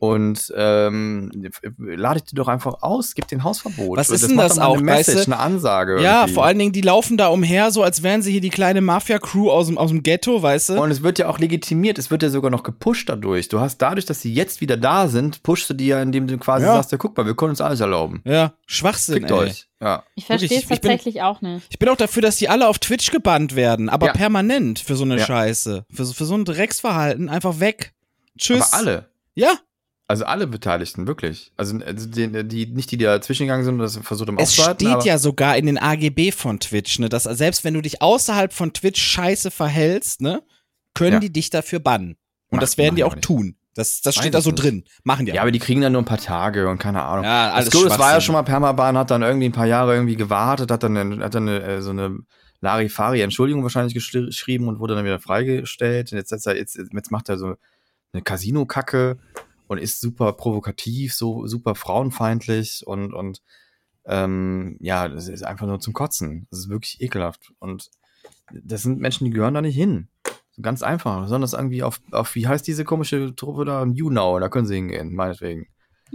Und 0.00 0.52
ähm, 0.56 1.30
ladet 1.78 2.30
die 2.30 2.34
doch 2.34 2.48
einfach 2.48 2.82
aus, 2.82 3.14
gibt 3.14 3.30
den 3.30 3.42
Hausverbot. 3.44 3.96
Was 3.98 4.10
ist 4.10 4.22
das 4.22 4.28
denn 4.28 4.36
das 4.38 4.58
auch, 4.58 4.74
Eine 4.74 4.82
Message, 4.82 5.16
weißt 5.16 5.26
du? 5.28 5.32
eine 5.32 5.40
Ansage. 5.40 6.02
Ja, 6.02 6.20
irgendwie. 6.20 6.34
vor 6.34 6.44
allen 6.44 6.58
Dingen, 6.58 6.72
die 6.72 6.80
laufen 6.82 7.16
da 7.16 7.28
umher, 7.28 7.70
so 7.70 7.82
als 7.82 8.02
wären 8.02 8.22
sie 8.22 8.32
hier 8.32 8.40
die 8.40 8.50
kleine 8.50 8.80
Mafia-Crew 8.80 9.50
aus 9.50 9.66
dem, 9.68 9.78
aus 9.78 9.90
dem 9.90 10.02
Ghetto, 10.02 10.42
weißt 10.42 10.70
du? 10.70 10.82
Und 10.82 10.90
es 10.90 11.02
wird 11.02 11.18
ja 11.18 11.28
auch 11.28 11.38
legitimiert, 11.38 11.98
es 11.98 12.10
wird 12.10 12.22
ja 12.22 12.30
sogar 12.30 12.50
noch 12.50 12.62
gepusht 12.62 13.08
dadurch. 13.08 13.48
Du 13.48 13.60
hast 13.60 13.78
dadurch, 13.78 14.04
dass 14.06 14.20
sie 14.20 14.32
jetzt 14.32 14.60
wieder 14.60 14.76
da 14.76 15.08
sind, 15.08 15.42
pushst 15.42 15.70
du 15.70 15.74
die 15.74 15.86
ja, 15.86 16.02
indem 16.02 16.26
du 16.26 16.36
quasi 16.38 16.66
Ja. 16.66 16.74
sagst, 16.76 16.92
ja, 16.92 16.98
guck 16.98 17.16
mal, 17.16 17.24
wir 17.26 17.34
können 17.34 17.50
uns 17.50 17.60
alles 17.60 17.80
erlauben. 17.80 18.22
Ja, 18.24 18.52
Schwachsinn, 18.66 19.14
Fickt 19.16 19.30
ey. 19.30 19.36
euch. 19.38 19.66
Ja. 19.80 20.02
Ich 20.14 20.24
verstehe 20.24 20.48
es 20.48 20.62
ich 20.64 20.68
bin- 20.68 20.76
tatsächlich 20.80 21.22
auch 21.22 21.42
nicht. 21.42 21.66
Ich 21.70 21.78
bin 21.78 21.88
auch 21.90 21.96
dafür, 21.96 22.22
dass 22.22 22.36
die 22.36 22.48
alle 22.48 22.66
auf 22.68 22.78
Twitch 22.78 23.10
gebannt 23.10 23.56
werden, 23.56 23.88
aber 23.90 24.06
Ja. 24.06 24.12
permanent 24.12 24.78
für 24.78 24.96
so 24.96 25.04
eine 25.04 25.18
Ja. 25.18 25.24
Scheiße. 25.26 25.84
Für, 25.92 26.04
so- 26.04 26.14
für 26.14 26.24
so 26.24 26.34
ein 26.34 26.44
Drecksverhalten 26.46 27.28
einfach 27.28 27.60
weg. 27.60 27.92
Tschüss. 28.38 28.72
Aber 28.72 28.82
alle. 28.82 29.08
Ja, 29.34 29.52
Also 30.08 30.24
alle 30.24 30.46
Beteiligten, 30.46 31.08
wirklich. 31.08 31.52
Also, 31.56 31.78
also 31.84 32.08
die, 32.08 32.28
die, 32.46 32.66
nicht 32.66 32.90
die, 32.92 32.96
die 32.96 33.04
dazwischen 33.04 33.46
gegangen 33.46 33.64
sind 33.64 33.74
und 33.74 33.80
das 33.80 33.96
versucht 33.96 34.28
haben 34.28 34.38
es 34.38 34.54
steht 34.54 35.04
ja 35.04 35.18
sogar 35.18 35.56
in 35.56 35.66
den 35.66 35.78
AGB 35.78 36.30
von 36.30 36.60
Twitch, 36.60 37.00
ne, 37.00 37.08
dass 37.08 37.24
selbst 37.24 37.64
wenn 37.64 37.74
du 37.74 37.80
dich 37.80 38.02
außerhalb 38.02 38.52
von 38.52 38.72
Twitch 38.72 39.02
scheiße 39.02 39.50
verhältst, 39.50 40.20
ne, 40.20 40.42
können 40.94 41.14
Ja. 41.14 41.18
die 41.20 41.32
dich 41.32 41.50
dafür 41.50 41.80
bannen. 41.80 42.10
Und 42.50 42.56
Mach- 42.56 42.60
das 42.60 42.78
werden 42.78 42.94
die 42.94 43.02
auch 43.02 43.16
nicht. 43.16 43.24
tun. 43.24 43.56
Das, 43.74 44.00
das 44.00 44.16
Weiß 44.16 44.22
steht 44.22 44.34
da 44.34 44.40
so 44.40 44.50
nicht. 44.50 44.62
drin. 44.62 44.84
Machen 45.02 45.26
die 45.26 45.32
Ja, 45.32 45.42
aber 45.42 45.50
die 45.50 45.58
kriegen 45.58 45.80
dann 45.82 45.92
nur 45.92 46.00
ein 46.02 46.06
paar 46.06 46.16
Tage 46.18 46.68
und 46.68 46.78
keine 46.78 47.02
Ahnung. 47.02 47.24
Ja, 47.24 47.50
alles 47.52 47.68
das 47.68 47.74
Gute, 47.82 47.98
war 47.98 48.12
ja 48.12 48.20
schon 48.20 48.32
mal 48.34 48.42
Permaban, 48.42 48.96
hat 48.96 49.10
dann 49.10 49.22
irgendwie 49.22 49.46
ein 49.48 49.52
paar 49.52 49.66
Jahre 49.66 49.94
irgendwie 49.94 50.16
gewartet, 50.16 50.70
hat 50.70 50.82
dann, 50.84 50.96
eine, 50.96 51.22
hat 51.24 51.34
dann 51.34 51.48
eine, 51.48 51.62
äh, 51.62 51.82
so 51.82 51.90
eine 51.90 52.16
Larifari-Entschuldigung 52.60 53.62
wahrscheinlich 53.62 53.94
geschri- 53.96 54.26
geschrieben 54.26 54.68
und 54.68 54.78
wurde 54.78 54.94
dann 54.94 55.04
wieder 55.04 55.18
freigestellt. 55.18 56.12
Und 56.12 56.18
jetzt, 56.18 56.30
jetzt, 56.30 56.46
jetzt, 56.46 56.76
jetzt 56.76 57.10
macht 57.10 57.28
er 57.28 57.36
so 57.38 57.54
eine 58.12 58.22
Casino-Kacke 58.22 59.18
und 59.68 59.78
ist 59.78 60.00
super 60.00 60.32
provokativ, 60.32 61.14
so 61.14 61.46
super 61.46 61.74
frauenfeindlich 61.74 62.86
und, 62.86 63.12
und 63.12 63.42
ähm, 64.06 64.76
ja, 64.80 65.08
das 65.08 65.28
ist 65.28 65.42
einfach 65.42 65.66
nur 65.66 65.80
zum 65.80 65.92
Kotzen. 65.92 66.46
Das 66.50 66.60
ist 66.60 66.68
wirklich 66.68 67.00
ekelhaft. 67.00 67.52
Und 67.58 67.90
das 68.52 68.82
sind 68.82 69.00
Menschen, 69.00 69.24
die 69.24 69.30
gehören 69.30 69.54
da 69.54 69.60
nicht 69.60 69.74
hin. 69.74 70.08
Ganz 70.60 70.82
einfach. 70.82 71.22
Sondern 71.24 71.42
das 71.42 71.52
irgendwie 71.52 71.82
auf, 71.82 72.00
auf, 72.12 72.34
wie 72.34 72.46
heißt 72.46 72.66
diese 72.66 72.84
komische 72.84 73.34
Truppe 73.34 73.64
da? 73.64 73.84
You 73.84 74.08
Know, 74.08 74.38
da 74.38 74.48
können 74.48 74.66
sie 74.66 74.76
hingehen, 74.76 75.14
meinetwegen. 75.14 75.66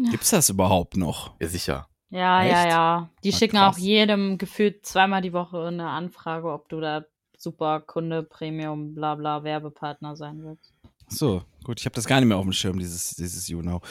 Gibt's 0.09 0.29
das 0.29 0.49
überhaupt 0.49 0.95
noch? 0.95 1.35
Ja, 1.39 1.47
sicher. 1.47 1.87
Ja, 2.09 2.43
ja, 2.43 2.63
Echt? 2.63 2.71
ja. 2.71 3.09
Die 3.23 3.31
Na, 3.31 3.37
schicken 3.37 3.57
krass. 3.57 3.75
auch 3.75 3.79
jedem 3.79 4.37
gefühlt 4.37 4.85
zweimal 4.85 5.21
die 5.21 5.33
Woche 5.33 5.65
eine 5.65 5.89
Anfrage, 5.89 6.51
ob 6.51 6.69
du 6.69 6.79
da 6.79 7.05
super 7.37 7.81
Kunde, 7.81 8.23
Premium, 8.23 8.93
bla 8.93 9.15
bla, 9.15 9.43
Werbepartner 9.43 10.15
sein 10.15 10.43
willst. 10.43 10.70
So, 11.11 11.43
gut, 11.63 11.79
ich 11.79 11.85
habe 11.85 11.95
das 11.95 12.05
gar 12.05 12.19
nicht 12.19 12.27
mehr 12.27 12.37
auf 12.37 12.43
dem 12.43 12.53
Schirm, 12.53 12.79
dieses, 12.79 13.11
dieses 13.15 13.47
You 13.47 13.61
Know. 13.61 13.81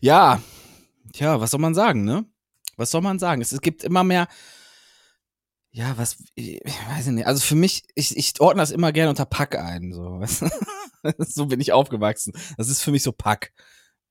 Ja, 0.00 0.40
tja, 1.12 1.40
was 1.40 1.50
soll 1.50 1.60
man 1.60 1.74
sagen, 1.74 2.04
ne? 2.04 2.24
Was 2.76 2.90
soll 2.90 3.02
man 3.02 3.18
sagen? 3.18 3.42
Es, 3.42 3.52
es 3.52 3.60
gibt 3.60 3.84
immer 3.84 4.02
mehr. 4.02 4.26
Ja, 5.72 5.96
was, 5.98 6.16
ich, 6.34 6.60
weiß 6.88 7.08
nicht. 7.08 7.26
Also 7.26 7.40
für 7.40 7.54
mich, 7.54 7.84
ich, 7.94 8.16
ich 8.16 8.40
ordne 8.40 8.62
das 8.62 8.70
immer 8.70 8.92
gerne 8.92 9.10
unter 9.10 9.26
Pack 9.26 9.56
ein. 9.56 9.92
So, 9.92 10.20
weißt 10.20 10.42
du? 10.42 10.48
so 11.24 11.46
bin 11.46 11.60
ich 11.60 11.72
aufgewachsen. 11.72 12.32
Das 12.56 12.68
ist 12.68 12.82
für 12.82 12.90
mich 12.90 13.02
so 13.02 13.12
Pack. 13.12 13.52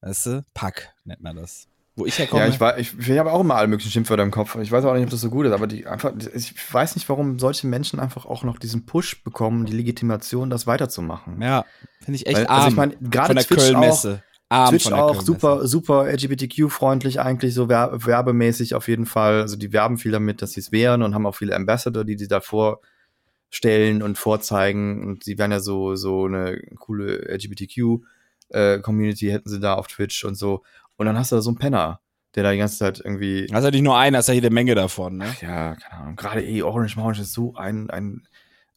Weißt 0.02 0.28
du? 0.28 0.46
Pack 0.54 0.94
nennt 1.04 1.22
man 1.22 1.36
das. 1.36 1.68
Wo 2.00 2.06
ich 2.06 2.18
herkomme. 2.18 2.44
Ja, 2.44 2.48
ich, 2.48 2.60
war, 2.60 2.78
ich, 2.78 2.98
ich 2.98 3.18
habe 3.18 3.32
auch 3.32 3.42
immer 3.42 3.56
alle 3.56 3.68
möglichen 3.68 3.92
Schimpfwörter 3.92 4.24
im 4.24 4.32
Kopf. 4.32 4.56
Ich 4.56 4.72
weiß 4.72 4.86
auch 4.86 4.94
nicht, 4.94 5.04
ob 5.04 5.10
das 5.10 5.20
so 5.20 5.30
gut 5.30 5.46
ist, 5.46 5.52
aber 5.52 5.68
die 5.68 5.86
einfach, 5.86 6.14
ich 6.34 6.54
weiß 6.74 6.96
nicht, 6.96 7.10
warum 7.10 7.40
solche 7.40 7.68
Menschen 7.68 8.00
einfach 8.00 8.26
auch 8.26 8.44
noch 8.44 8.58
diesen 8.58 8.86
Push 8.86 9.24
bekommen, 9.24 9.66
die 9.66 9.74
Legitimation, 9.74 10.50
das 10.50 10.66
weiterzumachen. 10.66 11.42
Ja, 11.42 11.66
finde 12.02 12.16
ich 12.16 12.26
echt 12.26 12.38
Weil, 12.38 12.48
arm. 12.48 12.58
Also 12.58 12.70
ich 12.70 12.76
meine, 12.76 12.96
gerade 13.02 13.36
Twitch 13.36 13.50
Köln-Messe. 13.50 14.24
Arm 14.52 14.70
Twitch 14.70 14.92
auch 14.92 15.22
super, 15.22 15.68
super 15.68 16.12
LGBTQ-freundlich 16.12 17.20
eigentlich, 17.20 17.54
so 17.54 17.70
wer 17.70 17.92
werbemäßig 17.94 18.74
auf 18.74 18.88
jeden 18.88 19.06
Fall. 19.06 19.42
Also 19.42 19.56
die 19.58 19.74
werben 19.74 19.98
viel 19.98 20.12
damit, 20.12 20.42
dass 20.42 20.54
sie 20.54 20.62
es 20.62 20.72
wären 20.72 21.04
und 21.04 21.14
haben 21.14 21.28
auch 21.28 21.36
viele 21.36 21.56
Ambassador, 21.56 22.04
die 22.04 22.16
die 22.16 22.28
da 22.28 22.42
vorstellen 22.42 24.02
und 24.02 24.18
vorzeigen. 24.18 25.06
Und 25.06 25.24
sie 25.24 25.38
wären 25.38 25.52
ja 25.52 25.60
so, 25.60 25.96
so 25.96 26.26
eine 26.26 26.60
coole 26.80 27.28
LGBTQ-Community, 27.32 29.28
hätten 29.28 29.50
sie 29.50 29.60
da 29.60 29.76
auf 29.76 29.88
Twitch 29.88 30.24
und 30.24 30.34
so. 30.36 30.64
Und 31.00 31.06
dann 31.08 31.18
hast 31.18 31.32
du 31.32 31.38
da 31.38 31.42
so 31.42 31.50
einen 31.50 31.58
Penner, 31.58 32.02
der 32.36 32.44
da 32.44 32.52
die 32.52 32.58
ganze 32.60 32.78
Zeit 32.78 33.00
irgendwie. 33.04 33.48
Das 33.48 33.60
ist 33.60 33.66
ja 33.66 33.72
nicht 33.72 33.82
nur 33.82 33.98
einer, 33.98 34.20
das 34.20 34.26
ist 34.26 34.30
ja 34.30 34.34
jede 34.36 34.50
Menge 34.52 34.76
davon, 34.76 35.18
ne? 35.18 35.34
Ja, 35.42 35.76
keine 35.76 35.94
Ahnung. 36.04 36.16
Gerade 36.18 36.46
eh, 36.46 36.62
Orange 36.62 36.96
Mountain 36.98 37.24
ist 37.24 37.34
so 37.34 37.56
ein, 37.56 37.90
ein, 37.90 38.28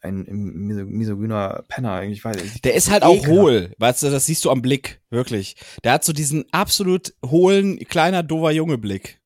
ein 0.01 0.25
miso- 0.27 0.85
misogyner 0.87 1.65
Penner. 1.69 2.03
Ich 2.05 2.25
weiß, 2.25 2.37
ich- 2.43 2.63
Der 2.63 2.75
ist 2.75 2.91
halt 2.91 3.03
auch 3.03 3.17
ekelhaft. 3.17 3.31
hohl, 3.41 3.75
weißt 3.79 4.05
du, 4.05 4.11
das 4.11 4.25
siehst 4.27 4.45
du 4.45 4.51
am 4.51 4.63
Blick, 4.63 5.01
wirklich. 5.11 5.57
Der 5.85 5.93
hat 5.93 6.05
so 6.05 6.13
diesen 6.13 6.45
absolut 6.53 7.13
hohlen, 7.27 7.79
kleiner, 7.81 8.23
dover 8.23 8.53
Junge 8.53 8.79
Blick. 8.79 9.21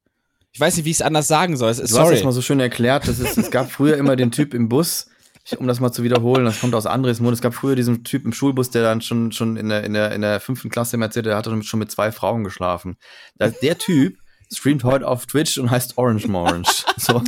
Ich 0.52 0.60
weiß 0.60 0.76
nicht, 0.76 0.86
wie 0.86 0.90
ich 0.90 0.96
es 0.96 1.02
anders 1.02 1.28
sagen 1.28 1.56
soll. 1.58 1.70
Es 1.70 1.76
Du 1.76 1.82
hast 1.84 1.90
sorry. 1.90 2.14
das 2.14 2.24
mal 2.24 2.32
so 2.32 2.40
schön 2.42 2.60
erklärt, 2.60 3.06
das 3.06 3.18
ist, 3.18 3.36
es 3.36 3.50
gab 3.50 3.70
früher 3.70 3.98
immer 3.98 4.16
den 4.16 4.30
Typ 4.32 4.54
im 4.54 4.70
Bus, 4.70 5.08
ich, 5.46 5.58
um 5.58 5.66
das 5.66 5.80
mal 5.80 5.92
zu 5.92 6.02
wiederholen, 6.02 6.44
das 6.44 6.60
kommt 6.60 6.74
aus 6.74 6.86
Andres 6.86 7.20
Mund, 7.20 7.34
es 7.34 7.40
gab 7.40 7.54
früher 7.54 7.76
diesen 7.76 8.02
Typ 8.02 8.24
im 8.24 8.32
Schulbus, 8.32 8.70
der 8.70 8.82
dann 8.82 9.00
schon, 9.00 9.30
schon 9.30 9.56
in, 9.56 9.68
der, 9.68 9.84
in, 9.84 9.92
der, 9.92 10.12
in 10.12 10.22
der 10.22 10.40
fünften 10.40 10.70
Klasse 10.70 10.96
immer 10.96 11.06
erzählt, 11.06 11.26
der 11.26 11.36
hat 11.36 11.46
dann 11.46 11.62
schon 11.62 11.78
mit 11.78 11.90
zwei 11.90 12.10
Frauen 12.10 12.42
geschlafen. 12.42 12.96
Das, 13.36 13.58
der 13.60 13.78
Typ 13.78 14.18
streamt 14.52 14.84
heute 14.84 15.06
auf 15.06 15.26
Twitch 15.26 15.58
und 15.58 15.70
heißt 15.70 15.98
Orange 15.98 16.28
Morange. 16.28 16.64
So, 16.98 17.22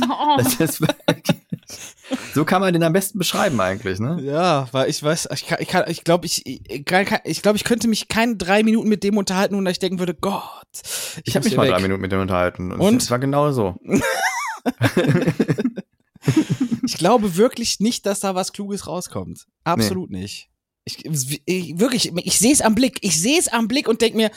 ist 0.63 0.81
wirklich, 0.81 1.37
so 2.33 2.43
kann 2.43 2.59
man 2.59 2.73
den 2.73 2.81
am 2.81 2.91
besten 2.91 3.19
beschreiben 3.19 3.61
eigentlich, 3.61 3.99
ne? 3.99 4.17
ja, 4.21 4.67
weil 4.71 4.89
ich 4.89 5.03
weiß, 5.03 5.29
ich 5.31 5.45
kann, 5.45 5.59
ich 5.61 5.67
kann, 5.67 5.83
ich 5.87 6.03
glaube, 6.03 6.25
ich, 6.25 6.43
ich, 6.45 6.61
ich 6.67 7.41
glaube, 7.41 7.55
ich 7.55 7.63
könnte 7.63 7.87
mich 7.87 8.07
keine 8.07 8.35
drei 8.35 8.63
Minuten 8.63 8.89
mit 8.89 9.03
dem 9.03 9.17
unterhalten, 9.17 9.53
ohne 9.53 9.65
dass 9.65 9.73
ich 9.73 9.79
denken 9.79 9.99
würde, 9.99 10.15
Gott. 10.15 10.41
Ich 11.23 11.35
habe 11.35 11.43
muss 11.43 11.51
mich 11.51 11.57
mal 11.57 11.67
weg. 11.67 11.73
drei 11.73 11.81
Minuten 11.81 12.01
mit 12.01 12.11
dem 12.11 12.19
unterhalten. 12.19 12.71
Und, 12.71 12.81
Und? 12.81 13.01
es 13.01 13.11
war 13.11 13.19
genau 13.19 13.51
so. 13.51 13.79
Ich 16.89 16.97
glaube 16.97 17.35
wirklich 17.35 17.79
nicht, 17.79 18.05
dass 18.05 18.19
da 18.19 18.33
was 18.33 18.51
Kluges 18.51 18.87
rauskommt. 18.87 19.45
Absolut 19.63 20.09
nicht. 20.09 20.49
Ich, 20.85 21.05
ich, 21.05 21.79
wirklich, 21.79 22.11
ich 22.15 22.39
sehe 22.39 22.51
es 22.51 22.61
am 22.61 22.73
Blick. 22.73 22.97
Ich 23.01 23.21
sehe 23.21 23.37
es 23.39 23.47
am 23.47 23.67
Blick 23.67 23.87
und 23.87 24.01
denke 24.01 24.17
mir, 24.17 24.31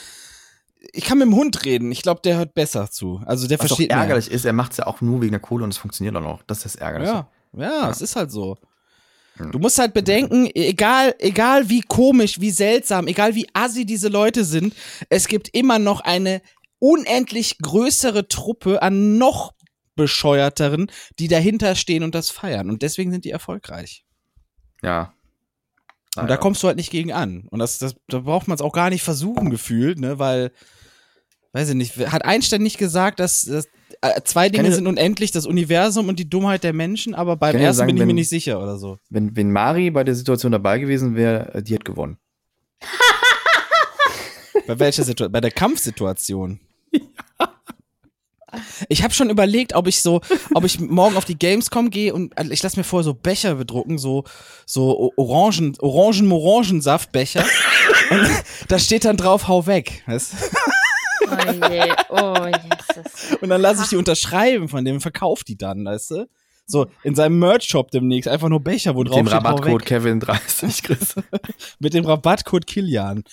ich 0.92 1.04
kann 1.04 1.18
mit 1.18 1.28
dem 1.28 1.34
Hund 1.34 1.64
reden. 1.64 1.90
Ich 1.92 2.02
glaube, 2.02 2.20
der 2.22 2.36
hört 2.36 2.52
besser 2.54 2.90
zu. 2.90 3.22
Also 3.24 3.46
der 3.46 3.58
Was 3.58 3.68
versteht 3.68 3.88
mehr. 3.88 3.98
ärgerlich 3.98 4.30
ist, 4.30 4.44
er 4.44 4.52
macht 4.52 4.72
es 4.72 4.78
ja 4.78 4.86
auch 4.86 5.00
nur 5.00 5.22
wegen 5.22 5.30
der 5.32 5.40
Kohle 5.40 5.64
und 5.64 5.70
es 5.70 5.78
funktioniert 5.78 6.14
auch 6.16 6.20
noch. 6.20 6.42
Das 6.42 6.58
ist 6.58 6.64
das 6.64 6.76
Ärgerliche. 6.76 7.26
Ja, 7.54 7.62
ja, 7.62 7.90
es 7.90 8.02
ist 8.02 8.16
halt 8.16 8.30
so. 8.30 8.58
Du 9.50 9.58
musst 9.58 9.78
halt 9.78 9.94
bedenken, 9.94 10.50
egal, 10.54 11.14
egal 11.18 11.70
wie 11.70 11.80
komisch, 11.80 12.38
wie 12.40 12.50
seltsam, 12.50 13.06
egal 13.06 13.34
wie 13.34 13.46
assi 13.54 13.86
diese 13.86 14.08
Leute 14.08 14.44
sind, 14.44 14.74
es 15.08 15.26
gibt 15.26 15.48
immer 15.54 15.78
noch 15.78 16.02
eine 16.02 16.42
unendlich 16.78 17.56
größere 17.58 18.28
Truppe 18.28 18.82
an 18.82 19.16
noch 19.16 19.54
bescheuerteren, 19.94 20.90
die 21.18 21.28
dahinter 21.28 21.74
stehen 21.74 22.02
und 22.02 22.14
das 22.14 22.30
feiern. 22.30 22.70
Und 22.70 22.82
deswegen 22.82 23.10
sind 23.10 23.24
die 23.24 23.30
erfolgreich. 23.30 24.04
Ja. 24.82 25.12
Und 26.16 26.28
da 26.28 26.36
kommst 26.36 26.62
du 26.62 26.66
halt 26.66 26.76
nicht 26.76 26.90
gegen 26.90 27.12
an. 27.12 27.46
Und 27.50 27.58
das, 27.58 27.78
das, 27.78 27.94
da 28.08 28.18
braucht 28.20 28.46
man 28.48 28.54
es 28.54 28.60
auch 28.60 28.72
gar 28.72 28.90
nicht 28.90 29.02
versuchen, 29.02 29.48
gefühlt, 29.50 29.98
ne, 29.98 30.18
weil, 30.18 30.52
weiß 31.52 31.70
ich 31.70 31.74
nicht, 31.74 31.96
hat 32.10 32.24
Einstein 32.24 32.62
nicht 32.62 32.76
gesagt, 32.76 33.18
dass, 33.18 33.42
dass 33.42 33.66
äh, 34.02 34.20
zwei 34.24 34.48
Dinge 34.50 34.68
ich- 34.68 34.74
sind 34.74 34.86
unendlich, 34.86 35.30
das 35.30 35.46
Universum 35.46 36.08
und 36.08 36.18
die 36.18 36.28
Dummheit 36.28 36.64
der 36.64 36.74
Menschen, 36.74 37.14
aber 37.14 37.36
beim 37.36 37.56
ersten 37.56 37.78
sagen, 37.78 37.86
bin 37.88 37.96
ich 37.96 38.02
mir 38.02 38.08
wenn- 38.08 38.16
nicht 38.16 38.28
sicher 38.28 38.60
oder 38.62 38.76
so. 38.78 38.98
Wenn, 39.08 39.34
wenn 39.36 39.50
Mari 39.52 39.90
bei 39.90 40.04
der 40.04 40.14
Situation 40.14 40.52
dabei 40.52 40.78
gewesen 40.78 41.14
wäre, 41.16 41.54
äh, 41.54 41.62
die 41.62 41.74
hat 41.74 41.84
gewonnen. 41.86 42.18
Bei 44.66 44.78
welcher 44.78 45.02
Situation? 45.02 45.32
Bei 45.32 45.40
der 45.40 45.50
Kampfsituation. 45.50 46.60
Ich 48.88 49.02
habe 49.02 49.14
schon 49.14 49.30
überlegt, 49.30 49.74
ob 49.74 49.86
ich 49.86 50.02
so, 50.02 50.20
ob 50.54 50.64
ich 50.64 50.78
morgen 50.80 51.16
auf 51.16 51.24
die 51.24 51.38
Gamescom 51.38 51.90
gehe 51.90 52.12
und 52.12 52.36
also 52.36 52.50
ich 52.50 52.62
lasse 52.62 52.78
mir 52.78 52.84
vorher 52.84 53.04
so 53.04 53.14
Becher 53.14 53.54
bedrucken, 53.54 53.98
so 53.98 54.24
so 54.66 55.12
Orangen, 55.16 55.76
Orangen 55.80 56.30
Orangensaftbecher. 56.30 57.44
und 58.10 58.28
da 58.68 58.78
steht 58.78 59.04
dann 59.04 59.16
drauf, 59.16 59.48
hau 59.48 59.66
weg. 59.66 60.02
Weißt? 60.06 60.32
du? 60.34 60.36
Oh 61.30 61.70
je, 61.70 61.92
oh 62.10 62.46
Jesus. 62.46 63.40
Und 63.40 63.48
dann 63.48 63.60
lasse 63.60 63.84
ich 63.84 63.88
die 63.90 63.96
unterschreiben 63.96 64.68
von 64.68 64.84
dem, 64.84 65.00
verkauft 65.00 65.48
die 65.48 65.56
dann, 65.56 65.84
weißt 65.84 66.10
du? 66.10 66.26
So 66.66 66.86
in 67.02 67.14
seinem 67.14 67.38
Merch-Shop 67.38 67.90
demnächst 67.90 68.28
einfach 68.28 68.48
nur 68.48 68.60
Becher, 68.60 68.94
wo 68.94 69.00
Mit 69.00 69.08
drauf 69.08 69.16
dem 69.18 69.26
steht, 69.28 69.40
hau 69.40 69.48
Rabattcode 69.48 69.80
weg. 69.82 69.88
Kevin 69.88 70.20
30 70.20 70.82
Chris. 70.82 71.14
Mit 71.78 71.94
dem 71.94 72.04
Rabattcode 72.04 72.66
Kilian. 72.66 73.24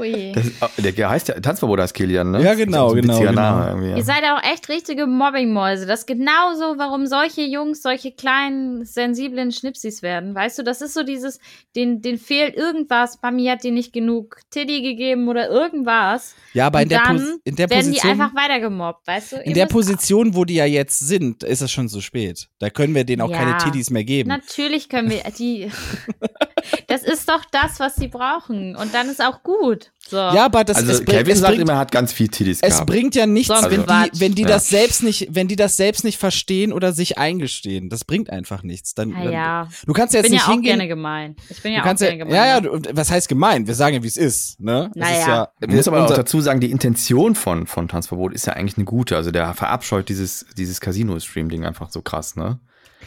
Ui. 0.00 0.32
Das, 0.32 0.46
oh, 0.60 0.66
der 0.78 1.10
heißt 1.10 1.28
ja, 1.28 1.40
Tanzverbot 1.40 1.80
heißt 1.80 1.94
Kilian, 1.94 2.30
ne? 2.30 2.42
Ja, 2.42 2.54
genau, 2.54 2.90
so 2.90 2.94
genau, 2.94 3.18
genau. 3.18 3.32
Name 3.32 3.90
ja. 3.90 3.96
Ihr 3.96 4.04
seid 4.04 4.22
auch 4.24 4.42
echt 4.42 4.68
richtige 4.68 5.06
Mobbingmäuse. 5.06 5.86
Das 5.86 6.00
ist 6.00 6.06
genauso, 6.06 6.78
warum 6.78 7.06
solche 7.06 7.42
Jungs 7.42 7.82
solche 7.82 8.12
kleinen, 8.12 8.84
sensiblen 8.84 9.52
Schnipsis 9.52 10.02
werden. 10.02 10.34
Weißt 10.34 10.58
du, 10.58 10.62
das 10.62 10.80
ist 10.82 10.94
so 10.94 11.02
dieses, 11.02 11.38
den, 11.76 12.00
den 12.02 12.18
fehlt 12.18 12.56
irgendwas. 12.56 13.18
Mami 13.22 13.46
hat 13.46 13.64
dir 13.64 13.72
nicht 13.72 13.92
genug 13.92 14.40
Tiddy 14.50 14.82
gegeben 14.82 15.28
oder 15.28 15.48
irgendwas. 15.48 16.34
Ja, 16.52 16.66
aber 16.66 16.82
in 16.82 16.88
der, 16.88 17.02
dann 17.02 17.16
Pos 17.16 17.26
in 17.44 17.56
der 17.56 17.70
werden 17.70 17.92
die 17.92 17.98
Position. 17.98 18.12
einfach 18.20 18.34
weiter 18.34 18.60
gemobbt, 18.60 19.06
weißt 19.06 19.32
du? 19.32 19.36
In 19.36 19.54
der 19.54 19.66
Position, 19.66 20.34
wo 20.34 20.44
die 20.44 20.54
ja 20.54 20.64
jetzt 20.64 20.98
sind, 21.00 21.42
ist 21.42 21.60
es 21.62 21.70
schon 21.70 21.88
zu 21.88 22.00
spät. 22.00 22.48
Da 22.58 22.70
können 22.70 22.94
wir 22.94 23.04
denen 23.04 23.22
auch 23.22 23.30
Ja. 23.30 23.38
keine 23.38 23.56
Tiddies 23.58 23.90
mehr 23.90 24.04
geben. 24.04 24.28
Natürlich 24.28 24.88
können 24.88 25.10
wir 25.10 25.22
die. 25.38 25.70
das 26.86 27.02
ist 27.02 27.28
doch 27.28 27.44
das, 27.50 27.80
was 27.80 27.96
sie 27.96 28.08
brauchen. 28.08 28.76
Und 28.76 28.94
dann 28.94 29.08
ist 29.08 29.22
auch 29.22 29.42
gut. 29.42 29.90
So. 30.08 30.16
Ja, 30.16 30.46
aber 30.46 30.64
das 30.64 30.78
also 30.78 30.90
es 30.92 31.04
bringt, 31.04 31.18
Kevin 31.18 31.32
es 31.34 31.40
sagt 31.40 31.50
bringt, 31.50 31.62
immer, 31.62 31.72
er 31.74 31.78
hat 31.80 31.92
ganz 31.92 32.14
viel 32.14 32.28
Tiddies 32.28 32.60
es 32.62 32.82
bringt 32.86 33.14
ja 33.14 33.26
nichts, 33.26 33.48
So 33.48 33.52
ein 33.52 33.70
wenn 33.70 33.84
die, 33.84 34.20
wenn 34.20 34.34
die 34.34 34.42
Ja. 34.42 34.48
das 34.48 34.68
selbst 34.68 35.02
nicht, 35.02 35.28
wenn 35.32 35.48
die 35.48 35.56
das 35.56 35.76
selbst 35.76 36.02
nicht 36.02 36.16
verstehen 36.18 36.72
oder 36.72 36.94
sich 36.94 37.18
eingestehen. 37.18 37.90
Das 37.90 38.06
bringt 38.06 38.30
einfach 38.30 38.62
nichts. 38.62 38.94
Dann, 38.94 39.12
dann 39.12 39.30
ja. 39.30 39.68
du 39.84 39.92
kannst 39.92 40.14
ja 40.14 40.20
Ich 40.20 40.24
jetzt 40.24 40.30
bin 40.30 40.32
nicht 40.32 40.40
ja 40.40 40.46
auch 40.46 40.52
hingehen. 40.54 40.78
gerne 40.78 40.88
gemein. 40.88 41.36
Ich 41.50 41.60
bin 41.62 41.72
du 41.72 41.76
ja 41.76 41.82
auch 41.82 41.86
ja, 41.86 41.92
gerne 41.94 42.18
gemein. 42.18 42.34
ja, 42.34 42.46
ja, 42.46 42.60
du, 42.60 42.80
was 42.92 43.10
heißt 43.10 43.28
gemein? 43.28 43.66
Wir 43.66 43.74
sagen 43.74 43.96
ja, 43.96 44.02
wie 44.02 44.06
es 44.06 44.16
ist, 44.16 44.58
ne? 44.60 44.90
Das 44.94 45.10
ist 45.10 45.26
Naja. 45.26 45.28
ja, 45.28 45.66
Man 45.66 45.76
muss 45.76 45.88
aber 45.88 46.04
auch 46.06 46.14
dazu 46.14 46.40
sagen, 46.40 46.60
die 46.60 46.70
Intention 46.70 47.34
von, 47.34 47.66
von 47.66 47.88
Tanzverbot 47.88 48.32
ist 48.32 48.46
ja 48.46 48.54
eigentlich 48.54 48.78
eine 48.78 48.86
gute. 48.86 49.14
Also 49.14 49.30
der 49.30 49.52
verabscheut 49.52 50.08
dieses, 50.08 50.46
dieses 50.56 50.80
Casino-Stream-Ding 50.80 51.66
einfach 51.66 51.90
so 51.90 52.00
krass, 52.00 52.34
ne? 52.34 52.58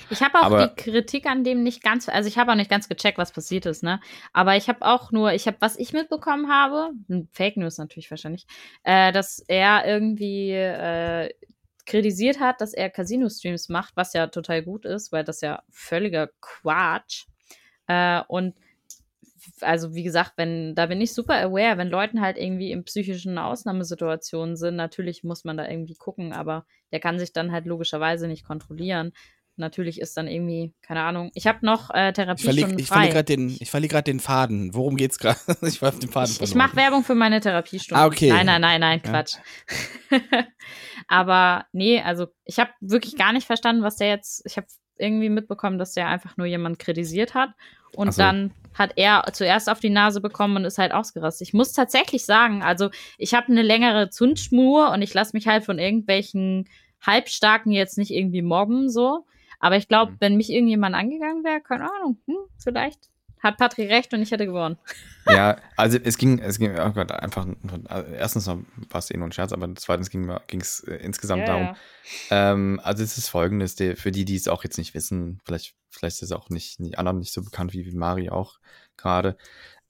Ich 0.09 0.22
habe 0.22 0.39
auch 0.39 0.43
Aber- 0.43 0.68
die 0.68 0.76
Kritik 0.76 1.26
an 1.26 1.43
dem 1.43 1.63
nicht 1.63 1.84
ganz, 1.84 2.09
also 2.09 2.27
ich 2.27 2.38
habe 2.38 2.51
auch 2.51 2.55
nicht 2.55 2.69
ganz 2.69 2.88
gecheckt, 2.89 3.18
was 3.18 3.31
passiert 3.31 3.65
ist, 3.65 3.84
ne? 3.84 3.99
Aber 4.34 4.55
ich 4.55 4.68
habe 4.69 4.85
auch 4.85 5.11
nur, 5.11 5.34
ich 5.34 5.47
habe, 5.47 5.57
was 5.59 5.77
ich 5.77 5.93
mitbekommen 5.93 6.49
habe, 6.51 6.91
hm, 7.07 7.27
Fake 7.31 7.57
News 7.57 7.77
natürlich 7.77 8.09
wahrscheinlich, 8.09 8.45
äh, 8.84 9.11
dass 9.11 9.39
er 9.47 9.85
irgendwie 9.85 10.51
äh, 10.51 11.30
kritisiert 11.85 12.39
hat, 12.39 12.61
dass 12.61 12.73
er 12.73 12.89
Casino-Streams 12.89 13.69
macht, 13.69 13.95
was 13.95 14.13
ja 14.13 14.27
total 14.27 14.61
gut 14.63 14.85
ist, 14.85 15.11
weil 15.11 15.23
das 15.23 15.41
ja 15.41 15.63
völliger 15.69 16.30
Quatsch. 16.39 17.26
Äh, 17.88 18.22
und 18.27 18.55
also 19.61 19.95
wie 19.95 20.03
gesagt, 20.03 20.34
wenn, 20.38 20.76
da 20.76 20.85
bin 20.85 21.01
ich 21.01 21.13
super 21.13 21.41
aware, 21.41 21.77
wenn 21.77 21.89
Leuten 21.89 22.22
halt 22.22 22.38
irgendwie 22.38 22.72
in 22.72 22.84
psychischen 22.84 23.38
Ausnahmesituationen 23.38 24.55
sind, 24.55 24.76
natürlich 24.76 25.23
muss 25.23 25.43
man 25.43 25.57
da 25.57 25.68
irgendwie 25.68 25.95
gucken, 25.95 26.34
aber 26.34 26.65
der 26.91 26.99
kann 26.99 27.18
sich 27.19 27.34
dann 27.34 27.51
halt 27.51 27.65
logischerweise 27.65 28.27
nicht 28.27 28.45
kontrollieren. 28.45 29.13
Natürlich 29.61 30.01
ist 30.01 30.17
dann 30.17 30.27
irgendwie, 30.27 30.73
keine 30.81 31.01
Ahnung. 31.03 31.31
Ich 31.33 31.47
habe 31.47 31.65
noch 31.65 31.89
äh, 31.91 32.09
ich 32.09 32.43
verliere 32.43 32.75
ich 32.77 32.88
frei. 32.88 32.95
verlier 32.95 33.11
gerade 33.13 33.23
den, 33.23 33.49
ich 33.49 34.03
den 34.03 34.19
Faden. 34.19 34.73
Worum 34.73 34.97
geht's 34.97 35.17
gerade? 35.17 35.39
ich 35.61 35.81
war 35.81 35.89
auf 35.89 35.99
den 35.99 36.09
Faden 36.09 36.35
Ich, 36.35 36.41
ich 36.41 36.55
mache 36.55 36.75
Werbung 36.75 37.03
für 37.03 37.15
meine 37.15 37.39
Therapiestunden. 37.39 38.03
Ah, 38.03 38.07
okay. 38.07 38.29
Nein, 38.29 38.45
nein, 38.45 38.61
nein, 38.61 38.81
nein, 38.81 39.01
Ja. 39.05 39.11
Quatsch. 39.11 39.38
Aber 41.07 41.65
nee, 41.71 42.01
also 42.01 42.27
ich 42.43 42.59
habe 42.59 42.71
wirklich 42.81 43.15
gar 43.15 43.31
nicht 43.31 43.47
verstanden, 43.47 43.83
was 43.83 43.95
der 43.95 44.09
jetzt. 44.09 44.43
Ich 44.45 44.57
habe 44.57 44.67
irgendwie 44.97 45.29
mitbekommen, 45.29 45.79
dass 45.79 45.93
der 45.93 46.07
einfach 46.07 46.38
nur 46.38 46.47
jemand 46.47 46.79
kritisiert 46.79 47.33
hat 47.33 47.51
und 47.95 48.13
so. 48.13 48.21
dann 48.21 48.51
hat 48.73 48.93
er 48.95 49.25
zuerst 49.33 49.69
auf 49.69 49.79
die 49.79 49.89
Nase 49.89 50.21
bekommen 50.21 50.55
und 50.57 50.65
ist 50.65 50.77
halt 50.77 50.93
ausgerastet. 50.93 51.47
Ich 51.47 51.53
muss 51.53 51.73
tatsächlich 51.73 52.25
sagen, 52.25 52.63
also 52.63 52.89
ich 53.17 53.33
habe 53.33 53.47
eine 53.47 53.61
längere 53.61 54.09
Zündschnur 54.09 54.91
und 54.91 55.01
ich 55.01 55.13
lasse 55.13 55.35
mich 55.35 55.47
halt 55.47 55.65
von 55.65 55.79
irgendwelchen 55.79 56.69
Halbstarken 57.01 57.71
jetzt 57.71 57.97
nicht 57.97 58.11
irgendwie 58.11 58.41
mobben 58.41 58.89
so. 58.89 59.25
Aber 59.61 59.77
ich 59.77 59.88
Mhm. 59.89 59.89
glaube, 59.89 60.13
wenn 60.19 60.38
mich 60.38 60.49
irgendjemand 60.51 60.95
angegangen 60.95 61.43
wäre, 61.45 61.61
keine 61.61 61.91
Ahnung, 61.91 62.17
hm, 62.27 62.35
vielleicht 62.57 63.09
hat 63.41 63.57
Patrick 63.57 63.89
recht 63.89 64.13
und 64.13 64.21
ich 64.21 64.31
hätte 64.31 64.45
gewonnen. 64.45 64.77
Ja, 65.25 65.57
also 65.77 65.97
es 66.03 66.17
ging, 66.17 66.39
es 66.39 66.59
ging 66.59 66.77
oh 66.77 66.91
Gott, 66.91 67.11
einfach, 67.11 67.47
also 67.88 68.07
erstens 68.13 68.47
war 68.47 68.59
es 68.93 69.11
eh 69.11 69.17
nur 69.17 69.27
ein 69.27 69.31
Scherz, 69.31 69.53
aber 69.53 69.73
zweitens 69.75 70.09
ging 70.09 70.29
es 70.59 70.81
äh, 70.81 70.95
insgesamt 70.95 71.47
Ja, 71.47 71.53
darum. 71.53 71.67
ja. 71.67 71.75
Ähm, 72.53 72.79
also 72.83 73.03
es 73.03 73.17
ist 73.17 73.29
folgendes, 73.29 73.75
der, 73.75 73.97
für 73.97 74.11
die, 74.11 74.25
die 74.25 74.35
es 74.35 74.47
auch 74.47 74.63
jetzt 74.63 74.77
nicht 74.77 74.93
wissen, 74.93 75.39
vielleicht, 75.45 75.75
vielleicht 75.89 76.17
ist 76.17 76.23
es 76.23 76.31
auch 76.31 76.49
nicht, 76.49 76.79
die 76.79 76.97
anderen 76.97 77.19
nicht 77.19 77.33
so 77.33 77.43
bekannt 77.43 77.73
wie, 77.73 77.85
wie 77.85 77.95
Mari 77.95 78.29
auch 78.29 78.59
gerade. 78.97 79.38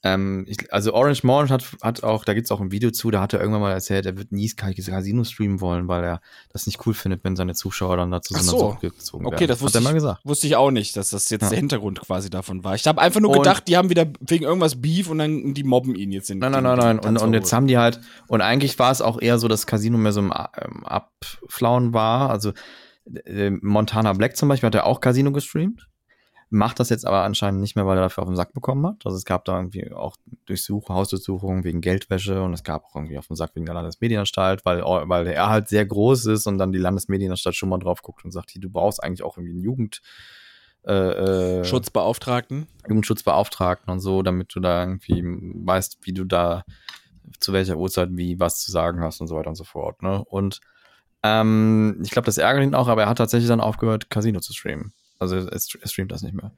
Ähm, 0.04 0.46
ich, 0.48 0.74
also 0.74 0.94
Orange 0.96 1.24
Morange 1.24 1.50
hat, 1.52 1.64
hat 1.84 2.04
auch, 2.04 2.26
da 2.26 2.34
gibt 2.34 2.46
es 2.46 2.52
auch 2.52 2.60
ein 2.60 2.72
Video 2.72 2.90
zu, 2.90 3.12
da 3.12 3.22
hat 3.22 3.34
er 3.34 3.40
irgendwann 3.40 3.62
mal 3.62 3.72
erzählt, 3.72 4.08
er 4.08 4.18
wird 4.18 4.32
nie 4.32 4.50
Casino 4.50 5.24
streamen 5.24 5.62
wollen, 5.62 5.88
weil 5.88 6.04
er 6.04 6.22
das 6.52 6.66
nicht 6.66 6.84
cool 6.88 6.96
findet, 6.96 7.24
wenn 7.24 7.36
seine 7.36 7.54
Zuschauer 7.54 7.98
dann 7.98 8.10
dazu 8.10 8.34
Ach 8.36 8.42
so 8.42 8.58
so. 8.58 8.78
gezogen 8.82 9.26
werden. 9.26 9.36
Okay, 9.36 9.46
das 9.46 9.58
hat 9.60 9.64
wusste 9.64 9.78
er 9.78 9.82
mal 9.82 9.90
ich, 9.90 9.96
gesagt. 9.96 10.22
wusste 10.26 10.48
ich 10.48 10.56
auch 10.56 10.72
nicht, 10.72 10.98
dass 10.98 11.12
das 11.12 11.30
jetzt 11.30 11.44
Ja. 11.44 11.50
der 11.50 11.60
Hintergrund 11.60 12.02
quasi 12.02 12.32
davon 12.32 12.64
war. 12.64 12.74
Ich 12.74 12.88
habe 12.88 13.00
einfach 13.00 13.20
nur 13.20 13.30
Und- 13.30 13.38
gedacht, 13.44 13.68
die 13.68 13.78
haben 13.78 13.92
wieder 13.92 14.08
wegen 14.22 14.44
irgendwas 14.44 14.82
Beef 14.82 15.08
und 15.08 15.20
dann 15.20 15.54
die 15.54 15.64
mobben 15.64 15.94
ihn 15.94 16.12
jetzt 16.12 16.32
in 16.32 16.40
Nein, 16.40 16.52
nein, 16.52 16.64
nein, 16.64 16.78
nein. 16.80 17.00
Und, 17.00 17.18
und 17.18 17.34
jetzt 17.34 17.54
haben 17.54 17.68
die 17.68 17.78
halt, 17.78 18.00
und 18.28 18.42
eigentlich 18.42 18.80
war 18.80 18.92
es 18.92 19.02
auch 19.02 19.22
eher 19.22 19.38
so, 19.38 19.48
dass 19.48 19.68
Casino 19.68 20.00
mehr 20.00 20.14
so 20.14 20.22
im 20.22 20.34
ähm, 20.34 20.84
Abflauen 20.84 21.94
war. 21.94 22.32
Also 22.32 22.54
äh, 23.26 23.52
Montana 23.52 24.14
Black 24.14 24.36
zum 24.36 24.50
Beispiel 24.50 24.68
hat 24.68 24.76
ja 24.76 24.84
auch 24.86 25.00
Casino 25.00 25.32
gestreamt. 25.32 25.88
Macht 26.54 26.82
das 26.82 26.90
jetzt 26.90 27.08
aber 27.08 27.24
anscheinend 27.24 27.62
nicht 27.62 27.78
mehr, 27.78 27.88
weil 27.88 27.98
er 27.98 28.04
dafür 28.04 28.24
auf 28.24 28.30
den 28.30 28.36
Sack 28.36 28.54
bekommen 28.54 28.86
hat. 28.86 29.06
Also 29.06 29.18
es 29.18 29.24
gab 29.24 29.46
da 29.46 29.56
irgendwie 29.56 29.90
auch 29.94 30.18
Durchsuchungen, 30.46 31.00
Hausdurchsuchungen 31.00 31.64
wegen 31.64 31.80
Geldwäsche 31.80 32.44
und 32.44 32.54
es 32.54 32.66
gab 32.66 32.84
auch 32.84 32.96
irgendwie 32.96 33.18
auf 33.18 33.28
den 33.28 33.38
Sack 33.38 33.52
wegen 33.56 33.66
der 33.66 33.76
Landesmedienanstalt, 33.76 34.66
weil, 34.66 34.82
weil 34.82 35.28
er 35.28 35.50
halt 35.50 35.70
sehr 35.70 35.86
groß 35.86 36.26
ist 36.26 36.48
und 36.48 36.58
dann 36.58 36.74
die 36.74 36.78
Landesmedienanstalt 36.80 37.56
schon 37.56 37.70
mal 37.70 37.80
drauf 37.80 38.02
guckt 38.02 38.26
und 38.26 38.32
sagt, 38.32 38.52
du 38.54 38.70
brauchst 38.70 39.02
eigentlich 39.02 39.24
auch 39.24 39.38
irgendwie 39.38 39.54
einen 39.54 39.62
Jugend, 39.62 40.02
äh, 40.84 41.60
äh, 41.60 41.64
Schutzbeauftragten. 41.64 42.68
Jugendschutzbeauftragten 42.86 43.90
und 43.90 44.02
so, 44.02 44.22
damit 44.22 44.54
du 44.54 44.60
da 44.60 44.82
irgendwie 44.82 45.24
weißt, 45.24 46.00
wie 46.02 46.14
du 46.14 46.26
da 46.26 46.66
zu 47.40 47.54
welcher 47.54 47.78
Uhrzeit 47.78 48.10
wie 48.12 48.42
was 48.42 48.60
zu 48.60 48.72
sagen 48.72 49.02
hast 49.02 49.22
und 49.22 49.28
so 49.28 49.36
weiter 49.36 49.50
und 49.50 49.56
so 49.56 49.64
fort. 49.64 50.02
Ne? 50.02 50.22
Und 50.26 50.60
ähm, 51.24 52.00
ich 52.04 52.12
glaube, 52.12 52.26
das 52.26 52.38
ärgert 52.38 52.64
ihn 52.64 52.76
auch, 52.76 52.88
aber 52.88 53.04
er 53.04 53.10
hat 53.10 53.20
tatsächlich 53.20 53.48
dann 53.48 53.62
aufgehört, 53.62 54.10
Casino 54.10 54.42
zu 54.42 54.54
streamen. 54.54 54.92
Also 55.22 55.36
er, 55.38 55.44
st- 55.58 55.88
streamt 55.88 56.12
das 56.12 56.22
nicht 56.22 56.34
mehr. 56.34 56.52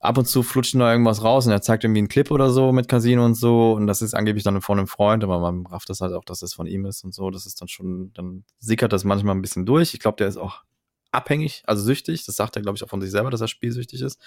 Ab 0.00 0.16
und 0.16 0.26
zu 0.26 0.42
flutscht 0.44 0.74
da 0.76 0.92
irgendwas 0.92 1.24
raus 1.24 1.46
und 1.46 1.52
er 1.52 1.60
zeigt 1.60 1.82
irgendwie 1.82 1.98
einen 1.98 2.08
Clip 2.08 2.30
oder 2.30 2.50
so 2.50 2.70
mit 2.72 2.88
Casino 2.88 3.24
und 3.24 3.34
so 3.34 3.72
und 3.72 3.86
das 3.88 4.00
ist 4.00 4.14
angeblich 4.14 4.44
dann 4.44 4.60
von 4.62 4.78
einem 4.78 4.86
Freund, 4.86 5.24
aber 5.24 5.40
man 5.40 5.66
rafft 5.66 5.90
das 5.90 6.00
halt 6.00 6.12
auch, 6.12 6.24
dass 6.24 6.38
das 6.40 6.54
von 6.54 6.66
ihm 6.66 6.84
ist 6.86 7.02
und 7.04 7.12
so. 7.14 7.30
Das 7.30 7.46
ist 7.46 7.60
dann 7.60 7.66
schon, 7.68 8.12
dann 8.14 8.44
sickert 8.60 8.92
das 8.92 9.02
manchmal 9.04 9.34
ein 9.34 9.42
bisschen 9.42 9.66
durch. 9.66 9.94
Ich 9.94 10.00
glaube, 10.00 10.16
der 10.16 10.28
ist 10.28 10.36
auch 10.36 10.62
abhängig, 11.10 11.62
also 11.66 11.82
süchtig. 11.82 12.24
Das 12.26 12.36
sagt 12.36 12.54
er, 12.56 12.62
glaube 12.62 12.76
ich, 12.76 12.84
auch 12.84 12.88
von 12.88 13.00
sich 13.00 13.10
selber, 13.10 13.30
dass 13.30 13.40
er 13.40 13.48
spielsüchtig 13.48 14.02
ist. 14.02 14.20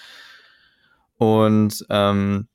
Und, 1.16 1.86
ähm, 1.88 2.48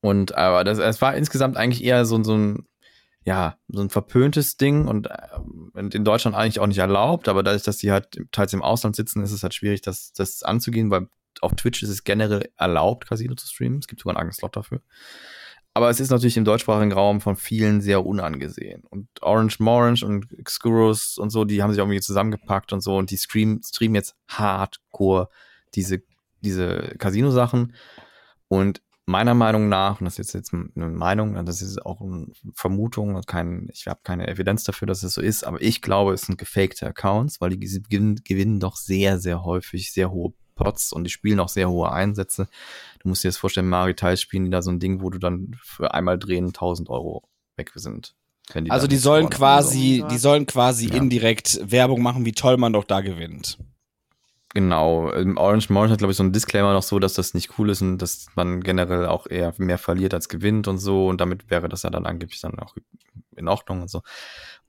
und 0.00 0.34
aber 0.36 0.64
das, 0.64 0.78
es 0.78 1.00
war 1.00 1.16
insgesamt 1.16 1.56
eigentlich 1.56 1.82
eher 1.82 2.04
so, 2.04 2.22
so 2.22 2.34
ein, 2.36 2.66
ja, 3.28 3.58
so 3.68 3.82
ein 3.82 3.90
verpöntes 3.90 4.56
Ding 4.56 4.88
und, 4.88 5.06
ähm, 5.74 5.90
in 5.92 6.02
Deutschland 6.02 6.34
eigentlich 6.34 6.60
auch 6.60 6.66
nicht 6.66 6.78
erlaubt, 6.78 7.28
aber 7.28 7.42
dadurch, 7.42 7.62
dass 7.62 7.76
die 7.76 7.92
halt 7.92 8.18
teils 8.32 8.54
im 8.54 8.62
Ausland 8.62 8.96
sitzen, 8.96 9.22
ist 9.22 9.32
es 9.32 9.42
halt 9.42 9.52
schwierig, 9.52 9.82
das, 9.82 10.14
das 10.14 10.42
anzugehen, 10.42 10.90
weil 10.90 11.08
auf 11.42 11.54
Twitch 11.54 11.82
ist 11.82 11.90
es 11.90 12.04
generell 12.04 12.50
erlaubt, 12.56 13.06
Casino 13.06 13.34
zu 13.34 13.46
streamen. 13.46 13.80
Es 13.80 13.86
gibt 13.86 14.00
sogar 14.00 14.14
einen 14.14 14.20
eigenen 14.20 14.32
Slot 14.32 14.56
dafür. 14.56 14.80
Aber 15.74 15.90
es 15.90 16.00
ist 16.00 16.08
natürlich 16.08 16.38
im 16.38 16.46
deutschsprachigen 16.46 16.90
Raum 16.90 17.20
von 17.20 17.36
vielen 17.36 17.82
sehr 17.82 18.06
unangesehen. 18.06 18.82
Und 18.88 19.08
Orange 19.20 19.60
Morange 19.60 20.06
und 20.06 20.26
Xurus 20.42 21.18
und 21.18 21.28
so, 21.28 21.44
die 21.44 21.62
haben 21.62 21.70
sich 21.70 21.80
irgendwie 21.80 22.00
zusammengepackt 22.00 22.72
und 22.72 22.80
so 22.80 22.96
und 22.96 23.10
die 23.10 23.18
streamen, 23.18 23.60
streamen 23.62 23.94
jetzt 23.94 24.16
hardcore 24.26 25.28
diese, 25.74 26.02
diese 26.40 26.94
Casino-Sachen. 26.98 27.74
Und 28.48 28.80
meiner 29.08 29.32
Meinung 29.32 29.70
nach, 29.70 30.00
und 30.00 30.04
das 30.04 30.18
ist 30.18 30.34
jetzt 30.34 30.52
eine 30.52 30.88
Meinung, 30.88 31.42
das 31.46 31.62
ist 31.62 31.84
auch 31.84 32.02
eine 32.02 32.26
Vermutung, 32.54 33.14
und 33.14 33.26
kein, 33.26 33.68
ich 33.72 33.86
habe 33.86 34.00
keine 34.04 34.28
Evidenz 34.28 34.64
dafür, 34.64 34.86
dass 34.86 35.02
es 35.02 35.14
so 35.14 35.22
ist, 35.22 35.44
aber 35.44 35.62
ich 35.62 35.80
glaube, 35.80 36.12
es 36.12 36.22
sind 36.22 36.36
gefakte 36.36 36.86
Accounts, 36.86 37.40
weil 37.40 37.50
die 37.50 37.58
gewinnen, 37.58 38.60
doch 38.60 38.76
sehr, 38.76 39.18
sehr 39.18 39.44
häufig 39.44 39.92
sehr 39.92 40.10
hohe 40.10 40.34
Pots 40.54 40.92
und 40.92 41.04
die 41.04 41.10
spielen 41.10 41.40
auch 41.40 41.48
sehr 41.48 41.70
hohe 41.70 41.90
Einsätze. 41.90 42.48
Du 43.00 43.08
musst 43.08 43.24
dir 43.24 43.28
das 43.28 43.38
vorstellen, 43.38 43.68
Mario 43.68 43.94
Teils 43.94 44.20
spielen 44.20 44.44
die 44.44 44.50
da 44.50 44.60
so 44.60 44.70
ein 44.70 44.80
Ding, 44.80 45.00
wo 45.00 45.08
du 45.08 45.18
dann 45.18 45.56
für 45.62 45.94
einmal 45.94 46.18
drehen 46.18 46.48
1000 46.48 46.90
Euro 46.90 47.22
weg 47.56 47.72
sind. 47.76 48.14
wenn 48.52 48.70
Also 48.70 48.86
die 48.86 48.96
sollen 48.96 49.30
quasi, 49.30 50.04
die 50.10 50.18
sollen 50.18 50.46
quasi 50.46 50.88
Ja. 50.88 50.96
indirekt 50.96 51.60
Werbung 51.62 52.02
machen, 52.02 52.24
wie 52.24 52.32
toll 52.32 52.56
man 52.56 52.72
doch 52.72 52.84
da 52.84 53.00
gewinnt. 53.00 53.58
Genau. 54.54 55.10
Orange 55.12 55.70
Morange 55.70 55.92
hat, 55.92 55.98
glaube 55.98 56.12
ich, 56.12 56.16
so 56.16 56.22
ein 56.22 56.32
Disclaimer 56.32 56.72
noch 56.72 56.82
so, 56.82 56.98
dass 56.98 57.14
das 57.14 57.34
nicht 57.34 57.58
cool 57.58 57.70
ist 57.70 57.82
und 57.82 57.98
dass 57.98 58.26
man 58.34 58.62
generell 58.62 59.06
auch 59.06 59.26
eher 59.26 59.54
mehr 59.58 59.78
verliert 59.78 60.14
als 60.14 60.28
gewinnt 60.28 60.68
und 60.68 60.78
so. 60.78 61.06
Und 61.08 61.20
damit 61.20 61.50
wäre 61.50 61.68
das 61.68 61.82
ja 61.82 61.90
dann 61.90 62.06
angeblich 62.06 62.40
dann 62.40 62.58
auch 62.58 62.74
in 63.36 63.48
Ordnung 63.48 63.82
und 63.82 63.90
so. 63.90 64.02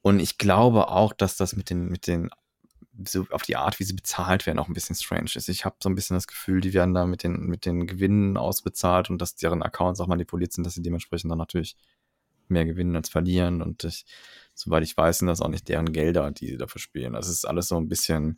Und 0.02 0.20
ich 0.20 0.38
glaube 0.38 0.90
auch, 0.90 1.14
dass 1.14 1.38
das 1.38 1.56
mit 1.56 1.70
den, 1.70 1.88
mit 1.90 2.08
den, 2.08 2.30
so 3.08 3.26
auf 3.32 3.44
die 3.44 3.56
Art, 3.56 3.80
wie 3.80 3.84
sie 3.86 3.94
bezahlt 3.94 4.46
werden, 4.46 4.60
auch 4.60 4.68
ein 4.68 4.74
bisschen 4.74 4.96
strange 4.96 5.32
ist. 5.36 5.48
Ich 5.48 5.66
habe 5.66 5.78
so 5.82 5.90
ein 5.90 5.96
bisschen 5.96 6.16
das 6.16 6.28
Gefühl, 6.28 6.62
die 6.62 6.74
werden 6.74 6.94
da 6.94 7.06
mit 7.06 7.24
den, 7.24 7.46
mit 7.48 7.66
den 7.66 7.88
Gewinnen 7.88 8.38
ausbezahlt 8.38 9.10
und 9.10 9.22
dass 9.22 9.36
deren 9.36 9.64
Accounts 9.64 10.02
auch 10.02 10.08
manipuliert 10.08 10.54
sind, 10.54 10.66
dass 10.66 10.74
sie 10.74 10.82
dementsprechend 10.82 11.32
dann 11.32 11.38
natürlich 11.38 11.78
mehr 12.50 12.66
gewinnen 12.66 12.96
als 12.96 13.10
verlieren. 13.10 13.62
Und 13.62 13.84
ich, 13.86 14.06
soweit 14.54 14.84
ich 14.84 14.96
weiß, 14.98 15.20
sind 15.20 15.28
das 15.28 15.42
auch 15.42 15.48
nicht 15.48 15.70
deren 15.70 15.92
Gelder, 15.94 16.32
die 16.32 16.48
sie 16.48 16.58
dafür 16.58 16.82
spielen. 16.82 17.14
Das 17.14 17.30
ist 17.30 17.46
alles 17.46 17.68
so 17.70 17.78
ein 17.78 17.88
bisschen, 17.88 18.38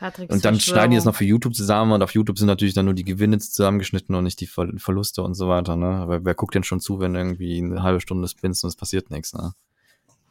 Patricks 0.00 0.34
und 0.34 0.44
dann 0.46 0.58
schneiden 0.58 0.92
die 0.92 0.96
es 0.96 1.02
Verschwörung. 1.02 1.12
noch 1.12 1.16
für 1.16 1.24
YouTube 1.24 1.54
zusammen 1.54 1.92
und 1.92 2.02
auf 2.02 2.14
YouTube 2.14 2.38
sind 2.38 2.46
natürlich 2.46 2.72
dann 2.72 2.86
nur 2.86 2.94
die 2.94 3.04
Gewinne 3.04 3.38
zusammengeschnitten 3.38 4.14
und 4.14 4.24
nicht 4.24 4.40
die 4.40 4.46
Ver 4.46 4.66
Verluste 4.78 5.22
und 5.22 5.34
so 5.34 5.46
weiter, 5.46 5.76
ne? 5.76 5.88
Aber 5.96 6.24
wer 6.24 6.34
guckt 6.34 6.54
denn 6.54 6.64
schon 6.64 6.80
zu, 6.80 7.00
wenn 7.00 7.14
irgendwie 7.14 7.58
eine 7.58 7.82
halbe 7.82 8.00
Stunde 8.00 8.26
spinnst 8.26 8.64
und 8.64 8.68
es 8.68 8.76
passiert 8.76 9.10
nichts, 9.10 9.34
ne? 9.34 9.52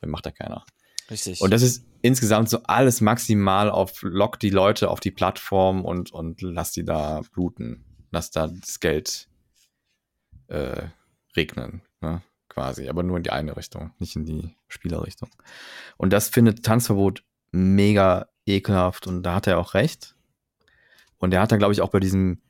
Dann 0.02 0.10
macht 0.10 0.26
ja 0.26 0.32
keiner. 0.32 0.66
Richtig. 1.12 1.42
Und 1.42 1.52
das 1.52 1.62
ist 1.62 1.86
insgesamt 2.02 2.50
so 2.50 2.64
alles 2.64 3.00
maximal 3.00 3.70
auf 3.70 4.02
lock 4.02 4.40
die 4.40 4.50
Leute 4.50 4.90
auf 4.90 5.00
die 5.00 5.12
Plattform 5.12 5.86
und, 5.86 6.12
und 6.12 6.42
lass 6.42 6.72
die 6.72 6.84
da 6.84 7.22
bluten. 7.32 7.86
Lass 8.10 8.32
da 8.32 8.48
das 8.48 8.80
Geld 8.80 9.28
äh, 10.48 10.88
regnen, 11.36 11.84
ne? 12.02 12.24
Quasi. 12.48 12.90
Aber 12.90 13.04
nur 13.04 13.18
in 13.18 13.24
die 13.24 13.30
eine 13.30 13.56
Richtung, 13.56 13.92
nicht 14.00 14.16
in 14.16 14.26
die 14.26 14.56
Spielerrichtung. 14.68 15.30
Und 15.98 16.12
das 16.12 16.30
findet 16.30 16.66
Tanzverbot 16.66 17.24
mega 17.52 18.29
ekelhaft 18.50 19.08
und 19.08 19.24
da 19.24 19.36
hat 19.36 19.48
er 19.48 19.60
auch 19.60 19.74
recht. 19.74 20.16
Und 21.18 21.34
er 21.34 21.42
hat 21.42 21.52
dann, 21.52 21.60
glaube 21.60 21.74
ich, 21.74 21.82
auch 21.82 21.90
bei 21.90 22.00
diesem 22.00 22.42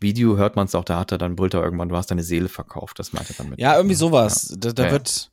Video 0.00 0.36
hört 0.36 0.56
man 0.56 0.66
es 0.66 0.74
auch, 0.74 0.84
da 0.84 0.98
hat 0.98 1.12
er 1.12 1.18
dann 1.18 1.36
brüllt 1.36 1.54
er 1.54 1.62
irgendwann, 1.62 1.88
du 1.88 1.96
hast 1.96 2.10
deine 2.10 2.22
Seele 2.22 2.48
verkauft. 2.48 2.98
Das 2.98 3.12
meinte 3.12 3.32
er 3.32 3.44
damit. 3.44 3.58
Ja, 3.58 3.76
irgendwie 3.76 3.94
sowas. 3.94 4.54
Da, 4.58 4.72
da 4.72 4.82
Ja, 4.82 4.88
ja. 4.88 4.92
wird. 4.92 5.30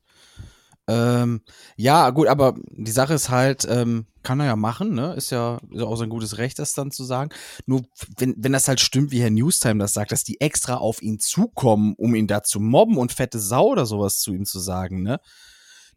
Ähm, 0.85 1.41
ja, 1.77 2.09
gut, 2.09 2.27
aber 2.27 2.55
die 2.69 2.91
Sache 2.91 3.13
ist 3.13 3.29
halt, 3.29 3.65
ähm, 3.69 4.05
kann 4.21 4.41
er 4.41 4.47
ja 4.47 4.55
machen, 4.57 4.93
ne? 4.93 5.13
Ist 5.13 5.31
ja, 5.31 5.57
ist 5.69 5.79
ja 5.79 5.85
auch 5.85 5.95
sein 5.95 6.09
gutes 6.09 6.37
Recht, 6.37 6.59
das 6.59 6.73
dann 6.73 6.91
zu 6.91 7.05
sagen. 7.05 7.29
Nur, 7.65 7.83
wenn, 8.17 8.35
wenn 8.37 8.51
das 8.51 8.67
halt 8.67 8.81
stimmt, 8.81 9.11
wie 9.11 9.21
Herr 9.21 9.29
Newstime 9.29 9.79
das 9.79 9.93
sagt, 9.93 10.11
dass 10.11 10.25
die 10.25 10.41
extra 10.41 10.75
auf 10.75 11.01
ihn 11.01 11.19
zukommen, 11.19 11.93
um 11.97 12.15
ihn 12.15 12.27
da 12.27 12.43
zu 12.43 12.59
mobben 12.59 12.97
und 12.97 13.13
fette 13.13 13.39
Sau 13.39 13.67
oder 13.67 13.85
sowas 13.85 14.19
zu 14.19 14.33
ihm 14.33 14.45
zu 14.45 14.59
sagen, 14.59 15.03
ne? 15.03 15.19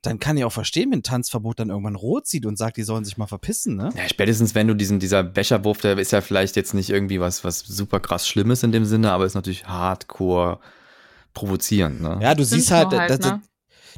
Dann 0.03 0.19
kann 0.19 0.37
ich 0.37 0.45
auch 0.45 0.53
verstehen, 0.53 0.93
wenn 0.93 1.03
Tanzverbot 1.03 1.59
dann 1.59 1.71
irgendwann 1.71 1.97
rot 1.97 2.27
sieht 2.27 2.47
und 2.47 2.57
sagt, 2.57 2.77
die 2.77 2.83
sollen 2.83 3.05
sich 3.05 3.17
mal 3.17 3.27
verpissen, 3.27 3.77
ne? 3.77 3.91
Ja, 3.97 4.09
spätestens 4.09 4.55
wenn 4.55 4.69
du 4.69 4.75
diesen, 4.75 5.01
dieser 5.01 5.25
Becherwurf, 5.25 5.81
der 5.81 5.99
ist 5.99 6.13
ja 6.13 6.21
vielleicht 6.21 6.57
jetzt 6.57 6.75
nicht 6.75 6.91
irgendwie 6.91 7.21
was, 7.21 7.45
was 7.45 7.61
super 7.61 7.99
krass 8.01 8.29
Schlimmes 8.29 8.63
in 8.63 8.73
dem 8.73 8.85
Sinne, 8.85 9.13
aber 9.13 9.27
ist 9.27 9.35
natürlich 9.35 9.67
hardcore 9.67 10.61
provozierend, 11.35 12.01
ne? 12.01 12.19
Ja, 12.23 12.35
du 12.35 12.45
siehst 12.45 12.71
halt, 12.71 12.93
halt, 12.93 13.11
dass, 13.11 13.19
ne? 13.19 13.41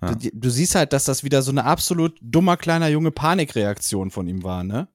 du, 0.01 0.31
du 0.33 0.51
siehst 0.51 0.75
halt, 0.75 0.93
dass 0.93 1.05
das 1.05 1.25
wieder 1.25 1.43
so 1.43 1.51
eine 1.51 1.65
absolut 1.65 2.17
dummer 2.21 2.57
kleiner 2.57 2.89
Junge 2.89 3.11
Panikreaktion 3.11 4.11
von 4.11 4.27
ihm 4.27 4.43
war, 4.43 4.65
ne? 4.65 4.89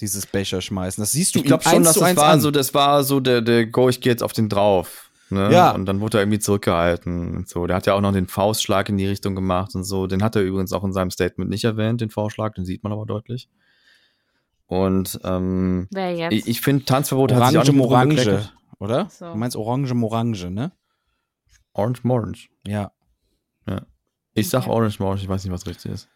Dieses 0.00 0.26
Becher 0.26 0.60
schmeißen. 0.60 1.00
Das 1.00 1.12
siehst 1.12 1.34
du 1.34 1.38
Ich 1.38 1.44
glaube 1.44 1.62
ihm 1.64 1.70
schon, 1.70 1.84
dass 1.84 1.94
das 1.94 2.16
war 2.16 2.30
an. 2.30 2.40
so, 2.40 2.50
das 2.50 2.74
war 2.74 3.04
so 3.04 3.20
der, 3.20 3.40
der 3.40 3.66
Go, 3.66 3.88
ich 3.88 4.00
gehe 4.00 4.12
jetzt 4.12 4.22
auf 4.22 4.32
den 4.32 4.48
drauf. 4.48 5.10
Ne? 5.32 5.50
Ja. 5.52 5.72
Und 5.72 5.86
dann 5.86 6.00
wurde 6.00 6.18
er 6.18 6.22
irgendwie 6.22 6.38
zurückgehalten 6.38 7.36
und 7.36 7.48
so. 7.48 7.66
Der 7.66 7.76
hat 7.76 7.86
ja 7.86 7.94
auch 7.94 8.00
noch 8.00 8.12
den 8.12 8.26
Faustschlag 8.26 8.88
in 8.88 8.96
die 8.98 9.06
Richtung 9.06 9.34
gemacht 9.34 9.74
und 9.74 9.84
so. 9.84 10.06
Den 10.06 10.22
hat 10.22 10.36
er 10.36 10.42
übrigens 10.42 10.72
auch 10.72 10.84
in 10.84 10.92
seinem 10.92 11.10
Statement 11.10 11.50
nicht 11.50 11.64
erwähnt, 11.64 12.00
den 12.00 12.10
Faustschlag, 12.10 12.54
den 12.54 12.64
sieht 12.64 12.82
man 12.82 12.92
aber 12.92 13.06
deutlich. 13.06 13.48
Und 14.66 15.20
ähm, 15.24 15.88
Wer 15.90 16.14
jetzt? 16.14 16.32
ich, 16.32 16.46
ich 16.48 16.60
finde, 16.60 16.84
Tanzverbot 16.84 17.32
hat 17.32 17.48
sich 17.50 17.58
auch 17.58 17.68
Orange 17.80 18.14
rumgekleckert. 18.14 18.54
oder? 18.78 19.08
So. 19.10 19.30
Du 19.32 19.36
meinst 19.36 19.56
Orange 19.56 19.92
Morange, 19.94 20.50
ne? 20.50 20.72
Orange 21.74 22.00
Morange. 22.04 22.48
Ja. 22.66 22.92
Ich 24.34 24.48
sag 24.48 24.62
Okay. 24.62 24.70
Orange 24.70 24.98
Morange, 24.98 25.20
ich 25.20 25.28
weiß 25.28 25.44
nicht, 25.44 25.52
was 25.52 25.66
richtig 25.66 25.92
ist. 25.92 26.08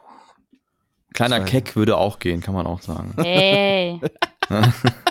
Kleiner. 1.12 1.40
Keck 1.40 1.76
würde 1.76 1.97
auch 1.98 2.18
gehen, 2.18 2.40
kann 2.40 2.55
man 2.55 2.66
auch 2.66 2.80
sagen. 2.80 3.14
Hey. 3.18 4.01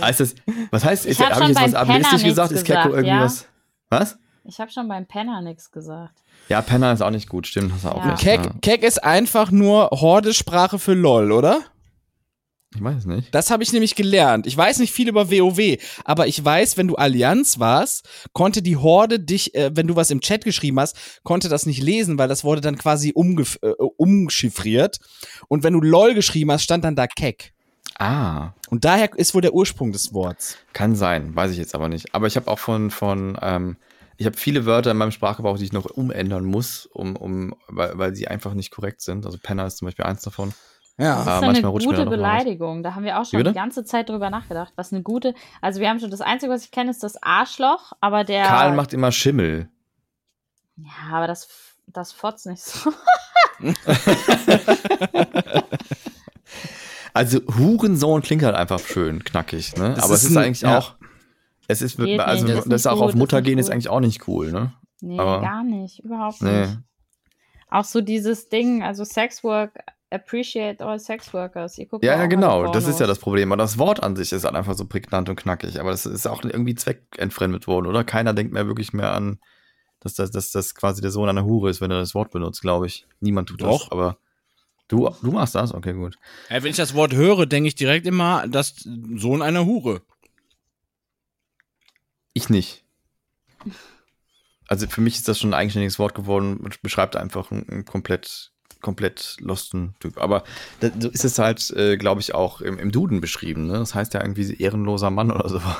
Heißt 0.00 0.20
das, 0.20 0.34
was 0.70 0.84
heißt, 0.84 1.04
Ich 1.06 1.12
ist, 1.12 1.20
hab 1.20 1.26
habe 1.30 1.42
schon 1.42 1.52
ich 1.52 1.58
jetzt 1.58 1.72
was 1.74 1.98
nichts 1.98 2.22
gesagt? 2.24 2.52
Ist 2.52 2.64
Kecko 2.64 2.88
gesagt, 2.88 2.94
irgendwie 2.94 3.08
ja? 3.16 3.22
was? 3.24 3.46
Was? 3.90 4.18
Ich 4.44 4.58
habe 4.58 4.70
schon 4.70 4.88
beim 4.88 5.06
Penner 5.06 5.40
nichts 5.42 5.70
gesagt. 5.70 6.14
Ja, 6.48 6.62
Penner 6.62 6.92
ist 6.92 7.02
auch 7.02 7.10
nicht 7.10 7.28
gut, 7.28 7.46
stimmt, 7.46 7.72
hast 7.72 7.84
du 7.84 7.88
auch 7.90 8.04
Ja. 8.04 8.10
recht. 8.12 8.22
Keck, 8.22 8.44
ja. 8.44 8.52
Keck 8.62 8.82
ist 8.82 9.02
einfach 9.04 9.50
nur 9.50 9.90
Hordesprache 9.90 10.78
für 10.78 10.94
LOL, 10.94 11.30
oder? 11.32 11.60
Ich 12.74 12.82
weiß 12.82 12.98
es 12.98 13.04
nicht. 13.06 13.34
Das 13.34 13.50
habe 13.50 13.64
ich 13.64 13.72
nämlich 13.72 13.96
gelernt. 13.96 14.46
Ich 14.46 14.56
weiß 14.56 14.78
nicht 14.78 14.92
viel 14.92 15.08
über 15.08 15.28
WoW, 15.30 15.76
aber 16.04 16.28
ich 16.28 16.42
weiß, 16.44 16.76
wenn 16.76 16.86
du 16.86 16.94
Allianz 16.94 17.58
warst, 17.58 18.08
konnte 18.32 18.62
die 18.62 18.76
Horde 18.76 19.18
dich, 19.18 19.56
äh, 19.56 19.70
wenn 19.74 19.88
du 19.88 19.96
was 19.96 20.10
im 20.12 20.20
Chat 20.20 20.44
geschrieben 20.44 20.78
hast, 20.78 20.96
konnte 21.24 21.48
das 21.48 21.66
nicht 21.66 21.82
lesen, 21.82 22.16
weil 22.16 22.28
das 22.28 22.44
wurde 22.44 22.60
dann 22.60 22.78
quasi 22.78 23.10
umgef 23.12 23.58
äh, 23.62 23.70
umchiffriert. 23.96 24.98
Und 25.48 25.64
wenn 25.64 25.72
du 25.72 25.80
LOL 25.80 26.14
geschrieben 26.14 26.52
hast, 26.52 26.62
stand 26.62 26.84
dann 26.84 26.94
da 26.94 27.08
Keck. 27.08 27.52
Ah, 27.98 28.52
Und 28.70 28.84
daher 28.84 29.12
ist 29.18 29.34
wohl 29.34 29.42
der 29.42 29.52
Ursprung 29.52 29.92
des 29.92 30.14
Worts. 30.14 30.56
kann 30.72 30.94
sein, 30.96 31.34
weiß 31.36 31.50
ich 31.52 31.58
jetzt 31.58 31.74
aber 31.74 31.88
nicht. 31.88 32.14
Aber 32.14 32.26
ich 32.26 32.36
habe 32.36 32.50
auch 32.50 32.58
von, 32.58 32.90
von 32.90 33.36
ähm, 33.42 33.76
ich 34.16 34.26
habe 34.26 34.36
viele 34.36 34.64
Wörter 34.66 34.90
in 34.90 34.96
meinem 34.96 35.10
Sprachgebrauch, 35.12 35.58
die 35.58 35.64
ich 35.64 35.72
noch 35.72 35.84
umändern 35.86 36.44
muss, 36.44 36.86
um, 36.86 37.16
um, 37.16 37.54
weil, 37.68 37.96
weil 37.98 38.14
sie 38.14 38.28
einfach 38.28 38.54
nicht 38.54 38.70
korrekt 38.70 39.00
sind. 39.02 39.26
Also 39.26 39.38
Penner 39.42 39.66
ist 39.66 39.78
zum 39.78 39.86
Beispiel 39.86 40.04
eins 40.06 40.22
davon. 40.22 40.52
Ja. 40.98 41.16
Das 41.16 41.26
Ah, 41.26 41.36
ist 41.36 41.42
eine 41.42 41.46
manchmal 41.52 41.70
rutscht 41.72 41.86
mir 41.88 41.96
gute. 41.96 42.10
Beleidigung. 42.10 42.82
Da 42.82 42.94
haben 42.94 43.04
wir 43.04 43.18
auch 43.20 43.24
schon 43.24 43.42
die 43.44 43.52
ganze 43.52 43.84
Zeit 43.84 44.08
drüber 44.10 44.28
nachgedacht. 44.30 44.72
Was 44.76 44.92
eine 44.92 45.02
gute. 45.02 45.34
Also 45.62 45.80
wir 45.80 45.88
haben 45.88 46.00
schon 46.00 46.10
das 46.10 46.20
Einzige, 46.20 46.52
was 46.52 46.64
ich 46.64 46.70
kenne, 46.70 46.90
ist 46.90 47.02
das 47.02 47.22
Arschloch, 47.22 47.92
aber 48.00 48.24
der. 48.24 48.44
Karl 48.44 48.74
macht 48.74 48.92
immer 48.92 49.10
Schimmel. 49.12 49.68
Ja, 50.76 50.90
aber 51.16 51.26
das, 51.26 51.48
das 51.86 52.12
fotzt 52.12 52.46
nicht 52.46 52.62
so. 52.62 52.92
Also 57.14 57.40
Hurensohn 57.58 58.22
klingt 58.22 58.42
halt 58.42 58.54
einfach 58.56 58.78
schön, 58.80 59.24
knackig, 59.24 59.76
ne? 59.76 59.94
Das 59.94 60.04
Aber 60.04 60.14
es 60.14 60.24
ist 60.24 60.30
ist 60.30 60.36
ein- 60.36 60.44
eigentlich 60.44 60.60
ja. 60.62 60.78
auch, 60.78 60.94
es 61.68 61.82
ist, 61.82 61.96
Geht 61.98 62.20
also 62.20 62.44
nicht, 62.44 62.56
das, 62.58 62.64
das 62.66 62.80
ist 62.82 62.86
auch 62.86 62.94
nicht 62.94 63.02
auf 63.02 63.10
gut, 63.12 63.18
Mutter 63.18 63.38
ist 63.38 63.44
gehen 63.44 63.54
nicht 63.56 63.60
ist 63.60 63.66
gut. 63.66 63.72
eigentlich 63.74 63.88
auch 63.88 64.00
nicht 64.00 64.28
cool, 64.28 64.52
ne? 64.52 64.72
Nee, 65.00 65.18
Aber- 65.18 65.40
gar 65.40 65.64
nicht. 65.64 66.00
Überhaupt 66.04 66.42
Nee. 66.42 66.60
nicht. 66.62 66.78
Auch 67.70 67.84
so 67.84 68.00
dieses 68.00 68.48
Ding, 68.48 68.82
also 68.82 69.04
Sexwork, 69.04 69.78
appreciate 70.10 70.84
all 70.84 70.98
sex 70.98 71.32
workers. 71.32 71.78
Ihr 71.78 71.86
guckt 71.86 72.04
Ja, 72.04 72.16
ja, 72.18 72.26
genau. 72.26 72.72
Das 72.72 72.88
ist 72.88 72.98
ja 72.98 73.06
das 73.06 73.20
Problem. 73.20 73.52
Aber 73.52 73.62
das 73.62 73.78
Wort 73.78 74.02
an 74.02 74.16
sich 74.16 74.32
ist 74.32 74.44
halt 74.44 74.56
einfach 74.56 74.74
so 74.74 74.84
prägnant 74.86 75.28
und 75.28 75.36
knackig. 75.36 75.78
Aber 75.78 75.92
das 75.92 76.04
ist 76.04 76.26
auch 76.26 76.42
irgendwie 76.42 76.74
zweckentfremdet 76.74 77.68
worden, 77.68 77.86
oder? 77.86 78.02
Keiner 78.02 78.34
denkt 78.34 78.52
mehr 78.52 78.66
wirklich 78.66 78.92
mehr 78.92 79.12
an, 79.12 79.38
dass 80.00 80.14
das, 80.14 80.32
dass 80.32 80.50
das 80.50 80.74
quasi 80.74 81.00
der 81.00 81.12
Sohn 81.12 81.28
einer 81.28 81.44
Hure 81.44 81.70
ist, 81.70 81.80
wenn 81.80 81.92
er 81.92 82.00
das 82.00 82.14
Wort 82.16 82.32
benutzt, 82.32 82.60
glaube 82.60 82.86
ich. 82.86 83.06
Niemand 83.20 83.48
tut 83.50 83.62
Doch. 83.62 83.82
das. 83.84 83.92
Aber 83.92 84.18
du, 84.90 85.08
du 85.22 85.30
machst 85.30 85.54
das? 85.54 85.72
Okay, 85.72 85.92
gut. 85.92 86.18
wenn 86.48 86.66
ich 86.66 86.76
das 86.76 86.94
Wort 86.94 87.14
höre, 87.14 87.46
denke 87.46 87.68
ich 87.68 87.74
direkt 87.74 88.06
immer, 88.06 88.46
das 88.48 88.74
Sohn 89.16 89.42
einer 89.42 89.64
Hure. 89.64 90.02
Ich 92.32 92.48
nicht. 92.48 92.84
Also 94.68 94.86
für 94.86 95.00
mich 95.00 95.16
ist 95.16 95.28
das 95.28 95.38
schon 95.38 95.50
ein 95.50 95.60
eigenständiges 95.60 95.98
Wort 95.98 96.14
geworden 96.14 96.58
und 96.58 96.82
beschreibt 96.82 97.16
einfach 97.16 97.50
einen, 97.50 97.68
einen 97.68 97.84
komplett, 97.84 98.52
komplett 98.80 99.36
losten 99.40 99.94
Typ. 100.00 100.18
Aber 100.20 100.44
so 100.98 101.08
ist 101.08 101.24
es 101.24 101.38
halt, 101.38 101.70
äh, 101.70 101.96
glaube 101.96 102.20
ich, 102.20 102.34
auch 102.34 102.60
im, 102.60 102.78
im 102.78 102.90
Duden 102.92 103.20
beschrieben. 103.20 103.66
Ne? 103.66 103.74
Das 103.74 103.94
heißt 103.94 104.14
ja 104.14 104.22
irgendwie 104.22 104.54
ehrenloser 104.54 105.10
Mann 105.10 105.30
oder 105.30 105.48
so. 105.48 105.60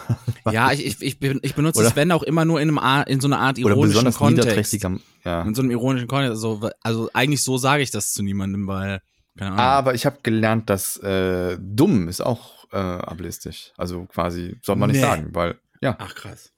Ja, 0.50 0.72
ich, 0.72 0.84
ich, 0.86 1.02
ich, 1.02 1.18
ben- 1.20 1.38
ich 1.42 1.54
benutze 1.54 1.80
Oder- 1.80 1.94
wenn 1.96 2.10
auch 2.12 2.22
immer 2.22 2.44
nur 2.46 2.60
in, 2.60 2.68
einem 2.68 2.78
Ar- 2.78 3.06
in 3.06 3.20
so 3.20 3.28
einer 3.28 3.38
Art 3.40 3.58
Oder 3.58 3.68
ironischen 3.70 3.88
besonders 3.90 4.16
Kontext. 4.16 4.44
niederträchtiger. 4.46 4.96
Ja. 5.24 5.42
In 5.42 5.54
so 5.54 5.60
einem 5.62 5.70
ironischen 5.70 6.08
Kontext. 6.08 6.30
Also, 6.30 6.70
also 6.82 7.10
eigentlich 7.12 7.42
so 7.42 7.58
sage 7.58 7.82
ich 7.82 7.90
das 7.90 8.12
zu 8.14 8.22
niemandem, 8.22 8.66
weil, 8.66 9.02
keine 9.36 9.50
Ahnung. 9.52 9.60
Aber 9.60 9.94
ich 9.94 10.06
habe 10.06 10.16
gelernt, 10.22 10.70
dass 10.70 10.96
äh, 10.98 11.58
dumm 11.60 12.08
ist 12.08 12.22
auch 12.22 12.64
äh, 12.72 12.76
ableistisch. 12.78 13.72
Also 13.76 14.06
quasi, 14.06 14.56
soll 14.62 14.76
man 14.76 14.90
nicht 14.90 15.00
Nee. 15.00 15.06
sagen, 15.06 15.28
weil, 15.34 15.58
ja. 15.82 15.96
Ach 15.98 16.14
krass. 16.14 16.52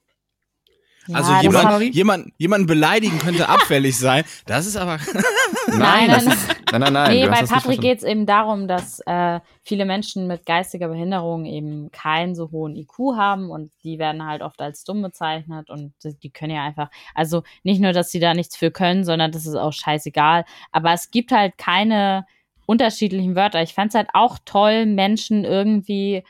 Ja, 1.07 1.17
Also 1.17 1.33
das 1.33 1.43
jemand, 1.43 1.95
jemand, 1.95 2.33
jemanden 2.37 2.67
beleidigen 2.67 3.19
könnte 3.19 3.49
abfällig 3.49 3.97
sein. 3.97 4.23
Das 4.45 4.65
ist 4.65 4.77
aber. 4.77 4.99
Nein, 5.67 6.09
das 6.09 6.25
nein, 6.25 6.33
ist, 6.33 6.47
Nein, 6.73 6.81
nein, 6.81 6.93
nein. 6.93 7.11
nee, 7.11 7.27
bei 7.27 7.41
das 7.41 7.49
Patrick 7.49 7.81
geht 7.81 7.99
es 7.99 8.03
eben 8.03 8.25
darum, 8.25 8.67
dass 8.67 8.99
äh, 9.05 9.39
viele 9.61 9.85
Menschen 9.85 10.25
mit 10.25 10.45
geistiger 10.45 10.87
Behinderung 10.87 11.45
eben 11.45 11.91
keinen 11.91 12.33
so 12.33 12.49
hohen 12.51 12.75
IQ 12.75 13.15
haben 13.15 13.51
und 13.51 13.71
die 13.83 13.99
werden 13.99 14.25
halt 14.25 14.41
oft 14.41 14.59
als 14.59 14.83
dumm 14.83 15.03
bezeichnet 15.03 15.69
und 15.69 15.93
die, 16.03 16.17
die 16.17 16.31
können 16.31 16.55
ja 16.55 16.63
einfach, 16.63 16.89
also 17.13 17.43
nicht 17.61 17.79
nur, 17.79 17.93
dass 17.93 18.09
sie 18.11 18.19
da 18.19 18.33
nichts 18.33 18.57
für 18.57 18.71
können, 18.71 19.03
sondern 19.03 19.31
das 19.31 19.45
ist 19.45 19.55
auch 19.55 19.71
scheißegal. 19.71 20.45
Aber 20.71 20.93
es 20.93 21.11
gibt 21.11 21.31
halt 21.31 21.57
keine 21.59 22.25
unterschiedlichen 22.65 23.35
Wörter. 23.35 23.61
Ich 23.61 23.75
fand 23.75 23.89
es 23.89 23.95
halt 23.95 24.09
auch 24.13 24.39
toll, 24.43 24.87
Menschen 24.87 25.45
irgendwie 25.45 26.23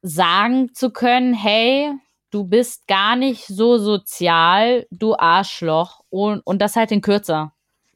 sagen 0.00 0.72
zu 0.74 0.90
können, 0.90 1.34
hey, 1.34 1.92
du 2.30 2.44
bist 2.44 2.86
gar 2.86 3.16
nicht 3.16 3.46
so 3.46 3.78
sozial, 3.78 4.86
du 4.90 5.16
Arschloch. 5.16 6.00
Und, 6.10 6.40
und 6.46 6.60
das 6.60 6.76
halt 6.76 6.92
in 6.92 7.00
kürzer. 7.00 7.52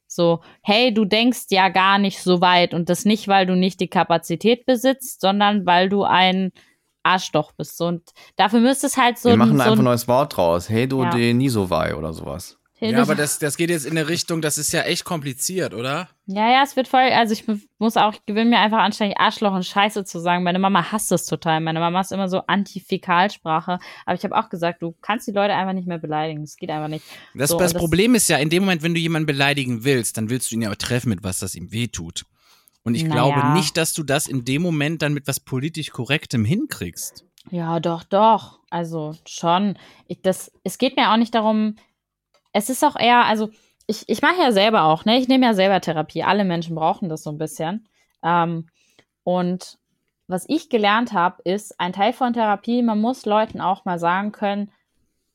So, 0.07 0.41
hey, 0.63 0.95
du 0.95 1.05
denkst 1.05 1.47
ja 1.51 1.69
gar 1.71 1.99
nicht 1.99 2.21
so 2.23 2.41
weit 2.41 2.73
und 2.75 2.89
das 2.89 3.05
nicht, 3.05 3.27
weil 3.27 3.47
du 3.47 3.57
nicht 3.57 3.81
die 3.81 3.89
Kapazität 3.89 4.65
besitzt, 4.67 5.21
sondern 5.21 5.67
weil 5.67 5.89
du 5.89 6.05
ein 6.05 6.53
Arschloch 7.03 7.53
bist. 7.53 7.81
Und 7.81 8.03
dafür 8.37 8.61
müsste 8.61 8.87
es 8.87 8.97
halt 8.97 9.19
so 9.19 9.29
Wir 9.29 9.35
ein- 9.35 9.39
machen 9.41 9.57
so 9.57 9.63
einfach 9.63 9.73
ein 9.75 9.79
ein, 9.81 9.85
neues 9.85 10.07
Wort 10.09 10.37
draus. 10.37 10.69
Hey, 10.69 10.87
du 10.89 11.03
Ja. 11.03 11.11
de 11.11 11.35
Nisowai 11.35 11.95
oder 11.95 12.13
sowas. 12.13 12.59
Hey, 12.77 12.91
Ja, 12.93 13.03
aber 13.03 13.15
das, 13.15 13.39
das 13.39 13.57
geht 13.57 13.71
jetzt 13.71 13.87
in 13.87 13.93
eine 13.97 14.09
Richtung, 14.09 14.43
das 14.43 14.59
ist 14.59 14.73
ja 14.73 14.83
echt 14.83 15.05
kompliziert, 15.05 15.75
oder? 15.75 16.09
Ja, 16.27 16.51
ja, 16.51 16.63
es 16.65 16.75
wird 16.75 16.89
voll, 16.89 17.03
also 17.13 17.33
ich 17.33 17.45
muss 17.79 17.97
auch, 17.97 18.15
ich 18.15 18.27
gewöhne 18.27 18.51
mir 18.51 18.59
einfach 18.59 18.79
anständig 18.79 19.19
Arschloch 19.21 19.53
und 19.53 19.65
Scheiße 19.65 20.05
zu 20.05 20.19
sagen. 20.19 20.43
Meine 20.43 20.59
Mama 20.59 20.91
hasst 20.91 21.11
das 21.13 21.27
total. 21.27 21.61
Meine 21.61 21.79
Mama 21.79 22.01
ist 22.01 22.11
immer 22.13 22.29
so 22.29 22.41
Antifäkalsprache. 22.47 23.79
Aber 24.07 24.15
ich 24.17 24.25
habe 24.25 24.37
auch 24.37 24.49
gesagt, 24.49 24.83
du 24.83 24.95
kannst 25.01 25.27
die 25.27 25.33
Leute 25.33 25.55
einfach 25.55 25.73
nicht 25.73 25.87
mehr 25.87 25.99
beleidigen. 25.99 26.43
Das 26.43 26.57
geht 26.57 26.71
einfach 26.71 26.89
nicht. 26.89 27.05
Das, 27.35 27.51
So, 27.51 27.59
das 27.59 27.73
und 27.75 27.79
Problem 27.79 28.15
ist 28.15 28.29
ja, 28.29 28.39
in 28.39 28.51
dem 28.51 28.65
Moment, 28.65 28.83
wenn 28.83 28.95
du 28.95 29.01
jemanden 29.01 29.27
beleidigen 29.27 29.85
willst, 29.85 30.17
dann 30.17 30.31
willst 30.31 30.51
du 30.51 30.57
ihn 30.57 30.63
ja 30.63 30.71
auch 30.71 30.77
treffen 30.77 31.09
mit 31.11 31.23
was, 31.23 31.39
das 31.39 31.55
ihm 31.55 31.73
wehtut. 31.73 32.25
Und 32.83 32.95
ich 32.95 33.05
Naja. 33.05 33.15
glaube 33.35 33.53
nicht, 33.55 33.77
dass 33.77 33.93
du 33.95 34.03
das 34.03 34.27
in 34.27 34.45
dem 34.45 34.63
Moment 34.63 35.03
dann 35.03 35.15
mit 35.15 35.27
was 35.27 35.41
politisch 35.41 35.91
Korrektem 35.91 36.45
hinkriegst. 36.45 37.25
Ja, 37.51 37.81
doch, 37.81 38.03
doch. 38.05 38.61
Also 38.71 39.15
schon. 39.27 39.79
Ich, 40.07 40.21
das, 40.23 40.51
es 40.65 40.79
geht 40.79 40.97
mir 40.97 41.13
auch 41.13 41.17
nicht 41.17 41.35
darum, 41.35 41.77
es 42.55 42.71
ist 42.71 42.83
auch 42.85 42.97
eher, 42.97 43.27
also 43.27 43.51
ich, 43.87 44.09
ich 44.09 44.23
mache 44.23 44.41
ja 44.41 44.53
selber 44.53 44.85
auch, 44.85 45.05
ne? 45.05 45.19
Ich 45.19 45.29
nehme 45.29 45.45
ja 45.45 45.53
selber 45.53 45.81
Therapie. 45.81 46.23
Alle 46.23 46.45
Menschen 46.45 46.75
brauchen 46.75 47.11
das 47.11 47.23
so 47.23 47.31
ein 47.31 47.37
bisschen. 47.37 47.87
Ähm, 48.23 48.69
und 49.25 49.79
was 50.27 50.47
ich 50.49 50.71
gelernt 50.71 51.13
habe, 51.13 51.43
ist 51.43 51.79
ein 51.79 51.93
Teil 51.93 52.15
von 52.15 52.33
Therapie, 52.33 52.83
man 52.83 53.01
muss 53.01 53.27
Leuten 53.27 53.61
auch 53.61 53.85
mal 53.85 53.99
sagen 53.99 54.33
können, 54.33 54.73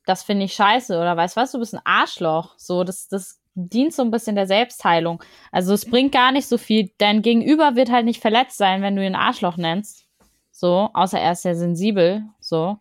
das 0.06 0.24
finde 0.24 0.46
ich 0.46 0.54
scheiße 0.54 0.98
oder 0.98 1.16
weißt 1.16 1.36
was, 1.36 1.52
du 1.52 1.60
bist 1.60 1.74
ein 1.74 1.82
Arschloch. 1.84 2.54
So, 2.58 2.82
das, 2.82 3.06
das 3.06 3.40
dient 3.54 3.92
so 3.92 4.02
ein 4.02 4.10
bisschen 4.10 4.34
der 4.34 4.46
Selbstheilung. 4.46 5.22
Also 5.52 5.72
es 5.72 5.88
bringt 5.88 6.12
gar 6.12 6.32
nicht 6.32 6.48
so 6.48 6.58
viel. 6.58 6.90
Dein 6.98 7.22
Gegenüber 7.22 7.76
wird 7.76 7.90
halt 7.90 8.06
nicht 8.06 8.20
verletzt 8.20 8.56
sein, 8.56 8.82
wenn 8.82 8.96
du 8.96 9.06
ihn 9.06 9.14
Arschloch 9.14 9.56
nennst. 9.56 10.06
So, 10.50 10.90
außer 10.94 11.20
er 11.20 11.32
ist 11.32 11.42
sehr 11.42 11.54
sensibel. 11.54 12.24
So. 12.40 12.78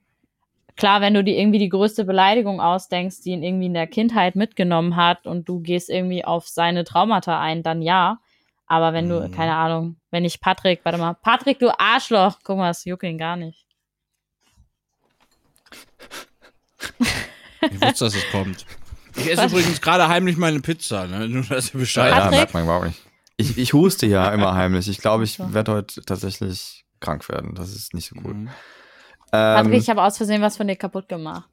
Klar, 0.79 1.01
wenn 1.01 1.13
du 1.13 1.23
dir 1.23 1.37
irgendwie 1.37 1.59
die 1.59 1.69
größte 1.69 2.05
Beleidigung 2.05 2.61
ausdenkst, 2.61 3.17
die 3.23 3.31
ihn 3.31 3.43
irgendwie 3.43 3.65
in 3.65 3.73
der 3.73 3.85
Kindheit 3.87 4.35
mitgenommen 4.35 4.95
hat 4.95 5.27
und 5.27 5.47
du 5.49 5.59
gehst 5.59 5.89
irgendwie 5.89 6.23
auf 6.23 6.47
seine 6.47 6.85
Traumata 6.85 7.39
ein, 7.39 7.63
dann 7.63 7.81
ja. 7.81 8.19
Aber 8.65 8.93
wenn 8.93 9.09
du, 9.09 9.29
keine 9.31 9.55
Ahnung, 9.55 9.97
wenn 10.11 10.23
ich 10.25 10.39
Patrick, 10.41 10.81
warte 10.83 10.97
mal, 10.97 11.15
Patrick, 11.15 11.59
du 11.59 11.69
Arschloch, 11.77 12.37
guck 12.43 12.57
mal, 12.57 12.69
das 12.69 12.85
juckt 12.85 13.03
ihn 13.03 13.17
gar 13.17 13.35
nicht. 13.35 13.65
Ich 17.61 17.81
wusste, 17.81 18.05
dass 18.05 18.15
es 18.15 18.29
kommt. 18.31 18.65
Ich 19.15 19.29
esse 19.29 19.45
übrigens 19.47 19.81
gerade 19.81 20.07
heimlich 20.07 20.37
meine 20.37 20.61
Pizza, 20.61 21.07
ne? 21.07 21.27
Nur, 21.27 21.43
dass 21.43 21.73
ihr 21.73 21.79
Bescheid 21.79 22.11
Ja, 22.11 22.23
habt. 22.23 22.31
merkt 22.31 22.53
man 22.53 22.63
überhaupt 22.63 22.85
nicht. 22.87 23.01
Ich, 23.37 23.57
ich 23.57 23.73
huste 23.73 24.05
ja 24.05 24.31
immer 24.33 24.53
heimlich. 24.53 24.87
Ich 24.87 24.99
glaube, 24.99 25.23
ich 25.23 25.39
werde 25.39 25.73
heute 25.73 26.01
tatsächlich 26.03 26.85
krank 26.99 27.27
werden. 27.29 27.55
Das 27.55 27.73
ist 27.73 27.93
nicht 27.93 28.07
so 28.07 28.15
cool. 28.23 28.33
Mhm. 28.33 28.49
Patrick, 29.31 29.73
Ähm, 29.73 29.79
ich 29.79 29.89
habe 29.89 30.03
aus 30.03 30.17
Versehen 30.17 30.41
was 30.41 30.57
von 30.57 30.67
dir 30.67 30.75
kaputt 30.75 31.07
gemacht. 31.09 31.47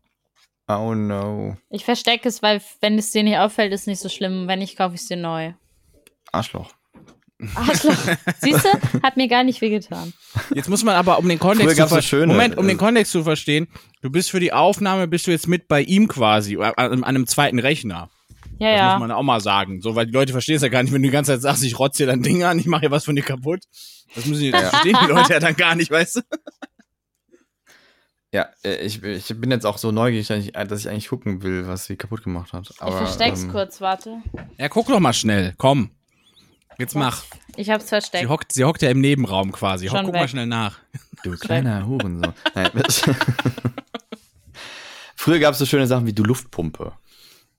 oh 0.69 0.94
no. 0.94 1.57
Ich 1.70 1.85
verstecke 1.85 2.28
es, 2.28 2.43
weil 2.43 2.61
wenn 2.81 2.98
es 2.98 3.11
dir 3.11 3.23
nicht 3.23 3.39
auffällt, 3.39 3.73
ist 3.73 3.86
nicht 3.86 4.01
so 4.01 4.09
schlimm. 4.09 4.48
Wenn 4.48 4.59
nicht, 4.61 4.77
kaufe 4.77 4.94
ich 4.94 5.03
es 5.03 5.09
dir 5.09 5.16
neu. 5.16 5.53
Arschloch. 6.32 6.70
Arschloch. 7.55 7.94
Siehst 8.40 8.65
du? 8.65 9.03
Hat 9.03 9.16
mir 9.16 9.28
gar 9.28 9.44
nicht 9.44 9.61
wehgetan. 9.61 10.12
Jetzt 10.55 10.69
muss 10.69 10.82
man 10.85 10.94
aber, 10.97 11.19
um 11.19 11.28
den 11.28 11.39
Kontext 11.39 11.77
zu 11.77 11.86
verstehen. 11.86 12.28
Moment, 12.28 12.57
um 12.57 12.66
den 12.66 12.77
äh, 12.77 12.81
Kontext 12.81 13.12
zu 13.12 13.23
verstehen, 13.24 13.69
du 14.01 14.11
bist 14.11 14.31
für 14.31 14.40
die 14.40 14.53
Aufnahme, 14.55 15.07
bist 15.07 15.27
du 15.27 15.31
jetzt 15.31 15.47
mit 15.47 15.69
bei 15.69 15.82
ihm 15.82 16.09
quasi, 16.09 16.57
an, 16.57 16.73
an 16.77 17.05
einem 17.05 17.27
zweiten 17.27 17.59
Rechner. 17.59 18.09
Ja, 18.59 18.70
das 18.70 18.78
ja. 18.81 18.90
muss 18.93 19.01
man 19.01 19.11
auch 19.12 19.23
mal 19.23 19.40
sagen. 19.40 19.82
So, 19.82 19.94
weil 19.94 20.07
die 20.07 20.12
Leute 20.12 20.32
verstehen 20.32 20.57
es 20.57 20.62
ja 20.62 20.69
gar 20.69 20.82
nicht, 20.82 20.94
wenn 20.94 21.03
du 21.03 21.09
die 21.09 21.12
ganze 21.12 21.32
Zeit 21.32 21.43
sagst, 21.43 21.62
ich 21.65 21.78
rotze 21.78 22.05
dir 22.05 22.07
dein 22.07 22.23
Ding 22.23 22.43
an, 22.43 22.59
ich 22.59 22.65
mache 22.66 22.81
hier 22.81 22.90
was 22.90 23.05
von 23.05 23.15
dir 23.15 23.23
kaputt. 23.23 23.61
Das 24.15 24.24
müssen 24.24 24.40
die, 24.40 24.48
Ja. 24.48 24.70
verstehen 24.70 24.97
die 25.05 25.11
Leute 25.12 25.32
ja 25.35 25.40
dann 25.40 25.57
gar 25.57 25.74
nicht, 25.74 25.90
weißt 25.90 26.16
du? 26.16 26.20
Ja, 28.32 28.48
äh, 28.65 28.77
ich, 28.85 29.03
ich 29.03 29.40
bin 29.40 29.51
jetzt 29.51 29.65
auch 29.65 29.78
so 29.78 29.93
neugierig, 29.93 30.27
dass 30.27 30.44
ich, 30.44 30.53
dass 30.53 30.81
ich 30.81 30.89
eigentlich 30.89 31.09
gucken 31.09 31.43
will, 31.43 31.66
was 31.66 31.86
sie 31.86 31.97
kaputt 31.97 32.23
gemacht 32.24 32.53
hat. 32.53 32.73
Aber, 32.78 32.90
ich 32.90 32.97
versteck's 32.97 33.44
ähm, 33.44 33.53
kurz, 33.53 33.81
warte. 33.81 34.23
Ja, 34.59 34.69
guck 34.69 34.89
doch 34.89 35.01
mal 35.01 35.12
schnell, 35.12 35.55
komm. 35.57 35.90
Jetzt 36.78 36.94
mach. 36.94 37.24
Ich 37.57 37.70
hab's 37.70 37.89
versteckt. 37.89 38.23
Sie 38.23 38.28
hockt, 38.28 38.53
sie 38.53 38.65
hockt 38.65 38.82
ja 38.82 38.90
im 38.90 39.01
Nebenraum 39.01 39.51
quasi. 39.53 39.89
Schon 39.89 40.05
guck 40.05 40.12
mal 40.15 40.23
weg. 40.23 40.31
schnell 40.31 40.47
nach. 40.47 40.78
Du 41.23 41.35
kleiner 41.36 41.86
Hurensohn. 41.86 42.35
Früher 45.16 45.39
gab 45.39 45.53
es 45.53 45.59
so 45.59 45.65
schöne 45.66 45.86
Sachen 45.86 46.07
wie 46.07 46.12
du 46.12 46.23
Luftpumpe. 46.23 46.93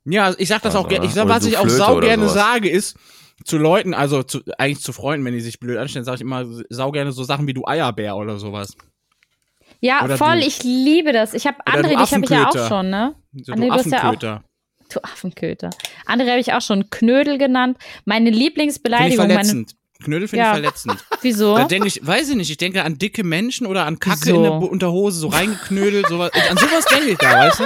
Ja, 0.06 0.34
ich 0.38 0.48
sag 0.48 0.62
das 0.62 0.76
Also, 0.76 0.86
auch 0.86 0.90
gerne. 0.90 1.06
Ich 1.06 1.14
sag, 1.14 1.26
oder 1.26 1.36
was 1.36 1.46
ich 1.46 1.58
auch 1.58 1.68
sau 1.68 2.00
gerne 2.00 2.30
sowas. 2.30 2.36
sage, 2.36 2.70
ist 2.70 2.98
zu 3.44 3.58
Leuten, 3.58 3.94
also 3.94 4.24
zu, 4.24 4.42
eigentlich 4.58 4.82
zu 4.82 4.94
Freunden, 4.94 5.26
wenn 5.26 5.34
die 5.34 5.42
sich 5.42 5.60
blöd 5.60 5.78
anstellen, 5.78 6.06
sage 6.06 6.16
ich 6.16 6.22
immer 6.22 6.46
sau 6.70 6.92
gerne 6.92 7.12
so 7.12 7.24
Sachen 7.24 7.48
wie 7.48 7.54
du 7.54 7.66
Eierbär 7.66 8.16
oder 8.16 8.38
sowas. 8.40 8.78
Ja, 9.80 10.04
Oder 10.04 10.18
voll, 10.18 10.40
du- 10.40 10.48
ich 10.48 10.64
liebe 10.64 11.14
das. 11.14 11.34
Ich 11.34 11.46
habe 11.48 11.58
du 11.66 11.72
andere, 11.74 11.96
dich 11.98 12.12
habe 12.12 12.24
ich 12.24 12.30
ja 12.30 12.48
auch 12.50 12.68
schon, 12.68 12.90
ne? 12.90 13.16
So, 13.34 13.54
André, 13.54 13.60
du 13.60 13.66
ja 13.68 13.74
auch, 13.74 13.80
Affenköter. 13.80 14.44
du 14.94 15.00
Affenköter. 15.04 15.70
Andere 16.06 16.30
habe 16.32 16.40
ich 16.40 16.54
auch 16.54 16.62
schon 16.62 16.90
Knödel 16.90 17.38
genannt. 17.38 17.78
Meine 18.06 18.26
Finde 18.26 18.38
ich 18.40 18.44
Lieblingsbeleidigung, 18.46 19.18
meine. 19.28 19.34
verletzend. 19.34 19.76
Knödel 20.04 20.28
finde 20.28 20.44
Ja. 20.46 20.52
ich 20.52 20.60
verletzend. 20.60 21.04
Wieso? 21.22 21.56
Da 21.58 21.66
denke 21.66 21.88
ich, 21.88 22.06
weiß 22.06 22.30
ich 22.30 22.36
nicht, 22.36 22.50
ich 22.52 22.58
denke 22.58 22.84
an 22.84 22.98
dicke 22.98 23.24
Menschen 23.24 23.66
oder 23.68 23.86
an 23.86 24.00
Kacke 24.00 24.28
Wieso? 24.28 24.36
in 24.38 24.44
der 24.44 24.54
Unterhose, 24.72 25.20
so 25.20 25.28
reingeknödelt, 25.28 26.08
sowas. 26.08 26.32
An 26.50 26.58
sowas 26.58 26.86
denke 26.86 27.10
ich 27.12 27.18
da, 27.18 27.32
weißt 27.48 27.60
du? 27.60 27.64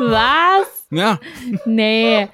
Was? 0.00 0.86
Ja. 0.90 1.20
Nee. 1.66 2.28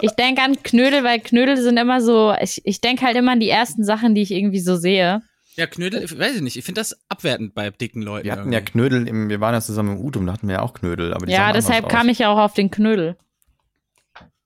Ich 0.00 0.12
denke 0.12 0.42
an 0.42 0.62
Knödel, 0.62 1.02
weil 1.02 1.18
Knödel 1.20 1.56
sind 1.56 1.76
immer 1.76 2.00
so. 2.00 2.32
Ich, 2.40 2.60
ich 2.64 2.80
denke 2.80 3.04
halt 3.06 3.16
immer 3.16 3.32
an 3.32 3.40
die 3.40 3.48
ersten 3.48 3.84
Sachen, 3.84 4.14
die 4.14 4.22
ich 4.22 4.30
irgendwie 4.30 4.60
so 4.60 4.76
sehe. 4.76 5.22
Ja, 5.56 5.66
Knödel, 5.66 6.02
ich 6.02 6.16
weiß 6.18 6.36
ich 6.36 6.42
nicht, 6.42 6.56
ich 6.56 6.64
finde 6.64 6.80
das 6.80 6.96
abwertend 7.08 7.54
bei 7.54 7.70
dicken 7.70 8.02
Leuten. 8.02 8.24
Wir 8.24 8.32
hatten 8.32 8.52
ja 8.52 8.58
irgendwie. 8.58 8.72
Knödel, 8.72 9.08
im, 9.08 9.28
wir 9.28 9.40
waren 9.40 9.52
ja 9.54 9.60
zusammen 9.60 9.96
im 9.96 10.04
Udum, 10.04 10.26
da 10.26 10.32
hatten 10.32 10.48
wir 10.48 10.56
ja 10.56 10.62
auch 10.62 10.74
Knödel. 10.74 11.12
Aber 11.12 11.26
die 11.26 11.32
Ja, 11.32 11.52
deshalb 11.52 11.88
kam 11.88 12.06
aus. 12.06 12.12
ich 12.12 12.18
ja 12.20 12.28
auch 12.32 12.38
auf 12.38 12.54
den 12.54 12.70
Knödel. 12.70 13.16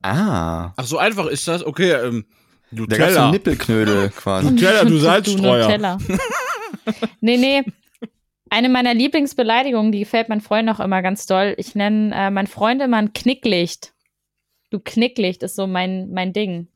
Ah, 0.03 0.73
Ach, 0.77 0.85
so 0.85 0.99
einfach 0.99 1.27
ist 1.27 1.49
das? 1.49 1.65
Okay, 1.65 1.93
ähm, 1.93 2.27
da 2.71 2.77
Nutella. 2.81 3.27
so 3.27 3.31
Nippelknödel 3.31 4.11
quasi. 4.17 4.51
Nutella, 4.51 4.85
du 4.85 4.91
Du 4.91 4.99
Salzstreuer. 4.99 5.65
Nutella. 5.67 5.99
nee, 7.21 7.37
nee. 7.37 7.63
Eine 8.51 8.69
meiner 8.69 8.95
Lieblingsbeleidigungen, 8.95 9.93
die 9.93 10.01
gefällt 10.01 10.29
meinen 10.29 10.41
Freunden 10.41 10.71
auch 10.71 10.81
immer 10.81 11.03
ganz 11.03 11.27
doll. 11.27 11.55
Ich 11.59 11.75
nenne 11.75 12.15
äh, 12.15 12.31
meinen 12.31 12.47
Freund 12.47 12.83
immer 12.83 12.99
ein 12.99 13.13
Knicklicht. 13.13 13.95
Du 14.71 14.79
Knicklicht 14.79 15.43
ist 15.43 15.57
so 15.57 15.67
mein, 15.67 16.11
mein 16.13 16.33
Ding. 16.33 16.69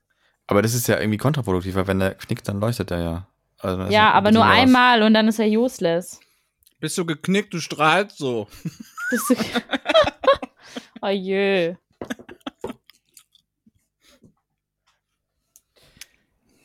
Aber 0.47 0.63
das 0.63 0.75
ist 0.75 0.89
ja 0.89 0.99
irgendwie 0.99 1.19
kontraproduktiv, 1.19 1.75
weil 1.75 1.87
wenn 1.87 1.99
der 1.99 2.15
knickt, 2.15 2.49
dann 2.49 2.61
leuchtet 2.61 2.91
er 2.91 3.01
ja. 3.01 3.29
Also 3.59 3.85
Ja, 3.93 4.13
aber 4.13 4.31
nur 4.33 4.43
was. 4.45 4.51
einmal 4.57 5.03
und 5.03 5.15
dann 5.15 5.29
ist 5.29 5.39
er 5.39 5.47
useless. 5.47 6.21
Bist 6.81 6.97
du 6.99 7.05
geknickt, 7.05 7.53
du 7.55 7.59
strahlst 7.61 8.19
so. 8.19 8.47
Das 9.11 9.31
ist 9.31 9.63
oh 11.03 11.09
jö. 11.09 11.75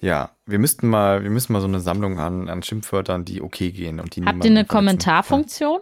Ja, 0.01 0.31
wir 0.45 0.59
müssten 0.59 0.87
mal, 0.89 1.23
wir 1.23 1.29
müssen 1.29 1.53
mal 1.53 1.61
so 1.61 1.67
eine 1.67 1.79
Sammlung 1.79 2.19
an, 2.19 2.49
an 2.49 2.61
Schimpfwörtern, 2.61 3.23
die 3.23 3.41
okay 3.41 3.71
gehen 3.71 3.99
und 4.01 4.15
die 4.15 4.21
Habt 4.21 4.27
ihr 4.43 4.51
eine 4.51 4.65
verletzen. 4.65 4.67
Kommentarfunktion? 4.67 5.79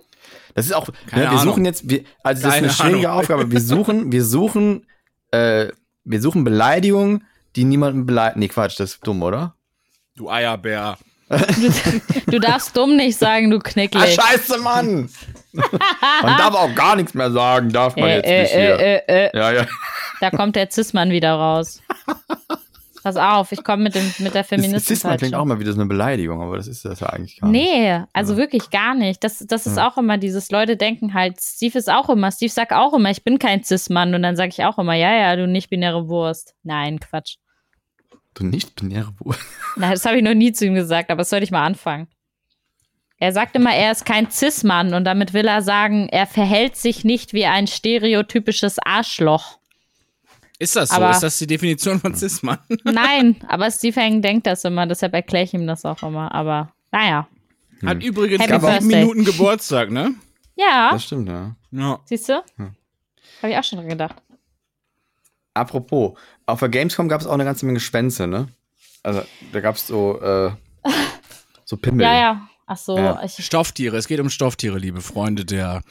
Das 0.53 0.67
ist 0.67 0.73
auch, 0.73 0.89
Keine 1.07 1.23
ne, 1.25 1.31
wir 1.31 1.39
Ahnung. 1.39 1.53
suchen 1.53 1.65
jetzt, 1.65 1.89
wir, 1.89 2.03
also 2.23 2.43
das 2.43 2.53
Keine 2.53 2.67
ist 2.67 2.79
eine 2.79 2.89
schwierige 2.89 3.09
Ahnung. 3.09 3.21
Aufgabe. 3.21 3.51
Wir 3.51 3.61
suchen, 3.61 4.11
wir 4.11 4.23
suchen, 4.23 4.85
äh, 5.31 5.69
wir 6.03 6.21
suchen 6.21 6.43
Beleidigungen, 6.43 7.25
die 7.55 7.63
niemanden 7.63 8.05
beleidigen. 8.05 8.41
Nee, 8.41 8.47
Quatsch, 8.49 8.79
das 8.79 8.91
ist 8.93 9.07
dumm, 9.07 9.23
oder? 9.23 9.55
Du 10.15 10.29
Eierbär. 10.29 10.97
Du 12.27 12.39
darfst 12.39 12.75
dumm 12.75 12.97
nicht 12.97 13.17
sagen, 13.17 13.49
du 13.49 13.57
Ah, 13.57 13.61
Knicklicht. 13.61 14.21
scheiße, 14.21 14.57
Mann! 14.59 15.09
man 15.53 16.37
darf 16.37 16.53
auch 16.55 16.75
gar 16.75 16.95
nichts 16.97 17.13
mehr 17.13 17.31
sagen, 17.31 17.69
darf 17.71 17.95
man 17.95 18.09
Äh, 18.09 18.15
jetzt 18.17 18.27
äh, 18.27 18.41
nicht 18.41 18.51
hier. 18.51 18.79
äh, 18.79 18.95
äh, 19.07 19.25
äh. 19.27 19.37
Ja, 19.37 19.51
ja. 19.53 19.65
Da 20.19 20.29
kommt 20.29 20.55
der 20.57 20.69
Cis-Mann 20.69 21.09
wieder 21.11 21.33
raus. 21.33 21.81
Pass 23.03 23.15
auf, 23.15 23.51
ich 23.51 23.63
komme 23.63 23.83
mit, 23.83 23.95
dem- 23.95 24.13
mit 24.19 24.35
der 24.35 24.43
Feministin. 24.43 24.95
Cis-Man 24.97 25.17
klingt 25.17 25.33
auch 25.33 25.45
mal 25.45 25.59
wieder 25.59 25.71
so 25.71 25.79
eine 25.79 25.87
Beleidigung, 25.87 26.39
aber 26.41 26.57
das 26.57 26.67
ist 26.67 26.85
das 26.85 26.99
ja 26.99 27.07
eigentlich 27.07 27.39
gar 27.39 27.47
nicht. 27.49 27.59
Nee, 27.63 28.01
also 28.13 28.37
wirklich 28.37 28.69
gar 28.69 28.93
nicht. 28.93 29.23
Das, 29.23 29.39
das 29.39 29.65
ist 29.65 29.77
Ja. 29.77 29.87
auch 29.89 29.97
immer 29.97 30.17
dieses, 30.19 30.51
Leute 30.51 30.77
denken 30.77 31.13
halt, 31.15 31.39
Steve 31.41 31.79
ist 31.79 31.89
auch 31.89 32.09
immer, 32.09 32.31
Steve 32.31 32.51
sagt 32.51 32.73
auch 32.73 32.93
immer, 32.93 33.09
ich 33.09 33.23
bin 33.23 33.39
kein 33.39 33.63
Cis-Mann. 33.63 34.13
Und 34.13 34.21
dann 34.21 34.35
sage 34.35 34.49
ich 34.49 34.63
auch 34.65 34.77
immer, 34.77 34.93
ja, 34.93 35.13
ja, 35.15 35.35
du 35.35 35.47
nicht-binäre 35.47 36.09
Wurst. 36.09 36.53
Nein, 36.63 36.99
Quatsch. 36.99 37.37
Du 38.33 38.45
nicht-binäre 38.45 39.13
Wurst. 39.19 39.41
Na, 39.75 39.91
das 39.91 40.05
habe 40.05 40.17
ich 40.17 40.23
noch 40.23 40.33
nie 40.33 40.51
zu 40.53 40.65
ihm 40.65 40.73
gesagt, 40.75 41.09
aber 41.11 41.19
das 41.19 41.29
sollte 41.29 41.43
ich 41.43 41.51
mal 41.51 41.65
anfangen. 41.65 42.07
Er 43.17 43.33
sagt 43.33 43.55
immer, 43.55 43.73
er 43.75 43.91
ist 43.91 44.05
kein 44.05 44.31
Cis-Mann 44.31 44.93
und 44.95 45.05
damit 45.05 45.33
will 45.33 45.47
er 45.47 45.61
sagen, 45.61 46.09
er 46.09 46.25
verhält 46.25 46.75
sich 46.75 47.03
nicht 47.03 47.33
wie 47.33 47.45
ein 47.45 47.67
stereotypisches 47.67 48.79
Arschloch. 48.79 49.59
Ist 50.57 50.75
das 50.75 50.89
so? 50.89 50.95
Aber- 50.95 51.11
ist 51.11 51.21
das 51.23 51.37
die 51.37 51.47
Definition 51.47 51.99
von 51.99 52.15
Cis-Mann? 52.15 52.57
Nein, 52.83 53.35
aber 53.47 53.69
Steve 53.69 53.99
Hang 54.01 54.21
denkt 54.21 54.47
das 54.47 54.63
immer, 54.63 54.87
deshalb 54.87 55.13
erkläre 55.13 55.43
ich 55.43 55.53
ihm 55.53 55.67
das 55.67 55.85
auch 55.85 56.01
immer. 56.03 56.33
Aber 56.33 56.71
naja. 56.91 57.27
Hat 57.85 58.03
übrigens 58.03 58.43
sieben. 58.43 58.87
Minuten 58.87 59.25
Geburtstag, 59.25 59.89
ne? 59.91 60.15
Ja, 60.55 60.89
Das 60.91 61.03
stimmt, 61.05 61.29
ja. 61.29 61.55
Ja. 61.71 61.99
siehst 62.05 62.29
du? 62.29 62.43
Hm. 62.57 62.75
Habe 63.41 63.51
ich 63.53 63.57
auch 63.57 63.63
schon 63.63 63.79
dran 63.79 63.89
gedacht. 63.89 64.15
Apropos, 65.53 66.17
auf 66.45 66.59
der 66.59 66.69
Gamescom 66.69 67.09
gab 67.09 67.21
es 67.21 67.27
auch 67.27 67.33
eine 67.33 67.45
ganze 67.45 67.65
Menge 67.65 67.79
Schwänze, 67.79 68.27
ne? 68.27 68.47
Also, 69.03 69.21
da 69.51 69.59
gab 69.59 69.75
es 69.75 69.87
so, 69.87 70.19
äh, 70.21 70.51
so 71.65 71.77
Pimmel. 71.77 72.05
Ja, 72.05 72.13
ja. 72.13 72.49
Ach 72.67 72.77
so, 72.77 72.97
Ja. 72.97 73.21
ich, 73.23 73.43
Stofftiere. 73.43 73.97
Es 73.97 74.07
geht 74.07 74.19
um 74.19 74.29
Stofftiere, 74.29 74.77
liebe 74.77 75.01
Freunde 75.01 75.43
der 75.43 75.81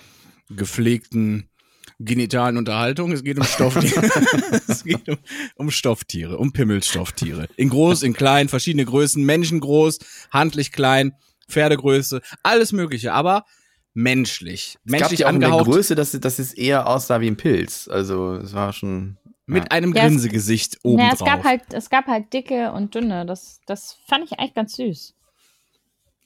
gepflegten 0.49 1.51
genitalen 1.99 2.57
Unterhaltung. 2.57 3.13
Es 3.13 3.23
geht 3.23 3.39
um 3.39 3.45
Stofftiere. 3.45 4.01
es 4.67 4.85
geht 4.85 5.09
um, 5.09 5.19
um 5.57 5.71
Stofftiere, 5.71 6.39
um 6.39 6.53
Pimmelstofftiere. 6.53 7.49
In 7.57 7.69
groß, 7.69 8.03
in 8.03 8.15
klein, 8.15 8.49
verschiedene 8.49 8.85
Größen, 8.85 9.23
menschengroß, 9.25 9.99
handlich 10.31 10.73
klein, 10.73 11.13
Pferdegröße, 11.49 12.23
alles 12.43 12.73
mögliche, 12.73 13.13
aber 13.13 13.45
menschlich. 13.93 14.79
Es 14.85 14.93
gab 14.93 15.01
Menschlich 15.01 15.21
ja 15.21 15.27
auch 15.27 15.31
eine 15.31 15.45
angehaucht 15.45 15.67
Größe, 15.67 15.95
dass, 15.95 16.13
dass 16.13 16.39
es 16.39 16.55
eher 16.55 16.87
aussah 16.87 17.21
wie 17.21 17.27
ein 17.27 17.37
Pilz. 17.37 17.89
Also, 17.89 18.37
es 18.37 18.55
war 18.55 18.73
schon. 18.73 19.19
Mit 19.51 19.73
einem 19.73 19.95
Ja, 19.95 20.03
es- 20.03 20.09
Grinsegesicht 20.09 20.79
oben 20.83 21.01
ja, 21.03 21.11
es 21.13 21.19
drauf. 21.19 21.29
gab 21.29 21.45
halt, 21.45 21.63
es 21.73 21.91
gab 21.91 22.07
halt 22.07 22.33
dicke 22.33 22.73
und 22.73 22.95
dünne. 22.95 23.27
Das, 23.27 23.61
das 23.67 23.97
fand 24.07 24.25
ich 24.25 24.39
eigentlich 24.39 24.55
ganz 24.55 24.77
süß. 24.77 25.15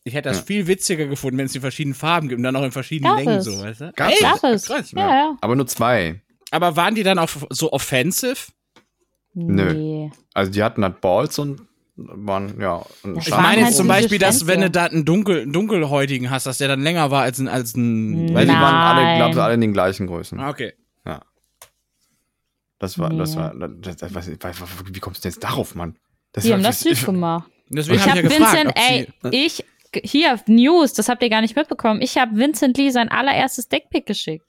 ich 0.07 0.13
hätte 0.15 0.29
das 0.29 0.41
Ja. 0.41 0.45
viel 0.45 0.67
witziger 0.67 1.07
gefunden, 1.07 1.39
wenn 1.39 1.47
es 1.47 1.53
die 1.53 1.61
verschiedenen 1.61 1.95
Farben 1.95 2.29
gibt 2.29 2.39
und 2.39 2.43
dann 2.45 2.55
auch 2.57 2.63
in 2.65 2.73
verschiedenen 2.73 3.11
Gab 3.17 3.25
Längen 3.25 3.39
es. 3.39 3.45
so, 3.47 3.59
weißt 3.63 3.81
du? 3.81 3.93
Gab 3.97 4.09
Ey, 4.11 4.15
es. 4.17 4.21
Gab 4.21 4.45
es. 4.45 4.67
krass. 4.67 4.91
Ja, 4.93 5.09
ja. 5.09 5.37
Aber 5.41 5.57
nur 5.57 5.67
zwei. 5.67 6.21
Aber 6.51 6.77
waren 6.77 6.95
die 6.95 7.03
dann 7.03 7.19
auch 7.19 7.31
so 7.51 7.73
offensive? 7.73 8.37
Nö. 9.33 9.73
Nee. 9.75 10.13
Also, 10.35 10.53
die 10.53 10.63
hatten 10.63 10.85
halt 10.85 11.01
Balls 11.01 11.39
und 11.39 11.63
waren, 11.97 12.61
ja. 12.61 12.85
Ich 13.19 13.31
meine 13.31 13.47
halt 13.47 13.59
jetzt 13.61 13.77
zum 13.77 13.87
diese 13.87 13.99
Beispiel, 14.01 14.19
dass 14.19 14.37
Schwänze. 14.41 14.47
wenn 14.49 14.61
du 14.61 14.71
da 14.71 14.85
einen 14.85 15.05
dunkel, 15.05 15.41
einen 15.43 15.53
dunkelhäutigen 15.53 16.31
hast, 16.31 16.47
dass 16.47 16.59
der 16.59 16.69
dann 16.69 16.83
länger 16.83 17.11
war 17.11 17.23
als 17.23 17.39
ein, 17.39 17.49
als 17.49 17.75
ein 17.77 18.35
Weil 18.35 18.47
die 18.47 18.53
waren 18.53 18.75
alle, 18.99 19.17
glaube 19.17 19.31
ich, 19.35 19.41
alle 19.41 19.55
in 19.55 19.61
den 19.63 19.73
gleichen 19.73 20.07
Größen. 20.07 20.39
Ah, 20.39 20.51
Okay. 20.51 20.75
Das 22.85 22.99
war, 22.99 23.09
das 23.11 23.31
Nee. 23.35 23.41
war, 23.41 23.55
das, 23.81 23.97
das, 23.97 24.15
was, 24.15 24.29
wie 24.29 25.01
kommst 25.01 25.21
du 25.21 25.23
denn 25.29 25.33
jetzt 25.33 25.43
darauf, 25.43 25.75
Mann? 25.75 25.97
Das 26.33 26.45
Die 26.45 26.51
war- 26.51 26.57
haben 26.59 26.63
das 26.65 26.81
süß 26.81 27.07
gemacht. 27.07 27.51
Deswegen 27.71 27.97
Ich 27.99 28.07
habe 28.09 28.23
gefragt, 28.23 28.41
Vincent, 28.53 28.71
ob 28.71 28.79
ey, 28.91 29.09
sie, 29.23 29.29
ich, 29.47 29.65
hier, 30.11 30.39
News, 30.47 30.93
das 30.93 31.09
habt 31.09 31.23
ihr 31.23 31.31
gar 31.31 31.41
nicht 31.41 31.57
mitbekommen. 31.57 32.03
Ich 32.03 32.19
habe 32.19 32.37
Vincent 32.37 32.77
Lee 32.77 32.91
sein 32.91 33.09
allererstes 33.09 33.69
Dickpick 33.69 34.05
geschickt. 34.07 34.45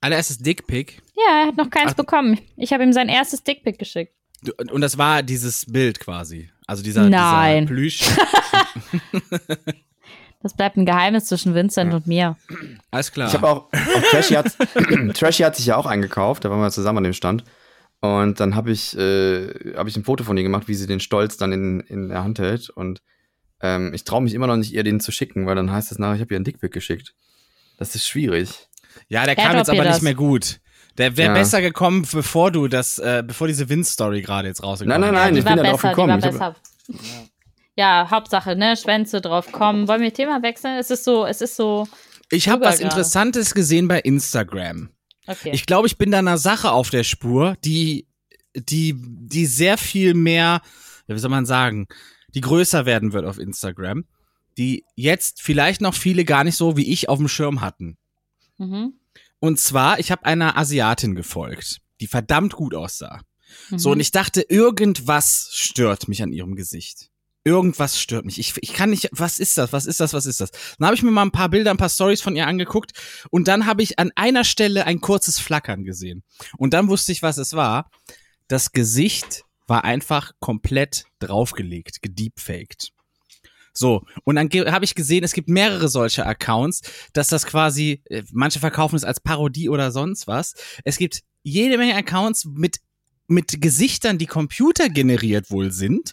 allererstes 0.00 0.38
Dickpick. 0.38 1.00
Ja, 1.16 1.42
er 1.42 1.46
hat 1.48 1.56
noch 1.56 1.70
keins 1.70 1.92
Ach. 1.92 1.96
bekommen. 1.96 2.38
Ich 2.56 2.72
habe 2.72 2.82
ihm 2.82 2.92
sein 2.92 3.08
erstes 3.08 3.42
Dickpick 3.44 3.78
geschickt. 3.78 4.12
Und 4.70 4.80
das 4.80 4.98
war 4.98 5.22
dieses 5.22 5.64
Bild 5.70 6.00
quasi. 6.00 6.50
Also 6.66 6.82
dieser, 6.82 7.08
Nein. 7.08 7.66
dieser 7.66 7.74
Plüsch. 7.74 8.02
Das 10.42 10.54
bleibt 10.54 10.76
ein 10.76 10.86
Geheimnis 10.86 11.26
zwischen 11.26 11.54
Vincent 11.54 11.94
und 11.94 12.06
mir. 12.06 12.36
Alles 12.90 13.12
klar. 13.12 13.28
Ich 13.28 13.34
habe 13.34 13.48
auch, 13.48 13.56
auch 13.72 14.10
Trashy, 14.10 14.34
hat, 14.34 14.56
Trashy 15.14 15.42
hat 15.44 15.56
sich 15.56 15.66
ja 15.66 15.76
auch 15.76 15.86
eingekauft, 15.86 16.44
da 16.44 16.50
waren 16.50 16.60
wir 16.60 16.70
zusammen 16.70 16.98
an 16.98 17.04
dem 17.04 17.12
Stand. 17.12 17.44
Und 18.00 18.40
dann 18.40 18.56
habe 18.56 18.72
ich, 18.72 18.96
äh, 18.98 19.74
hab 19.76 19.86
ich 19.86 19.96
ein 19.96 20.02
Foto 20.04 20.24
von 20.24 20.36
ihr 20.36 20.42
gemacht, 20.42 20.66
wie 20.66 20.74
sie 20.74 20.88
den 20.88 20.98
Stolz 20.98 21.36
dann 21.36 21.52
in, 21.52 21.80
in 21.80 22.08
der 22.08 22.24
Hand 22.24 22.40
hält. 22.40 22.68
Und 22.70 23.00
ähm, 23.60 23.94
ich 23.94 24.02
traue 24.02 24.22
mich 24.22 24.34
immer 24.34 24.48
noch 24.48 24.56
nicht, 24.56 24.72
ihr 24.72 24.82
den 24.82 24.98
zu 24.98 25.12
schicken, 25.12 25.46
weil 25.46 25.54
dann 25.54 25.70
heißt 25.70 25.92
es 25.92 25.98
nachher, 26.00 26.16
ich 26.16 26.20
habe 26.20 26.34
ihr 26.34 26.38
einen 26.38 26.44
Dickpick 26.44 26.72
geschickt. 26.72 27.14
Das 27.78 27.94
ist 27.94 28.08
schwierig. 28.08 28.68
ja, 29.08 29.24
der 29.24 29.38
Er 29.38 29.44
kam 29.44 29.56
jetzt 29.56 29.70
aber 29.70 29.84
nicht 29.84 30.02
mehr 30.02 30.14
gut. 30.14 30.58
Der 30.98 31.16
wäre 31.16 31.28
Ja. 31.32 31.38
besser 31.38 31.62
gekommen, 31.62 32.06
bevor 32.12 32.50
du 32.50 32.66
das, 32.66 32.98
äh, 32.98 33.22
bevor 33.24 33.46
diese 33.46 33.68
Win-Story 33.68 34.20
gerade 34.20 34.48
jetzt 34.48 34.62
rausgekommen 34.64 35.00
Nein, 35.00 35.14
nein, 35.14 35.14
ist. 35.14 35.24
nein, 35.24 35.34
die 35.34 35.38
ich 35.38 35.44
bin 35.46 35.56
ja 35.56 35.70
drauf 35.70 35.80
besser, 35.80 35.88
die 35.88 35.94
gekommen. 35.94 36.22
war 36.22 36.28
Ich 36.32 36.40
hab- 36.40 36.54
besser. 36.88 37.30
Ja, 37.76 38.08
Hauptsache, 38.10 38.54
ne, 38.56 38.76
Schwänze 38.76 39.20
drauf 39.20 39.50
kommen. 39.52 39.88
Wollen 39.88 40.02
wir 40.02 40.12
Thema 40.12 40.42
wechseln? 40.42 40.78
Es 40.78 40.90
ist 40.90 41.04
so, 41.04 41.24
es 41.24 41.40
ist 41.40 41.56
so, 41.56 41.88
Ich 42.30 42.48
habe 42.48 42.64
was. 42.66 42.80
Interessantes 42.80 43.54
gesehen 43.54 43.88
bei 43.88 44.00
Instagram. 44.00 44.90
okay. 45.26 45.50
Ich 45.54 45.64
glaube, 45.66 45.86
ich 45.86 45.96
bin 45.96 46.10
da 46.10 46.18
einer 46.18 46.38
Sache 46.38 46.70
auf 46.72 46.90
der 46.90 47.04
Spur, 47.04 47.56
die, 47.64 48.06
die, 48.54 48.94
die 48.98 49.46
sehr 49.46 49.78
viel 49.78 50.12
mehr, 50.14 50.60
wie 51.06 51.18
soll 51.18 51.30
man 51.30 51.46
sagen, 51.46 51.86
die 52.34 52.40
größer 52.42 52.84
werden 52.86 53.12
wird 53.14 53.24
auf 53.24 53.38
Instagram, 53.38 54.04
die 54.58 54.84
jetzt 54.94 55.40
vielleicht 55.40 55.80
noch 55.80 55.94
viele 55.94 56.24
gar 56.26 56.44
nicht 56.44 56.56
so 56.56 56.76
wie 56.76 56.92
ich 56.92 57.08
auf 57.08 57.18
dem 57.18 57.28
Schirm 57.28 57.60
hatten. 57.62 57.96
mhm. 58.58 58.94
Und 59.38 59.58
zwar, 59.58 59.98
ich 59.98 60.12
habe 60.12 60.24
einer 60.24 60.56
Asiatin 60.56 61.16
gefolgt, 61.16 61.80
die 62.00 62.06
verdammt 62.06 62.52
gut 62.52 62.74
aussah. 62.76 63.22
So, 63.70 63.88
Mhm. 63.88 63.92
und 63.94 64.00
ich 64.00 64.12
dachte, 64.12 64.42
irgendwas 64.42 65.48
stört 65.52 66.06
mich 66.06 66.22
an 66.22 66.32
ihrem 66.32 66.54
Gesicht. 66.54 67.10
Irgendwas 67.44 67.98
stört 67.98 68.24
mich. 68.24 68.38
Ich, 68.38 68.54
ich 68.60 68.72
kann 68.72 68.90
nicht, 68.90 69.08
was 69.10 69.40
ist 69.40 69.58
das? 69.58 69.72
Was 69.72 69.86
ist 69.86 69.98
das? 69.98 70.12
Was 70.12 70.26
ist 70.26 70.40
das? 70.40 70.50
Dann 70.78 70.86
habe 70.86 70.94
ich 70.94 71.02
mir 71.02 71.10
mal 71.10 71.22
ein 71.22 71.32
paar 71.32 71.48
Bilder, 71.48 71.72
ein 71.72 71.76
paar 71.76 71.88
Stories 71.88 72.20
von 72.20 72.36
ihr 72.36 72.46
angeguckt 72.46 72.92
und 73.30 73.48
dann 73.48 73.66
habe 73.66 73.82
ich 73.82 73.98
an 73.98 74.12
einer 74.14 74.44
Stelle 74.44 74.86
ein 74.86 75.00
kurzes 75.00 75.40
Flackern 75.40 75.82
gesehen. 75.82 76.22
Und 76.56 76.72
dann 76.72 76.88
wusste 76.88 77.10
ich, 77.10 77.22
was 77.22 77.38
es 77.38 77.54
war. 77.54 77.90
Das 78.46 78.70
Gesicht 78.70 79.44
war 79.66 79.84
einfach 79.84 80.32
komplett 80.38 81.06
draufgelegt, 81.18 82.00
gedeepfaked. 82.02 82.92
So, 83.72 84.04
und 84.24 84.36
dann 84.36 84.48
habe 84.50 84.84
ich 84.84 84.94
gesehen, 84.94 85.24
es 85.24 85.32
gibt 85.32 85.48
mehrere 85.48 85.88
solcher 85.88 86.26
Accounts, 86.26 86.82
dass 87.12 87.28
das 87.28 87.46
quasi, 87.46 88.02
äh, 88.10 88.22
manche 88.30 88.60
verkaufen 88.60 88.96
es 88.96 89.04
als 89.04 89.20
Parodie 89.20 89.68
oder 89.68 89.90
sonst 89.90 90.26
was. 90.26 90.54
Es 90.84 90.98
gibt 90.98 91.22
jede 91.42 91.78
Menge 91.78 91.96
Accounts 91.96 92.44
mit, 92.44 92.80
mit 93.26 93.62
Gesichtern, 93.62 94.18
die 94.18 94.26
computergeneriert 94.26 95.50
wohl 95.50 95.72
sind 95.72 96.12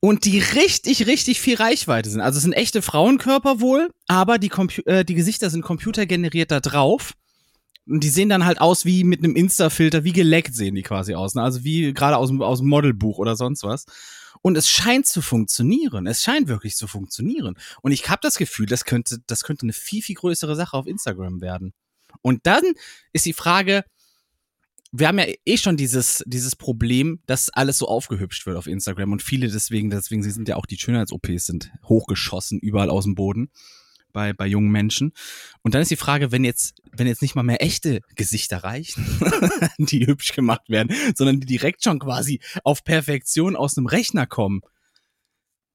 und 0.00 0.24
die 0.24 0.38
richtig, 0.38 1.06
richtig 1.06 1.40
viel 1.40 1.56
Reichweite 1.56 2.08
sind. 2.08 2.20
Also 2.20 2.36
es 2.36 2.44
sind 2.44 2.52
echte 2.52 2.82
Frauenkörper 2.82 3.60
wohl, 3.60 3.90
aber 4.06 4.38
die, 4.38 4.48
Compu 4.48 4.82
äh, 4.86 5.04
die 5.04 5.14
Gesichter 5.14 5.50
sind 5.50 5.62
computergeneriert 5.62 6.50
da 6.50 6.60
drauf. 6.60 7.12
Und 7.86 8.04
die 8.04 8.10
sehen 8.10 8.28
dann 8.28 8.44
halt 8.44 8.60
aus 8.60 8.84
wie 8.84 9.02
mit 9.02 9.24
einem 9.24 9.34
Insta-Filter, 9.34 10.04
wie 10.04 10.12
geleckt 10.12 10.54
sehen 10.54 10.74
die 10.74 10.82
quasi 10.82 11.14
aus. 11.14 11.34
Ne? 11.34 11.42
Also 11.42 11.64
wie 11.64 11.94
gerade 11.94 12.18
aus 12.18 12.28
dem, 12.28 12.42
aus 12.42 12.58
dem 12.58 12.68
Modelbuch 12.68 13.18
oder 13.18 13.34
sonst 13.34 13.62
was. 13.62 13.86
Und 14.42 14.56
es 14.56 14.68
scheint 14.68 15.06
zu 15.06 15.22
funktionieren. 15.22 16.06
Es 16.06 16.22
scheint 16.22 16.48
wirklich 16.48 16.76
zu 16.76 16.86
funktionieren. 16.86 17.56
Und 17.82 17.92
ich 17.92 18.08
habe 18.08 18.20
das 18.22 18.36
Gefühl, 18.36 18.66
das 18.66 18.84
könnte, 18.84 19.18
das 19.26 19.42
könnte 19.42 19.64
eine 19.64 19.72
viel, 19.72 20.02
viel 20.02 20.16
größere 20.16 20.54
Sache 20.54 20.76
auf 20.76 20.86
Instagram 20.86 21.40
werden. 21.40 21.72
Und 22.20 22.46
dann 22.46 22.62
ist 23.12 23.26
die 23.26 23.32
Frage, 23.32 23.84
wir 24.92 25.08
haben 25.08 25.18
ja 25.18 25.26
eh 25.44 25.56
schon 25.56 25.76
dieses, 25.76 26.24
dieses 26.26 26.56
Problem, 26.56 27.20
dass 27.26 27.50
alles 27.50 27.78
so 27.78 27.86
aufgehübscht 27.88 28.46
wird 28.46 28.56
auf 28.56 28.66
Instagram 28.66 29.12
und 29.12 29.22
viele 29.22 29.48
deswegen, 29.48 29.90
deswegen 29.90 30.22
sie 30.22 30.30
sind 30.30 30.48
ja 30.48 30.56
auch 30.56 30.66
die 30.66 30.78
Schönheits-OPs 30.78 31.46
sind 31.46 31.70
hochgeschossen, 31.84 32.58
überall 32.58 32.90
aus 32.90 33.04
dem 33.04 33.14
Boden 33.14 33.50
bei, 34.12 34.32
bei 34.32 34.46
jungen 34.46 34.70
Menschen. 34.70 35.12
Und 35.62 35.74
dann 35.74 35.82
ist 35.82 35.90
die 35.90 35.96
Frage, 35.96 36.32
wenn 36.32 36.44
jetzt, 36.44 36.74
wenn 36.92 37.06
jetzt 37.06 37.22
nicht 37.22 37.34
mal 37.34 37.42
mehr 37.42 37.62
echte 37.62 38.00
Gesichter 38.16 38.64
reichen, 38.64 39.04
die 39.78 40.06
hübsch 40.06 40.32
gemacht 40.32 40.68
werden, 40.68 40.94
sondern 41.14 41.40
die 41.40 41.46
direkt 41.46 41.84
schon 41.84 41.98
quasi 41.98 42.40
auf 42.64 42.82
Perfektion 42.84 43.56
aus 43.56 43.76
einem 43.76 43.86
Rechner 43.86 44.26
kommen. 44.26 44.62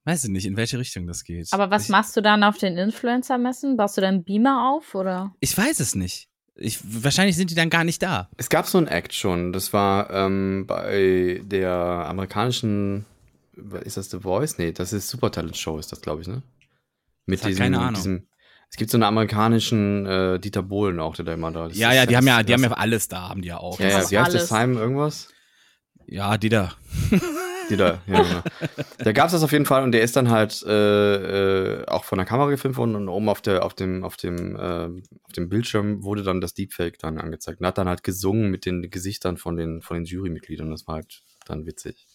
Weiß 0.05 0.25
ich 0.25 0.31
nicht, 0.31 0.45
in 0.45 0.57
welche 0.57 0.79
Richtung 0.79 1.07
das 1.07 1.23
geht. 1.23 1.47
Aber 1.53 1.71
was 1.71 1.83
ich, 1.83 1.89
machst 1.89 2.17
du 2.17 2.21
dann 2.21 2.43
auf 2.43 2.57
den 2.57 2.77
Influencer-Messen? 2.77 3.77
Baust 3.77 3.95
du 3.95 4.01
dann 4.01 4.23
Beamer 4.23 4.73
auf 4.73 4.95
oder? 4.95 5.33
Ich 5.39 5.57
weiß 5.57 5.79
es 5.79 5.95
nicht. 5.95 6.27
Ich, 6.55 6.79
wahrscheinlich 6.83 7.35
sind 7.35 7.49
die 7.49 7.55
dann 7.55 7.69
gar 7.69 7.83
nicht 7.83 8.01
da. 8.01 8.29
Es 8.37 8.49
gab 8.49 8.67
so 8.67 8.77
ein 8.77 8.87
Act 8.87 9.13
schon. 9.13 9.53
Das 9.53 9.73
war 9.73 10.09
ähm, 10.11 10.65
bei 10.67 11.41
der 11.43 11.71
amerikanischen. 11.71 13.05
Ist 13.83 13.97
das 13.97 14.09
The 14.09 14.19
Voice? 14.19 14.57
Nee, 14.57 14.71
das 14.71 14.93
ist 14.93 15.09
Super 15.09 15.31
Talent 15.31 15.57
Show, 15.57 15.77
ist 15.77 15.91
das, 15.91 16.01
glaube 16.01 16.21
ich, 16.21 16.27
ne? 16.27 16.41
Mit 17.25 17.43
diesem, 17.45 17.63
keine 17.63 17.79
Ahnung. 17.79 17.93
diesem. 17.95 18.27
Es 18.69 18.77
gibt 18.77 18.89
so 18.89 18.97
einen 18.97 19.03
amerikanischen 19.03 20.05
äh, 20.07 20.39
Dieter 20.39 20.63
Bohlen 20.63 20.99
auch, 20.99 21.15
der 21.15 21.25
da 21.25 21.33
immer 21.33 21.51
da 21.51 21.67
ist. 21.67 21.77
Ja, 21.77 21.93
ja, 21.93 22.07
die 22.07 22.17
haben 22.17 22.25
ja, 22.25 22.41
die 22.41 22.53
haben 22.53 22.63
ja 22.63 22.71
alles 22.71 23.07
da, 23.07 23.29
haben 23.29 23.43
die 23.43 23.49
ja 23.49 23.57
auch. 23.57 23.79
Ja, 23.79 23.87
ja, 23.87 24.09
wie 24.09 24.17
heißt 24.17 24.33
das? 24.33 24.49
Simon 24.49 24.77
irgendwas? 24.77 25.29
Ja, 26.07 26.37
die 26.37 26.49
da. 27.63 27.69
Dieter, 27.69 28.01
ja, 28.07 28.21
genau. 28.21 28.41
Da 28.97 29.11
gab 29.11 29.27
es 29.27 29.31
das 29.33 29.43
auf 29.43 29.51
jeden 29.51 29.65
Fall 29.65 29.83
und 29.83 29.91
der 29.91 30.01
ist 30.01 30.15
dann 30.15 30.29
halt 30.29 30.63
äh, 30.63 31.81
äh, 31.81 31.85
auch 31.87 32.03
von 32.03 32.17
der 32.17 32.25
Kamera 32.25 32.49
gefilmt 32.49 32.77
worden 32.77 32.95
und 32.95 33.09
oben 33.09 33.29
auf, 33.29 33.41
der, 33.41 33.63
auf, 33.65 33.73
dem, 33.73 34.03
auf, 34.03 34.17
dem, 34.17 34.55
äh, 34.55 34.85
auf 35.23 35.31
dem 35.35 35.49
Bildschirm 35.49 36.03
wurde 36.03 36.23
dann 36.23 36.41
das 36.41 36.53
Deepfake 36.53 36.99
dann 36.99 37.17
angezeigt 37.17 37.59
und 37.61 37.67
hat 37.67 37.77
dann 37.77 37.87
halt 37.89 38.03
gesungen 38.03 38.49
mit 38.51 38.65
den 38.65 38.89
Gesichtern 38.89 39.37
von 39.37 39.55
den, 39.57 39.81
von 39.81 39.95
den 39.97 40.05
Jurymitgliedern. 40.05 40.69
Das 40.71 40.87
war 40.87 40.95
halt 40.95 41.21
dann 41.45 41.65
witzig. 41.65 42.05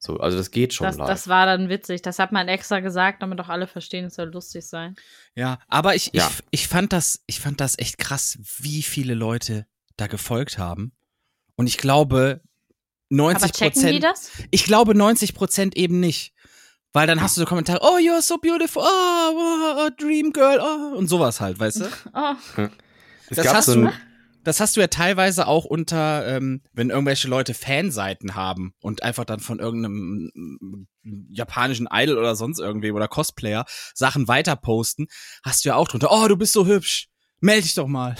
So, 0.00 0.18
also 0.18 0.38
das 0.38 0.52
geht 0.52 0.74
schon 0.74 0.86
Das, 0.86 0.96
live. 0.96 1.08
das 1.08 1.26
war 1.26 1.44
dann 1.46 1.68
witzig. 1.68 2.02
Das 2.02 2.20
hat 2.20 2.30
man 2.30 2.46
extra 2.46 2.78
gesagt, 2.78 3.20
damit 3.22 3.40
auch 3.40 3.48
alle 3.48 3.66
verstehen, 3.66 4.04
es 4.04 4.14
soll 4.14 4.28
lustig 4.30 4.64
sein. 4.64 4.94
Ja, 5.34 5.58
aber 5.66 5.96
ich, 5.96 6.10
Ja. 6.12 6.28
ich, 6.50 6.60
ich 6.62 6.68
fand 6.68 6.92
das, 6.92 7.22
ich 7.26 7.40
fand 7.40 7.60
das 7.60 7.76
echt 7.78 7.98
krass, 7.98 8.38
wie 8.58 8.82
viele 8.82 9.14
Leute 9.14 9.66
da 9.96 10.06
gefolgt 10.06 10.56
haben. 10.58 10.92
Und 11.56 11.66
ich 11.66 11.78
glaube, 11.78 12.42
90 13.10 13.42
Aber 13.42 13.52
checken 13.52 13.86
die 13.86 14.00
das? 14.00 14.30
Ich 14.50 14.64
glaube 14.64 14.94
90 14.94 15.34
Prozent 15.34 15.76
eben 15.76 16.00
nicht. 16.00 16.32
Weil 16.92 17.06
dann 17.06 17.20
hast 17.20 17.36
du 17.36 17.40
so 17.42 17.46
Kommentare, 17.46 17.80
oh, 17.82 17.98
you're 17.98 18.22
so 18.22 18.38
beautiful, 18.38 18.82
oh, 18.82 19.32
oh, 19.34 19.86
oh 19.86 19.90
dream 19.98 20.32
girl, 20.32 20.58
oh, 20.58 20.96
und 20.96 21.06
sowas 21.06 21.40
halt, 21.40 21.58
weißt 21.58 21.80
du? 21.80 21.84
Oh. 22.14 23.34
Das 23.34 23.52
hast 23.52 23.66
so 23.66 23.74
du, 23.74 23.92
das 24.42 24.60
hast 24.60 24.76
du 24.76 24.80
ja 24.80 24.86
teilweise 24.86 25.46
auch 25.46 25.66
unter, 25.66 26.26
ähm, 26.26 26.62
wenn 26.72 26.88
irgendwelche 26.88 27.28
Leute 27.28 27.52
Fanseiten 27.52 28.34
haben 28.34 28.72
und 28.80 29.02
einfach 29.02 29.26
dann 29.26 29.40
von 29.40 29.58
irgendeinem 29.58 30.30
mm, 30.34 30.86
japanischen 31.28 31.86
Idol 31.92 32.16
oder 32.16 32.34
sonst 32.34 32.58
irgendwem 32.58 32.94
oder 32.94 33.06
Cosplayer 33.06 33.66
Sachen 33.94 34.26
weiter 34.26 34.56
posten, 34.56 35.08
hast 35.44 35.64
du 35.64 35.68
ja 35.68 35.74
auch 35.74 35.88
drunter, 35.88 36.08
oh, 36.10 36.26
du 36.28 36.38
bist 36.38 36.54
so 36.54 36.66
hübsch 36.66 37.08
melde 37.40 37.62
dich 37.62 37.74
doch 37.74 37.86
mal. 37.86 38.16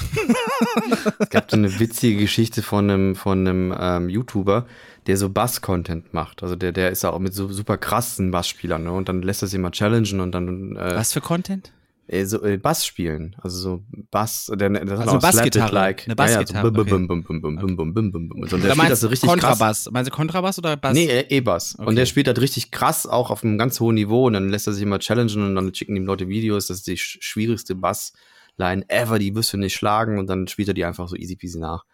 es 1.18 1.30
gab 1.30 1.50
so 1.50 1.56
eine 1.56 1.78
witzige 1.78 2.20
Geschichte 2.20 2.62
von 2.62 2.90
einem, 2.90 3.16
von 3.16 3.46
einem 3.46 3.74
ähm, 3.78 4.08
YouTuber, 4.08 4.66
der 5.06 5.16
so 5.16 5.28
Bass-Content 5.30 6.12
macht. 6.14 6.42
Also 6.42 6.56
der, 6.56 6.72
der 6.72 6.90
ist 6.90 7.02
ja 7.02 7.10
auch 7.10 7.18
mit 7.18 7.34
so 7.34 7.50
super 7.50 7.78
krassen 7.78 8.30
Bassspielern, 8.30 8.84
ne? 8.84 8.92
Und 8.92 9.08
dann 9.08 9.22
lässt 9.22 9.42
er 9.42 9.46
das 9.46 9.52
jemand 9.52 9.74
challengen 9.74 10.20
und 10.20 10.32
dann. 10.32 10.76
Äh, 10.76 10.96
Was 10.96 11.12
für 11.12 11.20
Content? 11.20 11.72
Äh, 12.08 12.24
so 12.24 12.42
äh, 12.42 12.56
Bass 12.56 12.86
spielen, 12.86 13.36
also 13.42 13.58
so 13.58 13.84
Bass, 14.10 14.50
der, 14.54 14.70
das 14.70 15.00
also 15.00 15.18
Bassgitarre, 15.18 15.74
like. 15.74 16.04
eine 16.06 16.16
Bassgitarre. 16.16 16.68
Und 16.68 18.62
der 18.62 18.72
spielt 18.72 18.90
das 18.90 19.00
so 19.00 19.08
richtig 19.08 19.28
Kontrabass. 19.28 19.84
krass. 19.84 19.92
Meinst 19.92 20.10
du 20.10 20.14
Kontrabass 20.14 20.58
oder 20.58 20.78
Bass? 20.78 20.94
Nee, 20.94 21.04
äh, 21.04 21.26
E-Bass. 21.28 21.74
Okay. 21.78 21.86
Und 21.86 21.96
der 21.96 22.06
spielt 22.06 22.26
das 22.26 22.40
richtig 22.40 22.70
krass, 22.70 23.06
auch 23.06 23.30
auf 23.30 23.44
einem 23.44 23.58
ganz 23.58 23.78
hohen 23.78 23.96
Niveau. 23.96 24.26
Und 24.26 24.32
dann 24.32 24.48
lässt 24.48 24.66
er 24.66 24.72
sich 24.72 24.82
immer 24.82 24.98
challengen 25.00 25.42
und 25.42 25.54
dann 25.54 25.74
schicken 25.74 25.96
ihm 25.96 26.06
Leute 26.06 26.28
Videos, 26.28 26.68
das 26.68 26.78
ist 26.78 26.86
die 26.86 26.96
schwierigste 26.96 27.74
Bass. 27.74 28.14
Bassline 28.58 28.84
ever, 28.88 29.18
die 29.18 29.34
wirst 29.34 29.52
du 29.52 29.56
nicht 29.56 29.74
schlagen. 29.74 30.18
Und 30.18 30.26
dann 30.28 30.46
spielt 30.48 30.68
er 30.68 30.74
die 30.74 30.84
einfach 30.84 31.08
so 31.08 31.16
easy 31.16 31.36
peasy 31.36 31.58
nach. 31.58 31.84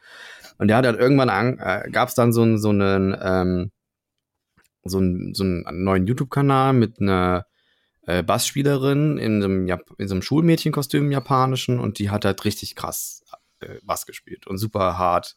Und 0.59 0.69
der 0.69 0.77
hat 0.77 0.86
halt 0.86 0.99
irgendwann, 0.99 1.31
an, 1.31 1.59
äh, 1.59 1.91
gab 1.91 2.09
es 2.09 2.15
dann 2.15 2.32
so, 2.32 2.43
einen- 2.43 2.59
so 2.59 2.70
einen, 2.70 3.16
ähm, 3.20 3.70
so 4.85 4.99
einen, 4.99 5.35
so 5.35 5.45
einen 5.45 5.85
neuen 5.85 6.07
YouTube-Kanal 6.07 6.73
mit 6.73 7.01
einer 7.01 7.47
äh, 8.07 8.23
Bassspielerin 8.23 9.16
in 9.16 9.41
so 9.41 9.49
einem, 9.49 9.66
Jap 9.66 9.82
in 9.97 10.09
so 10.09 10.15
einem 10.15 10.20
Schulmädchenkostüm 10.23 11.11
japanischen 11.11 11.81
und 11.81 11.99
die 11.99 12.11
hat 12.11 12.27
halt 12.27 12.45
richtig 12.45 12.77
krass 12.77 13.24
äh, 13.61 13.78
Bass 13.82 14.05
gespielt 14.05 14.47
und 14.47 14.59
super 14.59 14.99
hart 14.99 15.36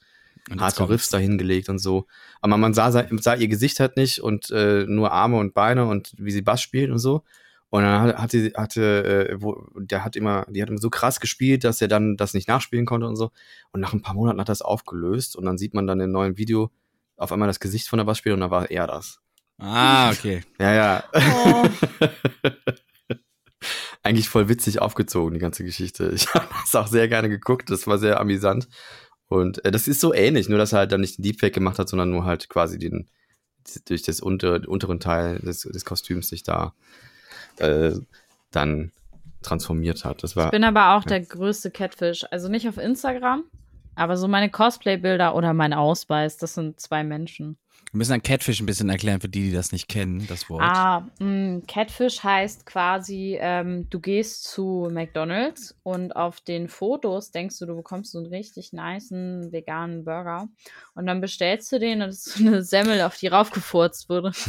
Und 0.51 0.59
harte 0.59 0.75
kommt's. 0.79 0.91
Riffs 0.91 1.09
da 1.09 1.17
hingelegt 1.17 1.69
und 1.69 1.79
so. 1.79 2.07
Aber 2.41 2.57
man 2.57 2.73
sah, 2.73 2.91
sah 2.91 3.33
ihr 3.35 3.47
Gesicht 3.47 3.79
halt 3.79 3.95
nicht 3.95 4.19
und 4.19 4.51
äh, 4.51 4.83
nur 4.85 5.13
Arme 5.13 5.37
und 5.37 5.53
Beine 5.53 5.85
und 5.85 6.11
wie 6.17 6.31
sie 6.31 6.41
Bass 6.41 6.61
spielt 6.61 6.91
und 6.91 6.99
so. 6.99 7.23
Und 7.69 7.83
dann 7.83 8.17
hat, 8.17 8.31
sie, 8.31 8.53
hatte, 8.55 9.29
äh, 9.29 9.41
wo, 9.41 9.67
der 9.75 10.05
hat 10.05 10.15
immer, 10.15 10.45
die 10.49 10.61
hat 10.61 10.69
immer 10.69 10.79
so 10.79 10.89
krass 10.89 11.19
gespielt, 11.19 11.63
dass 11.63 11.81
er 11.81 11.89
dann 11.89 12.15
das 12.15 12.33
nicht 12.33 12.47
nachspielen 12.47 12.85
konnte 12.85 13.07
und 13.07 13.17
so. 13.17 13.31
Und 13.71 13.81
nach 13.81 13.93
ein 13.93 14.01
paar 14.01 14.15
Monaten 14.15 14.39
hat 14.39 14.49
das 14.49 14.61
aufgelöst 14.61 15.35
und 15.35 15.45
dann 15.45 15.57
sieht 15.57 15.73
man 15.73 15.85
dann 15.85 15.99
im 15.99 16.11
neuen 16.11 16.37
Video 16.37 16.71
auf 17.17 17.31
einmal 17.31 17.47
das 17.47 17.59
Gesicht 17.59 17.89
von 17.89 17.97
der 17.97 18.05
Bassspielerin 18.05 18.41
und 18.41 18.49
da 18.49 18.55
war 18.55 18.71
er 18.71 18.87
das. 18.87 19.19
Ah, 19.57 20.11
okay. 20.11 20.43
Ja, 20.59 20.73
ja. 20.73 21.03
Oh. 21.13 21.65
Eigentlich 24.03 24.29
voll 24.29 24.47
witzig 24.47 24.79
aufgezogen, 24.79 25.33
die 25.33 25.39
ganze 25.39 25.65
Geschichte. 25.65 26.11
Ich 26.13 26.27
habe 26.33 26.47
das 26.61 26.75
auch 26.75 26.87
sehr 26.87 27.09
gerne 27.09 27.27
geguckt, 27.27 27.69
das 27.69 27.87
war 27.87 27.97
sehr 27.97 28.19
amüsant. 28.19 28.69
Und 29.27 29.65
äh, 29.65 29.71
das 29.71 29.89
ist 29.89 29.99
so 29.99 30.13
ähnlich, 30.13 30.47
nur 30.47 30.57
dass 30.57 30.71
er 30.71 30.79
halt 30.79 30.91
dann 30.93 31.01
nicht 31.01 31.17
den 31.17 31.23
Deepfake 31.23 31.53
gemacht 31.53 31.79
hat, 31.79 31.89
sondern 31.89 32.11
nur 32.11 32.23
halt 32.23 32.47
quasi 32.47 32.77
den 32.77 33.09
durch 33.85 34.03
das 34.03 34.21
untere, 34.21 34.65
unteren 34.65 35.01
Teil 35.01 35.39
des, 35.39 35.63
des 35.63 35.83
Kostüms 35.83 36.29
sich 36.29 36.43
da 36.43 36.73
äh, 37.59 37.93
dann 38.51 38.91
transformiert 39.41 40.03
hat. 40.05 40.23
Das 40.23 40.35
war, 40.35 40.45
Ich 40.45 40.51
bin 40.51 40.63
aber 40.63 40.95
auch 40.95 41.03
der 41.03 41.21
größte 41.21 41.71
Catfish. 41.71 42.25
Also 42.31 42.49
nicht 42.49 42.67
auf 42.67 42.77
Instagram, 42.77 43.43
aber 43.95 44.17
so 44.17 44.27
meine 44.27 44.49
Cosplay-Bilder 44.49 45.35
oder 45.35 45.53
mein 45.53 45.73
Ausweis, 45.73 46.37
das 46.37 46.53
sind 46.53 46.79
zwei 46.79 47.03
Menschen. 47.03 47.57
Wir 47.91 47.99
müssen 47.99 48.11
dann 48.11 48.23
Catfish 48.23 48.59
ein 48.59 48.65
bisschen 48.65 48.89
erklären 48.89 49.21
für 49.21 49.29
die, 49.29 49.49
die 49.49 49.51
das 49.51 49.71
nicht 49.71 49.87
kennen, 49.87 50.27
das 50.27 50.49
Wort. 50.49 50.61
Ah, 50.61 51.07
mh, 51.19 51.61
Catfish 51.67 52.23
heißt 52.23 52.65
quasi, 52.65 53.37
ähm, 53.39 53.89
du 53.89 53.99
gehst 53.99 54.43
zu 54.43 54.89
McDonalds 54.91 55.75
und 55.83 56.15
auf 56.15 56.41
den 56.41 56.67
Fotos 56.67 57.31
denkst 57.31 57.57
du, 57.59 57.65
du 57.65 57.75
bekommst 57.75 58.11
so 58.11 58.17
einen 58.17 58.27
richtig 58.27 58.73
nicen 58.73 59.51
veganen 59.51 60.03
Burger 60.03 60.49
und 60.95 61.05
dann 61.05 61.21
bestellst 61.21 61.71
du 61.71 61.79
den 61.79 62.01
und 62.01 62.09
es 62.09 62.27
ist 62.27 62.37
so 62.37 62.45
eine 62.45 62.61
Semmel, 62.61 63.01
auf 63.01 63.17
die 63.17 63.27
raufgefurzt 63.27 64.09
wurde. 64.09 64.31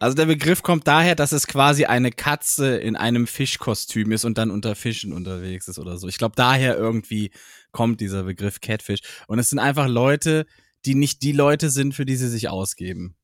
Also 0.00 0.16
der 0.16 0.26
Begriff 0.26 0.62
kommt 0.62 0.86
daher, 0.88 1.14
dass 1.14 1.32
es 1.32 1.46
quasi 1.46 1.84
eine 1.84 2.10
Katze 2.10 2.76
in 2.76 2.96
einem 2.96 3.26
Fischkostüm 3.26 4.12
ist 4.12 4.24
und 4.24 4.36
dann 4.36 4.50
unter 4.50 4.74
Fischen 4.74 5.12
unterwegs 5.12 5.68
ist 5.68 5.78
oder 5.78 5.96
so. 5.96 6.08
Ich 6.08 6.18
glaube, 6.18 6.34
daher 6.36 6.76
irgendwie 6.76 7.30
kommt 7.72 8.00
dieser 8.00 8.24
Begriff 8.24 8.60
Catfish. 8.60 9.00
Und 9.26 9.38
es 9.38 9.50
sind 9.50 9.58
einfach 9.58 9.86
Leute, 9.86 10.46
die 10.86 10.94
nicht 10.94 11.22
die 11.22 11.32
Leute 11.32 11.70
sind, 11.70 11.94
für 11.94 12.04
die 12.04 12.16
sie 12.16 12.28
sich 12.28 12.48
ausgeben. 12.48 13.16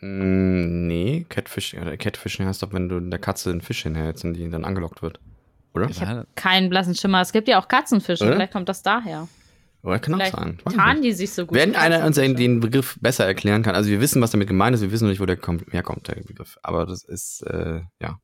Mm, 0.00 0.86
nee, 0.86 1.26
Catfish, 1.28 1.74
äh, 1.74 1.96
Catfishing 1.96 2.46
heißt 2.46 2.62
doch, 2.62 2.72
wenn 2.72 2.88
du 2.88 3.00
der 3.00 3.18
Katze 3.18 3.50
den 3.50 3.60
Fisch 3.60 3.82
hinhältst 3.82 4.24
und 4.24 4.34
die 4.34 4.48
dann 4.50 4.64
angelockt 4.64 5.02
wird. 5.02 5.20
Oder? 5.74 5.88
Ich 5.88 6.00
habe 6.02 6.26
keinen 6.34 6.68
blassen 6.68 6.94
Schimmer. 6.94 7.20
Es 7.20 7.32
gibt 7.32 7.48
ja 7.48 7.60
auch 7.60 7.68
Katzenfische, 7.68 8.24
Oder? 8.24 8.34
vielleicht 8.34 8.52
kommt 8.52 8.68
das 8.68 8.82
daher. 8.82 9.28
Oder 9.82 9.98
kann 9.98 10.14
auch 10.14 10.18
Vielleicht 10.18 10.36
sein. 10.36 10.58
Weiß 10.64 10.72
ich 10.72 10.78
tarnen 10.78 11.00
nicht. 11.00 11.04
die 11.04 11.12
sich 11.12 11.32
so 11.32 11.46
gut. 11.46 11.56
Wenn 11.56 11.74
einer 11.74 12.04
uns 12.04 12.16
den 12.16 12.60
Begriff 12.60 12.98
besser 13.00 13.24
erklären 13.24 13.62
kann, 13.62 13.74
also 13.74 13.88
wir 13.88 14.00
wissen, 14.00 14.20
was 14.20 14.30
damit 14.30 14.48
gemeint 14.48 14.74
ist, 14.74 14.82
wir 14.82 14.92
wissen 14.92 15.04
noch 15.04 15.10
nicht, 15.10 15.20
wo 15.20 15.26
der 15.26 15.36
kommt, 15.36 15.72
herkommt, 15.72 16.08
der 16.08 16.16
Begriff. 16.16 16.58
Aber 16.62 16.86
das 16.86 17.02
ist, 17.04 17.42
äh, 17.46 17.80
ja. 18.00 18.20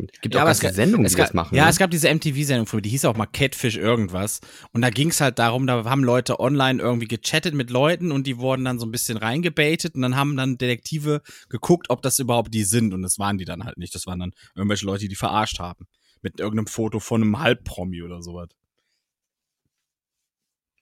Es 0.00 0.20
gibt 0.20 0.34
Ja, 0.34 0.42
auch 0.42 0.46
ganze 0.46 0.72
Sendungen, 0.72 1.08
die 1.08 1.14
ga- 1.14 1.24
das 1.24 1.34
machen. 1.34 1.54
Ja, 1.56 1.64
ne? 1.64 1.70
es 1.70 1.76
gab 1.78 1.90
diese 1.90 2.08
MTV-Sendung 2.08 2.66
früher, 2.66 2.80
die 2.80 2.90
hieß 2.90 3.04
auch 3.06 3.16
mal 3.16 3.26
Catfish 3.26 3.76
irgendwas. 3.76 4.40
Und 4.72 4.82
da 4.82 4.90
ging 4.90 5.08
es 5.10 5.20
halt 5.20 5.38
darum, 5.40 5.66
da 5.66 5.84
haben 5.84 6.04
Leute 6.04 6.38
online 6.38 6.80
irgendwie 6.80 7.08
gechattet 7.08 7.54
mit 7.54 7.70
Leuten 7.70 8.12
und 8.12 8.26
die 8.26 8.38
wurden 8.38 8.64
dann 8.64 8.78
so 8.78 8.86
ein 8.86 8.92
bisschen 8.92 9.16
reingebaitet 9.18 9.96
und 9.96 10.02
dann 10.02 10.14
haben 10.14 10.36
dann 10.36 10.56
Detektive 10.56 11.20
geguckt, 11.48 11.90
ob 11.90 12.02
das 12.02 12.18
überhaupt 12.20 12.54
die 12.54 12.62
sind. 12.64 12.94
Und 12.94 13.02
das 13.02 13.18
waren 13.18 13.38
die 13.38 13.44
dann 13.44 13.64
halt 13.64 13.76
nicht. 13.78 13.92
Das 13.94 14.06
waren 14.06 14.20
dann 14.20 14.32
irgendwelche 14.54 14.86
Leute, 14.86 15.00
die 15.00 15.08
die 15.08 15.16
verarscht 15.16 15.58
haben. 15.58 15.86
Mit 16.22 16.38
irgendeinem 16.38 16.68
Foto 16.68 17.00
von 17.00 17.22
einem 17.22 17.38
Halbpromi 17.40 18.02
oder 18.02 18.22
sowas. 18.22 18.48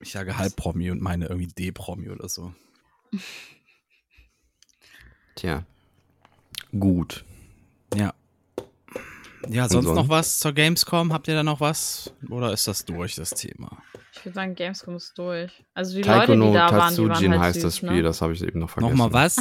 Ich 0.01 0.13
sage 0.13 0.37
Halbpromi 0.37 0.91
und 0.91 1.01
meine 1.01 1.27
irgendwie 1.27 1.49
D-Promi 1.49 2.11
oder 2.11 2.29
so. 2.29 2.53
Tja. 5.37 5.65
Gut. 6.79 7.25
Ja. 7.95 8.13
Ja, 9.49 9.69
sonst 9.69 9.87
sonst? 9.87 9.97
noch 9.97 10.09
was 10.09 10.39
zur 10.39 10.53
Gamescom? 10.53 11.13
Habt 11.13 11.29
ihr 11.29 11.35
da 11.35 11.43
noch 11.43 11.61
was? 11.61 12.13
Oder 12.31 12.53
ist 12.53 12.67
das 12.67 12.85
durch, 12.85 13.15
das 13.15 13.31
Thema? 13.31 13.83
Ich 14.13 14.25
würde 14.25 14.35
sagen, 14.35 14.55
Gamescom 14.55 14.97
ist 14.97 15.17
durch. 15.17 15.65
Also 15.75 15.97
die 15.97 16.03
Taiko 16.03 16.33
Leute, 16.33 16.37
no 16.37 16.47
die 16.49 16.55
da 16.55 16.71
waren, 16.73 16.95
die 16.95 17.03
waren 17.03 17.09
Tatsujin 17.09 17.31
halt 17.33 17.43
heißt 17.43 17.55
süß, 17.55 17.63
das 17.63 17.77
Spiel, 17.77 17.91
ne? 17.91 18.03
das 18.03 18.23
habe 18.23 18.33
ich 18.33 18.43
eben 18.43 18.61
noch 18.61 18.71
vergessen. 18.71 18.97
Nochmal 18.97 19.13
was? 19.13 19.37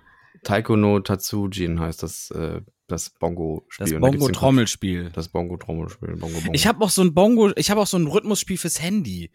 Taiko 0.44 0.76
no 0.76 1.00
Tatsujin 1.00 1.80
heißt 1.80 2.02
das, 2.02 2.30
äh, 2.30 2.60
das 2.86 3.10
Bongo-Spiel. 3.10 3.86
Das 3.86 4.00
Bongo-Trommelspiel. 4.00 5.10
Das 5.10 5.28
Bongo-Trommelspiel. 5.28 6.16
Bongo, 6.16 6.38
Bongo. 6.38 6.52
Ich 6.52 6.66
habe 6.66 6.82
auch 6.84 6.90
so 6.90 7.02
ein 7.02 7.14
Bongo, 7.14 7.52
ich 7.56 7.70
habe 7.70 7.80
auch 7.80 7.86
so 7.86 7.98
ein 7.98 8.06
Rhythmusspiel 8.06 8.56
fürs 8.56 8.80
Handy. 8.80 9.30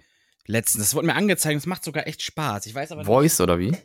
Letztens, 0.48 0.86
das 0.86 0.96
wurde 0.96 1.08
mir 1.08 1.16
angezeigt, 1.16 1.58
das 1.58 1.66
macht 1.66 1.84
sogar 1.84 2.08
echt 2.08 2.22
Spaß. 2.22 2.66
Ich 2.68 2.76
weiß 2.76 2.92
aber 2.92 3.06
Voice 3.06 3.42
oder 3.42 3.60
wie? 3.60 3.76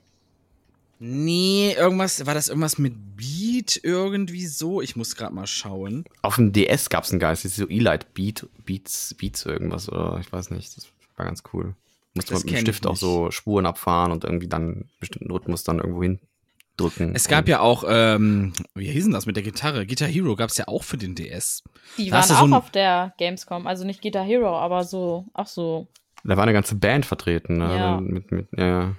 Nee, 1.02 1.72
irgendwas, 1.78 2.26
war 2.26 2.34
das 2.34 2.48
irgendwas 2.48 2.76
mit 2.76 3.16
Beat 3.16 3.80
irgendwie 3.82 4.46
so? 4.46 4.82
Ich 4.82 4.96
muss 4.96 5.16
gerade 5.16 5.34
mal 5.34 5.46
schauen. 5.46 6.04
Auf 6.20 6.36
dem 6.36 6.52
DS 6.52 6.90
gab 6.90 7.04
es 7.04 7.12
ein 7.12 7.18
Geist, 7.18 7.42
das 7.42 7.52
ist 7.52 7.56
so 7.56 7.68
Elite 7.68 8.06
Beat, 8.12 8.46
Beats, 8.66 9.14
Beats 9.14 9.46
irgendwas 9.46 9.88
oder 9.88 10.18
ich 10.20 10.30
weiß 10.30 10.50
nicht. 10.50 10.76
Das 10.76 10.88
war 11.16 11.24
ganz 11.24 11.42
cool. 11.54 11.74
Musste 12.14 12.34
man 12.34 12.42
mit 12.42 12.50
dem 12.50 12.58
Stift 12.58 12.86
auch 12.86 12.96
so 12.96 13.30
Spuren 13.30 13.64
abfahren 13.64 14.12
und 14.12 14.24
irgendwie 14.24 14.46
dann 14.46 14.62
einen 14.62 14.90
bestimmten 15.00 15.30
Rhythmus 15.30 15.64
dann 15.64 15.78
irgendwo 15.78 16.02
hindrücken. 16.02 17.14
Es 17.14 17.28
gab 17.28 17.48
ja 17.48 17.60
auch, 17.60 17.84
ähm, 17.88 18.52
wie 18.74 18.90
hieß 18.90 19.04
denn 19.04 19.14
das 19.14 19.24
mit 19.24 19.36
der 19.36 19.42
Gitarre? 19.42 19.86
Guitar 19.86 20.08
Hero 20.08 20.36
gab's 20.36 20.58
ja 20.58 20.68
auch 20.68 20.82
für 20.82 20.98
den 20.98 21.14
DS. 21.14 21.62
Die 21.96 22.10
Da 22.10 22.16
waren 22.16 22.36
auch 22.36 22.48
so 22.48 22.56
auf 22.56 22.70
der 22.72 23.14
Gamescom. 23.16 23.66
Also 23.66 23.86
nicht 23.86 24.02
Guitar 24.02 24.24
Hero, 24.24 24.54
aber 24.54 24.84
so, 24.84 25.24
auch 25.32 25.46
so. 25.46 25.88
Da 26.24 26.36
war 26.36 26.42
eine 26.42 26.52
ganze 26.52 26.74
Band 26.74 27.06
vertreten, 27.06 27.56
ne? 27.56 27.74
Ja. 27.74 28.00
Mit, 28.02 28.30
mit, 28.30 28.48
ja, 28.54 28.96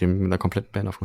dem, 0.00 0.18
mit 0.18 0.26
einer 0.26 0.38
kompletten 0.38 0.72
Band 0.72 0.88
auf. 0.88 1.00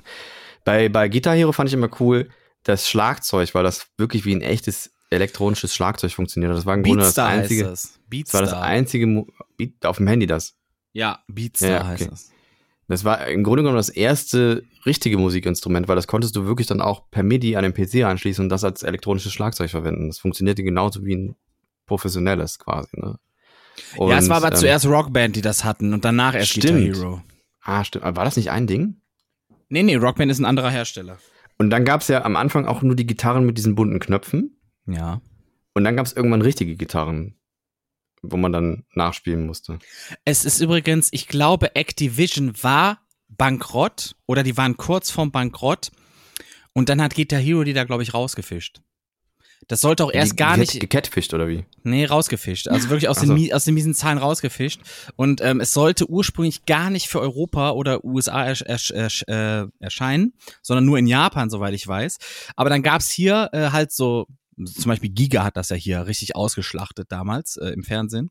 Bei, 0.64 0.90
bei 0.90 1.10
Guitar 1.10 1.36
Hero 1.36 1.52
fand 1.52 1.70
ich 1.70 1.74
immer 1.74 1.90
cool, 2.00 2.30
das 2.64 2.90
Schlagzeug, 2.90 3.54
weil 3.54 3.64
das 3.64 3.88
wirklich 3.98 4.26
wie 4.26 4.34
ein 4.34 4.42
echtes 4.42 4.92
elektronisches 5.10 5.74
Schlagzeug 5.74 6.12
funktioniert. 6.12 6.52
Das 6.52 6.66
war 6.66 6.76
im 6.76 6.84
Grunde 6.84 7.04
das 7.04 7.18
einzige. 7.20 7.64
das. 7.64 8.00
Das 8.10 8.34
war 8.34 8.42
das 8.42 8.54
einzige 8.54 9.08
Mo 9.08 9.28
Beat, 9.58 9.86
auf 9.86 9.98
dem 9.98 10.08
Handy 10.08 10.26
das. 10.28 10.56
Ja, 10.94 11.20
Beatstar 11.28 11.70
Ja, 11.70 11.78
okay. 11.80 11.88
heißt 11.88 12.12
das. 12.12 12.32
Das 12.88 13.04
war 13.04 13.28
im 13.28 13.44
Grunde 13.44 13.64
genommen 13.64 13.78
das 13.78 13.90
erste 13.90 14.64
richtige 14.86 15.18
Musikinstrument, 15.18 15.88
weil 15.88 15.96
das 15.96 16.08
konntest 16.08 16.36
du 16.36 16.46
wirklich 16.46 16.68
dann 16.68 16.82
auch 16.82 17.10
per 17.10 17.24
MIDI 17.24 17.56
an 17.56 17.64
den 17.64 17.74
PC 17.74 18.06
anschließen 18.06 18.46
und 18.46 18.50
das 18.50 18.64
als 18.64 18.84
elektronisches 18.84 19.34
Schlagzeug 19.34 19.72
verwenden. 19.72 20.08
Das 20.08 20.20
funktionierte 20.20 20.64
genauso 20.64 21.04
wie 21.04 21.16
ein 21.16 21.36
professionelles 21.88 22.60
quasi. 22.60 22.90
Ne? 22.94 23.18
ja, 23.98 24.18
es 24.18 24.30
war 24.30 24.38
aber 24.38 24.52
ähm, 24.52 24.56
zuerst 24.56 24.86
Rockband, 24.86 25.36
die 25.36 25.42
das 25.42 25.64
hatten 25.64 25.94
und 25.94 26.06
danach 26.06 26.36
erst 26.36 26.52
Stimmt. 26.52 26.94
Guitar 26.94 27.04
Hero. 27.04 27.22
Ah, 27.66 27.84
stimmt. 27.84 28.06
War 28.06 28.24
das 28.24 28.38
nicht 28.38 28.52
ein 28.52 28.68
Ding? 28.68 29.02
Nee, 29.70 29.84
nee, 29.84 29.96
Rockband 29.96 30.32
ist 30.32 30.40
ein 30.40 30.46
anderer 30.46 30.70
Hersteller. 30.70 31.18
Und 31.58 31.72
dann 31.72 31.84
gab 31.84 32.02
es 32.02 32.08
ja 32.08 32.24
am 32.24 32.36
Anfang 32.36 32.68
auch 32.68 32.82
nur 32.84 32.96
die 32.96 33.08
Gitarren 33.08 33.46
mit 33.46 33.58
diesen 33.58 33.76
bunten 33.76 34.00
Knöpfen. 34.00 34.58
Ja. 34.86 35.22
Und 35.74 35.84
dann 35.84 35.96
gab 35.96 36.06
es 36.06 36.14
irgendwann 36.14 36.44
richtige 36.44 36.76
Gitarren, 36.76 37.36
wo 38.22 38.38
man 38.38 38.54
dann 38.54 38.86
nachspielen 38.94 39.46
musste. 39.48 39.80
Es 40.26 40.46
ist 40.46 40.62
übrigens, 40.62 41.10
ich 41.12 41.28
glaube, 41.28 41.76
Activision 41.76 42.54
war 42.62 43.02
bankrott 43.28 44.16
oder 44.28 44.44
die 44.44 44.58
waren 44.58 44.78
kurz 44.78 45.10
vorm 45.10 45.32
Bankrott 45.32 45.92
und 46.74 46.90
dann 46.90 47.02
hat 47.02 47.16
Guitar 47.16 47.40
Hero 47.40 47.64
die 47.64 47.74
da, 47.74 47.84
glaube 47.84 48.04
ich, 48.04 48.14
rausgefischt. 48.14 48.82
Das 49.68 49.82
sollte 49.82 50.04
auch 50.06 50.12
erst 50.12 50.34
Die- 50.34 50.36
gar 50.36 50.58
nicht. 50.58 50.80
Gecatfischt 50.80 51.34
oder 51.34 51.48
wie? 51.48 51.66
Nee, 51.84 52.06
rausgefischt. 52.06 52.68
Also 52.68 52.90
wirklich 52.90 53.10
aus, 53.10 53.20
den, 53.20 53.28
so. 53.30 53.34
Mi- 53.34 53.52
aus 53.54 53.66
den 53.66 53.74
miesen 53.74 53.94
Zahlen 53.94 54.18
rausgefischt. 54.18 54.82
Und 55.16 55.42
ähm, 55.42 55.60
es 55.60 55.72
sollte 55.74 56.10
ursprünglich 56.10 56.66
gar 56.66 56.90
nicht 56.90 57.08
für 57.08 57.20
Europa 57.20 57.72
oder 57.72 58.04
USA 58.06 58.44
ersch 58.46 58.62
ersch 58.62 58.92
ersch 58.92 59.24
äh, 59.28 59.66
erscheinen, 59.80 60.34
sondern 60.62 60.86
nur 60.86 60.98
in 61.00 61.08
Japan, 61.08 61.50
soweit 61.50 61.74
ich 61.74 61.88
weiß. 61.88 62.18
Aber 62.56 62.70
dann 62.70 62.84
gab's 62.84 63.10
hier 63.10 63.50
äh, 63.54 63.70
halt 63.72 63.92
so, 63.92 64.28
zum 64.58 64.86
Beispiel 64.86 65.10
Giga 65.10 65.44
hat 65.44 65.58
das 65.58 65.70
ja 65.70 65.76
hier 65.76 66.06
richtig 66.08 66.36
ausgeschlachtet 66.36 67.12
damals 67.12 67.58
äh, 67.58 67.70
im 67.70 67.84
Fernsehen. 67.84 68.30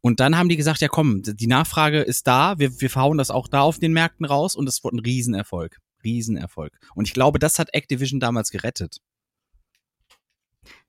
Und 0.00 0.18
dann 0.20 0.36
haben 0.36 0.48
die 0.48 0.56
gesagt, 0.56 0.80
ja 0.80 0.88
komm, 0.88 1.22
die 1.22 1.46
Nachfrage 1.46 2.00
ist 2.00 2.26
da, 2.26 2.58
wir, 2.58 2.80
wir 2.80 2.90
verhauen 2.90 3.18
das 3.18 3.30
auch 3.30 3.48
da 3.48 3.60
auf 3.60 3.78
den 3.78 3.92
Märkten 3.92 4.24
raus 4.26 4.56
und 4.56 4.68
es 4.68 4.82
wurde 4.82 4.96
ein 4.96 5.00
Riesenerfolg. 5.00 5.76
Riesenerfolg. 6.02 6.72
Und 6.94 7.06
ich 7.06 7.12
glaube, 7.14 7.38
das 7.38 7.58
hat 7.58 7.74
Activision 7.74 8.20
damals 8.20 8.50
gerettet. 8.50 8.96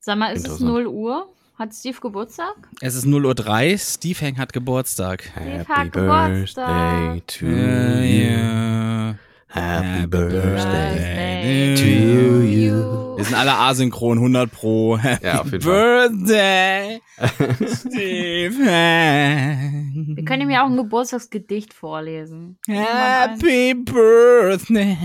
Sag 0.03 0.17
mal, 0.17 0.33
ist 0.33 0.39
es 0.47 0.59
Interessant. 0.59 0.71
0 0.71 0.87
Uhr? 0.87 1.29
Hat 1.59 1.75
Steve 1.75 1.99
Geburtstag? 2.01 2.55
Es 2.81 2.95
ist 2.95 3.05
0.03 3.05 3.73
Uhr, 3.73 3.77
Steve 3.77 4.19
Hank 4.25 4.39
hat 4.39 4.51
Geburtstag. 4.51 5.21
Steve 5.31 5.65
hat 5.67 5.91
Geburtstag. 5.91 7.27
to 7.27 7.45
Äh, 7.45 8.25
ja. 8.27 9.15
Happy 9.47 10.07
Birthday 10.07 11.75
to 11.75 12.41
you. 12.41 13.15
Wir 13.17 13.25
sind 13.25 13.35
alle 13.35 13.53
asynchron, 13.53 14.17
100 14.17 14.51
pro. 14.51 14.97
Happy 14.97 15.23
Ja, 15.27 15.41
auf 15.41 15.51
jeden 15.51 15.61
Fall. 15.61 16.09
Birthday, 16.09 16.99
Steve 17.67 18.55
Hank. 18.65 20.17
Wir 20.17 20.25
können 20.25 20.41
ihm 20.41 20.49
ja 20.49 20.63
auch 20.65 20.69
ein 20.69 20.77
Geburtstagsgedicht 20.77 21.75
vorlesen. 21.75 22.57
Happy 22.65 23.75
Birthday 23.75 24.97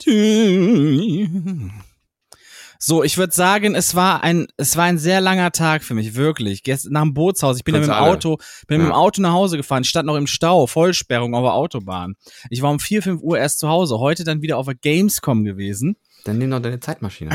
to 0.00 0.10
you. 0.10 1.68
So, 2.80 3.02
ich 3.02 3.18
würde 3.18 3.34
sagen, 3.34 3.74
es 3.74 3.96
war 3.96 4.22
ein, 4.22 4.46
es 4.56 4.76
war 4.76 4.84
ein 4.84 4.98
sehr 4.98 5.20
langer 5.20 5.50
Tag 5.50 5.82
für 5.82 5.94
mich, 5.94 6.14
wirklich. 6.14 6.62
Gest 6.62 6.88
nach 6.90 7.02
dem 7.02 7.12
Bootshaus. 7.12 7.56
Ich 7.56 7.64
bin 7.64 7.74
ja 7.74 7.80
mit 7.80 7.88
dem 7.88 7.92
alle. 7.94 8.12
Auto, 8.12 8.36
bin 8.68 8.78
mit 8.78 8.86
dem 8.86 8.90
Ja. 8.92 8.96
Auto 8.96 9.20
nach 9.20 9.32
Hause 9.32 9.56
gefahren, 9.56 9.82
stand 9.82 10.06
noch 10.06 10.14
im 10.16 10.28
Stau, 10.28 10.66
Vollsperrung 10.68 11.34
auf 11.34 11.42
der 11.42 11.54
Autobahn. 11.54 12.14
Ich 12.50 12.62
war 12.62 12.70
um 12.70 12.78
4, 12.78 13.02
5 13.02 13.22
Uhr 13.22 13.36
erst 13.38 13.58
zu 13.58 13.68
Hause, 13.68 13.98
heute 13.98 14.22
dann 14.22 14.42
wieder 14.42 14.58
auf 14.58 14.66
der 14.66 14.76
Gamescom 14.76 15.42
gewesen. 15.44 15.96
Dann 16.24 16.38
nimm 16.38 16.50
doch 16.50 16.60
deine 16.60 16.78
Zeitmaschine. 16.80 17.30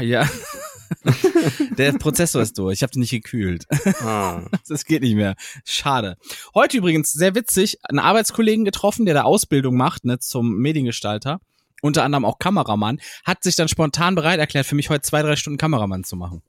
Ja. 0.00 0.28
Der 1.78 1.92
Prozessor 1.92 2.42
ist 2.42 2.58
durch. 2.58 2.74
Ich 2.74 2.82
habe 2.82 2.92
den 2.92 3.00
nicht 3.00 3.10
gekühlt. 3.10 3.66
Ah. 4.00 4.42
Das 4.68 4.84
geht 4.84 5.02
nicht 5.02 5.16
mehr. 5.16 5.34
Schade. 5.64 6.16
Heute 6.54 6.76
übrigens 6.78 7.12
sehr 7.12 7.34
witzig, 7.34 7.78
einen 7.82 7.98
Arbeitskollegen 7.98 8.64
getroffen, 8.64 9.04
der 9.04 9.14
da 9.14 9.22
Ausbildung 9.22 9.76
macht, 9.76 10.04
ne, 10.04 10.18
zum 10.18 10.56
Mediengestalter. 10.58 11.40
Unter 11.86 12.02
anderem 12.02 12.24
auch 12.24 12.40
Kameramann, 12.40 12.98
hat 13.24 13.44
sich 13.44 13.54
dann 13.54 13.68
spontan 13.68 14.16
bereit 14.16 14.40
erklärt, 14.40 14.66
für 14.66 14.74
mich 14.74 14.90
heute 14.90 15.02
zwei, 15.02 15.22
drei 15.22 15.36
Stunden 15.36 15.56
Kameramann 15.56 16.02
zu 16.02 16.16
machen. 16.16 16.42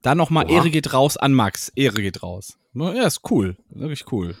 Dann 0.00 0.16
nochmal. 0.16 0.50
Ehre 0.50 0.70
geht 0.70 0.94
raus 0.94 1.18
an 1.18 1.34
Max. 1.34 1.70
Ehre 1.76 2.00
geht 2.00 2.22
raus. 2.22 2.58
Ja, 2.72 3.06
ist 3.06 3.20
cool. 3.30 3.58
Wirklich 3.68 4.10
cool. 4.10 4.36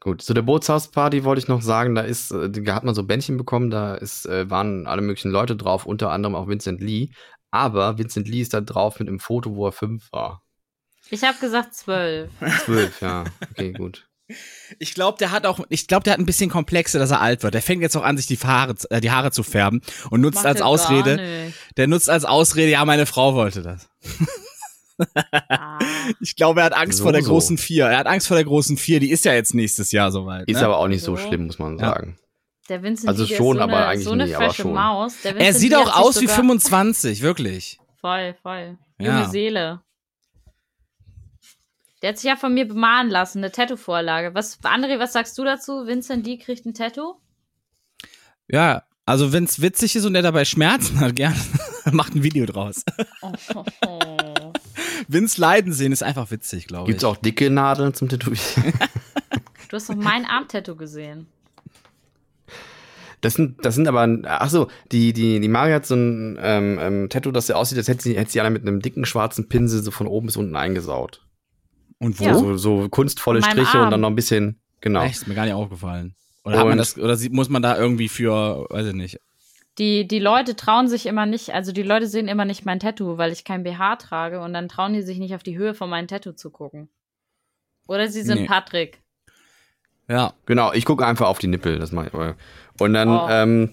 Gut, 0.00 0.20
zu 0.20 0.34
der 0.34 0.42
Bootshausparty 0.42 1.22
wollte 1.22 1.38
ich 1.38 1.46
noch 1.46 1.62
sagen, 1.62 1.94
da 1.94 2.02
ist, 2.02 2.32
äh, 2.32 2.50
da 2.50 2.74
hat 2.74 2.82
man 2.82 2.96
so 2.96 3.04
Bändchen 3.04 3.36
bekommen, 3.36 3.70
da 3.70 3.94
ist, 3.94 4.26
äh, 4.26 4.50
waren 4.50 4.88
alle 4.88 5.00
möglichen 5.00 5.30
Leute 5.30 5.54
drauf, 5.54 5.86
unter 5.86 6.10
anderem 6.10 6.34
auch 6.34 6.48
Vincent 6.48 6.80
Lee. 6.80 7.10
Aber 7.52 7.98
Vincent 7.98 8.26
Lee 8.26 8.40
ist 8.40 8.52
da 8.52 8.60
drauf 8.60 8.98
mit 8.98 9.06
einem 9.06 9.20
Foto, 9.20 9.54
wo 9.54 9.66
er 9.66 9.72
fünf 9.72 10.12
war. 10.12 10.42
Ich 11.08 11.22
habe 11.22 11.38
gesagt 11.38 11.74
12. 11.74 12.30
Zwölf, 12.64 13.00
ja. 13.00 13.24
Okay, 13.52 13.72
gut. 13.72 14.08
Ich 14.78 14.94
glaube, 14.94 15.18
der 15.18 15.30
hat 15.30 15.46
auch, 15.46 15.60
ich 15.68 15.86
glaube, 15.86 16.04
der 16.04 16.14
hat 16.14 16.20
ein 16.20 16.26
bisschen 16.26 16.48
Komplexe, 16.50 16.98
dass 16.98 17.10
er 17.10 17.20
alt 17.20 17.42
wird. 17.42 17.54
Der 17.54 17.62
fängt 17.62 17.82
jetzt 17.82 17.96
auch 17.96 18.02
an, 18.04 18.16
sich 18.16 18.26
die 18.26 18.38
Haare, 18.38 18.74
äh, 18.90 19.00
die 19.00 19.10
Haare 19.10 19.30
zu 19.30 19.42
färben 19.42 19.82
und 20.10 20.20
nutzt 20.20 20.36
Macht 20.36 20.46
als 20.46 20.62
Ausrede, 20.62 21.52
der 21.76 21.86
nutzt 21.88 22.08
als 22.10 22.24
Ausrede, 22.24 22.70
ja, 22.70 22.84
meine 22.84 23.06
Frau 23.06 23.34
wollte 23.34 23.62
das. 23.62 23.88
Ich 26.20 26.36
glaube, 26.36 26.60
er 26.60 26.66
hat 26.66 26.74
Angst 26.74 26.98
So, 26.98 27.04
vor 27.04 27.12
der 27.12 27.22
so. 27.22 27.30
großen 27.30 27.58
Vier. 27.58 27.86
Er 27.86 27.98
hat 27.98 28.06
Angst 28.06 28.28
vor 28.28 28.36
der 28.36 28.44
großen 28.44 28.76
Vier, 28.76 29.00
die 29.00 29.10
ist 29.10 29.24
ja 29.24 29.32
jetzt 29.34 29.54
nächstes 29.54 29.90
Jahr 29.92 30.10
soweit. 30.12 30.48
Ist 30.48 30.60
ne? 30.60 30.64
aber 30.66 30.78
auch 30.78 30.88
nicht 30.88 31.02
so 31.02 31.16
So. 31.16 31.26
schlimm, 31.26 31.46
muss 31.46 31.58
man 31.58 31.78
Ja. 31.78 31.86
sagen. 31.86 32.18
Der 32.68 32.82
Vincent 32.82 33.08
Also 33.08 33.26
schon, 33.26 33.32
ist 33.32 33.38
so 33.38 33.60
aber 33.60 33.76
eine, 33.76 33.86
eigentlich 33.86 34.04
so 34.04 34.12
eine 34.12 34.24
nicht, 34.26 34.36
aber 34.36 34.54
schon. 34.54 34.72
Maus. 34.72 35.14
Der 35.24 35.36
Er 35.36 35.52
sieht 35.52 35.74
auch 35.74 35.96
aus 35.98 36.16
wie 36.16 36.26
sogar- 36.26 36.36
25, 36.36 37.20
wirklich. 37.22 37.78
Voll, 38.00 38.34
voll. 38.42 38.78
Ja. 38.98 39.18
Junge 39.18 39.30
Seele. 39.30 39.80
Der 42.02 42.10
hat 42.10 42.18
sich 42.18 42.28
ja 42.28 42.36
von 42.36 42.52
mir 42.52 42.66
bemahnen 42.66 43.10
lassen, 43.10 43.38
eine 43.38 43.52
Tattoo-Vorlage. 43.52 44.34
Was, 44.34 44.60
André, 44.64 44.98
was 44.98 45.12
sagst 45.12 45.38
du 45.38 45.44
dazu? 45.44 45.86
Vincent 45.86 46.26
Lee 46.26 46.36
kriegt 46.36 46.66
ein 46.66 46.74
Tattoo? 46.74 47.14
Ja, 48.48 48.82
also 49.06 49.32
wenn 49.32 49.44
es 49.44 49.62
witzig 49.62 49.94
ist 49.94 50.04
und 50.04 50.16
er 50.16 50.22
dabei 50.22 50.44
Schmerzen 50.44 50.98
hat, 50.98 51.14
gern, 51.16 51.34
macht 51.92 52.14
ein 52.14 52.24
Video 52.24 52.44
draus. 52.44 52.84
Oh, 53.22 53.32
oh, 53.54 53.64
oh. 53.86 54.52
Vince 55.06 55.40
leiden 55.40 55.72
sehen 55.72 55.92
ist 55.92 56.02
einfach 56.02 56.30
witzig, 56.30 56.66
glaube 56.66 56.84
ich. 56.84 56.94
Gibt's 56.94 57.04
auch 57.04 57.16
dicke 57.16 57.50
Nadeln 57.50 57.94
zum 57.94 58.08
Tätowieren? 58.08 58.74
Du 59.68 59.76
hast 59.76 59.88
doch 59.88 59.94
mein 59.94 60.26
Arm-Tattoo 60.26 60.76
gesehen. 60.76 61.28
Das 63.22 63.32
sind, 63.32 63.64
das 63.64 63.74
sind 63.74 63.88
aber, 63.88 64.06
ach 64.24 64.50
so, 64.50 64.68
die, 64.90 65.14
die, 65.14 65.40
die 65.40 65.48
Mari 65.48 65.72
hat 65.72 65.86
so 65.86 65.94
ein 65.94 66.38
ähm, 66.42 66.78
ähm, 66.78 67.08
Tattoo, 67.08 67.30
das 67.30 67.48
ja 67.48 67.56
aussieht, 67.56 67.78
als 67.78 67.88
hätte 67.88 68.02
sie, 68.02 68.18
hätte 68.18 68.30
sie 68.30 68.42
einer 68.42 68.50
mit 68.50 68.60
einem 68.60 68.82
dicken 68.82 69.06
schwarzen 69.06 69.48
Pinsel 69.48 69.82
so 69.82 69.90
von 69.90 70.06
oben 70.06 70.26
bis 70.26 70.36
unten 70.36 70.56
eingesaut. 70.56 71.24
Und 72.02 72.18
wo? 72.20 72.24
Ja. 72.24 72.34
So, 72.34 72.56
so 72.56 72.88
kunstvolle 72.88 73.42
Striche 73.42 73.78
und 73.78 73.84
Arm. 73.84 73.90
dann 73.90 74.00
noch 74.00 74.10
ein 74.10 74.14
bisschen, 74.16 74.60
genau. 74.80 75.02
Echt, 75.02 75.16
ist 75.16 75.28
mir 75.28 75.34
gar 75.34 75.44
nicht 75.44 75.54
aufgefallen. 75.54 76.14
Oder 76.44 76.58
hat 76.58 76.64
man 76.64 76.72
Und- 76.72 76.78
das, 76.78 76.98
oder 76.98 77.16
sieht- 77.16 77.32
muss 77.32 77.48
man 77.48 77.62
da 77.62 77.78
irgendwie 77.78 78.08
für, 78.08 78.66
weiß 78.70 78.86
ich 78.88 78.94
nicht. 78.94 79.20
Die, 79.78 80.06
die 80.06 80.18
Leute 80.18 80.54
trauen 80.56 80.88
sich 80.88 81.06
immer 81.06 81.24
nicht, 81.24 81.54
also 81.54 81.72
die 81.72 81.82
Leute 81.82 82.06
sehen 82.06 82.28
immer 82.28 82.44
nicht 82.44 82.66
mein 82.66 82.80
Tattoo, 82.80 83.16
weil 83.16 83.32
ich 83.32 83.44
kein 83.44 83.62
BH 83.62 83.96
trage 83.96 84.40
und 84.40 84.52
dann 84.52 84.68
trauen 84.68 84.92
die 84.92 85.00
sich 85.02 85.18
nicht 85.18 85.34
auf 85.34 85.42
die 85.42 85.56
Höhe 85.56 85.72
von 85.74 85.88
meinem 85.88 86.08
Tattoo 86.08 86.32
zu 86.32 86.50
gucken. 86.50 86.88
Oder 87.88 88.08
sie 88.08 88.22
sind 88.22 88.42
Nee. 88.42 88.46
Patrick. 88.46 89.00
Ja. 90.08 90.34
Genau, 90.46 90.72
ich 90.72 90.84
gucke 90.84 91.06
einfach 91.06 91.26
auf 91.28 91.38
die 91.38 91.46
Nippel, 91.46 91.78
das 91.78 91.92
mache 91.92 92.08
ich. 92.08 92.14
aber- 92.14 92.34
Und 92.80 92.92
dann, 92.94 93.08
Oh. 93.08 93.26
ähm, 93.30 93.70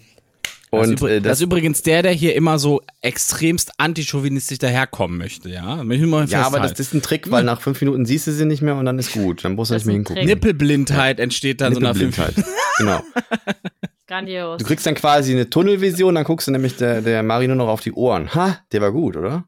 Und 0.71 1.01
das, 1.01 1.09
äh, 1.09 1.15
das 1.15 1.23
das, 1.23 1.37
ist 1.39 1.43
übrigens 1.43 1.81
der, 1.81 2.03
der 2.03 2.11
hier 2.11 2.35
immer 2.35 2.59
so 2.59 2.81
extremst 3.01 3.71
antichauvinistisch 3.77 4.59
daherkommen 4.59 5.17
möchte, 5.17 5.49
ja? 5.49 5.83
Ja, 6.31 6.45
aber 6.45 6.59
das, 6.59 6.71
das 6.73 6.87
ist 6.87 6.93
ein 6.93 7.01
Trick, 7.01 7.31
weil 7.31 7.43
nach 7.43 7.61
fünf 7.61 7.81
Minuten 7.81 8.05
siehst 8.05 8.27
du 8.27 8.31
sie 8.31 8.45
nicht 8.45 8.61
mehr 8.61 8.75
und 8.75 8.85
dann 8.85 8.99
ist 8.99 9.11
gut. 9.13 9.43
Dann 9.43 9.55
musst 9.55 9.71
du 9.71 9.75
nicht 9.75 9.85
mehr 9.85 9.95
hingucken. 9.95 10.25
Nippelblindheit 10.25 11.19
entsteht 11.19 11.61
dann 11.61 11.73
so 11.73 11.79
nach 11.79 11.95
fünf 11.95 12.17
Nippelblindheit. 12.17 12.45
genau. 12.77 13.01
Grandios. 14.07 14.57
Du 14.57 14.65
kriegst 14.65 14.85
dann 14.85 14.95
quasi 14.95 15.31
eine 15.31 15.49
Tunnelvision, 15.49 16.15
dann 16.15 16.23
guckst 16.23 16.47
du 16.47 16.51
nämlich 16.51 16.75
der, 16.75 17.01
der 17.01 17.21
Mari 17.23 17.47
nur 17.47 17.55
noch 17.55 17.67
auf 17.67 17.81
die 17.81 17.93
Ohren. 17.93 18.33
Ha, 18.33 18.59
der 18.71 18.81
war 18.81 18.91
gut, 18.91 19.15
oder? 19.15 19.45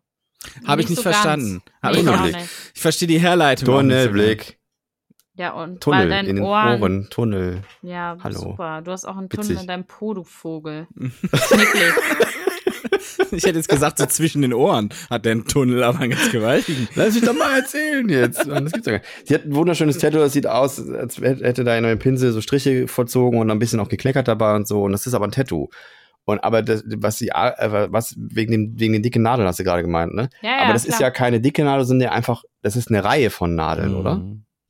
Habe 0.65 0.81
ich 0.81 0.89
nicht 0.89 0.97
so 0.99 1.03
ganz. 1.03 1.17
verstanden. 1.17 1.61
Hab 1.81 1.93
Nee, 1.93 1.99
ich 1.99 2.05
noch 2.05 2.23
nicht. 2.23 2.37
Ich 2.73 2.81
verstehe 2.81 3.07
die 3.07 3.19
Herleitung. 3.19 3.69
auch 3.69 3.81
nicht 3.81 3.95
so 3.95 4.07
Tunnelblick. 4.07 4.59
Ja, 5.35 5.51
und 5.53 5.73
weil 5.73 5.79
Tunnel 5.79 6.09
dein 6.09 6.25
in 6.27 6.35
den 6.37 6.45
Ohren, 6.45 6.81
Ohren. 6.81 7.07
Tunnel. 7.09 7.61
Ja, 7.81 8.17
Hallo. 8.21 8.37
super. 8.39 8.81
Du 8.81 8.91
hast 8.91 9.05
auch 9.05 9.15
einen 9.17 9.29
Tunnel 9.29 9.49
Witzig. 9.49 9.61
in 9.61 9.67
deinem 9.67 9.85
Po, 9.85 10.13
du 10.13 10.23
Vogel. 10.23 10.87
Ich 13.31 13.43
hätte 13.45 13.57
jetzt 13.57 13.69
gesagt, 13.69 13.97
so 13.99 14.05
zwischen 14.07 14.41
den 14.41 14.53
Ohren 14.53 14.89
hat 15.09 15.25
der 15.25 15.33
einen 15.33 15.45
Tunnel, 15.45 15.83
aber 15.83 15.99
einen 15.99 16.11
ganz 16.11 16.31
gewaltigen. 16.31 16.87
Lass 16.95 17.13
mich 17.15 17.23
doch 17.23 17.33
mal 17.33 17.59
erzählen 17.59 18.07
jetzt. 18.09 18.45
Das 18.47 18.71
gibt's 18.71 18.85
gar 18.85 18.93
nicht. 18.93 19.05
Sie 19.25 19.33
hat 19.33 19.45
ein 19.45 19.55
wunderschönes 19.55 19.97
Tattoo, 19.97 20.17
das 20.19 20.33
sieht 20.33 20.47
aus, 20.47 20.85
als 20.89 21.17
hätte 21.19 21.63
da 21.63 21.77
in 21.77 21.85
einem 21.85 21.99
Pinsel 21.99 22.31
so 22.33 22.41
Striche 22.41 22.87
verzogen 22.87 23.39
und 23.39 23.49
ein 23.49 23.59
bisschen 23.59 23.79
auch 23.79 23.87
gekleckert 23.89 24.27
dabei 24.27 24.55
und 24.55 24.67
so. 24.67 24.83
Und 24.83 24.91
das 24.91 25.05
ist 25.07 25.13
aber 25.13 25.25
ein 25.25 25.31
Tattoo. 25.31 25.69
Und 26.25 26.43
aber 26.43 26.61
das, 26.61 26.83
was 26.97 27.17
sie, 27.17 27.29
äh, 27.29 27.87
was 27.91 28.15
wegen 28.17 28.51
dem, 28.51 28.73
wegen 28.79 28.93
den 28.93 29.01
dicken 29.03 29.23
Nadeln 29.23 29.47
hast 29.47 29.59
du 29.59 29.63
gerade 29.63 29.81
gemeint, 29.81 30.13
ne? 30.13 30.29
Ja, 30.41 30.49
ja, 30.49 30.63
aber 30.63 30.73
das 30.73 30.85
ist 30.85 30.97
klar. 30.97 31.09
ja 31.09 31.11
keine 31.11 31.41
dicke 31.41 31.63
Nadel, 31.63 31.85
sondern 31.85 32.09
ja 32.09 32.11
einfach, 32.11 32.43
das 32.61 32.75
ist 32.75 32.89
eine 32.89 33.03
Reihe 33.03 33.29
von 33.29 33.55
Nadeln, 33.55 33.95
oder? 33.95 34.21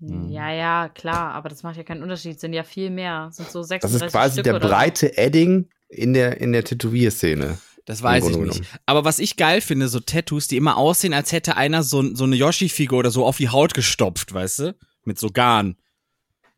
Mhm. 0.02 0.30
Ja, 0.30 0.52
ja, 0.52 0.90
klar, 0.90 1.34
aber 1.34 1.50
das 1.50 1.64
macht 1.64 1.78
ja 1.78 1.84
keinen 1.84 2.04
Unterschied. 2.04 2.40
Sind 2.40 2.54
ja 2.54 2.64
viel 2.64 2.90
mehr. 2.90 3.30
Sind 3.32 3.50
so 3.50 3.60
Das 3.60 3.70
36 3.70 4.08
ist 4.08 4.12
quasi 4.12 4.34
Stück 4.34 4.44
der 4.46 4.60
breite 4.60 5.18
Edding 5.18 5.70
in 5.90 6.14
der, 6.14 6.42
in 6.42 6.52
der 6.52 6.64
Tätowierszene. 6.64 7.58
Das 7.86 8.04
weiß 8.04 8.28
ich 8.30 8.38
nicht. 8.38 8.64
Aber 8.86 9.06
was 9.06 9.20
ich 9.20 9.38
geil 9.38 9.62
finde, 9.62 9.88
so 9.88 10.00
Tattoos, 10.00 10.48
die 10.48 10.58
immer 10.58 10.78
aussehen, 10.78 11.14
als 11.14 11.32
hätte 11.32 11.58
einer 11.58 11.84
so, 11.84 12.16
so 12.16 12.24
eine 12.24 12.36
Yoshi-Figur 12.36 13.00
oder 13.00 13.12
so 13.12 13.26
auf 13.26 13.38
die 13.38 13.50
Haut 13.50 13.74
gestopft, 13.74 14.34
weißt 14.34 14.60
du? 14.60 14.76
Mit 15.04 15.20
so 15.20 15.30
Garn. 15.30 15.76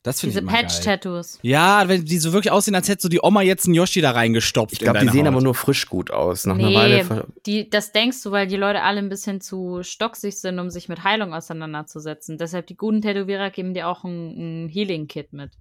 Das 0.03 0.19
finde 0.19 0.37
ich 0.37 0.45
Diese. 0.45 0.51
Patch-Tattoos. 0.53 1.39
Ja, 1.43 1.87
wenn 1.87 2.03
die 2.03 2.17
so 2.17 2.33
wirklich 2.33 2.51
aussehen, 2.51 2.75
als 2.75 2.89
hätte 2.89 3.01
so 3.03 3.07
die 3.09 3.21
Oma 3.23 3.41
jetzt 3.41 3.65
einen 3.65 3.73
Yoshi 3.73 4.01
da 4.01 4.11
reingestopft. 4.11 4.73
Ich 4.73 4.79
glaube, 4.79 4.99
die 4.99 5.07
sehen 5.07 5.21
Haut. 5.27 5.33
aber 5.33 5.41
nur 5.41 5.55
frisch 5.55 5.87
gut 5.87 6.11
aus. 6.11 6.45
Nach 6.45 6.55
einer 6.55 6.67
Nee, 6.67 6.75
Weile. 6.75 7.03
ver- 7.05 7.27
die, 7.45 7.69
das 7.69 7.93
denkst 7.93 8.21
du, 8.21 8.31
weil 8.31 8.47
die 8.47 8.57
Leute 8.57 8.81
alle 8.83 8.99
ein 8.99 9.07
bisschen 9.07 9.39
zu 9.39 9.81
stocksig 9.81 10.37
sind, 10.37 10.59
um 10.59 10.69
sich 10.69 10.89
mit 10.89 11.05
Heilung 11.05 11.33
auseinanderzusetzen. 11.33 12.37
Deshalb 12.37 12.67
die 12.67 12.75
guten 12.75 13.01
Tätowierer 13.01 13.49
geben 13.49 13.73
dir 13.73 13.87
auch 13.87 14.03
ein, 14.03 14.65
ein 14.65 14.69
Healing-Kit 14.69 15.31
mit. 15.31 15.51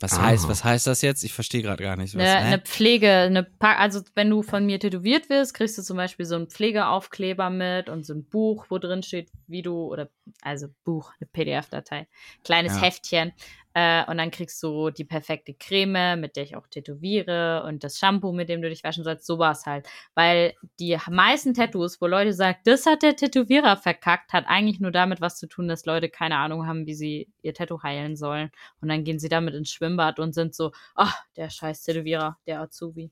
Was 0.00 0.12
Ah. 0.18 0.22
heißt, 0.26 0.48
was 0.48 0.62
heißt 0.62 0.86
das 0.86 1.00
jetzt? 1.02 1.24
Ich 1.24 1.32
verstehe 1.32 1.62
gerade 1.62 1.82
gar 1.82 1.96
nicht. 1.96 2.14
Was, 2.14 2.22
Eine, 2.22 2.34
eine 2.36 2.58
Pflege, 2.58 3.10
eine 3.10 3.44
pa 3.44 3.76
also 3.76 4.02
wenn 4.14 4.28
du 4.28 4.42
von 4.42 4.66
mir 4.66 4.78
tätowiert 4.78 5.30
wirst, 5.30 5.54
kriegst 5.54 5.78
du 5.78 5.82
zum 5.82 5.96
Beispiel 5.96 6.26
so 6.26 6.34
einen 6.34 6.48
Pflegeaufkleber 6.48 7.48
mit 7.48 7.88
und 7.88 8.04
so 8.04 8.12
ein 8.12 8.24
Buch, 8.24 8.66
wo 8.68 8.78
drin 8.78 9.02
steht, 9.02 9.30
wie 9.46 9.62
du, 9.62 9.74
oder 9.86 10.10
also 10.42 10.66
Buch, 10.84 11.12
eine 11.18 11.28
PDF-Datei, 11.32 12.06
kleines 12.44 12.74
Ja. 12.76 12.82
Heftchen, 12.82 13.32
Äh, 13.76 14.10
und 14.10 14.16
dann 14.16 14.30
kriegst 14.30 14.62
du 14.62 14.88
die 14.88 15.04
perfekte 15.04 15.52
Creme, 15.52 16.18
mit 16.18 16.36
der 16.36 16.44
ich 16.44 16.56
auch 16.56 16.66
tätowiere 16.66 17.62
und 17.66 17.84
das 17.84 17.98
Shampoo, 17.98 18.32
mit 18.32 18.48
dem 18.48 18.62
du 18.62 18.70
dich 18.70 18.82
waschen 18.82 19.04
sollst, 19.04 19.26
sowas 19.26 19.66
halt. 19.66 19.86
Weil 20.14 20.54
die 20.80 20.96
meisten 21.10 21.52
Tattoos, 21.52 22.00
wo 22.00 22.06
Leute 22.06 22.32
sagen, 22.32 22.58
das 22.64 22.86
hat 22.86 23.02
der 23.02 23.16
Tätowierer 23.16 23.76
verkackt, 23.76 24.32
hat 24.32 24.46
eigentlich 24.46 24.80
nur 24.80 24.92
damit 24.92 25.20
was 25.20 25.36
zu 25.38 25.46
tun, 25.46 25.68
dass 25.68 25.84
Leute 25.84 26.08
keine 26.08 26.38
Ahnung 26.38 26.66
haben, 26.66 26.86
wie 26.86 26.94
sie 26.94 27.28
ihr 27.42 27.52
Tattoo 27.52 27.82
heilen 27.82 28.16
sollen. 28.16 28.50
Und 28.80 28.88
dann 28.88 29.04
gehen 29.04 29.18
sie 29.18 29.28
damit 29.28 29.54
ins 29.54 29.70
Schwimmbad 29.70 30.20
und 30.20 30.32
sind 30.32 30.54
so, 30.54 30.72
ach, 30.94 31.14
der 31.36 31.50
scheiß 31.50 31.82
Tätowierer, 31.82 32.38
der 32.46 32.62
Azubi. 32.62 33.10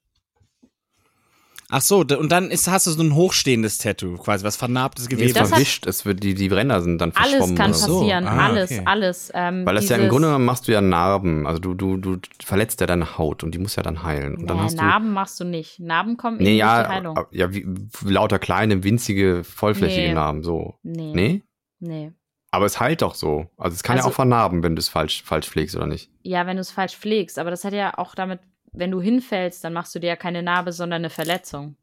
Ach 1.76 1.80
so, 1.80 2.00
und 2.00 2.30
dann 2.30 2.52
ist, 2.52 2.68
hast 2.68 2.86
du 2.86 2.92
so 2.92 3.02
ein 3.02 3.16
hochstehendes 3.16 3.78
Tattoo, 3.78 4.16
quasi, 4.16 4.44
was 4.44 4.56
vernarbtes 4.56 5.08
Nee, 5.08 5.32
Das 5.32 5.40
hat- 5.42 5.48
verwischt, 5.48 5.86
es 5.86 6.04
wird, 6.04 6.22
die, 6.22 6.34
die 6.34 6.46
Ränder 6.46 6.80
sind 6.82 6.98
dann 7.00 7.10
verschwommen. 7.10 7.42
Alles 7.42 7.54
kann 7.58 7.70
oder 7.70 7.74
so. 7.78 7.98
passieren, 8.00 8.26
Ah, 8.28 8.46
alles, 8.46 8.70
okay. 8.70 8.82
alles. 8.84 9.32
Ähm, 9.34 9.66
Weil 9.66 9.74
das 9.74 9.88
ja 9.88 9.96
im 9.96 10.08
Grunde 10.08 10.28
genommen 10.28 10.44
machst 10.44 10.68
du 10.68 10.72
ja 10.72 10.80
Narben. 10.80 11.48
Also 11.48 11.58
du, 11.58 11.74
du, 11.74 11.96
du 11.96 12.18
verletzt 12.44 12.80
ja 12.80 12.86
deine 12.86 13.18
Haut 13.18 13.42
und 13.42 13.56
die 13.56 13.58
muss 13.58 13.74
ja 13.74 13.82
dann 13.82 14.04
heilen. 14.04 14.36
Und 14.36 14.46
dann 14.48 14.58
Nee, 14.58 14.62
hast 14.62 14.76
Narben 14.76 15.12
machst 15.12 15.40
du 15.40 15.44
nicht. 15.44 15.80
Narben 15.80 16.16
kommen 16.16 16.38
du. 16.38 16.44
eben 16.44 16.50
Nee, 16.50 16.52
die 16.52 16.58
ja, 16.60 16.88
Heilung. 16.88 17.16
ab- 17.16 17.28
ja, 17.32 17.52
wie, 17.52 17.66
lauter 18.04 18.38
kleine, 18.38 18.84
winzige, 18.84 19.42
vollflächige 19.42 20.08
Nee. 20.08 20.14
Narben, 20.14 20.44
so. 20.44 20.74
Nee. 20.84 21.12
Nee? 21.12 21.42
Nee. 21.80 22.12
Aber 22.52 22.66
es 22.66 22.78
heilt 22.78 23.02
doch 23.02 23.16
so. 23.16 23.46
Also 23.58 23.74
es 23.74 23.82
kann 23.82 23.96
ja 23.96 24.02
Also- 24.02 24.10
auch 24.10 24.14
vernarben, 24.14 24.62
wenn 24.62 24.76
du 24.76 24.80
es 24.80 24.88
falsch, 24.88 25.24
falsch 25.24 25.48
pflegst, 25.48 25.74
oder 25.74 25.88
nicht? 25.88 26.08
Ja, 26.22 26.46
wenn 26.46 26.56
du 26.56 26.60
es 26.60 26.70
falsch 26.70 26.96
pflegst, 26.96 27.36
aber 27.40 27.50
das 27.50 27.64
hat 27.64 27.72
ja 27.72 27.98
auch 27.98 28.14
damit, 28.14 28.38
wenn 28.74 28.90
du 28.90 29.00
hinfällst, 29.00 29.64
dann 29.64 29.72
machst 29.72 29.94
du 29.94 30.00
dir 30.00 30.08
ja 30.08 30.16
keine 30.16 30.42
Narbe, 30.42 30.72
sondern 30.72 31.00
eine 31.00 31.10
Verletzung. 31.10 31.76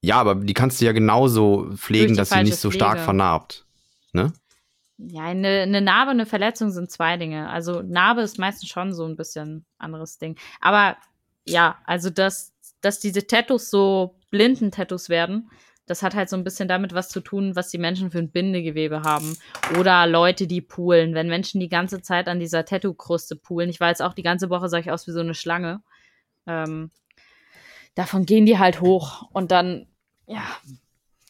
Ja, 0.00 0.16
aber 0.16 0.34
die 0.34 0.52
kannst 0.52 0.80
du 0.80 0.84
ja 0.84 0.92
genauso 0.92 1.70
pflegen, 1.76 2.16
dass 2.16 2.30
sie 2.30 2.42
nicht 2.42 2.56
so 2.56 2.70
stark 2.70 2.92
Pflege. 2.92 3.04
vernarbt. 3.04 3.64
Ne? 4.12 4.32
Ja, 4.98 5.24
eine, 5.24 5.62
eine 5.62 5.80
Narbe, 5.80 6.10
eine 6.10 6.26
Verletzung 6.26 6.70
sind 6.70 6.90
zwei 6.90 7.16
Dinge. 7.16 7.48
Also 7.48 7.80
Narbe 7.82 8.20
ist 8.20 8.38
meistens 8.38 8.68
schon 8.68 8.92
so 8.92 9.06
ein 9.06 9.16
bisschen 9.16 9.64
anderes 9.78 10.18
Ding. 10.18 10.36
Aber 10.60 10.96
ja, 11.46 11.78
also 11.86 12.10
dass, 12.10 12.52
dass 12.80 13.00
diese 13.00 13.26
Tattoos 13.26 13.70
so 13.70 14.16
blinden 14.30 14.70
Tattoos 14.70 15.08
werden, 15.08 15.50
das 15.86 16.02
hat 16.02 16.14
halt 16.14 16.28
so 16.28 16.36
ein 16.36 16.44
bisschen 16.44 16.68
damit 16.68 16.94
was 16.94 17.08
zu 17.08 17.20
tun, 17.20 17.56
was 17.56 17.70
die 17.70 17.78
Menschen 17.78 18.10
für 18.10 18.18
ein 18.18 18.30
Bindegewebe 18.30 19.02
haben. 19.02 19.36
Oder 19.78 20.06
Leute, 20.06 20.46
die 20.46 20.62
poolen. 20.62 21.14
Wenn 21.14 21.28
Menschen 21.28 21.60
die 21.60 21.68
ganze 21.68 22.00
Zeit 22.00 22.28
an 22.28 22.40
dieser 22.40 22.64
Tattoo-Kruste 22.64 23.36
poolen, 23.36 23.68
ich 23.68 23.80
war 23.80 23.88
jetzt 23.88 24.02
auch 24.02 24.14
die 24.14 24.22
ganze 24.22 24.48
Woche, 24.48 24.68
sah 24.68 24.78
ich 24.78 24.90
aus 24.90 25.06
wie 25.06 25.12
so 25.12 25.20
eine 25.20 25.34
Schlange. 25.34 25.82
Ähm, 26.46 26.90
davon 27.94 28.26
gehen 28.26 28.46
die 28.46 28.58
halt 28.58 28.80
hoch 28.80 29.28
und 29.32 29.50
dann, 29.50 29.86
ja, 30.26 30.44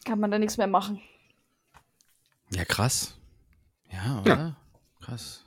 kann 0.05 0.19
man 0.19 0.31
da 0.31 0.39
nichts 0.39 0.57
mehr 0.57 0.67
machen. 0.67 1.01
Ja, 2.51 2.65
krass. 2.65 3.17
Ja, 3.91 4.21
oder? 4.21 4.57
Krass. 5.01 5.45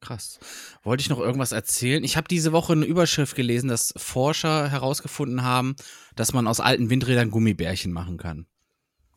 Krass. 0.00 0.40
Wollte 0.82 1.02
ich 1.02 1.10
noch 1.10 1.18
irgendwas 1.18 1.52
erzählen? 1.52 2.02
Ich 2.04 2.16
habe 2.16 2.26
diese 2.26 2.52
Woche 2.52 2.72
eine 2.72 2.86
Überschrift 2.86 3.36
gelesen, 3.36 3.68
dass 3.68 3.92
Forscher 3.96 4.70
herausgefunden 4.70 5.42
haben, 5.42 5.76
dass 6.16 6.32
man 6.32 6.46
aus 6.46 6.58
alten 6.60 6.88
Windrädern 6.88 7.30
Gummibärchen 7.30 7.92
machen 7.92 8.16
kann. 8.16 8.46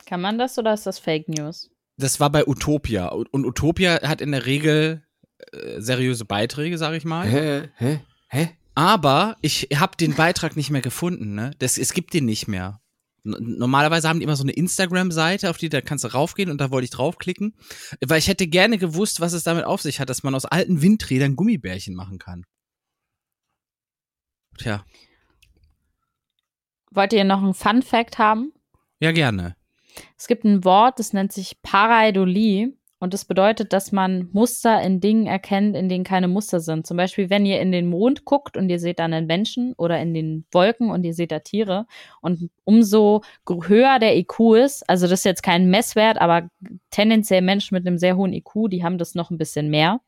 Kann 0.06 0.20
man 0.20 0.38
das 0.38 0.58
oder 0.58 0.74
ist 0.74 0.86
das 0.86 1.00
Fake 1.00 1.30
News? 1.30 1.72
Das 1.98 2.20
war 2.20 2.30
bei 2.30 2.46
Utopia. 2.46 3.08
Und 3.08 3.46
Utopia 3.46 4.02
hat 4.02 4.20
in 4.20 4.32
der 4.32 4.46
Regel 4.46 5.04
äh, 5.52 5.80
seriöse 5.80 6.26
Beiträge, 6.26 6.78
sag 6.78 6.94
ich 6.94 7.06
mal. 7.06 7.28
Hä? 7.28 7.70
Hä? 7.76 8.02
Hä? 8.28 8.58
Aber 8.76 9.36
ich 9.42 9.70
habe 9.76 9.98
den 9.98 10.16
Beitrag 10.16 10.56
nicht 10.56 10.70
mehr 10.70 10.82
gefunden. 10.82 11.36
Ne? 11.36 11.52
Das, 11.60 11.78
es 11.78 11.94
gibt 11.94 12.14
den 12.14 12.26
nicht 12.26 12.48
mehr. 12.48 12.82
Normalerweise 13.24 14.10
haben 14.10 14.20
die 14.20 14.26
immer 14.26 14.36
so 14.36 14.44
eine 14.44 14.52
Instagram-Seite, 14.52 15.50
auf 15.50 15.58
die 15.58 15.70
da 15.70 15.80
kannst 15.80 16.04
du 16.04 16.10
raufgehen 16.10 16.50
und 16.52 16.60
da 16.60 16.72
wollte 16.72 16.86
ich 16.86 16.92
draufklicken, 16.92 17.56
weil 18.06 18.20
ich 18.20 18.28
hätte 18.28 18.48
gerne 18.48 18.78
gewusst, 18.78 19.22
was 19.22 19.32
es 19.32 19.44
damit 19.44 19.64
auf 19.64 19.82
sich 19.82 20.02
hat, 20.02 20.10
dass 20.10 20.24
man 20.24 20.36
aus 20.36 20.44
alten 20.44 20.82
Windrädern 20.82 21.38
Gummibärchen 21.38 21.96
machen 21.96 22.20
kann. 22.20 22.44
Tja, 24.58 24.84
Wollt 26.92 27.14
ihr 27.14 27.24
noch 27.24 27.42
einen 27.42 27.54
Fun 27.54 27.82
Fact 27.82 28.18
haben? 28.18 28.54
ja 29.00 29.12
gerne. 29.12 29.56
Es 30.18 30.28
gibt 30.28 30.44
ein 30.44 30.64
Wort, 30.64 31.00
das 31.00 31.14
nennt 31.14 31.32
sich 31.32 31.62
Pareidolie 31.62 32.78
und 33.04 33.14
das 33.14 33.26
bedeutet, 33.26 33.74
dass 33.74 33.92
man 33.92 34.30
Muster 34.32 34.82
in 34.82 35.02
Dingen 35.02 35.28
erkennt, 35.28 35.76
in 35.76 35.90
denen 35.90 36.06
keine 36.06 36.30
Muster 36.30 36.62
sind. 36.62 36.88
Zum 36.88 36.96
Beispiel, 36.96 37.30
wenn 37.30 37.46
ihr 37.46 37.60
in 37.60 37.74
den 37.74 37.90
Mond 37.90 38.24
guckt 38.24 38.56
und 38.56 38.70
ihr 38.70 38.80
seht 38.80 39.00
da 39.00 39.04
einen 39.04 39.28
Menschen 39.28 39.74
oder 39.76 40.00
in 40.00 40.14
den 40.14 40.46
Wolken 40.54 40.90
und 40.90 41.04
ihr 41.04 41.14
seht 41.14 41.34
da 41.34 41.40
Tiere 41.40 41.86
und 42.22 42.50
umso 42.64 43.22
höher 43.46 44.00
der 44.00 44.16
IQ 44.16 44.56
ist, 44.56 44.90
also 44.90 45.06
das 45.08 45.20
ist 45.20 45.26
jetzt 45.26 45.44
kein 45.44 45.70
Messwert, 45.70 46.22
aber 46.22 46.48
tendenziell 46.92 47.42
Menschen 47.42 47.76
mit 47.76 47.86
einem 47.86 47.98
sehr 47.98 48.16
hohen 48.16 48.32
IQ, 48.32 48.70
die 48.70 48.86
haben 48.86 48.98
das 48.98 49.16
noch 49.16 49.32
ein 49.32 49.38
bisschen 49.38 49.70
mehr. 49.70 50.00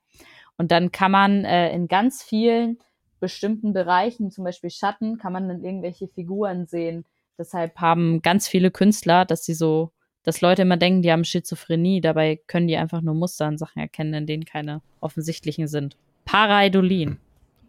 Und 0.57 0.71
dann 0.71 0.93
kann 0.93 1.11
man 1.11 1.43
äh, 1.43 1.75
in 1.75 1.89
ganz 1.89 2.23
vielen 2.23 2.79
bestimmten 3.19 3.73
Bereichen, 3.73 4.31
zum 4.31 4.45
Beispiel 4.45 4.69
Schatten, 4.69 5.17
kann 5.17 5.33
man 5.33 5.49
dann 5.49 5.65
irgendwelche 5.65 6.07
Figuren 6.07 6.65
sehen. 6.65 7.03
Deshalb 7.37 7.75
haben 7.75 8.21
ganz 8.21 8.47
viele 8.47 8.71
Künstler, 8.71 9.25
dass 9.25 9.43
sie 9.43 9.53
so, 9.53 9.91
dass 10.25 10.41
Leute 10.41 10.63
immer 10.63 10.77
denken, 10.77 11.01
die 11.01 11.11
haben 11.11 11.23
Schizophrenie, 11.23 12.01
dabei 12.01 12.39
können 12.47 12.67
die 12.67 12.75
einfach 12.77 13.01
nur 13.01 13.13
Muster 13.15 13.45
an 13.45 13.57
Sachen 13.57 13.79
erkennen, 13.79 14.13
in 14.13 14.25
denen 14.27 14.45
keine 14.45 14.81
offensichtlichen 14.99 15.67
sind. 15.67 15.95
Pareidolin. 16.25 17.17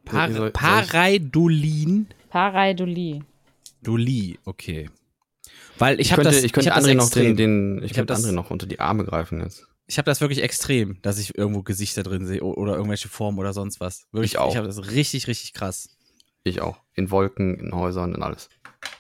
Par 0.05 0.29
Soll- 0.29 0.37
soll 0.39 0.47
ich- 0.49 0.53
Pareidolin. 0.55 2.07
Pareidolie. 2.31 3.23
Doli, 3.83 4.39
okay. 4.45 4.91
Weil 5.79 6.01
ich 6.01 6.07
Ich, 6.07 6.13
habe 6.13 6.23
könnte, 6.23 6.37
das, 6.37 6.45
ich 6.45 6.53
könnte 6.53 6.71
hab 6.71 6.77
das 6.81 6.89
André 6.89 6.95
noch 6.95 7.11
den, 7.11 7.37
den 7.37 7.79
ich, 7.79 7.91
Ich 7.91 7.93
könnte 7.95 8.15
André 8.15 8.33
noch 8.33 8.51
unter 8.51 8.67
die 8.67 8.81
Arme 8.81 9.05
greifen 9.05 9.41
jetzt. 9.41 9.67
Ich 9.87 9.99
habe 9.99 10.07
das 10.07 10.21
wirklich 10.21 10.43
extrem, 10.43 11.01
dass 11.03 11.19
ich 11.19 11.37
irgendwo 11.39 11.63
Gesichter 11.63 12.03
drin 12.03 12.27
sehe 12.27 12.43
oder 12.43 12.75
irgendwelche 12.75 13.09
Formen 13.09 13.39
oder 13.39 13.53
sonst 13.53 13.79
was. 13.79 14.07
Wirklich, 14.11 14.33
Ich 14.33 14.39
auch. 14.39 14.51
Ich 14.51 14.57
habe 14.57 14.67
das 14.67 14.91
richtig, 14.91 15.29
richtig 15.29 15.53
krass. 15.53 15.97
Ich 16.43 16.61
auch. 16.61 16.79
In 16.95 17.11
Wolken, 17.11 17.59
in 17.61 17.73
Häusern, 17.73 18.15
in 18.15 18.23
alles. 18.23 18.49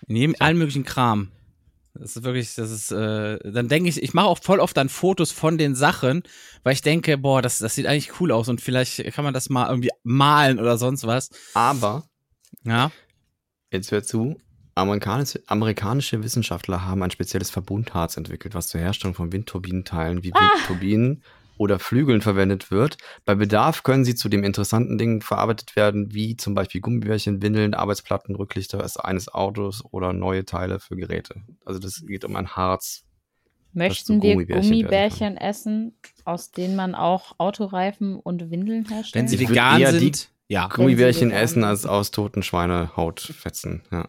In 0.06 0.16
jedem, 0.16 0.36
allen 0.38 0.58
möglichen 0.58 0.84
Kram. 0.84 1.32
Das 2.01 2.16
ist 2.16 2.23
wirklich, 2.24 2.55
das 2.55 2.70
ist, 2.70 2.90
äh, 2.93 3.39
dann 3.51 3.68
denke 3.68 3.89
ich, 3.89 4.02
ich 4.02 4.14
mache 4.14 4.27
auch 4.27 4.39
voll 4.43 4.60
oft 4.60 4.77
dann 4.77 4.89
Fotos 4.89 5.32
von 5.32 5.59
den 5.59 5.74
Sachen, 5.74 6.23
weil 6.62 6.74
ich 6.74 6.82
denke, 6.82 7.18
boah, 7.18 7.43
das, 7.43 7.59
das 7.59 7.74
sieht 7.74 7.86
eigentlich 7.86 8.20
cool 8.20 8.32
aus 8.32 8.48
und 8.48 8.60
vielleicht 8.60 9.02
kann 9.12 9.24
man 9.24 9.35
das 9.35 9.48
mal 9.48 9.68
irgendwie 9.68 9.90
malen 10.02 10.59
oder 10.59 10.78
sonst 10.78 11.06
was. 11.06 11.31
Aber, 11.55 12.05
Ja. 12.64 12.90
jetzt 13.73 13.90
hör 13.93 14.02
zu, 14.02 14.40
amerikanische, 14.74 15.43
amerikanische 15.47 16.23
Wissenschaftler 16.23 16.85
haben 16.85 17.02
ein 17.02 17.10
spezielles 17.10 17.51
Verbundharz 17.51 18.16
entwickelt, 18.16 18.55
was 18.55 18.68
zur 18.68 18.81
Herstellung 18.81 19.14
von 19.14 19.32
Windturbinenteilen 19.32 20.23
wie 20.23 20.32
Windturbinen 20.32 21.23
oder 21.58 21.78
Flügeln 21.78 22.20
verwendet 22.20 22.70
wird. 22.70 22.98
Bei 23.24 23.34
Bedarf 23.34 23.82
können 23.82 24.04
sie 24.04 24.14
zu 24.14 24.28
dem 24.28 24.44
interessanten 24.44 24.98
Dingen 24.98 25.22
verarbeitet 25.22 25.76
werden, 25.76 26.12
wie 26.14 26.36
zum 26.36 26.54
Beispiel 26.54 26.80
Gummibärchen, 26.80 27.42
Windeln, 27.42 27.74
Arbeitsplatten, 27.74 28.34
Rücklichter 28.36 28.84
eines 29.04 29.32
Autos 29.32 29.84
oder 29.90 30.12
neue 30.12 30.44
Teile 30.44 30.80
für 30.80 30.96
Geräte. 30.96 31.42
Also 31.64 31.80
das 31.80 32.04
geht 32.06 32.24
um 32.24 32.36
ein 32.36 32.48
Harz. 32.48 33.04
Möchten 33.72 34.22
wir 34.22 34.32
Gummibärchen 34.32 34.70
Gummibärchen 34.70 35.36
essen, 35.36 35.98
aus 36.24 36.50
denen 36.50 36.76
man 36.76 36.94
auch 36.94 37.34
Autoreifen 37.38 38.16
und 38.16 38.50
Windeln 38.50 38.88
herstellt? 38.88 39.14
Wenn 39.14 39.28
sie 39.28 39.38
vegan 39.38 39.84
sind, 39.92 40.30
ja. 40.48 40.68
Gummibärchen 40.68 41.30
essen 41.30 41.64
als 41.64 41.84
aus 41.84 42.10
toten 42.10 42.42
Schweinehautfetzen. 42.42 43.82
Ja. 43.90 44.08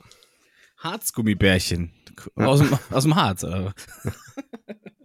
Harzgummibärchen. 0.78 1.92
Aus, 2.36 2.60
dem, 2.60 2.78
aus 2.92 3.04
dem 3.04 3.16
Harz. 3.16 3.46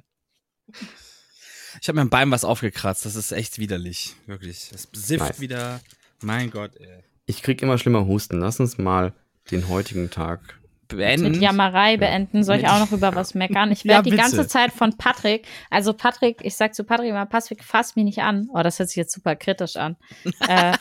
Ich 1.81 1.89
habe 1.89 1.97
mir 1.97 2.03
am 2.03 2.11
Bein 2.11 2.31
was 2.31 2.45
aufgekratzt. 2.45 3.07
Das 3.07 3.17
ist 3.17 3.33
echt 3.33 3.59
widerlich. 3.59 4.15
Wirklich. 4.27 4.69
Das 4.73 4.89
sifft 4.93 5.21
Nice. 5.25 5.41
wieder. 5.41 5.81
Mein 6.23 6.51
Gott, 6.51 6.77
ey. 6.79 7.03
Ich 7.27 7.43
krieg 7.43 7.63
immer 7.63 7.79
schlimmer 7.79 8.07
Husten. 8.07 8.41
Lass 8.41 8.61
uns 8.61 8.79
mal 8.79 9.13
den 9.51 9.69
heutigen 9.69 10.11
Tag. 10.11 10.59
Beenden. 10.89 11.31
mit 11.33 11.41
Jammerei 11.41 11.97
beenden. 11.97 12.45
Soll 12.45 12.57
ich 12.59 12.69
auch 12.69 12.79
noch 12.79 12.93
über 12.93 13.15
was 13.15 13.33
meckern? 13.35 13.73
Ich 13.73 13.83
Ja, 13.85 13.93
werde 13.95 14.03
die 14.05 14.11
bitte. 14.11 14.23
ganze 14.23 14.47
Zeit 14.47 14.73
von 14.73 14.99
Patrick, 14.99 15.47
also 15.71 15.95
Patrick, 15.95 16.41
ich 16.43 16.55
sag 16.55 16.75
zu 16.75 16.85
Patrick 16.85 17.09
immer, 17.09 17.25
Patrick, 17.25 17.65
fass 17.65 17.97
mich 17.97 18.05
nicht 18.05 18.19
an. 18.19 18.49
Oh, 18.53 18.63
das 18.63 18.79
hört 18.79 18.91
sich 18.91 18.97
jetzt 18.97 19.15
super 19.15 19.35
kritisch 19.35 19.77
an. 19.77 19.97
äh, 20.49 20.75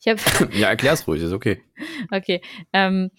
ich 0.00 0.08
habe 0.08 0.20
Ja, 0.56 0.68
erklär's 0.68 1.06
ruhig, 1.06 1.22
ist 1.22 1.32
okay. 1.32 1.60
Okay. 2.10 2.40
Ähm, 2.72 3.10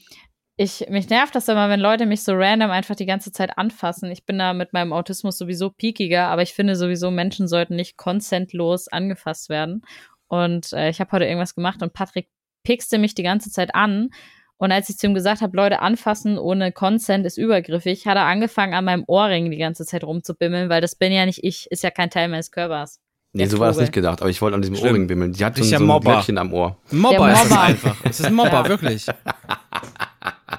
ich, 0.61 0.85
mich 0.89 1.09
nervt 1.09 1.33
das 1.35 1.47
immer, 1.47 1.69
wenn 1.69 1.79
Leute 1.79 2.05
mich 2.05 2.21
so 2.23 2.33
random 2.35 2.69
einfach 2.69 2.95
die 2.95 3.05
ganze 3.05 3.31
Zeit 3.31 3.57
anfassen. 3.57 4.11
Ich 4.11 4.25
bin 4.25 4.37
da 4.37 4.53
mit 4.53 4.73
meinem 4.73 4.91
Autismus 4.91 5.37
sowieso 5.37 5.69
peakiger, 5.69 6.27
aber 6.27 6.41
ich 6.41 6.53
finde 6.53 6.75
sowieso, 6.75 7.11
Menschen 7.11 7.47
sollten 7.47 7.77
nicht 7.77 7.95
konsentlos 7.95 8.89
angefasst 8.89 9.47
werden. 9.47 9.83
Und 10.27 10.73
äh, 10.73 10.89
ich 10.89 10.99
habe 10.99 11.11
heute 11.13 11.23
irgendwas 11.25 11.55
gemacht 11.55 11.81
und 11.81 11.93
Patrick 11.93 12.27
pixte 12.65 12.97
mich 12.97 13.15
die 13.15 13.23
ganze 13.23 13.49
Zeit 13.49 13.73
an. 13.73 14.09
Und 14.57 14.73
als 14.73 14.89
ich 14.89 14.97
zu 14.97 15.07
ihm 15.07 15.13
gesagt 15.13 15.39
habe, 15.41 15.55
Leute 15.55 15.79
anfassen 15.79 16.37
ohne 16.37 16.73
Consent 16.73 17.25
ist 17.25 17.37
übergriffig, 17.37 18.05
hat 18.05 18.17
er 18.17 18.25
angefangen, 18.25 18.73
an 18.73 18.83
meinem 18.83 19.05
Ohrring 19.07 19.51
die 19.51 19.57
ganze 19.57 19.85
Zeit 19.85 20.03
rumzubimmeln, 20.03 20.67
weil 20.69 20.81
das 20.81 20.95
bin 20.95 21.13
ja 21.13 21.25
nicht 21.25 21.41
ich, 21.41 21.71
ist 21.71 21.83
ja 21.83 21.89
kein 21.89 22.09
Teil 22.09 22.27
meines 22.27 22.51
Körpers. 22.51 22.99
Nee, 23.31 23.45
so 23.45 23.59
war 23.59 23.67
das 23.69 23.77
nicht 23.77 23.93
gedacht, 23.93 24.19
aber 24.21 24.29
ich 24.29 24.41
wollte 24.41 24.55
an 24.55 24.61
diesem 24.61 24.75
Stimmt. 24.75 24.91
Ohrring 24.91 25.07
bimmeln. 25.07 25.31
Die 25.31 25.45
hat 25.45 25.55
so, 25.55 25.59
ein- 25.59 25.63
Richtiger 25.63 25.77
so 25.77 25.83
ein 25.85 25.87
Mobber. 25.87 26.11
Glöckchen 26.15 26.37
am 26.37 26.51
Ohr. 26.51 26.77
Mobber 26.91 27.27
Der 27.27 27.33
ist 27.33 27.43
es 27.43 27.49
Mobber. 27.49 27.61
einfach. 27.61 27.95
Es 28.03 28.19
ist 28.19 28.25
ein 28.25 28.33
Mobber, 28.33 28.51
Ja. 28.51 28.67
wirklich. 28.67 29.05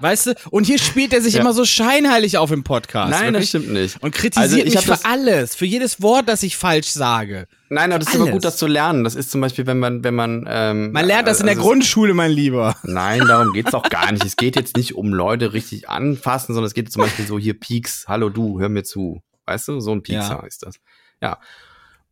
Weißt 0.00 0.26
du? 0.26 0.34
Und 0.50 0.64
hier 0.66 0.78
spielt 0.78 1.12
er 1.12 1.20
sich 1.20 1.34
Ja. 1.34 1.40
immer 1.40 1.52
so 1.52 1.64
scheinheilig 1.64 2.38
auf 2.38 2.50
im 2.52 2.62
Podcast. 2.64 3.10
Nein, 3.10 3.32
wirklich. 3.32 3.50
das 3.52 3.60
stimmt 3.62 3.72
nicht. 3.72 4.02
Und 4.02 4.14
kritisiert 4.14 4.42
Also 4.44 4.56
ich 4.58 4.74
mich 4.74 4.84
für 4.84 5.04
alles, 5.04 5.54
für 5.56 5.64
jedes 5.66 6.00
Wort, 6.02 6.28
das 6.28 6.42
ich 6.42 6.56
falsch 6.56 6.88
sage. 6.88 7.46
Nein, 7.68 7.90
aber 7.92 8.00
das 8.00 8.08
ist 8.08 8.14
aber 8.14 8.24
Alles. 8.24 8.32
gut, 8.34 8.44
das 8.44 8.56
zu 8.56 8.66
lernen. 8.66 9.04
Das 9.04 9.14
ist 9.14 9.30
zum 9.30 9.40
Beispiel, 9.40 9.66
wenn 9.66 9.78
man, 9.78 10.02
wenn 10.04 10.14
man. 10.14 10.44
Ähm, 10.48 10.92
Man 10.92 11.06
lernt 11.06 11.28
das 11.28 11.40
in 11.40 11.46
der 11.46 11.56
also 11.56 11.66
Grundschule, 11.68 12.14
mein 12.14 12.30
Lieber. 12.32 12.76
Nein, 12.82 13.20
darum 13.26 13.52
geht's 13.52 13.74
auch 13.74 13.88
gar 13.88 14.10
nicht. 14.12 14.24
Es 14.24 14.36
geht 14.36 14.56
jetzt 14.56 14.76
nicht 14.76 14.94
um 14.96 15.12
Leute 15.12 15.52
richtig 15.52 15.88
anfassen, 15.88 16.54
sondern 16.54 16.66
es 16.66 16.74
geht 16.74 16.90
zum 16.92 17.02
Beispiel 17.02 17.26
so 17.26 17.38
hier 17.38 17.58
Peaks, 17.58 18.04
hallo 18.08 18.28
du, 18.28 18.60
hör 18.60 18.68
mir 18.68 18.82
zu. 18.82 19.22
Weißt 19.46 19.68
du, 19.68 19.80
so 19.80 19.92
ein 19.92 20.02
Piekser 20.02 20.40
Ja. 20.42 20.46
ist 20.46 20.64
das. 20.64 20.76
Ja. 21.22 21.38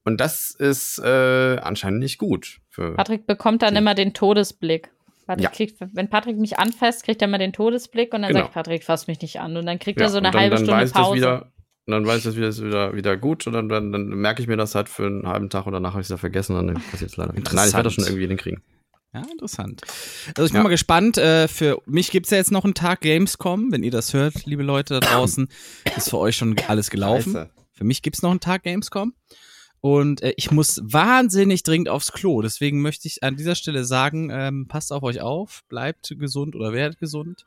Und 0.05 0.21
das 0.21 0.51
ist 0.53 0.99
äh, 1.01 1.59
anscheinend 1.63 2.01
nicht 2.01 2.19
gut. 2.19 2.59
Für 2.71 2.95
Patrick 2.95 3.27
bekommt 3.27 3.63
dann 3.63 3.77
immer 3.77 3.95
den 3.95 4.15
Todesblick. 4.15 4.91
Patrick 5.29 5.45
Ja. 5.45 5.51
kriegt, 5.51 5.77
wenn 5.93 6.11
Patrick 6.11 6.37
mich 6.39 6.59
anfasst, 6.59 7.05
kriegt 7.05 7.23
er 7.23 7.29
immer 7.29 7.39
den 7.39 7.53
Todesblick 7.53 8.13
und 8.13 8.23
dann 8.23 8.33
Genau. 8.33 8.45
sagt 8.47 8.55
Patrick, 8.55 8.83
fass 8.83 9.07
mich 9.07 9.21
nicht 9.23 9.39
an. 9.41 9.57
Und 9.57 9.67
dann 9.67 9.79
kriegt 9.79 10.01
ja, 10.01 10.07
er 10.07 10.11
so 10.11 10.19
eine 10.19 10.31
dann, 10.33 10.41
halbe 10.41 10.57
dann 10.57 10.65
Stunde 10.65 10.83
weiß 10.83 10.93
das 10.93 11.03
Pause. 11.03 11.17
wieder, 11.17 11.53
und 11.87 11.93
dann 11.93 12.07
weiß 12.07 12.19
ich 12.19 12.25
das 12.25 12.37
wieder, 12.37 12.49
ist 12.49 12.65
wieder, 12.65 12.97
wieder 12.97 13.17
gut 13.17 13.47
und 13.47 13.53
dann, 13.53 13.69
dann, 13.69 13.93
dann 13.93 14.09
merke 14.09 14.43
ich 14.43 14.49
mir 14.49 14.57
das 14.57 14.75
halt 14.75 14.89
für 14.89 15.07
einen 15.07 15.29
halben 15.29 15.49
Tag 15.51 15.67
und 15.67 15.73
danach 15.75 15.91
habe 15.93 16.01
ich 16.01 16.07
es 16.07 16.11
wieder 16.11 16.19
vergessen 16.19 16.57
und 16.57 16.67
dann 16.67 16.83
passiert 16.91 17.11
es 17.11 17.17
leider 17.17 17.37
wieder. 17.37 17.53
Nein, 17.55 17.69
ich 17.69 17.75
werde 17.75 17.85
das 17.85 17.95
schon 17.95 18.05
irgendwie 18.05 18.27
hinkriegen. 18.27 18.63
Ja, 19.15 19.23
interessant. 19.31 19.83
Also 20.37 20.45
ich 20.47 20.51
bin 20.53 20.59
Ja. 20.59 20.63
mal 20.65 20.69
gespannt. 20.71 21.17
Äh, 21.19 21.49
für 21.49 21.81
mich 21.87 22.11
gibt's 22.11 22.31
ja 22.31 22.37
jetzt 22.37 22.51
noch 22.53 22.65
einen 22.65 22.75
Tag 22.75 23.01
Gamescom. 23.01 23.71
Wenn 23.73 23.83
ihr 23.83 23.91
das 23.91 24.13
hört, 24.13 24.45
liebe 24.45 24.63
Leute 24.63 24.99
da 24.99 25.01
draußen, 25.01 25.49
ist 25.97 26.11
für 26.11 26.19
euch 26.19 26.37
schon 26.37 26.57
alles 26.69 26.91
gelaufen. 26.91 27.33
Scheiße. 27.33 27.51
Für 27.73 27.85
mich 27.85 28.03
gibt's 28.03 28.21
noch 28.23 28.31
einen 28.31 28.41
Tag 28.41 28.65
Gamescom. 28.65 29.15
Und 29.81 30.23
äh, 30.23 30.35
ich 30.37 30.51
muss 30.51 30.81
wahnsinnig 30.83 31.63
dringend 31.63 31.89
aufs 31.89 32.13
Klo. 32.13 32.43
Deswegen 32.43 32.83
möchte 32.83 33.07
ich 33.07 33.23
an 33.23 33.37
dieser 33.37 33.55
Stelle 33.55 33.85
sagen, 33.85 34.31
ähm, 34.33 34.67
passt 34.67 34.93
auf 34.93 35.03
euch 35.03 35.21
auf, 35.21 35.63
bleibt 35.69 36.15
gesund 36.19 36.57
oder 36.57 36.73
werdet 36.73 36.99
gesund. 36.99 37.45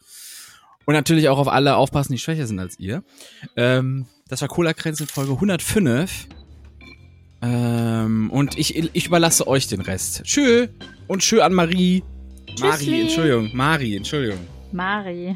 Und 0.85 0.93
natürlich 0.93 1.29
auch 1.29 1.37
auf 1.37 1.47
alle 1.47 1.75
aufpassen, 1.75 2.13
die 2.13 2.19
schwächer 2.19 2.47
sind 2.47 2.59
als 2.59 2.79
ihr. 2.79 3.03
Ähm, 3.55 4.07
das 4.27 4.41
war 4.41 4.47
Cola 4.47 4.73
Kränzchen 4.73 5.07
Folge 5.07 5.33
105. 5.33 6.27
Ähm, 7.43 8.29
und 8.31 8.57
ich, 8.57 8.75
ich 8.75 9.07
überlasse 9.07 9.47
euch 9.47 9.67
den 9.67 9.81
Rest. 9.81 10.23
Tschö 10.23 10.67
und 11.07 11.21
tschö 11.21 11.41
an 11.41 11.53
Marie. 11.53 12.03
Marie, 12.59 12.77
Tschüssli. 12.77 13.01
Entschuldigung. 13.01 13.49
Mari, 13.53 13.95
Entschuldigung. 13.95 14.39
Mari. 14.71 15.35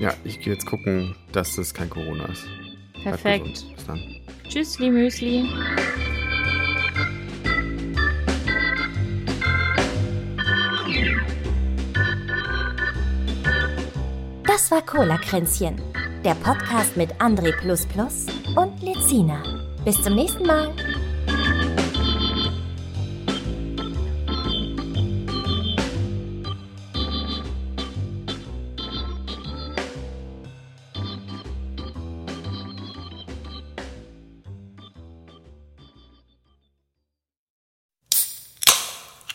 Ja, 0.00 0.14
ich 0.24 0.40
gehe 0.40 0.52
jetzt 0.52 0.66
gucken, 0.66 1.14
dass 1.32 1.56
das 1.56 1.74
kein 1.74 1.90
Corona 1.90 2.26
ist. 2.26 2.44
Perfekt. 3.02 3.64
Bis 3.74 3.86
dann. 3.86 4.17
Tschüssli, 4.48 4.90
Müsli. 4.90 5.46
Das 14.46 14.70
war 14.70 14.80
Cola 14.86 15.18
Kränzchen, 15.18 15.80
der 16.24 16.34
Podcast 16.36 16.96
mit 16.96 17.12
André 17.20 17.52
und 18.56 18.82
Lezina. 18.82 19.42
Bis 19.84 20.02
zum 20.02 20.14
nächsten 20.14 20.46
Mal. 20.46 20.74